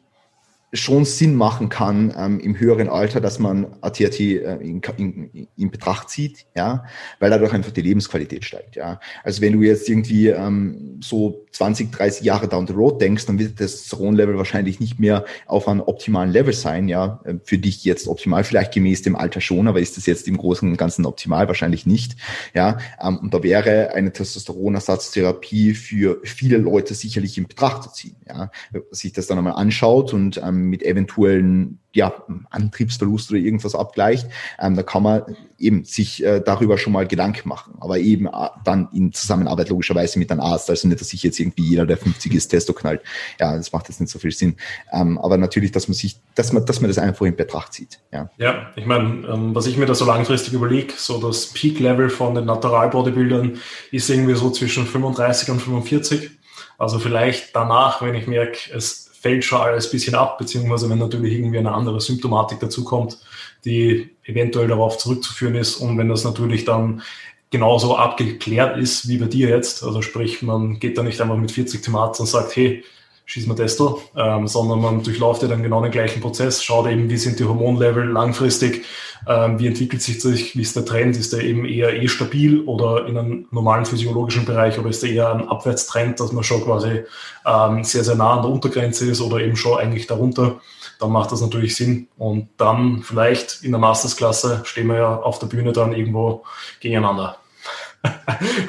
schon 0.72 1.04
Sinn 1.04 1.34
machen 1.34 1.68
kann 1.68 2.12
ähm, 2.16 2.40
im 2.40 2.58
höheren 2.58 2.88
Alter, 2.88 3.20
dass 3.20 3.38
man 3.38 3.66
ATAT 3.82 4.18
äh, 4.20 4.56
in, 4.56 4.80
in, 4.96 5.48
in 5.56 5.70
Betracht 5.70 6.10
zieht, 6.10 6.46
ja, 6.56 6.84
weil 7.20 7.30
dadurch 7.30 7.52
einfach 7.52 7.70
die 7.70 7.82
Lebensqualität 7.82 8.44
steigt, 8.44 8.74
ja. 8.74 8.98
Also 9.22 9.42
wenn 9.42 9.52
du 9.52 9.62
jetzt 9.62 9.88
irgendwie 9.88 10.28
ähm, 10.28 10.98
so 11.00 11.46
20, 11.52 11.92
30 11.92 12.24
Jahre 12.24 12.48
down 12.48 12.66
the 12.66 12.72
road 12.72 13.00
denkst, 13.00 13.26
dann 13.26 13.38
wird 13.38 13.60
das 13.60 13.72
Testosteronlevel 13.72 14.36
wahrscheinlich 14.36 14.80
nicht 14.80 14.98
mehr 14.98 15.24
auf 15.46 15.68
einem 15.68 15.80
optimalen 15.80 16.30
Level 16.30 16.52
sein, 16.52 16.88
ja. 16.88 17.20
Äh, 17.24 17.34
für 17.44 17.58
dich 17.58 17.84
jetzt 17.84 18.08
optimal, 18.08 18.42
vielleicht 18.42 18.74
gemäß 18.74 19.02
dem 19.02 19.14
Alter 19.14 19.40
schon, 19.40 19.68
aber 19.68 19.80
ist 19.80 19.96
das 19.96 20.06
jetzt 20.06 20.26
im 20.26 20.36
Großen 20.36 20.68
und 20.68 20.76
Ganzen 20.76 21.06
optimal? 21.06 21.46
Wahrscheinlich 21.46 21.86
nicht, 21.86 22.16
ja. 22.54 22.78
Ähm, 23.00 23.18
und 23.18 23.32
da 23.32 23.42
wäre 23.44 23.94
eine 23.94 24.12
Testosteronersatztherapie 24.12 25.74
für 25.74 26.20
viele 26.24 26.56
Leute 26.56 26.94
sicherlich 26.94 27.38
in 27.38 27.46
Betracht 27.46 27.84
zu 27.84 27.92
ziehen, 27.92 28.16
ja. 28.26 28.50
Sich 28.90 29.12
das 29.12 29.28
dann 29.28 29.38
einmal 29.38 29.54
anschaut 29.54 30.12
und 30.12 30.38
ähm, 30.42 30.55
mit 30.56 30.82
eventuellen 30.82 31.78
ja, 31.96 32.12
Antriebsverlust 32.50 33.30
oder 33.30 33.40
irgendwas 33.40 33.74
abgleicht, 33.74 34.28
ähm, 34.60 34.76
da 34.76 34.82
kann 34.82 35.02
man 35.02 35.22
eben 35.58 35.84
sich 35.84 36.22
äh, 36.22 36.40
darüber 36.40 36.76
schon 36.76 36.92
mal 36.92 37.06
Gedanken 37.06 37.48
machen. 37.48 37.74
Aber 37.80 37.98
eben 37.98 38.26
äh, 38.26 38.48
dann 38.64 38.88
in 38.92 39.14
Zusammenarbeit 39.14 39.70
logischerweise 39.70 40.18
mit 40.18 40.30
einem 40.30 40.40
Arzt. 40.40 40.68
Also 40.68 40.88
nicht, 40.88 41.00
dass 41.00 41.08
sich 41.08 41.22
jetzt 41.22 41.40
irgendwie 41.40 41.62
jeder, 41.62 41.86
der 41.86 41.96
50 41.96 42.34
ist, 42.34 42.48
Testo 42.48 42.74
knallt. 42.74 43.00
Ja, 43.40 43.56
das 43.56 43.72
macht 43.72 43.88
jetzt 43.88 44.00
nicht 44.00 44.10
so 44.10 44.18
viel 44.18 44.30
Sinn. 44.30 44.56
Ähm, 44.92 45.16
aber 45.18 45.38
natürlich, 45.38 45.72
dass 45.72 45.88
man 45.88 45.94
sich, 45.94 46.20
dass 46.34 46.52
man, 46.52 46.66
dass 46.66 46.82
man 46.82 46.88
das 46.88 46.98
einfach 46.98 47.24
in 47.24 47.34
Betracht 47.34 47.72
zieht. 47.72 47.98
Ja, 48.12 48.30
ja 48.36 48.70
ich 48.76 48.84
meine, 48.84 49.26
ähm, 49.26 49.54
was 49.54 49.66
ich 49.66 49.78
mir 49.78 49.86
da 49.86 49.94
so 49.94 50.04
langfristig 50.04 50.52
überlege, 50.52 50.92
so 50.98 51.18
das 51.18 51.46
Peak-Level 51.46 52.10
von 52.10 52.34
den 52.34 52.44
Natural-Bodybuildern 52.44 53.58
ist 53.90 54.10
irgendwie 54.10 54.34
so 54.34 54.50
zwischen 54.50 54.86
35 54.86 55.50
und 55.50 55.60
45. 55.60 56.30
Also 56.78 56.98
vielleicht 56.98 57.56
danach, 57.56 58.02
wenn 58.02 58.14
ich 58.14 58.26
merke, 58.26 58.58
es 58.74 59.05
fällt 59.26 59.44
schon 59.44 59.60
alles 59.60 59.88
ein 59.88 59.90
bisschen 59.90 60.14
ab, 60.14 60.38
beziehungsweise 60.38 60.88
wenn 60.88 61.00
natürlich 61.00 61.32
irgendwie 61.32 61.58
eine 61.58 61.72
andere 61.72 62.00
Symptomatik 62.00 62.60
dazukommt, 62.60 63.18
die 63.64 64.10
eventuell 64.24 64.68
darauf 64.68 64.98
zurückzuführen 64.98 65.56
ist 65.56 65.76
und 65.76 65.98
wenn 65.98 66.08
das 66.08 66.22
natürlich 66.22 66.64
dann 66.64 67.02
genauso 67.50 67.96
abgeklärt 67.96 68.78
ist 68.78 69.08
wie 69.08 69.18
bei 69.18 69.26
dir 69.26 69.48
jetzt, 69.48 69.82
also 69.82 70.00
sprich, 70.00 70.42
man 70.42 70.78
geht 70.78 70.96
da 70.96 71.02
nicht 71.02 71.20
einfach 71.20 71.36
mit 71.36 71.50
40 71.50 71.82
zum 71.82 71.96
Arzt 71.96 72.20
und 72.20 72.26
sagt, 72.26 72.54
hey, 72.54 72.84
schieß 73.26 73.48
mal 73.48 73.56
Testo, 73.56 74.00
ähm, 74.16 74.46
sondern 74.46 74.80
man 74.80 75.02
durchläuft 75.02 75.42
ja 75.42 75.48
dann 75.48 75.62
genau 75.62 75.82
den 75.82 75.90
gleichen 75.90 76.22
Prozess, 76.22 76.62
schaut 76.62 76.86
eben, 76.86 77.10
wie 77.10 77.16
sind 77.16 77.40
die 77.40 77.44
Hormonlevel 77.44 78.08
langfristig, 78.08 78.84
ähm, 79.26 79.58
wie 79.58 79.66
entwickelt 79.66 80.00
sich 80.00 80.18
das, 80.18 80.54
wie 80.54 80.62
ist 80.62 80.76
der 80.76 80.84
Trend, 80.84 81.16
ist 81.16 81.32
der 81.32 81.42
eben 81.42 81.64
eher 81.64 81.92
eh 82.00 82.06
stabil 82.06 82.60
oder 82.60 83.06
in 83.06 83.18
einem 83.18 83.48
normalen 83.50 83.84
physiologischen 83.84 84.44
Bereich 84.44 84.78
oder 84.78 84.90
ist 84.90 85.02
der 85.02 85.10
eher 85.10 85.34
ein 85.34 85.48
Abwärtstrend, 85.48 86.20
dass 86.20 86.30
man 86.30 86.44
schon 86.44 86.62
quasi 86.62 87.02
ähm, 87.44 87.82
sehr, 87.82 88.04
sehr 88.04 88.14
nah 88.14 88.34
an 88.34 88.42
der 88.42 88.50
Untergrenze 88.52 89.10
ist 89.10 89.20
oder 89.20 89.40
eben 89.40 89.56
schon 89.56 89.76
eigentlich 89.76 90.06
darunter, 90.06 90.60
dann 91.00 91.10
macht 91.10 91.32
das 91.32 91.40
natürlich 91.40 91.74
Sinn. 91.74 92.06
Und 92.16 92.48
dann 92.58 93.02
vielleicht 93.02 93.64
in 93.64 93.72
der 93.72 93.80
Mastersklasse 93.80 94.62
stehen 94.64 94.86
wir 94.86 94.96
ja 94.96 95.16
auf 95.16 95.40
der 95.40 95.48
Bühne 95.48 95.72
dann 95.72 95.92
irgendwo 95.92 96.44
gegeneinander. 96.78 97.38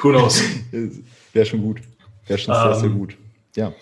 Who 0.02 0.10
knows? 0.10 0.42
Wäre 1.32 1.46
schon 1.46 1.62
gut. 1.62 1.80
Wäre 2.26 2.38
schon 2.40 2.54
sehr, 2.54 2.74
sehr 2.74 2.84
ähm, 2.90 2.98
gut. 2.98 3.16
Ja. 3.54 3.72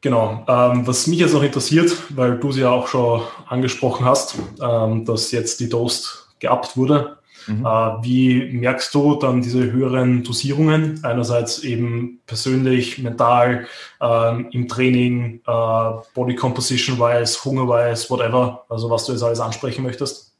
Genau. 0.00 0.44
Ähm, 0.48 0.86
was 0.86 1.06
mich 1.06 1.20
jetzt 1.20 1.32
noch 1.32 1.42
interessiert, 1.42 1.96
weil 2.10 2.38
du 2.38 2.50
sie 2.50 2.62
ja 2.62 2.70
auch 2.70 2.88
schon 2.88 3.22
angesprochen 3.48 4.04
hast, 4.04 4.36
ähm, 4.60 5.04
dass 5.04 5.30
jetzt 5.30 5.60
die 5.60 5.68
Toast 5.68 6.28
geabt 6.40 6.76
wurde. 6.76 7.18
Mhm. 7.46 7.64
Äh, 7.64 7.68
wie 8.02 8.52
merkst 8.52 8.94
du 8.94 9.16
dann 9.16 9.42
diese 9.42 9.70
höheren 9.72 10.24
Dosierungen? 10.24 11.00
Einerseits 11.04 11.60
eben 11.60 12.20
persönlich, 12.26 12.98
mental, 12.98 13.66
äh, 14.00 14.42
im 14.50 14.68
Training, 14.68 15.40
äh, 15.46 15.90
Body 16.14 16.34
Composition-wise, 16.34 17.44
Hunger-wise, 17.44 18.10
whatever, 18.10 18.64
also 18.68 18.90
was 18.90 19.06
du 19.06 19.12
jetzt 19.12 19.22
alles 19.22 19.40
ansprechen 19.40 19.82
möchtest? 19.82 20.32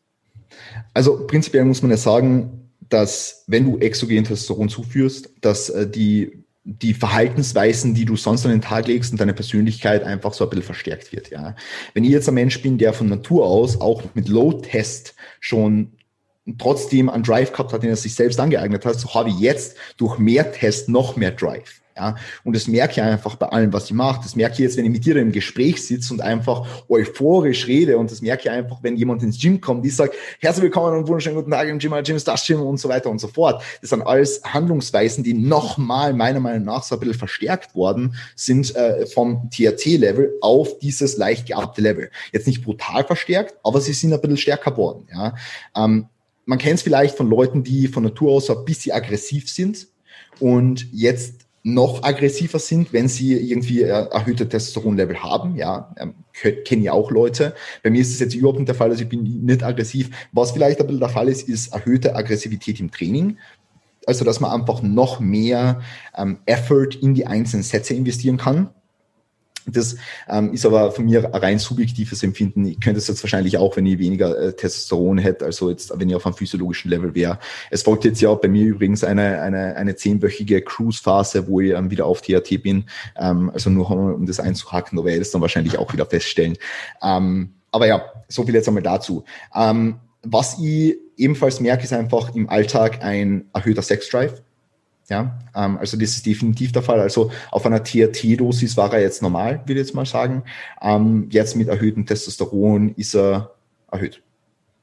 Also 0.95 1.27
prinzipiell 1.27 1.65
muss 1.65 1.83
man 1.83 1.91
ja 1.91 1.97
sagen, 1.97 2.71
dass 2.89 3.45
wenn 3.47 3.65
du 3.65 3.79
exogen 3.79 4.25
Testosteron 4.25 4.69
zuführst, 4.69 5.31
dass 5.41 5.71
äh, 5.71 5.89
die 5.89 6.42
die 6.65 6.95
Verhaltensweisen, 6.95 7.95
die 7.95 8.05
du 8.05 8.17
sonst 8.17 8.45
an 8.45 8.53
den 8.53 8.61
Tag 8.61 8.87
legst 8.87 9.11
und 9.11 9.21
deine 9.21 9.35
Persönlichkeit 9.35 10.05
einfach 10.05 10.33
so 10.33 10.45
ein 10.45 10.51
bisschen 10.51 10.65
verstärkt 10.65 11.13
wird, 11.13 11.31
ja. 11.31 11.57
Wenn 11.93 12.05
ich 12.05 12.11
jetzt 12.11 12.29
ein 12.29 12.35
Mensch 12.35 12.63
bin, 12.63 12.79
der 12.79 12.93
von 12.93 13.09
Natur 13.09 13.47
aus 13.47 13.81
auch 13.81 14.03
mit 14.15 14.29
Low-Test 14.29 15.15
schon 15.41 15.93
trotzdem 16.59 17.09
einen 17.09 17.25
Drive 17.25 17.53
gehabt 17.53 17.73
hat, 17.73 17.83
den 17.83 17.91
er 17.91 17.97
sich 17.97 18.15
selbst 18.15 18.39
angeeignet 18.39 18.85
hat, 18.85 18.99
so 18.99 19.13
habe 19.15 19.31
ich 19.31 19.39
jetzt 19.39 19.77
durch 19.97 20.19
mehr 20.19 20.53
Test 20.53 20.89
noch 20.89 21.17
mehr 21.17 21.33
Drive. 21.33 21.82
Ja, 22.03 22.17
und 22.43 22.57
das 22.57 22.67
merke 22.67 22.95
ich 22.95 23.03
einfach 23.03 23.37
bei 23.37 23.47
allem, 23.47 23.73
was 23.73 23.85
ich 23.85 23.93
mache. 23.93 24.21
Das 24.23 24.35
merke 24.35 24.55
ich 24.55 24.59
jetzt, 24.59 24.77
wenn 24.77 24.85
ich 24.85 24.91
mit 24.91 25.05
dir 25.05 25.15
im 25.17 25.31
Gespräch 25.31 25.81
sitze 25.87 26.13
und 26.13 26.21
einfach 26.21 26.67
euphorisch 26.89 27.69
rede. 27.69 27.97
Und 27.97 28.11
das 28.11 28.21
merke 28.23 28.43
ich 28.45 28.51
einfach, 28.51 28.83
wenn 28.83 28.97
jemand 28.97 29.23
ins 29.23 29.41
Gym 29.41 29.61
kommt, 29.61 29.85
die 29.85 29.91
sagt, 29.91 30.17
herzlich 30.41 30.65
willkommen 30.65 30.99
und 30.99 31.07
wunderschönen 31.07 31.37
guten 31.37 31.53
Tag 31.53 31.69
im 31.69 31.79
Gym, 31.79 31.93
Gym 32.03 32.17
ist 32.17 32.27
das 32.27 32.45
Gym 32.45 32.61
und 32.61 32.79
so 32.79 32.89
weiter 32.89 33.09
und 33.09 33.21
so 33.21 33.29
fort. 33.29 33.63
Das 33.81 33.91
sind 33.91 34.03
alles 34.03 34.43
Handlungsweisen, 34.43 35.23
die 35.23 35.35
nochmal 35.35 36.13
meiner 36.13 36.41
Meinung 36.41 36.65
nach 36.65 36.83
so 36.83 36.97
ein 36.97 37.01
bisschen 37.01 37.15
verstärkt 37.15 37.75
worden 37.77 38.17
sind 38.35 38.75
äh, 38.75 39.07
vom 39.07 39.49
THC-Level 39.51 40.39
auf 40.41 40.79
dieses 40.81 41.17
leicht 41.17 41.47
geabte 41.47 41.83
Level. 41.83 42.11
Jetzt 42.33 42.49
nicht 42.49 42.65
brutal 42.65 43.05
verstärkt, 43.05 43.55
aber 43.63 43.81
sie 43.81 43.93
sind 43.93 44.13
ein 44.13 44.21
bisschen 44.21 44.39
stärker 44.39 44.73
geworden. 44.73 45.07
Ja. 45.13 45.35
Ähm, 45.77 46.07
man 46.47 46.59
kennt 46.59 46.75
es 46.75 46.83
vielleicht 46.83 47.17
von 47.17 47.31
Leuten, 47.31 47.63
die 47.63 47.87
von 47.87 48.03
Natur 48.03 48.33
aus 48.33 48.51
ein 48.51 48.65
bisschen 48.65 48.93
aggressiv 48.93 49.49
sind 49.49 49.87
und 50.41 50.89
jetzt 50.93 51.42
noch 51.65 52.03
aggressiver 52.03 52.59
sind, 52.59 52.93
wenn 52.93 53.09
sie 53.09 53.35
irgendwie 53.35 53.83
äh, 53.83 53.89
erhöhte 53.89 54.49
Testosteronlevel 54.49 55.23
haben. 55.23 55.57
Ja, 55.57 55.95
ähm, 55.99 56.15
kenne 56.65 56.83
ja 56.83 56.93
auch 56.93 57.11
Leute. 57.11 57.55
Bei 57.83 57.91
mir 57.91 58.01
ist 58.01 58.13
es 58.13 58.19
jetzt 58.19 58.35
überhaupt 58.35 58.59
nicht 58.59 58.69
der 58.69 58.75
Fall, 58.75 58.91
also 58.91 59.03
ich 59.03 59.09
bin 59.09 59.23
nicht 59.23 59.63
aggressiv. 59.63 60.11
Was 60.33 60.51
vielleicht 60.51 60.79
bisschen 60.79 61.01
der 61.01 61.09
Fall 61.09 61.29
ist, 61.29 61.49
ist 61.49 61.73
erhöhte 61.73 62.17
Aggressivität 62.17 62.81
im 62.81 62.91
Training. 62.91 63.39
also 64.07 64.25
dass 64.25 64.41
man 64.41 64.51
einfach 64.51 64.83
noch 64.83 65.21
mehr 65.21 65.83
ähm, 66.17 66.39
Effort 66.47 66.97
in 67.01 67.15
die 67.15 67.27
einzelnen 67.27 67.63
Sätze 67.63 67.95
investieren 67.95 68.37
kann. 68.37 68.71
Das 69.67 69.97
ähm, 70.29 70.53
ist 70.53 70.67
aber 70.67 70.93
von 70.93 71.05
mir 71.05 71.25
rein 71.33 71.59
subjektives 71.59 72.23
Empfinden. 72.23 72.65
Ich 72.67 72.81
könnte 72.81 72.99
es 72.99 73.09
jetzt 73.09 73.23
wahrscheinlich 73.23 73.59
auch, 73.59 73.77
wenn 73.77 73.87
ich 73.87 73.99
weniger 73.99 74.37
äh, 74.39 74.53
Testosteron 74.55 75.19
hätte, 75.19 75.45
also 75.45 75.71
jetzt, 75.71 75.93
wenn 75.99 76.09
ich 76.09 76.17
auf 76.17 76.27
einem 76.27 76.35
physiologischen 76.35 76.91
Level 76.91 77.15
wäre. 77.15 77.39
Es 77.71 77.83
folgt 77.83 78.05
jetzt 78.05 78.21
ja 78.21 78.35
bei 78.35 78.49
mir 78.49 78.67
übrigens 78.67 79.05
eine, 79.05 79.41
eine, 79.41 79.77
eine 79.77 79.97
zehnwöchige 79.97 80.63
Cruise-Phase, 80.63 81.47
wo 81.47 81.61
ich 81.61 81.73
ähm, 81.73 81.91
wieder 81.91 82.07
auf 82.07 82.23
THT 82.23 82.63
bin. 82.63 82.85
Ähm, 83.17 83.51
also 83.51 83.71
nur 83.71 83.91
um 83.91 84.27
das 84.27 84.41
einzuhacken, 84.41 84.99
da 84.99 85.05
werde 85.05 85.19
ich 85.19 85.21
das 85.21 85.31
dann 85.31 85.41
wahrscheinlich 85.41 85.79
auch 85.79 85.93
wieder 85.93 86.07
feststellen. 86.07 86.57
Ähm, 87.03 87.55
aber 87.71 87.87
ja, 87.87 88.05
so 88.29 88.45
viel 88.45 88.55
jetzt 88.55 88.69
einmal 88.69 88.83
dazu. 88.83 89.25
Ähm, 89.55 90.01
was 90.23 90.59
ich 90.59 90.97
ebenfalls 91.17 91.61
merke, 91.61 91.85
ist 91.85 91.93
einfach 91.93 92.35
im 92.35 92.49
Alltag 92.49 93.03
ein 93.03 93.49
erhöhter 93.53 93.83
Sexdrive. 93.83 94.43
Ja, 95.09 95.39
ähm, 95.55 95.79
also 95.79 95.97
das 95.97 96.11
ist 96.11 96.27
definitiv 96.27 96.73
der 96.73 96.83
Fall. 96.83 97.01
Also 97.01 97.31
auf 97.51 97.67
einer 97.67 97.83
THT-Dosis 97.83 98.77
war 98.77 98.93
er 98.95 99.01
jetzt 99.01 99.21
normal, 99.23 99.61
würde 99.67 99.81
ich 99.81 99.87
jetzt 99.87 99.95
mal 99.95 100.07
sagen. 100.07 100.45
Ähm, 100.81 101.27
jetzt 101.31 101.57
mit 101.57 101.69
erhöhtem 101.69 102.07
Testosteron 102.07 102.95
ist 102.97 103.15
er 103.15 103.53
erhöht. 103.91 104.23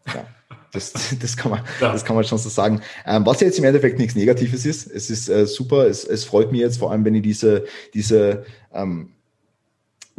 Ja. 0.08 0.26
Das, 0.72 0.94
das, 1.20 1.38
kann 1.38 1.52
man, 1.52 1.62
ja. 1.82 1.92
das 1.92 2.06
kann 2.06 2.16
man 2.16 2.26
schon 2.26 2.38
so 2.38 2.50
sagen. 2.50 2.82
Ähm, 3.06 3.26
was 3.26 3.40
jetzt 3.42 3.58
im 3.58 3.66
Endeffekt 3.66 3.98
nichts 3.98 4.16
Negatives 4.16 4.66
ist. 4.66 4.88
Es 4.88 5.10
ist 5.10 5.30
äh, 5.30 5.46
super. 5.48 5.88
Es, 5.88 6.04
es 6.04 6.26
freut 6.26 6.52
mich 6.52 6.62
jetzt 6.62 6.78
vor 6.78 6.92
allem, 6.92 7.06
wenn 7.06 7.16
ich 7.16 7.24
diese, 7.24 7.66
diese 7.94 8.46
ähm, 8.74 9.14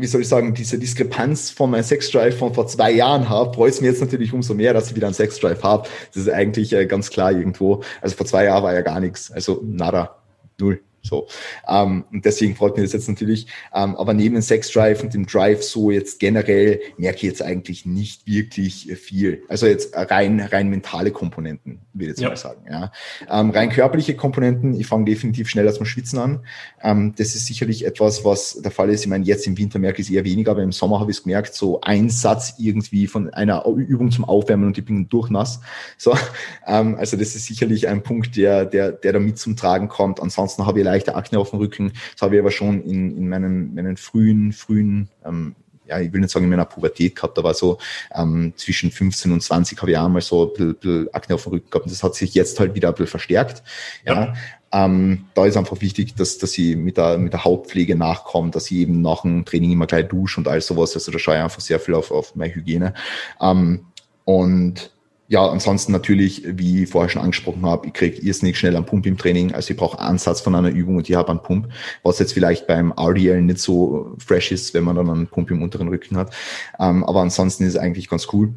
wie 0.01 0.07
soll 0.07 0.23
ich 0.23 0.29
sagen, 0.29 0.55
diese 0.55 0.79
Diskrepanz 0.79 1.51
von 1.51 1.71
meinem 1.71 1.83
Sexdrive 1.83 2.37
von 2.37 2.55
vor 2.55 2.67
zwei 2.67 2.93
Jahren 2.93 3.29
habe, 3.29 3.55
freut 3.55 3.73
es 3.73 3.81
mir 3.81 3.89
jetzt 3.89 4.01
natürlich 4.01 4.33
umso 4.33 4.55
mehr, 4.55 4.73
dass 4.73 4.91
ich 4.91 4.97
wieder 4.97 5.07
einen 5.07 5.15
Sexdrive 5.15 5.63
habe. 5.63 5.89
Das 6.15 6.23
ist 6.23 6.31
eigentlich 6.31 6.73
äh, 6.73 6.87
ganz 6.87 7.11
klar 7.11 7.33
irgendwo. 7.33 7.83
Also 8.01 8.17
vor 8.17 8.27
zwei 8.27 8.45
Jahren 8.45 8.63
war 8.63 8.75
ja 8.75 8.81
gar 8.81 9.01
nichts. 9.01 9.31
Also 9.31 9.61
nada, 9.65 10.17
null. 10.59 10.81
So. 11.03 11.27
Ähm, 11.67 12.05
und 12.13 12.25
deswegen 12.25 12.57
freut 12.57 12.77
mich 12.77 12.85
das 12.85 12.93
jetzt 12.93 13.09
natürlich. 13.09 13.47
Ähm, 13.75 13.97
aber 13.97 14.15
neben 14.15 14.35
dem 14.35 14.43
Sex 14.43 14.71
Drive 14.71 15.03
und 15.03 15.15
dem 15.15 15.27
Drive 15.27 15.63
so 15.63 15.91
jetzt 15.91 16.21
generell 16.21 16.81
merke 16.99 17.19
ich 17.19 17.23
jetzt 17.23 17.43
eigentlich 17.43 17.87
nicht 17.87 18.27
wirklich 18.27 18.93
viel. 19.01 19.43
Also 19.49 19.67
jetzt 19.67 19.97
rein, 19.97 20.41
rein 20.41 20.69
mentale 20.69 21.11
Komponenten, 21.11 21.81
würde 21.93 22.05
ich 22.05 22.09
jetzt 22.11 22.21
ja. 22.21 22.29
mal 22.29 22.37
sagen. 22.37 22.65
Ja. 22.71 22.93
Ähm, 23.31 23.51
rein 23.51 23.71
körperliche 23.71 24.15
Komponenten, 24.15 24.79
ich 24.79 24.87
fange 24.87 25.05
definitiv 25.05 25.49
schneller 25.49 25.73
zum 25.73 25.87
Schwitzen 25.87 26.19
an. 26.19 26.41
Ähm, 26.83 27.15
das 27.17 27.35
ist 27.35 27.47
sicherlich 27.47 27.87
etwas, 27.87 28.25
was 28.25 28.61
der 28.63 28.71
Fall 28.71 28.91
ist. 28.91 29.03
Ich 29.03 29.09
meine, 29.09 29.25
jetzt 29.25 29.47
im 29.47 29.57
Winter 29.57 29.79
merke 29.79 30.03
ich 30.03 30.09
es 30.09 30.15
eher 30.15 30.25
weniger, 30.25 30.53
aber 30.53 30.63
im 30.63 30.73
Sommer 30.73 31.01
habe 31.01 31.11
ich 31.11 31.19
es 31.19 31.23
gemerkt, 31.23 31.55
so 31.55 31.81
ein 31.81 32.11
Satz 32.11 32.55
irgendwie 32.59 33.07
von 33.07 33.31
einer 33.31 33.65
Übung 33.67 34.11
zum 34.11 34.25
Aufwärmen 34.25 34.67
und 34.67 34.79
ich 34.79 34.85
bin 34.85 35.09
durchnass. 35.09 35.61
So, 35.97 36.15
ähm, 36.67 36.97
also 36.97 37.17
das 37.17 37.35
ist 37.35 37.47
sicherlich 37.47 37.89
ein 37.89 38.03
Punkt, 38.03 38.37
der, 38.37 38.67
der, 38.67 38.93
der 38.93 39.13
da 39.15 39.19
mit 39.19 39.39
zum 39.39 39.57
Tragen 39.57 39.89
kommt. 39.89 40.21
Ansonsten 40.21 40.67
habe 40.67 40.81
ich 40.81 40.85
leichte 40.91 41.15
Akne 41.15 41.39
auf 41.39 41.51
dem 41.51 41.59
Rücken. 41.59 41.93
Das 42.13 42.23
habe 42.23 42.37
ich 42.37 42.41
aber 42.41 42.51
schon 42.51 42.83
in, 42.83 43.17
in 43.17 43.29
meinen, 43.29 43.75
meinen 43.75 43.97
frühen, 43.97 44.53
frühen, 44.53 45.09
ähm, 45.25 45.55
ja, 45.91 45.99
ich 45.99 46.13
will 46.13 46.21
nicht 46.21 46.31
sagen 46.31 46.45
in 46.45 46.51
meiner 46.51 46.65
Pubertät 46.65 47.17
gehabt, 47.17 47.37
aber 47.39 47.53
so 47.53 47.79
ähm, 48.15 48.53
zwischen 48.57 48.93
15 48.93 49.33
und 49.33 49.43
20 49.43 49.81
habe 49.81 49.91
ich 49.91 49.99
auch 49.99 50.09
mal 50.09 50.21
so 50.21 50.45
ein 50.45 50.51
bisschen, 50.51 50.75
bisschen 50.77 51.15
Akne 51.15 51.35
auf 51.35 51.43
dem 51.43 51.53
Rücken 51.53 51.69
gehabt. 51.69 51.87
Und 51.87 51.93
das 51.93 52.03
hat 52.03 52.15
sich 52.15 52.33
jetzt 52.35 52.61
halt 52.61 52.75
wieder 52.75 52.89
ein 52.89 52.95
bisschen 52.95 53.09
verstärkt. 53.09 53.63
Ja. 54.07 54.15
ja. 54.15 54.35
Ähm, 54.73 55.25
da 55.35 55.47
ist 55.47 55.57
einfach 55.57 55.81
wichtig, 55.81 56.15
dass, 56.15 56.39
dass 56.39 56.57
ich 56.57 56.77
mit 56.77 56.97
der, 56.97 57.19
mit 57.19 57.33
der 57.33 57.45
Hautpflege 57.45 57.97
nachkomme, 57.97 58.53
dass 58.53 58.71
ich 58.71 58.79
eben 58.79 59.03
nach 59.03 59.23
dem 59.23 59.45
Training 59.45 59.73
immer 59.73 59.87
gleich 59.87 60.07
dusche 60.07 60.39
und 60.39 60.47
all 60.47 60.61
sowas. 60.61 60.95
Also 60.95 61.11
da 61.11 61.19
schaue 61.19 61.35
ich 61.35 61.43
einfach 61.43 61.61
sehr 61.61 61.81
viel 61.81 61.95
auf, 61.95 62.13
auf 62.13 62.37
meine 62.37 62.55
Hygiene. 62.55 62.95
Ähm, 63.41 63.87
und 64.25 64.93
ja, 65.31 65.49
ansonsten 65.49 65.93
natürlich, 65.93 66.43
wie 66.45 66.83
ich 66.83 66.91
vorher 66.91 67.09
schon 67.09 67.23
angesprochen 67.23 67.65
habe, 67.65 67.87
ich 67.87 67.93
kriege 67.93 68.21
irrsinnig 68.21 68.59
schnell 68.59 68.75
einen 68.75 68.85
Pump 68.85 69.07
im 69.07 69.17
Training. 69.17 69.55
Also 69.55 69.71
ich 69.71 69.77
brauche 69.77 70.01
Ansatz 70.01 70.41
von 70.41 70.57
einer 70.57 70.71
Übung 70.71 70.97
und 70.97 71.09
ich 71.09 71.15
habe 71.15 71.31
einen 71.31 71.41
Pump, 71.41 71.69
was 72.03 72.19
jetzt 72.19 72.33
vielleicht 72.33 72.67
beim 72.67 72.93
RDL 72.99 73.41
nicht 73.41 73.61
so 73.61 74.17
fresh 74.19 74.51
ist, 74.51 74.75
wenn 74.75 74.83
man 74.83 74.97
dann 74.97 75.09
einen 75.09 75.29
Pump 75.29 75.53
im 75.53 75.63
unteren 75.63 75.87
Rücken 75.87 76.17
hat. 76.17 76.35
Ähm, 76.81 77.05
aber 77.05 77.21
ansonsten 77.21 77.63
ist 77.63 77.75
es 77.75 77.77
eigentlich 77.77 78.09
ganz 78.09 78.27
cool. 78.33 78.55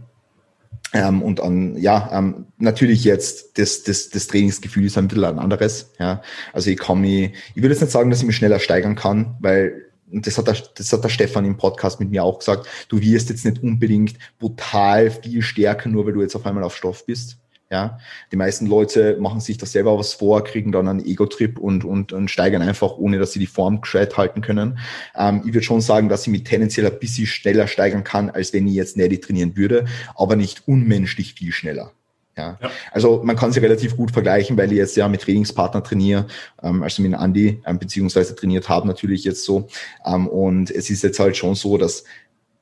Ähm, 0.93 1.21
und 1.21 1.41
an, 1.41 1.78
ja, 1.78 2.09
ähm, 2.11 2.47
natürlich 2.57 3.03
jetzt 3.03 3.59
das, 3.59 3.84
das, 3.84 4.09
das 4.09 4.26
Trainingsgefühl 4.26 4.86
ist 4.86 4.97
ein 4.97 5.07
bisschen 5.07 5.26
ein 5.26 5.38
anderes. 5.38 5.91
Ja. 5.99 6.24
Also 6.53 6.71
ich 6.71 6.80
kann 6.80 7.01
mich, 7.01 7.34
ich 7.53 7.61
würde 7.61 7.76
jetzt 7.76 7.82
nicht 7.82 7.91
sagen, 7.91 8.09
dass 8.09 8.21
ich 8.21 8.26
mich 8.26 8.36
schneller 8.36 8.57
steigern 8.57 8.95
kann, 8.95 9.36
weil 9.41 9.92
das 10.14 10.38
hat, 10.38 10.47
der, 10.47 10.57
das 10.76 10.93
hat 10.93 11.03
der 11.03 11.09
Stefan 11.09 11.45
im 11.45 11.57
Podcast 11.57 11.99
mit 11.99 12.09
mir 12.09 12.24
auch 12.24 12.39
gesagt, 12.39 12.68
du 12.89 13.01
wirst 13.01 13.30
jetzt 13.30 13.45
nicht 13.45 13.61
unbedingt 13.64 14.18
brutal 14.39 15.11
viel 15.11 15.41
stärker, 15.41 15.89
nur 15.89 16.05
weil 16.05 16.14
du 16.14 16.22
jetzt 16.22 16.36
auf 16.36 16.45
einmal 16.45 16.64
auf 16.64 16.76
Stoff 16.76 17.05
bist. 17.05 17.38
Ja, 17.72 17.97
die 18.32 18.36
meisten 18.36 18.68
Leute 18.68 19.18
machen 19.20 19.39
sich 19.39 19.57
da 19.57 19.66
selber 19.66 19.97
was 19.97 20.14
vor, 20.14 20.43
kriegen 20.43 20.72
dann 20.72 20.88
einen 20.88 21.03
Ego-Trip 21.03 21.57
und, 21.57 21.84
und, 21.84 22.14
und 22.14 22.30
steigern 22.30 22.61
einfach, 22.61 22.97
ohne 22.97 23.18
dass 23.18 23.32
sie 23.32 23.39
die 23.39 23.47
Form 23.47 23.82
gescheit 23.82 24.16
halten 24.16 24.41
können. 24.41 24.78
Ähm, 25.16 25.41
ich 25.43 25.55
würde 25.55 25.64
schon 25.64 25.82
sagen, 25.82 26.07
dass 26.07 26.22
ich 26.22 26.28
mich 26.28 26.43
tendenziell 26.43 26.86
ein 26.86 26.99
bisschen 26.99 27.26
schneller 27.26 27.68
steigern 27.68 28.03
kann, 28.03 28.30
als 28.30 28.53
wenn 28.53 28.68
ich 28.68 28.76
jetzt 28.76 28.95
Neddy 28.95 29.20
trainieren 29.20 29.57
würde, 29.57 29.86
aber 30.14 30.36
nicht 30.36 30.68
unmenschlich 30.68 31.34
viel 31.34 31.51
schneller. 31.51 31.93
Ja. 32.36 32.57
ja. 32.61 32.71
Also 32.91 33.21
man 33.23 33.36
kann 33.36 33.51
sie 33.51 33.59
relativ 33.59 33.95
gut 33.95 34.11
vergleichen, 34.11 34.57
weil 34.57 34.71
ich 34.71 34.77
jetzt 34.77 34.97
ja 34.97 35.07
mit 35.07 35.21
Trainingspartner 35.21 35.84
trainiere, 35.84 36.27
ähm, 36.61 36.81
also 36.81 37.01
mit 37.01 37.13
Andi, 37.13 37.61
ähm, 37.65 37.79
beziehungsweise 37.79 38.36
trainiert 38.36 38.69
habe 38.69 38.88
natürlich 38.88 39.23
jetzt 39.23 39.43
so. 39.43 39.67
Ähm, 40.05 40.27
und 40.27 40.71
es 40.71 40.89
ist 40.89 41.03
jetzt 41.03 41.19
halt 41.19 41.38
schon 41.38 41.55
so, 41.55 41.77
dass 41.77 42.03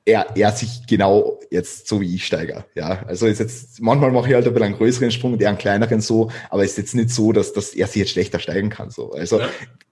er, 0.06 0.36
er 0.36 0.52
sich 0.52 0.88
genau 0.88 1.40
jetzt 1.52 1.88
so 1.88 2.02
wie 2.02 2.16
ich 2.16 2.26
steiger. 2.26 2.66
Ja, 2.76 3.04
also 3.08 3.28
ist 3.28 3.40
jetzt, 3.40 3.82
manchmal 3.82 4.12
mache 4.12 4.30
ich 4.30 4.34
halt 4.34 4.48
ein 4.48 4.54
bisschen 4.54 4.68
einen 4.68 4.78
größeren 4.78 5.12
Sprung 5.12 5.34
und 5.34 5.42
er 5.42 5.50
einen 5.50 5.58
kleineren 5.58 6.02
so, 6.02 6.32
aber 6.50 6.64
ist 6.64 6.78
jetzt 6.78 6.96
nicht 6.96 7.10
so, 7.10 7.32
dass, 7.32 7.54
dass 7.54 7.74
er 7.74 7.88
sich 7.88 7.98
jetzt 7.98 8.12
schlechter 8.12 8.40
steigen 8.40 8.70
kann. 8.70 8.90
So. 8.90 9.12
Also 9.12 9.40
ja 9.40 9.48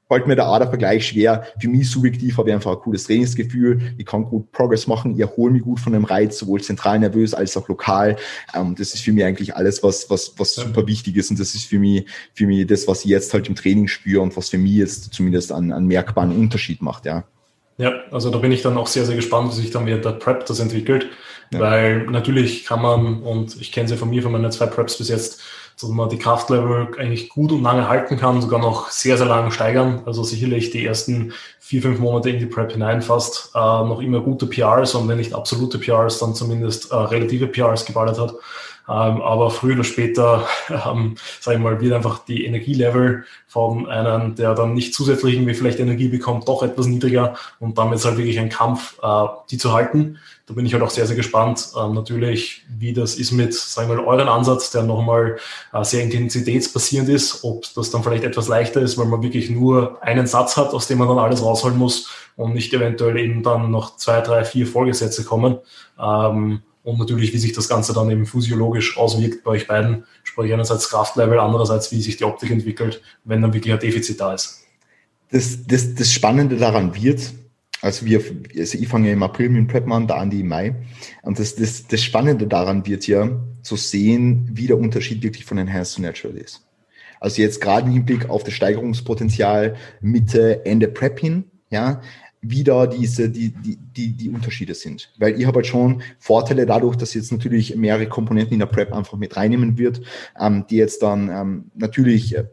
fällt 0.09 0.27
mir 0.27 0.35
der 0.35 0.47
Adervergleich 0.47 1.07
schwer. 1.07 1.45
Für 1.59 1.69
mich 1.69 1.89
subjektiv 1.89 2.37
habe 2.37 2.49
ich 2.49 2.55
einfach 2.55 2.71
ein 2.71 2.79
cooles 2.79 3.03
Trainingsgefühl. 3.05 3.93
Ich 3.97 4.05
kann 4.05 4.25
gut 4.25 4.51
Progress 4.51 4.87
machen. 4.87 5.13
Ich 5.13 5.19
erhole 5.19 5.53
mich 5.53 5.61
gut 5.61 5.79
von 5.79 5.93
dem 5.93 6.03
Reiz, 6.03 6.39
sowohl 6.39 6.61
zentral 6.61 6.99
nervös 6.99 7.33
als 7.33 7.55
auch 7.55 7.69
lokal. 7.69 8.17
Ähm, 8.53 8.75
das 8.75 8.95
ist 8.95 9.01
für 9.01 9.13
mich 9.13 9.23
eigentlich 9.23 9.55
alles, 9.55 9.83
was, 9.83 10.09
was, 10.09 10.33
was 10.37 10.55
super 10.55 10.87
wichtig 10.87 11.15
ist. 11.15 11.29
Und 11.29 11.39
das 11.39 11.53
ist 11.53 11.65
für 11.65 11.79
mich, 11.79 12.05
für 12.33 12.47
mich 12.47 12.65
das, 12.65 12.87
was 12.87 13.05
ich 13.05 13.11
jetzt 13.11 13.33
halt 13.33 13.47
im 13.47 13.55
Training 13.55 13.87
spüre 13.87 14.21
und 14.21 14.35
was 14.35 14.49
für 14.49 14.57
mich 14.57 14.73
jetzt 14.73 15.13
zumindest 15.13 15.51
einen, 15.51 15.71
einen 15.71 15.85
merkbaren 15.85 16.35
Unterschied 16.35 16.81
macht, 16.81 17.05
ja. 17.05 17.25
Ja, 17.79 17.93
also 18.11 18.29
da 18.29 18.39
bin 18.39 18.51
ich 18.51 18.61
dann 18.61 18.77
auch 18.77 18.87
sehr, 18.87 19.05
sehr 19.05 19.15
gespannt, 19.15 19.51
wie 19.51 19.61
sich 19.61 19.71
dann 19.71 19.85
wieder 19.85 19.99
der 19.99 20.11
Prep 20.11 20.45
das 20.45 20.59
entwickelt. 20.59 21.07
Ja. 21.51 21.61
Weil 21.61 22.05
natürlich 22.07 22.65
kann 22.65 22.81
man, 22.81 23.23
und 23.23 23.59
ich 23.59 23.71
kenne 23.71 23.87
sie 23.87 23.95
von 23.95 24.09
mir, 24.09 24.21
von 24.21 24.33
meinen 24.33 24.51
zwei 24.51 24.65
Preps 24.65 24.97
bis 24.97 25.07
jetzt, 25.07 25.41
dass 25.79 25.89
man 25.89 26.09
die 26.09 26.17
Kraftlevel 26.17 26.89
eigentlich 26.99 27.29
gut 27.29 27.53
und 27.53 27.63
lange 27.63 27.87
halten 27.87 28.17
kann, 28.17 28.41
sogar 28.41 28.59
noch 28.59 28.89
sehr, 28.89 29.17
sehr 29.17 29.27
lange 29.27 29.49
steigern. 29.51 30.01
Also 30.05 30.23
sicherlich 30.23 30.71
die 30.71 30.85
ersten 30.85 31.31
vier, 31.59 31.81
fünf 31.81 31.99
Monate 31.99 32.31
in 32.31 32.39
die 32.39 32.47
Prep 32.47 32.73
hinein 32.73 33.01
fast 33.01 33.51
äh, 33.55 33.59
noch 33.59 34.01
immer 34.01 34.19
gute 34.19 34.45
PRs 34.45 34.93
und 34.95 35.07
wenn 35.07 35.17
nicht 35.17 35.33
absolute 35.33 35.79
PRs, 35.79 36.19
dann 36.19 36.35
zumindest 36.35 36.91
äh, 36.91 36.95
relative 36.95 37.47
PRs 37.47 37.85
geballert 37.85 38.19
hat. 38.19 38.35
Ähm, 38.89 39.21
aber 39.21 39.51
früher 39.51 39.75
oder 39.75 39.83
später, 39.83 40.47
ähm, 40.69 41.15
sage 41.39 41.57
ich 41.57 41.63
mal, 41.63 41.79
wird 41.79 41.93
einfach 41.93 42.25
die 42.25 42.43
Energielevel 42.45 43.23
von 43.47 43.87
einem, 43.87 44.33
der 44.33 44.55
dann 44.55 44.73
nicht 44.73 44.95
zusätzlich 44.95 45.35
irgendwie 45.35 45.53
vielleicht 45.53 45.79
Energie 45.79 46.07
bekommt, 46.07 46.47
doch 46.47 46.63
etwas 46.63 46.87
niedriger 46.87 47.35
und 47.59 47.77
damit 47.77 47.99
ist 47.99 48.05
halt 48.05 48.17
wirklich 48.17 48.39
ein 48.39 48.49
Kampf, 48.49 48.97
äh, 49.03 49.25
die 49.51 49.59
zu 49.59 49.73
halten. 49.73 50.17
Da 50.47 50.55
bin 50.55 50.65
ich 50.65 50.73
halt 50.73 50.81
auch 50.81 50.89
sehr, 50.89 51.05
sehr 51.05 51.15
gespannt, 51.15 51.69
ähm, 51.79 51.93
natürlich, 51.93 52.63
wie 52.79 52.93
das 52.93 53.13
ist 53.13 53.31
mit, 53.31 53.53
sagen 53.53 53.89
wir 53.89 53.97
mal, 53.97 54.05
euren 54.05 54.27
Ansatz, 54.27 54.71
der 54.71 54.81
nochmal 54.81 55.37
äh, 55.71 55.83
sehr 55.83 56.03
intensitätsbasierend 56.03 57.09
ist, 57.09 57.43
ob 57.43 57.65
das 57.75 57.91
dann 57.91 58.01
vielleicht 58.01 58.23
etwas 58.23 58.47
leichter 58.47 58.81
ist, 58.81 58.97
weil 58.97 59.05
man 59.05 59.21
wirklich 59.21 59.51
nur 59.51 60.01
einen 60.01 60.25
Satz 60.25 60.57
hat, 60.57 60.73
aus 60.73 60.87
dem 60.87 60.97
man 60.97 61.07
dann 61.07 61.19
alles 61.19 61.43
rausholen 61.43 61.77
muss 61.77 62.09
und 62.35 62.55
nicht 62.55 62.73
eventuell 62.73 63.17
eben 63.17 63.43
dann 63.43 63.69
noch 63.69 63.97
zwei, 63.97 64.21
drei, 64.21 64.43
vier 64.43 64.65
Folgesätze 64.65 65.23
kommen. 65.23 65.59
Ähm, 66.01 66.63
und 66.89 66.99
natürlich, 66.99 67.33
wie 67.33 67.37
sich 67.37 67.53
das 67.53 67.69
Ganze 67.69 67.93
dann 67.93 68.09
eben 68.09 68.25
physiologisch 68.25 68.97
auswirkt 68.97 69.43
bei 69.43 69.51
euch 69.51 69.67
beiden, 69.67 70.05
sprich 70.23 70.51
einerseits 70.53 70.89
Kraftlevel, 70.89 71.39
andererseits, 71.39 71.91
wie 71.91 72.01
sich 72.01 72.17
die 72.17 72.23
Optik 72.23 72.51
entwickelt, 72.51 73.01
wenn 73.23 73.41
dann 73.41 73.53
wirklich 73.53 73.73
ein 73.73 73.79
Defizit 73.79 74.19
da 74.19 74.33
ist. 74.33 74.63
Das, 75.31 75.65
das, 75.65 75.95
das 75.95 76.11
Spannende 76.11 76.57
daran 76.57 76.95
wird, 76.95 77.33
also 77.81 78.05
wir, 78.05 78.21
also 78.57 78.77
ich 78.77 78.87
fange 78.87 79.07
ja 79.07 79.13
im 79.13 79.23
April 79.23 79.49
mit 79.49 79.57
dem 79.59 79.67
Prep 79.67 79.89
an, 79.89 80.07
der 80.07 80.17
Andi 80.17 80.41
im 80.41 80.47
Mai. 80.47 80.75
Und 81.21 81.39
das, 81.39 81.55
das, 81.55 81.87
das 81.87 82.03
Spannende 82.03 82.47
daran 82.47 82.85
wird 82.85 83.07
ja 83.07 83.29
zu 83.61 83.75
sehen, 83.75 84.49
wie 84.51 84.67
der 84.67 84.77
Unterschied 84.77 85.23
wirklich 85.23 85.45
von 85.45 85.57
Enhanced 85.57 85.93
zu 85.93 86.01
Natural 86.01 86.35
ist. 86.35 86.65
Also 87.19 87.41
jetzt 87.41 87.61
gerade 87.61 87.87
im 87.87 87.93
Hinblick 87.93 88.29
auf 88.29 88.43
das 88.43 88.53
Steigerungspotenzial 88.53 89.75
Mitte, 90.01 90.65
Ende 90.65 90.87
Prep 90.87 91.19
hin, 91.19 91.45
ja, 91.69 92.01
wie 92.41 92.63
da 92.63 92.87
diese, 92.87 93.29
die, 93.29 93.51
die, 93.51 93.77
die, 93.77 94.13
die 94.13 94.29
Unterschiede 94.29 94.73
sind. 94.73 95.13
Weil 95.17 95.39
ich 95.39 95.45
habe 95.45 95.57
halt 95.57 95.67
schon 95.67 96.01
Vorteile 96.19 96.65
dadurch, 96.65 96.95
dass 96.95 97.13
jetzt 97.13 97.31
natürlich 97.31 97.75
mehrere 97.75 98.07
Komponenten 98.07 98.53
in 98.53 98.59
der 98.59 98.65
Prep 98.65 98.93
einfach 98.93 99.17
mit 99.17 99.35
reinnehmen 99.35 99.77
wird, 99.77 100.01
ähm, 100.39 100.65
die 100.69 100.77
jetzt 100.77 101.03
dann 101.03 101.29
ähm, 101.29 101.71
natürlich 101.75 102.35
äh, 102.37 102.45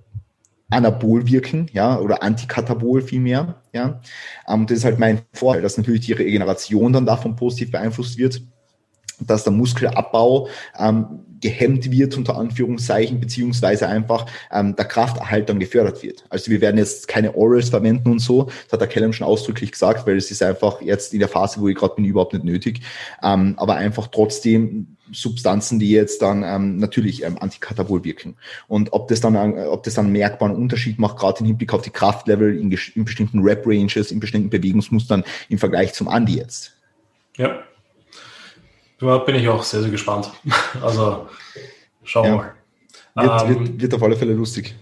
anabol 0.68 1.26
wirken, 1.28 1.68
ja, 1.72 1.98
oder 1.98 2.22
antikatabol 2.22 3.00
vielmehr, 3.00 3.62
ja. 3.72 4.00
Ähm, 4.48 4.66
das 4.66 4.78
ist 4.78 4.84
halt 4.84 4.98
mein 4.98 5.22
Vorteil, 5.32 5.62
dass 5.62 5.78
natürlich 5.78 6.06
die 6.06 6.12
Regeneration 6.12 6.92
dann 6.92 7.06
davon 7.06 7.36
positiv 7.36 7.70
beeinflusst 7.70 8.18
wird. 8.18 8.42
Dass 9.20 9.44
der 9.44 9.52
Muskelabbau 9.52 10.48
ähm, 10.78 11.20
gehemmt 11.40 11.90
wird, 11.90 12.16
unter 12.16 12.36
Anführungszeichen, 12.36 13.20
beziehungsweise 13.20 13.88
einfach 13.88 14.26
ähm, 14.50 14.74
der 14.76 14.84
Krafterhalt 14.86 15.48
dann 15.48 15.60
gefördert 15.60 16.02
wird. 16.02 16.24
Also 16.28 16.50
wir 16.50 16.60
werden 16.60 16.78
jetzt 16.78 17.08
keine 17.08 17.36
Orals 17.36 17.68
verwenden 17.68 18.10
und 18.10 18.18
so, 18.20 18.44
das 18.44 18.72
hat 18.72 18.80
der 18.80 18.88
Kellem 18.88 19.12
schon 19.12 19.26
ausdrücklich 19.26 19.72
gesagt, 19.72 20.06
weil 20.06 20.16
es 20.16 20.30
ist 20.30 20.42
einfach 20.42 20.80
jetzt 20.80 21.12
in 21.12 21.20
der 21.20 21.28
Phase, 21.28 21.60
wo 21.60 21.68
ich 21.68 21.76
gerade 21.76 21.94
bin, 21.94 22.04
überhaupt 22.04 22.32
nicht 22.32 22.44
nötig. 22.44 22.80
Ähm, 23.22 23.54
aber 23.58 23.76
einfach 23.76 24.08
trotzdem 24.08 24.96
Substanzen, 25.12 25.78
die 25.78 25.90
jetzt 25.90 26.20
dann 26.22 26.42
ähm, 26.42 26.78
natürlich 26.78 27.22
ähm, 27.22 27.38
antikatabol 27.38 28.02
wirken. 28.02 28.36
Und 28.66 28.92
ob 28.92 29.08
das 29.08 29.20
dann, 29.20 29.34
äh, 29.34 29.66
ob 29.66 29.84
das 29.84 29.94
dann 29.94 30.06
einen 30.06 30.12
merkbaren 30.12 30.56
Unterschied 30.56 30.98
macht, 30.98 31.18
gerade 31.18 31.40
im 31.40 31.46
Hinblick 31.46 31.72
auf 31.72 31.82
die 31.82 31.90
Kraftlevel 31.90 32.58
in, 32.58 32.76
in 32.94 33.04
bestimmten 33.04 33.40
Rap-Ranges, 33.40 34.10
in 34.10 34.20
bestimmten 34.20 34.50
Bewegungsmustern 34.50 35.22
im 35.48 35.58
Vergleich 35.58 35.92
zum 35.92 36.08
Andi 36.08 36.38
jetzt. 36.38 36.72
Ja, 37.36 37.62
da 38.98 39.18
bin 39.18 39.36
ich 39.36 39.48
auch 39.48 39.62
sehr, 39.62 39.82
sehr 39.82 39.90
gespannt. 39.90 40.30
Also 40.82 41.28
schauen 42.04 42.24
wir 42.24 42.30
ja. 42.30 42.36
mal. 42.36 42.54
Wird, 43.14 43.42
ähm, 43.42 43.48
wird, 43.48 43.82
wird 43.82 43.94
auf 43.94 44.02
alle 44.02 44.16
Fälle 44.16 44.34
lustig. 44.34 44.74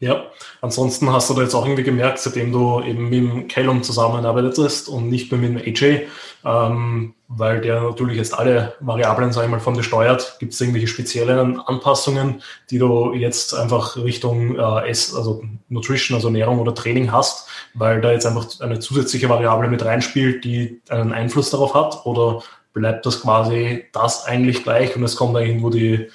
Ja, 0.00 0.26
ansonsten 0.60 1.10
hast 1.10 1.30
du 1.30 1.34
da 1.34 1.42
jetzt 1.42 1.54
auch 1.54 1.64
irgendwie 1.64 1.82
gemerkt, 1.82 2.18
seitdem 2.18 2.52
du 2.52 2.82
eben 2.82 3.08
mit 3.08 3.14
dem 3.14 3.48
Callum 3.48 3.82
zusammenarbeitest 3.82 4.88
und 4.88 5.08
nicht 5.08 5.32
mehr 5.32 5.40
mit 5.40 5.64
dem 5.64 5.72
AJ, 5.72 6.08
ähm, 6.44 7.14
weil 7.28 7.62
der 7.62 7.80
natürlich 7.80 8.18
jetzt 8.18 8.38
alle 8.38 8.74
Variablen, 8.80 9.32
sage 9.32 9.46
ich 9.46 9.50
mal, 9.50 9.60
von 9.60 9.72
dir 9.72 9.82
steuert, 9.82 10.36
gibt 10.40 10.52
es 10.52 10.60
irgendwelche 10.60 10.88
speziellen 10.88 11.58
Anpassungen, 11.58 12.42
die 12.70 12.78
du 12.78 13.14
jetzt 13.14 13.54
einfach 13.54 13.96
Richtung 13.96 14.58
äh, 14.58 14.90
Ess, 14.90 15.14
also 15.14 15.42
Nutrition, 15.70 16.16
also 16.16 16.28
Ernährung 16.28 16.58
oder 16.58 16.74
Training 16.74 17.10
hast, 17.10 17.48
weil 17.72 18.02
da 18.02 18.12
jetzt 18.12 18.26
einfach 18.26 18.60
eine 18.60 18.80
zusätzliche 18.80 19.30
Variable 19.30 19.68
mit 19.68 19.84
reinspielt, 19.84 20.44
die 20.44 20.82
einen 20.90 21.14
Einfluss 21.14 21.48
darauf 21.48 21.72
hat? 21.72 22.04
Oder 22.04 22.42
bleibt 22.74 23.06
das 23.06 23.22
quasi 23.22 23.84
das 23.92 24.26
eigentlich 24.26 24.62
gleich 24.62 24.94
und 24.94 25.02
es 25.04 25.16
kommt 25.16 25.36
eigentlich 25.36 25.62
nur 25.62 25.70
die, 25.70 26.08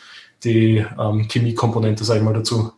die 0.44 0.86
ähm, 1.00 1.28
Chemiekomponente, 1.28 2.04
sage 2.04 2.20
ich 2.20 2.26
mal, 2.26 2.34
dazu. 2.34 2.72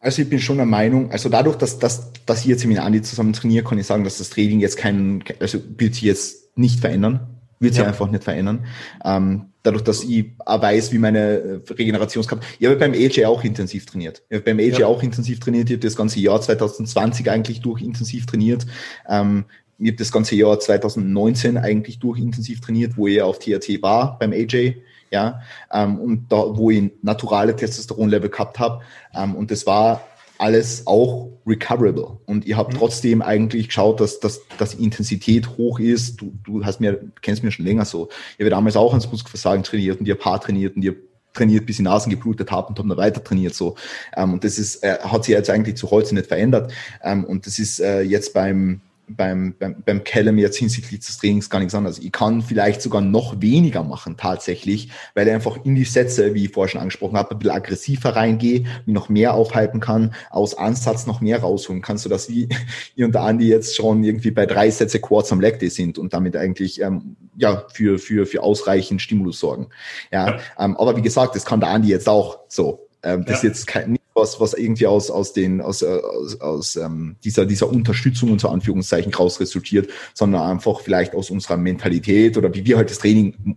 Also 0.00 0.22
ich 0.22 0.28
bin 0.28 0.40
schon 0.40 0.56
der 0.56 0.66
Meinung, 0.66 1.12
also 1.12 1.28
dadurch, 1.28 1.56
dass, 1.56 1.78
dass, 1.78 2.10
dass 2.26 2.40
ich 2.40 2.46
jetzt 2.46 2.66
mit 2.66 2.78
Andi 2.78 3.02
zusammen 3.02 3.32
trainiere, 3.32 3.64
kann 3.64 3.78
ich 3.78 3.86
sagen, 3.86 4.02
dass 4.02 4.18
das 4.18 4.30
Training 4.30 4.58
jetzt 4.58 4.76
kein, 4.76 5.22
also 5.38 5.58
wird 5.78 5.94
sich 5.94 6.02
jetzt 6.02 6.58
nicht 6.58 6.80
verändern, 6.80 7.38
wird 7.60 7.74
sich 7.74 7.82
ja. 7.82 7.88
einfach 7.88 8.10
nicht 8.10 8.24
verändern. 8.24 8.66
Ähm, 9.04 9.52
dadurch, 9.62 9.84
dass 9.84 10.02
ich 10.02 10.32
auch 10.44 10.60
weiß, 10.60 10.92
wie 10.92 10.98
meine 10.98 11.62
Regenerationskapazität, 11.70 12.60
ich 12.60 12.66
habe 12.66 12.76
beim 12.76 12.94
AJ 12.94 13.26
auch 13.26 13.44
intensiv 13.44 13.86
trainiert. 13.86 14.24
Ich 14.28 14.38
habe 14.38 14.44
beim 14.44 14.58
AJ 14.58 14.80
ja. 14.80 14.86
auch 14.88 15.04
intensiv 15.04 15.38
trainiert, 15.38 15.70
ich 15.70 15.76
habe 15.76 15.86
das 15.86 15.94
ganze 15.94 16.18
Jahr 16.18 16.40
2020 16.40 17.30
eigentlich 17.30 17.60
durch 17.60 17.80
intensiv 17.80 18.26
trainiert. 18.26 18.66
Ähm, 19.08 19.44
ich 19.82 19.88
habe 19.88 19.96
das 19.96 20.12
ganze 20.12 20.36
Jahr 20.36 20.58
2019 20.58 21.58
eigentlich 21.58 21.98
durch 21.98 22.20
intensiv 22.20 22.60
trainiert, 22.60 22.96
wo 22.96 23.08
ich 23.08 23.20
auf 23.20 23.40
TRT 23.40 23.82
war 23.82 24.16
beim 24.18 24.32
AJ, 24.32 24.76
ja, 25.10 25.40
ähm, 25.72 25.98
und 25.98 26.30
da, 26.30 26.56
wo 26.56 26.70
ich 26.70 26.90
naturale 27.02 27.56
Testosteronlevel 27.56 28.30
gehabt 28.30 28.58
habe. 28.58 28.82
Ähm, 29.14 29.34
und 29.34 29.50
das 29.50 29.66
war 29.66 30.02
alles 30.38 30.86
auch 30.86 31.30
recoverable. 31.46 32.18
Und 32.26 32.46
ihr 32.46 32.56
habt 32.56 32.72
mhm. 32.72 32.78
trotzdem 32.78 33.22
eigentlich 33.22 33.68
geschaut, 33.68 34.00
dass, 34.00 34.20
dass, 34.20 34.40
dass 34.56 34.76
die 34.76 34.84
Intensität 34.84 35.48
hoch 35.58 35.80
ist. 35.80 36.20
Du, 36.20 36.32
du 36.44 36.64
hast 36.64 36.80
mir, 36.80 37.00
kennst 37.20 37.42
mir 37.42 37.50
schon 37.50 37.66
länger 37.66 37.84
so. 37.84 38.08
Ich 38.38 38.40
habe 38.40 38.50
damals 38.50 38.76
auch 38.76 38.90
ans 38.90 39.10
Muskelversagen 39.10 39.64
trainiert 39.64 40.00
und 40.00 40.06
ihr 40.06 40.14
Paar 40.14 40.40
trainiert 40.40 40.76
und 40.76 40.82
ihr 40.82 40.94
trainiert, 41.32 41.66
bis 41.66 41.76
die 41.76 41.82
Nasen 41.82 42.10
geblutet 42.10 42.50
haben 42.50 42.68
und 42.68 42.78
haben 42.78 42.88
dann 42.88 42.98
weiter 42.98 43.22
trainiert 43.22 43.54
so. 43.54 43.76
Ähm, 44.16 44.34
und 44.34 44.44
das 44.44 44.58
ist, 44.58 44.82
äh, 44.84 44.98
hat 45.00 45.24
sich 45.24 45.34
jetzt 45.34 45.50
eigentlich 45.50 45.76
zu 45.76 45.90
heute 45.90 46.14
nicht 46.14 46.28
verändert. 46.28 46.72
Ähm, 47.02 47.24
und 47.24 47.46
das 47.46 47.58
ist 47.58 47.80
äh, 47.80 48.02
jetzt 48.02 48.32
beim 48.32 48.80
beim, 49.08 49.54
beim, 49.58 49.82
beim 49.84 50.04
Callum 50.04 50.38
jetzt 50.38 50.56
hinsichtlich 50.56 51.00
des 51.00 51.18
Trainings 51.18 51.50
gar 51.50 51.58
nichts 51.58 51.74
anderes. 51.74 51.98
Ich 51.98 52.12
kann 52.12 52.42
vielleicht 52.42 52.82
sogar 52.82 53.00
noch 53.00 53.40
weniger 53.40 53.82
machen 53.82 54.16
tatsächlich, 54.16 54.90
weil 55.14 55.28
er 55.28 55.34
einfach 55.34 55.64
in 55.64 55.74
die 55.74 55.84
Sätze, 55.84 56.34
wie 56.34 56.44
ich 56.44 56.52
vorher 56.52 56.70
schon 56.70 56.80
angesprochen 56.80 57.16
habe, 57.16 57.34
ein 57.34 57.38
bisschen 57.38 57.54
aggressiver 57.54 58.16
reingehe, 58.16 58.60
mich 58.86 58.94
noch 58.94 59.08
mehr 59.08 59.34
aufhalten 59.34 59.80
kann, 59.80 60.14
aus 60.30 60.56
Ansatz 60.56 61.06
noch 61.06 61.20
mehr 61.20 61.40
rausholen 61.40 61.82
kann, 61.82 61.98
sodass 61.98 62.28
wie 62.28 62.48
ihr 62.94 63.06
und 63.06 63.14
der 63.14 63.22
Andi 63.22 63.48
jetzt 63.48 63.76
schon 63.76 64.04
irgendwie 64.04 64.30
bei 64.30 64.46
drei 64.46 64.70
Sätze 64.70 65.00
Quads 65.00 65.32
am 65.32 65.40
Leg 65.40 65.58
Day 65.58 65.70
sind 65.70 65.98
und 65.98 66.12
damit 66.12 66.36
eigentlich 66.36 66.80
ähm, 66.80 67.16
ja 67.36 67.64
für, 67.72 67.98
für, 67.98 68.26
für 68.26 68.42
ausreichend 68.42 69.02
Stimulus 69.02 69.40
sorgen. 69.40 69.68
Ja, 70.10 70.30
ja. 70.30 70.38
Ähm, 70.58 70.76
aber 70.76 70.96
wie 70.96 71.02
gesagt, 71.02 71.34
das 71.34 71.44
kann 71.44 71.60
der 71.60 71.70
Andi 71.70 71.88
jetzt 71.88 72.08
auch 72.08 72.40
so. 72.48 72.88
Ähm, 73.02 73.24
das 73.24 73.30
ja. 73.30 73.36
ist 73.36 73.42
jetzt 73.42 73.66
kein, 73.66 73.98
was, 74.14 74.40
was 74.40 74.54
irgendwie 74.54 74.86
aus, 74.86 75.10
aus, 75.10 75.32
den, 75.32 75.60
aus, 75.60 75.82
äh, 75.82 75.86
aus, 75.86 76.40
aus 76.40 76.76
ähm, 76.76 77.16
dieser, 77.24 77.46
dieser 77.46 77.68
Unterstützung 77.68 78.30
unter 78.30 78.50
Anführungszeichen 78.50 79.12
raus 79.12 79.40
resultiert, 79.40 79.90
sondern 80.14 80.42
einfach 80.42 80.80
vielleicht 80.80 81.14
aus 81.14 81.30
unserer 81.30 81.56
Mentalität 81.56 82.36
oder 82.36 82.54
wie 82.54 82.64
wir 82.64 82.76
halt 82.76 82.90
das 82.90 82.98
Training 82.98 83.56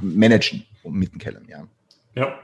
managen 0.00 0.64
mit 0.84 1.12
dem 1.12 1.18
Kellen, 1.18 1.46
ja. 1.48 1.66
Ja. 2.14 2.38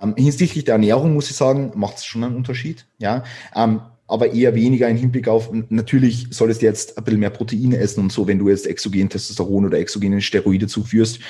Ähm, 0.00 0.14
hinsichtlich 0.16 0.64
der 0.64 0.74
Ernährung 0.74 1.12
muss 1.12 1.28
ich 1.28 1.36
sagen, 1.36 1.72
macht 1.74 1.98
es 1.98 2.04
schon 2.04 2.24
einen 2.24 2.36
Unterschied, 2.36 2.86
ja. 2.98 3.24
Ähm, 3.54 3.82
aber 4.06 4.32
eher 4.32 4.54
weniger 4.54 4.88
im 4.88 4.96
Hinblick 4.96 5.26
auf, 5.28 5.50
natürlich 5.70 6.26
solltest 6.30 6.60
du 6.60 6.66
jetzt 6.66 6.98
ein 6.98 7.04
bisschen 7.04 7.20
mehr 7.20 7.30
Proteine 7.30 7.78
essen 7.78 8.00
und 8.00 8.12
so, 8.12 8.26
wenn 8.26 8.38
du 8.38 8.48
jetzt 8.48 8.66
exogen 8.66 9.08
Testosteron 9.08 9.64
oder 9.64 9.78
exogene 9.78 10.20
Steroide 10.20 10.66
zuführst, 10.66 11.20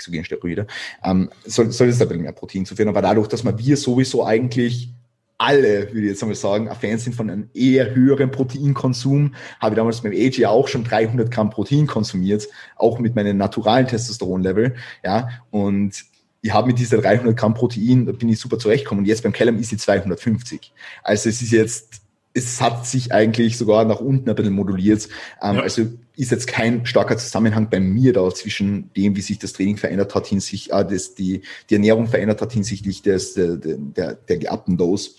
Exogensteroide, 0.00 0.66
ähm, 1.04 1.30
soll, 1.44 1.70
soll 1.70 1.88
es 1.88 2.00
ein 2.00 2.08
bisschen 2.08 2.22
mehr 2.22 2.32
Protein 2.32 2.64
zu 2.64 2.74
führen. 2.74 2.88
Aber 2.88 3.02
dadurch, 3.02 3.28
dass 3.28 3.44
man 3.44 3.58
wir 3.58 3.76
sowieso 3.76 4.24
eigentlich 4.24 4.90
alle, 5.38 5.88
würde 5.88 6.00
ich 6.00 6.10
jetzt 6.10 6.22
einmal 6.22 6.36
sagen, 6.36 6.68
Fans 6.78 7.04
sind 7.04 7.14
von 7.14 7.30
einem 7.30 7.48
eher 7.54 7.94
höheren 7.94 8.30
Proteinkonsum. 8.30 9.34
Habe 9.58 9.74
ich 9.74 9.76
damals 9.76 10.02
beim 10.02 10.12
AG 10.12 10.44
auch 10.44 10.68
schon 10.68 10.84
300 10.84 11.30
Gramm 11.30 11.48
Protein 11.48 11.86
konsumiert, 11.86 12.46
auch 12.76 12.98
mit 12.98 13.14
meinem 13.14 13.38
naturalen 13.38 13.86
Testosteronlevel. 13.86 14.74
Ja, 15.02 15.28
und 15.50 16.04
ich 16.42 16.52
habe 16.52 16.66
mit 16.66 16.78
dieser 16.78 16.98
300 16.98 17.36
Gramm 17.36 17.54
Protein, 17.54 18.04
da 18.04 18.12
bin 18.12 18.28
ich 18.28 18.38
super 18.38 18.58
zurechtgekommen. 18.58 19.04
Und 19.04 19.08
jetzt 19.08 19.22
beim 19.22 19.32
Callum 19.32 19.58
ist 19.58 19.70
sie 19.70 19.78
250. 19.78 20.72
Also 21.02 21.30
es 21.30 21.40
ist 21.40 21.52
jetzt 21.52 22.02
es 22.32 22.60
hat 22.60 22.86
sich 22.86 23.12
eigentlich 23.12 23.58
sogar 23.58 23.84
nach 23.84 24.00
unten 24.00 24.28
ein 24.28 24.36
bisschen 24.36 24.54
moduliert. 24.54 25.08
Ähm, 25.42 25.56
ja. 25.56 25.62
Also 25.62 25.86
ist 26.20 26.30
jetzt 26.30 26.46
kein 26.46 26.84
starker 26.84 27.16
Zusammenhang 27.16 27.70
bei 27.70 27.80
mir 27.80 28.12
da 28.12 28.28
zwischen 28.30 28.92
dem, 28.94 29.16
wie 29.16 29.22
sich 29.22 29.38
das 29.38 29.54
Training 29.54 29.78
verändert 29.78 30.14
hat, 30.14 30.26
hinsichtlich, 30.26 30.72
äh, 30.72 30.84
das, 30.84 31.14
die, 31.14 31.42
die 31.68 31.74
Ernährung 31.74 32.06
verändert 32.06 32.42
hat 32.42 32.52
hinsichtlich 32.52 33.02
des, 33.02 33.34
der, 33.34 33.56
der, 33.56 34.14
der 34.14 34.36
geabten 34.36 34.76
Dose. 34.76 35.12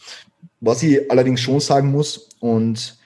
Was 0.60 0.84
ich 0.84 1.10
allerdings 1.10 1.42
schon 1.42 1.60
sagen 1.60 1.92
muss 1.92 2.30
und 2.40 3.00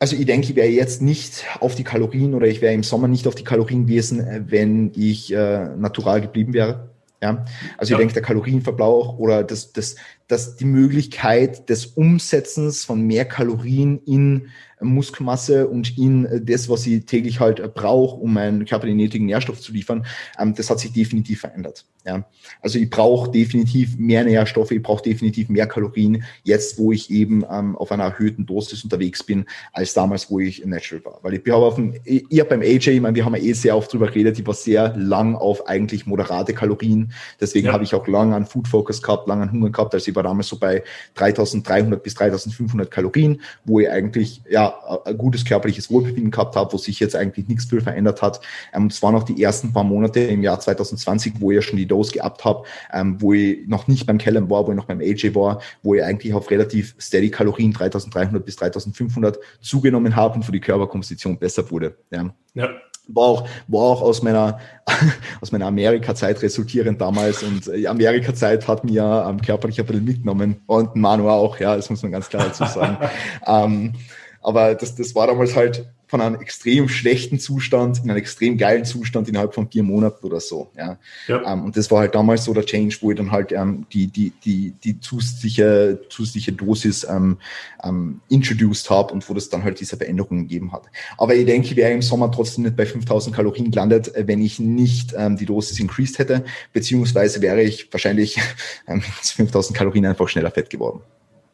also 0.00 0.14
ich 0.14 0.26
denke, 0.26 0.50
ich 0.50 0.56
wäre 0.56 0.68
jetzt 0.68 1.02
nicht 1.02 1.44
auf 1.58 1.74
die 1.74 1.82
Kalorien 1.82 2.34
oder 2.34 2.46
ich 2.46 2.60
wäre 2.60 2.72
im 2.72 2.84
Sommer 2.84 3.08
nicht 3.08 3.26
auf 3.26 3.34
die 3.34 3.42
Kalorien 3.42 3.86
gewesen, 3.86 4.44
wenn 4.46 4.92
ich 4.94 5.32
äh, 5.32 5.70
natural 5.76 6.20
geblieben 6.20 6.52
wäre. 6.52 6.90
Ja, 7.20 7.44
also 7.78 7.92
ja. 7.92 7.96
ich 7.96 7.98
denke, 7.98 8.14
der 8.14 8.22
Kalorienverbrauch 8.22 9.18
oder 9.18 9.42
das, 9.42 9.72
das, 9.72 9.96
das 10.28 10.54
die 10.54 10.66
Möglichkeit 10.66 11.68
des 11.68 11.86
Umsetzens 11.86 12.84
von 12.84 13.00
mehr 13.00 13.24
Kalorien 13.24 14.00
in 14.06 14.50
Muskelmasse 14.80 15.68
und 15.68 15.96
in 15.98 16.28
das, 16.44 16.68
was 16.68 16.86
ich 16.86 17.04
täglich 17.06 17.40
halt 17.40 17.74
brauche, 17.74 18.16
um 18.16 18.34
meinen 18.34 18.64
Körper 18.64 18.86
den 18.86 18.96
nötigen 18.96 19.26
Nährstoff 19.26 19.60
zu 19.60 19.72
liefern, 19.72 20.06
ähm, 20.38 20.54
das 20.54 20.70
hat 20.70 20.80
sich 20.80 20.92
definitiv 20.92 21.40
verändert. 21.40 21.84
Ja. 22.06 22.24
Also 22.62 22.78
ich 22.78 22.88
brauche 22.88 23.30
definitiv 23.30 23.98
mehr 23.98 24.24
Nährstoffe, 24.24 24.70
ich 24.70 24.82
brauche 24.82 25.02
definitiv 25.02 25.48
mehr 25.48 25.66
Kalorien, 25.66 26.24
jetzt 26.42 26.78
wo 26.78 26.92
ich 26.92 27.10
eben 27.10 27.44
ähm, 27.50 27.76
auf 27.76 27.92
einer 27.92 28.04
erhöhten 28.04 28.46
Dosis 28.46 28.82
unterwegs 28.82 29.22
bin, 29.22 29.44
als 29.72 29.92
damals, 29.94 30.30
wo 30.30 30.40
ich 30.40 30.64
Natural 30.64 31.04
war. 31.04 31.18
Weil 31.22 31.34
ich 31.34 31.40
habe 31.52 31.66
auf 31.66 31.74
dem, 31.74 31.94
ich 32.04 32.40
hab 32.40 32.48
beim 32.48 32.62
AJ, 32.62 32.88
ich 32.88 33.00
meine, 33.00 33.14
wir 33.14 33.24
haben 33.24 33.34
ja 33.34 33.42
eh 33.42 33.52
sehr 33.52 33.76
oft 33.76 33.92
drüber 33.92 34.06
geredet, 34.06 34.38
ich 34.38 34.46
war 34.46 34.54
sehr 34.54 34.96
lang 34.96 35.34
auf 35.34 35.66
eigentlich 35.66 36.06
moderate 36.06 36.54
Kalorien. 36.54 37.12
Deswegen 37.40 37.66
ja. 37.66 37.72
habe 37.72 37.84
ich 37.84 37.94
auch 37.94 38.06
lang 38.06 38.32
an 38.32 38.46
Food 38.46 38.68
Focus 38.68 39.02
gehabt, 39.02 39.28
lang 39.28 39.42
an 39.42 39.52
Hunger 39.52 39.70
gehabt. 39.70 39.92
Also 39.92 40.08
ich 40.08 40.16
war 40.16 40.22
damals 40.22 40.48
so 40.48 40.58
bei 40.58 40.82
3300 41.16 42.02
bis 42.02 42.14
3500 42.14 42.90
Kalorien, 42.90 43.42
wo 43.64 43.80
ich 43.80 43.90
eigentlich 43.90 44.42
ja 44.48 44.67
ein 45.04 45.18
gutes 45.18 45.44
körperliches 45.44 45.90
Wohlbefinden 45.90 46.30
gehabt 46.30 46.56
habe, 46.56 46.72
wo 46.72 46.78
sich 46.78 47.00
jetzt 47.00 47.16
eigentlich 47.16 47.48
nichts 47.48 47.66
viel 47.66 47.80
verändert 47.80 48.22
hat. 48.22 48.40
Ähm, 48.72 48.86
es 48.86 49.02
waren 49.02 49.14
auch 49.14 49.22
die 49.22 49.42
ersten 49.42 49.72
paar 49.72 49.84
Monate 49.84 50.20
im 50.20 50.42
Jahr 50.42 50.60
2020, 50.60 51.34
wo 51.40 51.50
ich 51.50 51.56
ja 51.56 51.62
schon 51.62 51.76
die 51.76 51.86
Dose 51.86 52.12
gehabt 52.12 52.44
habe, 52.44 52.64
ähm, 52.92 53.20
wo 53.20 53.32
ich 53.32 53.66
noch 53.66 53.88
nicht 53.88 54.06
beim 54.06 54.18
Callum 54.18 54.50
war, 54.50 54.66
wo 54.66 54.70
ich 54.70 54.76
noch 54.76 54.86
beim 54.86 55.00
AJ 55.00 55.34
war, 55.34 55.60
wo 55.82 55.94
ich 55.94 56.02
eigentlich 56.02 56.34
auf 56.34 56.50
relativ 56.50 56.94
steady 56.98 57.30
Kalorien 57.30 57.72
3300 57.72 58.44
bis 58.44 58.56
3500 58.56 59.38
zugenommen 59.60 60.16
habe 60.16 60.36
und 60.36 60.44
für 60.44 60.52
die 60.52 60.60
Körperkomposition 60.60 61.38
besser 61.38 61.70
wurde. 61.70 61.96
Ja. 62.10 62.34
ja 62.54 62.68
war 63.08 63.24
auch, 63.24 63.48
war 63.66 63.82
auch 63.82 64.02
aus 64.02 64.22
meiner, 64.22 64.58
aus 65.40 65.50
meiner 65.50 65.66
Amerika-Zeit 65.66 66.42
resultierend 66.42 67.00
damals. 67.00 67.42
Und 67.42 67.66
die 67.66 67.84
äh, 67.84 67.86
Amerika-Zeit 67.86 68.68
hat 68.68 68.84
mir 68.84 69.26
ähm, 69.28 69.40
körperlich 69.40 69.80
ein 69.80 69.86
bisschen 69.86 70.04
mitgenommen 70.04 70.56
und 70.66 70.94
Manu 70.94 71.28
auch, 71.28 71.58
ja, 71.58 71.74
das 71.74 71.90
muss 71.90 72.02
man 72.02 72.12
ganz 72.12 72.28
klar 72.28 72.44
dazu 72.44 72.64
sagen. 72.64 72.98
ähm, 73.46 73.94
aber 74.42 74.74
das, 74.74 74.94
das 74.94 75.14
war 75.14 75.26
damals 75.26 75.54
halt 75.56 75.86
von 76.08 76.22
einem 76.22 76.40
extrem 76.40 76.88
schlechten 76.88 77.38
Zustand 77.38 77.98
in 78.02 78.10
einen 78.10 78.18
extrem 78.18 78.56
geilen 78.56 78.86
Zustand 78.86 79.28
innerhalb 79.28 79.54
von 79.54 79.70
vier 79.70 79.82
Monaten 79.82 80.24
oder 80.26 80.40
so. 80.40 80.70
Ja. 80.76 80.98
ja. 81.28 81.52
Ähm, 81.52 81.64
und 81.64 81.76
das 81.76 81.90
war 81.90 82.00
halt 82.00 82.14
damals 82.14 82.44
so 82.44 82.54
der 82.54 82.64
Change, 82.64 82.96
wo 83.02 83.10
ich 83.10 83.16
dann 83.18 83.30
halt 83.30 83.52
ähm, 83.52 83.86
die, 83.92 84.06
die, 84.06 84.32
die, 84.42 84.72
die 84.82 85.00
zusätzliche, 85.00 86.00
zusätzliche 86.08 86.52
Dosis 86.52 87.04
ähm, 87.04 87.36
ähm, 87.84 88.22
introduced 88.30 88.88
habe 88.88 89.12
und 89.12 89.28
wo 89.28 89.34
das 89.34 89.50
dann 89.50 89.62
halt 89.64 89.80
diese 89.80 89.98
Veränderungen 89.98 90.48
gegeben 90.48 90.72
hat. 90.72 90.86
Aber 91.18 91.34
ich 91.34 91.44
denke, 91.44 91.68
ich 91.68 91.76
wäre 91.76 91.92
im 91.92 92.02
Sommer 92.02 92.32
trotzdem 92.32 92.64
nicht 92.64 92.76
bei 92.76 92.86
5000 92.86 93.36
Kalorien 93.36 93.70
gelandet, 93.70 94.14
äh, 94.14 94.26
wenn 94.26 94.40
ich 94.40 94.58
nicht 94.58 95.14
ähm, 95.16 95.36
die 95.36 95.46
Dosis 95.46 95.78
increased 95.78 96.18
hätte, 96.18 96.44
beziehungsweise 96.72 97.42
wäre 97.42 97.62
ich 97.62 97.92
wahrscheinlich 97.92 98.40
ähm, 98.88 99.02
5000 99.02 99.76
Kalorien 99.76 100.06
einfach 100.06 100.28
schneller 100.28 100.50
fett 100.50 100.70
geworden. 100.70 101.02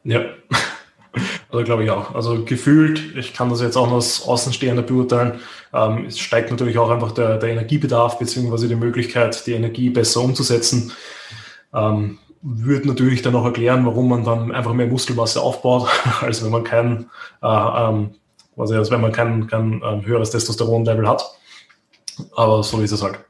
Ja. 0.05 0.25
Also 1.55 1.65
glaube 1.65 1.85
ich 1.85 1.91
auch. 1.93 2.17
Also 2.17 2.45
gefühlt, 2.45 3.17
ich 3.17 3.33
kann 3.33 3.49
das 3.49 3.61
jetzt 3.61 3.77
auch 3.77 3.93
als 3.93 4.27
Außenstehender 4.27 4.83
beurteilen, 4.83 5.39
ähm, 5.73 6.07
es 6.07 6.19
steigt 6.19 6.51
natürlich 6.51 6.79
auch 6.79 6.91
einfach 6.91 7.13
der, 7.13 7.39
der 7.39 7.51
Energiebedarf 7.51 8.19
beziehungsweise 8.19 8.67
die 8.67 8.75
Möglichkeit, 8.75 9.47
die 9.47 9.53
Energie 9.53 9.89
besser 9.89 10.21
umzusetzen. 10.23 10.91
Ähm, 11.73 12.19
würde 12.43 12.89
natürlich 12.89 13.23
dann 13.23 13.37
auch 13.37 13.45
erklären, 13.45 13.87
warum 13.87 14.09
man 14.09 14.25
dann 14.25 14.51
einfach 14.51 14.73
mehr 14.73 14.89
Muskelmasse 14.89 15.41
aufbaut, 15.41 15.89
als 16.23 16.43
wenn 16.43 16.51
man 16.51 16.65
kein, 16.65 17.09
äh, 17.41 17.47
ähm, 17.47 18.17
quasi 18.57 18.75
als 18.75 18.91
wenn 18.91 19.01
man 19.01 19.13
kein, 19.13 19.47
kein 19.47 19.81
ähm, 19.85 20.05
höheres 20.05 20.31
Testosteronlevel 20.31 21.09
hat. 21.09 21.25
Aber 22.35 22.65
so 22.65 22.81
ist 22.81 22.91
es 22.91 23.03
halt. 23.03 23.21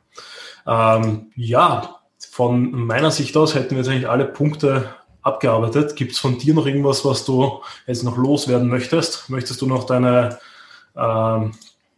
Ähm, 0.66 1.30
ja, 1.36 2.00
von 2.30 2.70
meiner 2.70 3.10
Sicht 3.10 3.36
aus 3.36 3.54
hätten 3.54 3.72
wir 3.72 3.78
jetzt 3.78 3.88
eigentlich 3.88 4.08
alle 4.08 4.24
Punkte 4.24 4.94
abgearbeitet. 5.24 5.96
Gibt 5.96 6.12
es 6.12 6.18
von 6.18 6.38
dir 6.38 6.54
noch 6.54 6.66
irgendwas, 6.66 7.04
was 7.04 7.24
du 7.24 7.60
jetzt 7.86 8.04
noch 8.04 8.16
loswerden 8.16 8.68
möchtest? 8.68 9.28
Möchtest 9.28 9.60
du 9.60 9.66
noch 9.66 9.84
deine 9.84 10.38
ähm, 10.96 11.52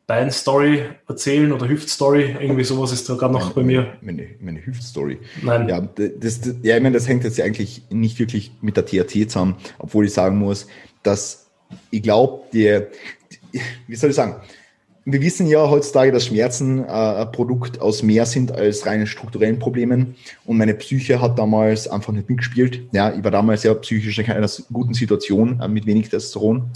Beinstory 0.07 0.85
erzählen 1.09 1.53
oder 1.53 1.69
Hüftstory? 1.69 2.36
Irgendwie 2.40 2.65
sowas 2.65 2.93
ist 2.93 3.09
da 3.09 3.15
gerade 3.15 3.35
noch 3.35 3.53
bei 3.53 3.62
mir. 3.62 3.94
Meine, 4.01 4.28
meine 4.40 4.65
Hüftstory. 4.65 5.19
Nein. 5.43 5.69
Ja, 5.69 5.81
das, 5.81 6.40
das, 6.40 6.55
ja, 6.62 6.77
ich 6.77 6.82
meine, 6.82 6.94
das 6.94 7.09
hängt 7.09 7.24
jetzt 7.24 7.40
eigentlich 7.40 7.82
nicht 7.90 8.19
wirklich 8.19 8.53
mit 8.62 8.77
der 8.77 8.86
THT 8.86 9.31
zusammen, 9.31 9.57
obwohl 9.78 10.07
ich 10.07 10.12
sagen 10.12 10.39
muss, 10.39 10.69
dass 11.03 11.48
ich 11.90 12.03
glaube, 12.03 12.44
die, 12.53 12.81
wie 13.89 13.97
soll 13.97 14.11
ich 14.11 14.16
sagen, 14.16 14.36
wir 15.09 15.20
wissen 15.23 15.47
ja 15.47 15.70
heutzutage, 15.70 16.11
dass 16.11 16.27
Schmerzen 16.27 16.81
äh, 16.81 16.89
ein 16.89 17.31
Produkt 17.31 17.81
aus 17.81 18.03
mehr 18.03 18.27
sind 18.27 18.51
als 18.51 18.85
reinen 18.87 19.07
strukturellen 19.07 19.61
Problemen. 19.61 20.16
Und 20.45 20.59
meine 20.59 20.74
Psyche 20.74 21.23
hat 21.23 21.39
damals 21.39 21.87
einfach 21.87 22.12
nicht 22.12 22.28
mitgespielt. 22.28 22.83
Ja, 22.91 23.15
ich 23.15 23.23
war 23.23 23.31
damals 23.31 23.62
ja 23.62 23.73
psychisch 23.74 24.19
in 24.19 24.27
einer 24.27 24.51
guten 24.73 24.95
Situation 24.95 25.61
äh, 25.61 25.69
mit 25.69 25.87
wenig 25.87 26.09
Testosteron. 26.09 26.70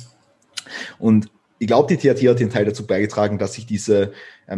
Und 1.01 1.28
ich 1.59 1.66
glaube, 1.66 1.94
die 1.94 1.97
THT 1.97 2.28
hat 2.28 2.39
den 2.39 2.51
Teil 2.51 2.65
dazu 2.65 2.86
beigetragen, 2.86 3.36
dass 3.36 3.55
sich 3.55 3.66
diese 3.66 4.12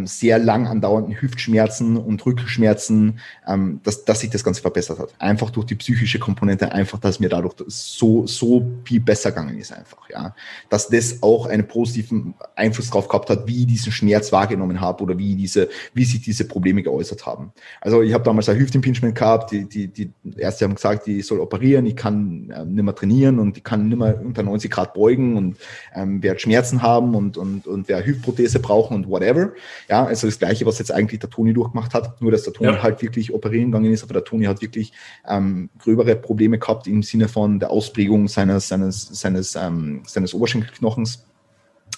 sehr 0.05 0.39
lang 0.39 0.67
andauernden 0.67 1.19
Hüftschmerzen 1.19 1.97
und 1.97 2.25
Rückenschmerzen, 2.25 3.19
ähm, 3.47 3.79
dass, 3.83 4.05
dass 4.05 4.21
sich 4.21 4.29
das 4.29 4.43
Ganze 4.43 4.61
verbessert 4.61 4.99
hat. 4.99 5.13
Einfach 5.19 5.51
durch 5.51 5.67
die 5.67 5.75
psychische 5.75 6.19
Komponente, 6.19 6.71
einfach, 6.71 6.99
dass 6.99 7.19
mir 7.19 7.29
dadurch 7.29 7.55
so, 7.67 8.25
so 8.25 8.65
viel 8.83 8.99
besser 8.99 9.31
gegangen 9.31 9.57
ist 9.57 9.71
einfach, 9.71 10.09
ja. 10.09 10.35
Dass 10.69 10.87
das 10.87 11.21
auch 11.21 11.45
einen 11.45 11.67
positiven 11.67 12.33
Einfluss 12.55 12.89
drauf 12.89 13.07
gehabt 13.07 13.29
hat, 13.29 13.47
wie 13.47 13.61
ich 13.61 13.67
diesen 13.67 13.91
Schmerz 13.91 14.31
wahrgenommen 14.31 14.81
habe 14.81 15.03
oder 15.03 15.17
wie 15.17 15.35
diese, 15.35 15.69
wie 15.93 16.05
sich 16.05 16.21
diese 16.21 16.45
Probleme 16.47 16.81
geäußert 16.81 17.25
haben. 17.25 17.53
Also 17.79 18.01
ich 18.01 18.13
habe 18.13 18.23
damals 18.23 18.49
ein 18.49 18.57
Hüftimpingement 18.57 19.15
gehabt, 19.15 19.51
die, 19.51 19.65
die, 19.65 19.87
die 19.87 20.11
Ärzte 20.37 20.65
haben 20.65 20.75
gesagt, 20.75 21.07
ich 21.07 21.25
soll 21.25 21.39
operieren, 21.39 21.85
ich 21.85 21.95
kann 21.95 22.51
ähm, 22.55 22.73
nicht 22.73 22.83
mehr 22.83 22.95
trainieren 22.95 23.39
und 23.39 23.57
ich 23.57 23.63
kann 23.63 23.89
nicht 23.89 23.97
mehr 23.97 24.19
unter 24.19 24.43
90 24.43 24.71
Grad 24.71 24.93
beugen 24.93 25.37
und 25.37 25.57
ähm, 25.93 26.23
werde 26.23 26.39
Schmerzen 26.39 26.81
haben 26.81 27.15
und, 27.15 27.37
und, 27.37 27.67
und 27.67 27.87
wer 27.87 28.05
Hüftprothese 28.05 28.59
brauchen 28.59 28.95
und 28.95 29.07
whatever. 29.07 29.51
Ja, 29.89 30.05
also 30.05 30.27
das 30.27 30.39
Gleiche, 30.39 30.65
was 30.65 30.79
jetzt 30.79 30.91
eigentlich 30.91 31.19
der 31.19 31.29
Toni 31.29 31.53
durchgemacht 31.53 31.93
hat, 31.93 32.21
nur 32.21 32.31
dass 32.31 32.43
der 32.43 32.53
Toni 32.53 32.71
ja. 32.71 32.83
halt 32.83 33.01
wirklich 33.01 33.33
operieren 33.33 33.71
gegangen 33.71 33.91
ist, 33.91 34.03
aber 34.03 34.13
der 34.13 34.23
Toni 34.23 34.45
hat 34.45 34.61
wirklich 34.61 34.93
ähm, 35.27 35.69
gröbere 35.79 36.15
Probleme 36.15 36.57
gehabt 36.57 36.87
im 36.87 37.03
Sinne 37.03 37.27
von 37.27 37.59
der 37.59 37.71
Ausprägung 37.71 38.27
seines, 38.27 38.67
seines, 38.67 39.07
seines, 39.07 39.55
ähm, 39.55 40.03
seines 40.05 40.33
Oberschenkelknochens. 40.33 41.25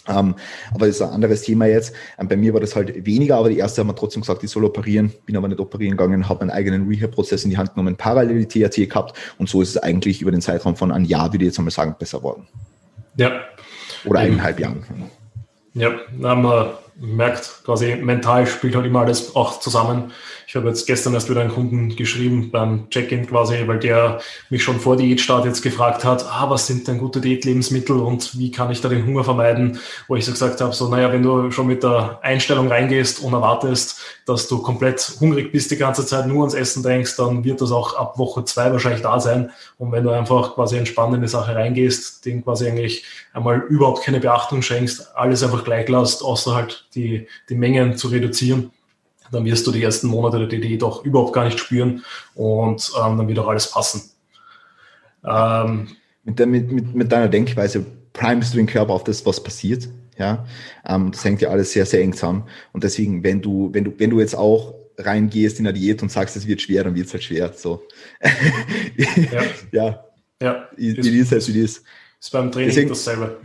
Ähm, 0.08 0.36
aber 0.74 0.88
das 0.88 0.98
ist 0.98 1.02
ein 1.02 1.10
anderes 1.10 1.42
Thema 1.42 1.66
jetzt. 1.66 1.94
Ähm, 2.20 2.28
bei 2.28 2.38
mir 2.38 2.54
war 2.54 2.62
das 2.62 2.76
halt 2.76 3.06
weniger, 3.06 3.38
aber 3.38 3.50
die 3.50 3.58
erste 3.58 3.82
haben 3.82 3.88
mir 3.88 3.96
trotzdem 3.96 4.22
gesagt, 4.22 4.44
ich 4.44 4.50
soll 4.50 4.64
operieren, 4.64 5.12
bin 5.26 5.36
aber 5.36 5.48
nicht 5.48 5.60
operieren 5.60 5.98
gegangen, 5.98 6.30
habe 6.30 6.46
meinen 6.46 6.56
eigenen 6.56 6.88
Rehab-Prozess 6.88 7.44
in 7.44 7.50
die 7.50 7.58
Hand 7.58 7.74
genommen, 7.74 7.96
parallel 7.96 8.46
die 8.46 8.68
THT 8.68 8.90
gehabt 8.90 9.18
und 9.38 9.50
so 9.50 9.62
ist 9.62 9.70
es 9.70 9.78
eigentlich 9.78 10.22
über 10.22 10.32
den 10.32 10.42
Zeitraum 10.42 10.76
von 10.76 10.92
einem 10.92 11.06
Jahr, 11.06 11.34
würde 11.34 11.46
ich 11.46 11.50
jetzt 11.50 11.58
einmal 11.58 11.72
sagen, 11.72 11.96
besser 11.98 12.22
worden. 12.22 12.48
Ja. 13.18 13.42
Oder 14.06 14.20
eineinhalb 14.20 14.60
Jahren. 14.60 14.84
Ja, 15.74 15.92
dann 16.20 16.30
haben 16.30 16.44
wir 16.44 16.80
merkt 16.98 17.62
quasi, 17.66 17.96
mental 17.96 18.48
spielt 18.48 18.76
halt 18.76 18.86
immer 18.86 19.02
alles 19.02 19.36
auch 19.36 19.60
zusammen. 19.60 20.12
Ich 20.48 20.56
habe 20.56 20.68
jetzt 20.68 20.86
gestern 20.86 21.14
erst 21.14 21.30
wieder 21.30 21.42
einen 21.42 21.52
Kunden 21.52 21.96
geschrieben 21.96 22.52
beim 22.52 22.90
Check-in 22.90 23.28
quasi, 23.28 23.68
weil 23.68 23.80
der 23.80 24.20
mich 24.50 24.64
schon 24.64 24.80
vor 24.80 24.96
Diätstart 24.96 25.46
jetzt 25.46 25.62
gefragt 25.62 26.04
hat, 26.04 26.26
ah, 26.26 26.50
was 26.50 26.68
sind 26.68 26.88
denn 26.88 27.00
gute 27.00 27.20
Diätlebensmittel 27.20 27.98
und 28.00 28.38
wie 28.38 28.52
kann 28.52 28.72
ich 28.72 28.82
da 28.82 28.90
den 28.90 29.06
Hunger 29.06 29.24
vermeiden? 29.24 29.80
Wo 30.08 30.16
ich 30.16 30.26
so 30.26 30.32
gesagt 30.32 30.62
habe, 30.62 30.74
so, 30.74 30.88
naja, 30.88 31.12
wenn 31.12 31.24
du 31.24 31.52
schon 31.52 31.68
mit 31.68 31.84
der 31.84 32.20
Einstellung 32.22 32.68
reingehst 32.68 33.22
und 33.22 33.34
erwartest, 33.34 34.00
dass 34.26 34.48
du 34.48 34.62
komplett 34.62 35.18
hungrig 35.20 35.52
bist 35.52 35.72
die 35.72 35.78
ganze 35.78 36.06
Zeit, 36.06 36.28
nur 36.28 36.42
ans 36.42 36.54
Essen 36.54 36.84
denkst, 36.84 37.16
dann 37.16 37.44
wird 37.44 37.62
das 37.62 37.72
auch 37.72 37.96
ab 37.96 38.18
Woche 38.18 38.46
zwei 38.46 38.72
wahrscheinlich 38.72 39.02
da 39.02 39.20
sein. 39.20 39.52
Und 39.78 39.92
wenn 39.92 40.04
du 40.04 40.12
einfach 40.12 40.56
quasi 40.56 40.78
entspannt 40.78 41.16
in 41.16 41.28
Sache 41.28 41.56
reingehst, 41.56 42.26
den 42.26 42.44
quasi 42.44 42.68
eigentlich 42.68 43.04
einmal 43.34 43.60
überhaupt 43.70 44.04
keine 44.04 44.20
Beachtung 44.20 44.62
schenkst, 44.62 45.16
alles 45.16 45.44
einfach 45.44 45.64
gleich 45.64 45.90
lässt, 45.90 46.24
außer 46.24 46.56
halt 46.56 46.88
die, 46.96 47.28
die 47.50 47.56
Mengen 47.56 47.98
zu 47.98 48.08
reduzieren, 48.08 48.72
dann 49.32 49.46
wirst 49.46 49.66
du 49.68 49.72
die 49.72 49.84
ersten 49.84 50.08
Monate 50.08 50.40
der 50.40 50.48
DDI 50.48 50.78
doch 50.78 51.04
überhaupt 51.04 51.34
gar 51.34 51.46
nicht 51.46 51.60
spüren 51.60 52.04
und 52.34 52.92
ähm, 52.98 53.18
dann 53.18 53.28
wird 53.28 53.40
auch 53.40 53.48
alles 53.48 53.72
passen. 53.72 54.12
Ähm, 55.26 55.88
mit, 56.24 56.40
der, 56.40 56.48
mit, 56.48 56.72
mit, 56.72 56.96
mit 56.96 57.12
deiner 57.12 57.28
Denkweise 57.28 57.86
primest 58.14 58.54
du 58.54 58.58
den 58.58 58.68
Körper 58.68 58.94
auf 58.94 59.04
das, 59.04 59.26
was 59.26 59.44
passiert. 59.44 59.88
Ja, 60.18 60.46
ähm, 60.88 61.12
das 61.12 61.26
hängt 61.26 61.42
ja 61.42 61.50
alles 61.50 61.74
sehr, 61.74 61.86
sehr 61.86 62.02
eng 62.02 62.14
zusammen. 62.14 62.44
Und 62.72 62.84
deswegen, 62.84 63.24
wenn 63.24 63.42
du, 63.42 63.70
wenn 63.74 63.84
du, 63.84 63.94
wenn 63.98 64.10
du 64.10 64.20
jetzt 64.22 64.36
auch 64.36 64.74
reingehst 64.98 65.60
in 65.60 65.68
eine 65.68 65.78
Diät 65.78 66.02
und 66.02 66.12
sagst, 66.12 66.38
es 66.38 66.48
wird 66.48 66.62
schwer, 66.62 66.86
dann 66.86 66.96
wird 66.96 67.08
es 67.08 67.14
halt 67.14 67.24
schwer. 67.24 67.52
So. 67.54 67.84
ja. 69.32 69.42
ja. 69.72 70.06
Ja. 70.42 70.70
It, 70.78 71.00
it 71.00 71.06
is 71.06 71.34
as 71.34 71.50
it 71.50 71.56
is. 71.56 71.84
Ist 72.20 72.32
beim 72.32 72.52
Training 72.52 72.70
deswegen, 72.70 72.90
dasselbe. 72.90 73.40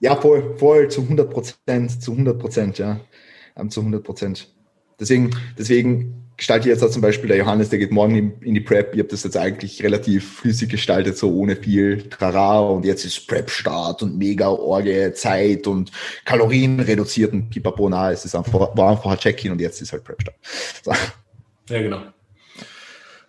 Ja, 0.00 0.16
voll, 0.16 0.56
voll, 0.56 0.88
zu 0.88 1.02
100 1.02 1.30
Prozent, 1.30 2.02
zu 2.02 2.12
100 2.12 2.38
Prozent, 2.38 2.78
ja. 2.78 3.00
Ähm, 3.56 3.70
zu 3.70 3.80
100 3.80 4.02
Prozent. 4.02 4.51
Deswegen, 5.02 5.36
deswegen 5.58 6.22
gestalte 6.36 6.68
ich 6.68 6.74
jetzt 6.74 6.84
auch 6.84 6.90
zum 6.90 7.02
Beispiel 7.02 7.28
der 7.28 7.36
Johannes, 7.36 7.70
der 7.70 7.80
geht 7.80 7.90
morgen 7.90 8.32
in, 8.40 8.54
die 8.54 8.60
Prep. 8.60 8.94
Ich 8.94 9.00
habe 9.00 9.08
das 9.08 9.24
jetzt 9.24 9.36
eigentlich 9.36 9.82
relativ 9.82 10.38
flüssig 10.38 10.70
gestaltet, 10.70 11.18
so 11.18 11.32
ohne 11.32 11.56
viel 11.56 12.08
Trara. 12.08 12.60
Und 12.60 12.84
jetzt 12.84 13.04
ist 13.04 13.26
Prep-Start 13.26 14.02
und 14.02 14.16
mega 14.16 14.48
Orge, 14.48 15.12
Zeit 15.12 15.66
und 15.66 15.90
Kalorien 16.24 16.78
reduziert 16.78 17.32
und 17.32 17.50
pipapo. 17.50 17.88
Na, 17.88 18.12
es 18.12 18.24
ist 18.24 18.36
einfach, 18.36 18.76
war 18.76 18.90
einfach 18.92 19.10
ein 19.10 19.18
Check-in 19.18 19.52
und 19.52 19.60
jetzt 19.60 19.82
ist 19.82 19.92
halt 19.92 20.04
Prep-Start. 20.04 20.36
So. 20.84 20.92
Ja, 21.68 21.82
genau. 21.82 22.02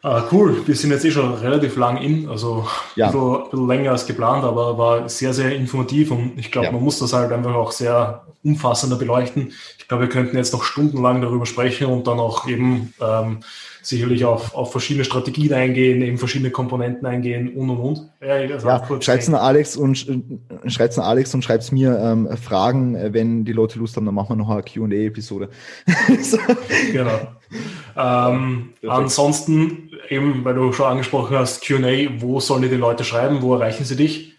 Ah, 0.06 0.28
cool, 0.34 0.68
wir 0.68 0.76
sind 0.76 0.92
jetzt 0.92 1.06
eh 1.06 1.12
schon 1.12 1.34
relativ 1.36 1.78
lang 1.78 1.96
in, 1.96 2.28
also 2.28 2.68
ja. 2.98 3.06
ein, 3.08 3.14
bisschen, 3.14 3.36
ein 3.36 3.50
bisschen 3.50 3.68
länger 3.70 3.92
als 3.92 4.06
geplant, 4.06 4.44
aber 4.44 4.78
war 4.78 5.08
sehr, 5.08 5.34
sehr 5.34 5.56
informativ 5.56 6.12
und 6.12 6.34
ich 6.38 6.52
glaube, 6.52 6.66
ja. 6.66 6.72
man 6.74 6.84
muss 6.84 7.00
das 7.00 7.14
halt 7.14 7.32
einfach 7.32 7.56
auch 7.56 7.72
sehr 7.72 8.26
umfassender 8.44 8.98
beleuchten. 8.98 9.54
Ich 9.78 9.88
glaube, 9.88 10.04
wir 10.04 10.10
könnten 10.10 10.36
jetzt 10.36 10.52
noch 10.52 10.64
stundenlang 10.64 11.22
darüber 11.22 11.46
sprechen 11.46 11.88
und 11.88 12.06
dann 12.06 12.20
auch 12.20 12.46
eben 12.50 12.94
ähm, 13.00 13.40
sicherlich 13.82 14.26
auf, 14.26 14.54
auf 14.56 14.72
verschiedene 14.72 15.06
Strategien 15.06 15.54
eingehen, 15.54 16.02
eben 16.02 16.18
verschiedene 16.18 16.52
Komponenten 16.52 17.06
eingehen 17.06 17.54
und 17.56 17.70
und 17.70 17.78
und. 17.78 18.10
Ja, 18.22 18.40
ja 18.40 19.02
schreibt's 19.02 19.30
an 19.30 19.36
Alex 19.36 19.78
und 19.78 20.06
äh, 20.10 20.70
schreibt's 20.70 21.00
an 21.00 21.06
Alex 21.06 21.34
und 21.34 21.44
schreibt's 21.46 21.72
mir 21.72 21.98
ähm, 21.98 22.28
Fragen, 22.36 22.96
äh, 22.96 23.14
wenn 23.14 23.46
die 23.46 23.54
Leute 23.54 23.80
Lust 23.80 23.96
haben, 23.96 24.06
dann 24.06 24.16
machen 24.16 24.32
wir 24.32 24.36
noch 24.36 24.50
eine 24.50 24.64
Q&A-Episode. 24.64 25.48
genau. 26.92 27.20
Ähm, 27.96 28.74
ansonsten 28.88 29.92
eben, 30.10 30.44
weil 30.44 30.56
du 30.56 30.74
schon 30.74 30.88
angesprochen 30.88 31.38
hast, 31.38 31.64
Q&A, 31.64 32.10
wo 32.20 32.40
sollen 32.40 32.64
die 32.64 32.70
Leute 32.70 33.04
schreiben, 33.04 33.44
wo 33.44 33.54
erreichen 33.54 33.86
sie 33.86 33.96
dich? 33.96 34.34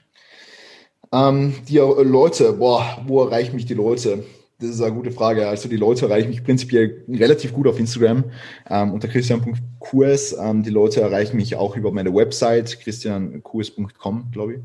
Ähm, 1.12 1.54
die 1.68 1.76
Leute, 1.76 2.54
boah, 2.54 2.98
wo 3.06 3.22
erreichen 3.22 3.54
mich 3.54 3.66
die 3.66 3.74
Leute? 3.74 4.24
Das 4.60 4.70
ist 4.70 4.80
eine 4.80 4.94
gute 4.94 5.10
Frage. 5.10 5.48
Also 5.48 5.68
die 5.68 5.76
Leute 5.76 6.06
erreichen 6.06 6.28
mich 6.28 6.44
prinzipiell 6.44 7.04
relativ 7.08 7.52
gut 7.52 7.66
auf 7.66 7.78
Instagram 7.80 8.24
ähm, 8.70 8.92
unter 8.92 9.08
christian.kurs. 9.08 10.36
Ähm, 10.40 10.62
die 10.62 10.70
Leute 10.70 11.00
erreichen 11.00 11.36
mich 11.36 11.56
auch 11.56 11.76
über 11.76 11.90
meine 11.90 12.14
Website 12.14 12.78
christiankurs.com, 12.78 14.30
glaube 14.30 14.54
ich. 14.54 14.60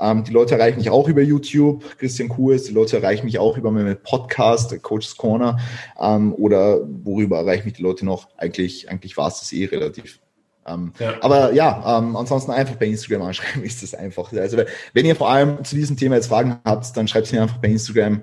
Ähm, 0.00 0.24
die 0.24 0.32
Leute 0.32 0.54
erreichen 0.54 0.78
mich 0.78 0.88
auch 0.88 1.08
über 1.08 1.20
YouTube, 1.20 1.84
Christian 1.98 2.30
Kurs. 2.30 2.64
Die 2.64 2.72
Leute 2.72 2.96
erreichen 2.96 3.26
mich 3.26 3.38
auch 3.38 3.58
über 3.58 3.70
meinen 3.70 4.02
Podcast, 4.02 4.82
Coach's 4.82 5.14
Corner. 5.14 5.58
Ähm, 6.00 6.32
oder 6.34 6.80
worüber 7.04 7.36
erreichen 7.36 7.66
mich 7.66 7.74
die 7.74 7.82
Leute 7.82 8.06
noch? 8.06 8.28
Eigentlich, 8.38 8.90
eigentlich 8.90 9.14
war 9.18 9.28
es 9.28 9.40
das 9.40 9.52
eh 9.52 9.66
relativ 9.66 10.20
Ähm, 10.66 10.94
ja. 10.98 11.16
Aber 11.20 11.52
ja, 11.52 11.98
ähm, 11.98 12.16
ansonsten 12.16 12.50
einfach 12.50 12.76
bei 12.76 12.86
Instagram 12.86 13.20
anschreiben 13.28 13.62
ist 13.62 13.82
das 13.82 13.92
einfach. 13.92 14.32
Also 14.32 14.56
wenn 14.94 15.04
ihr 15.04 15.16
vor 15.16 15.28
allem 15.28 15.62
zu 15.64 15.76
diesem 15.76 15.98
Thema 15.98 16.14
jetzt 16.14 16.28
Fragen 16.28 16.60
habt, 16.64 16.96
dann 16.96 17.06
schreibt 17.06 17.26
es 17.26 17.32
mir 17.32 17.42
einfach 17.42 17.58
bei 17.58 17.68
Instagram 17.68 18.22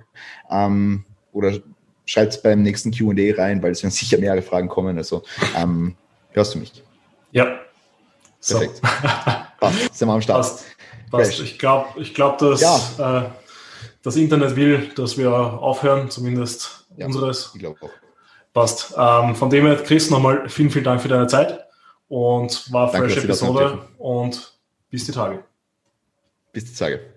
ähm, 0.50 1.06
oder 1.34 1.54
schreibt 2.06 2.34
es 2.34 2.42
beim 2.42 2.62
nächsten 2.62 2.92
Q&A 2.92 3.36
rein, 3.36 3.62
weil 3.64 3.72
es 3.72 3.84
werden 3.84 3.92
sicher 3.92 4.18
mehrere 4.18 4.42
Fragen 4.42 4.68
kommen. 4.68 4.98
Also 4.98 5.24
ähm, 5.58 5.96
hörst 6.32 6.56
du 6.56 6.60
mich? 6.60 6.84
Ja. 7.32 7.60
Perfekt. 8.46 8.82
Passt, 9.60 9.98
sind 9.98 10.08
wir 10.08 10.14
am 10.14 10.22
Start. 10.22 10.40
Passt. 10.40 10.66
Passt. 11.12 11.40
Ich 11.40 11.60
glaube, 11.60 12.02
ich 12.02 12.14
glaub, 12.14 12.38
dass 12.40 12.62
ja. 12.62 13.20
äh, 13.20 13.30
das 14.02 14.16
Internet 14.16 14.56
will, 14.56 14.90
dass 14.96 15.18
wir 15.18 15.32
aufhören, 15.32 16.10
zumindest 16.10 16.86
ja, 16.98 17.06
unseres. 17.06 17.52
Ich 17.54 17.60
glaube 17.60 17.78
auch. 17.82 17.90
Passt. 18.54 18.94
Ähm, 18.98 19.36
von 19.36 19.50
dem 19.50 19.66
her, 19.66 19.76
Chris, 19.78 20.10
nochmal 20.10 20.50
vielen, 20.50 20.72
vielen 20.72 20.86
Dank 20.86 21.02
für 21.02 21.08
deine 21.08 21.28
Zeit 21.28 21.66
und 22.08 22.72
war 22.74 22.94
eine 22.94 23.08
fresh 23.10 23.24
Episode 23.24 23.88
und 23.98 24.54
bis 24.90 25.06
die 25.06 25.12
Tage. 25.12 25.44
Bis 26.52 26.66
die 26.66 26.76
Tage. 26.76 27.11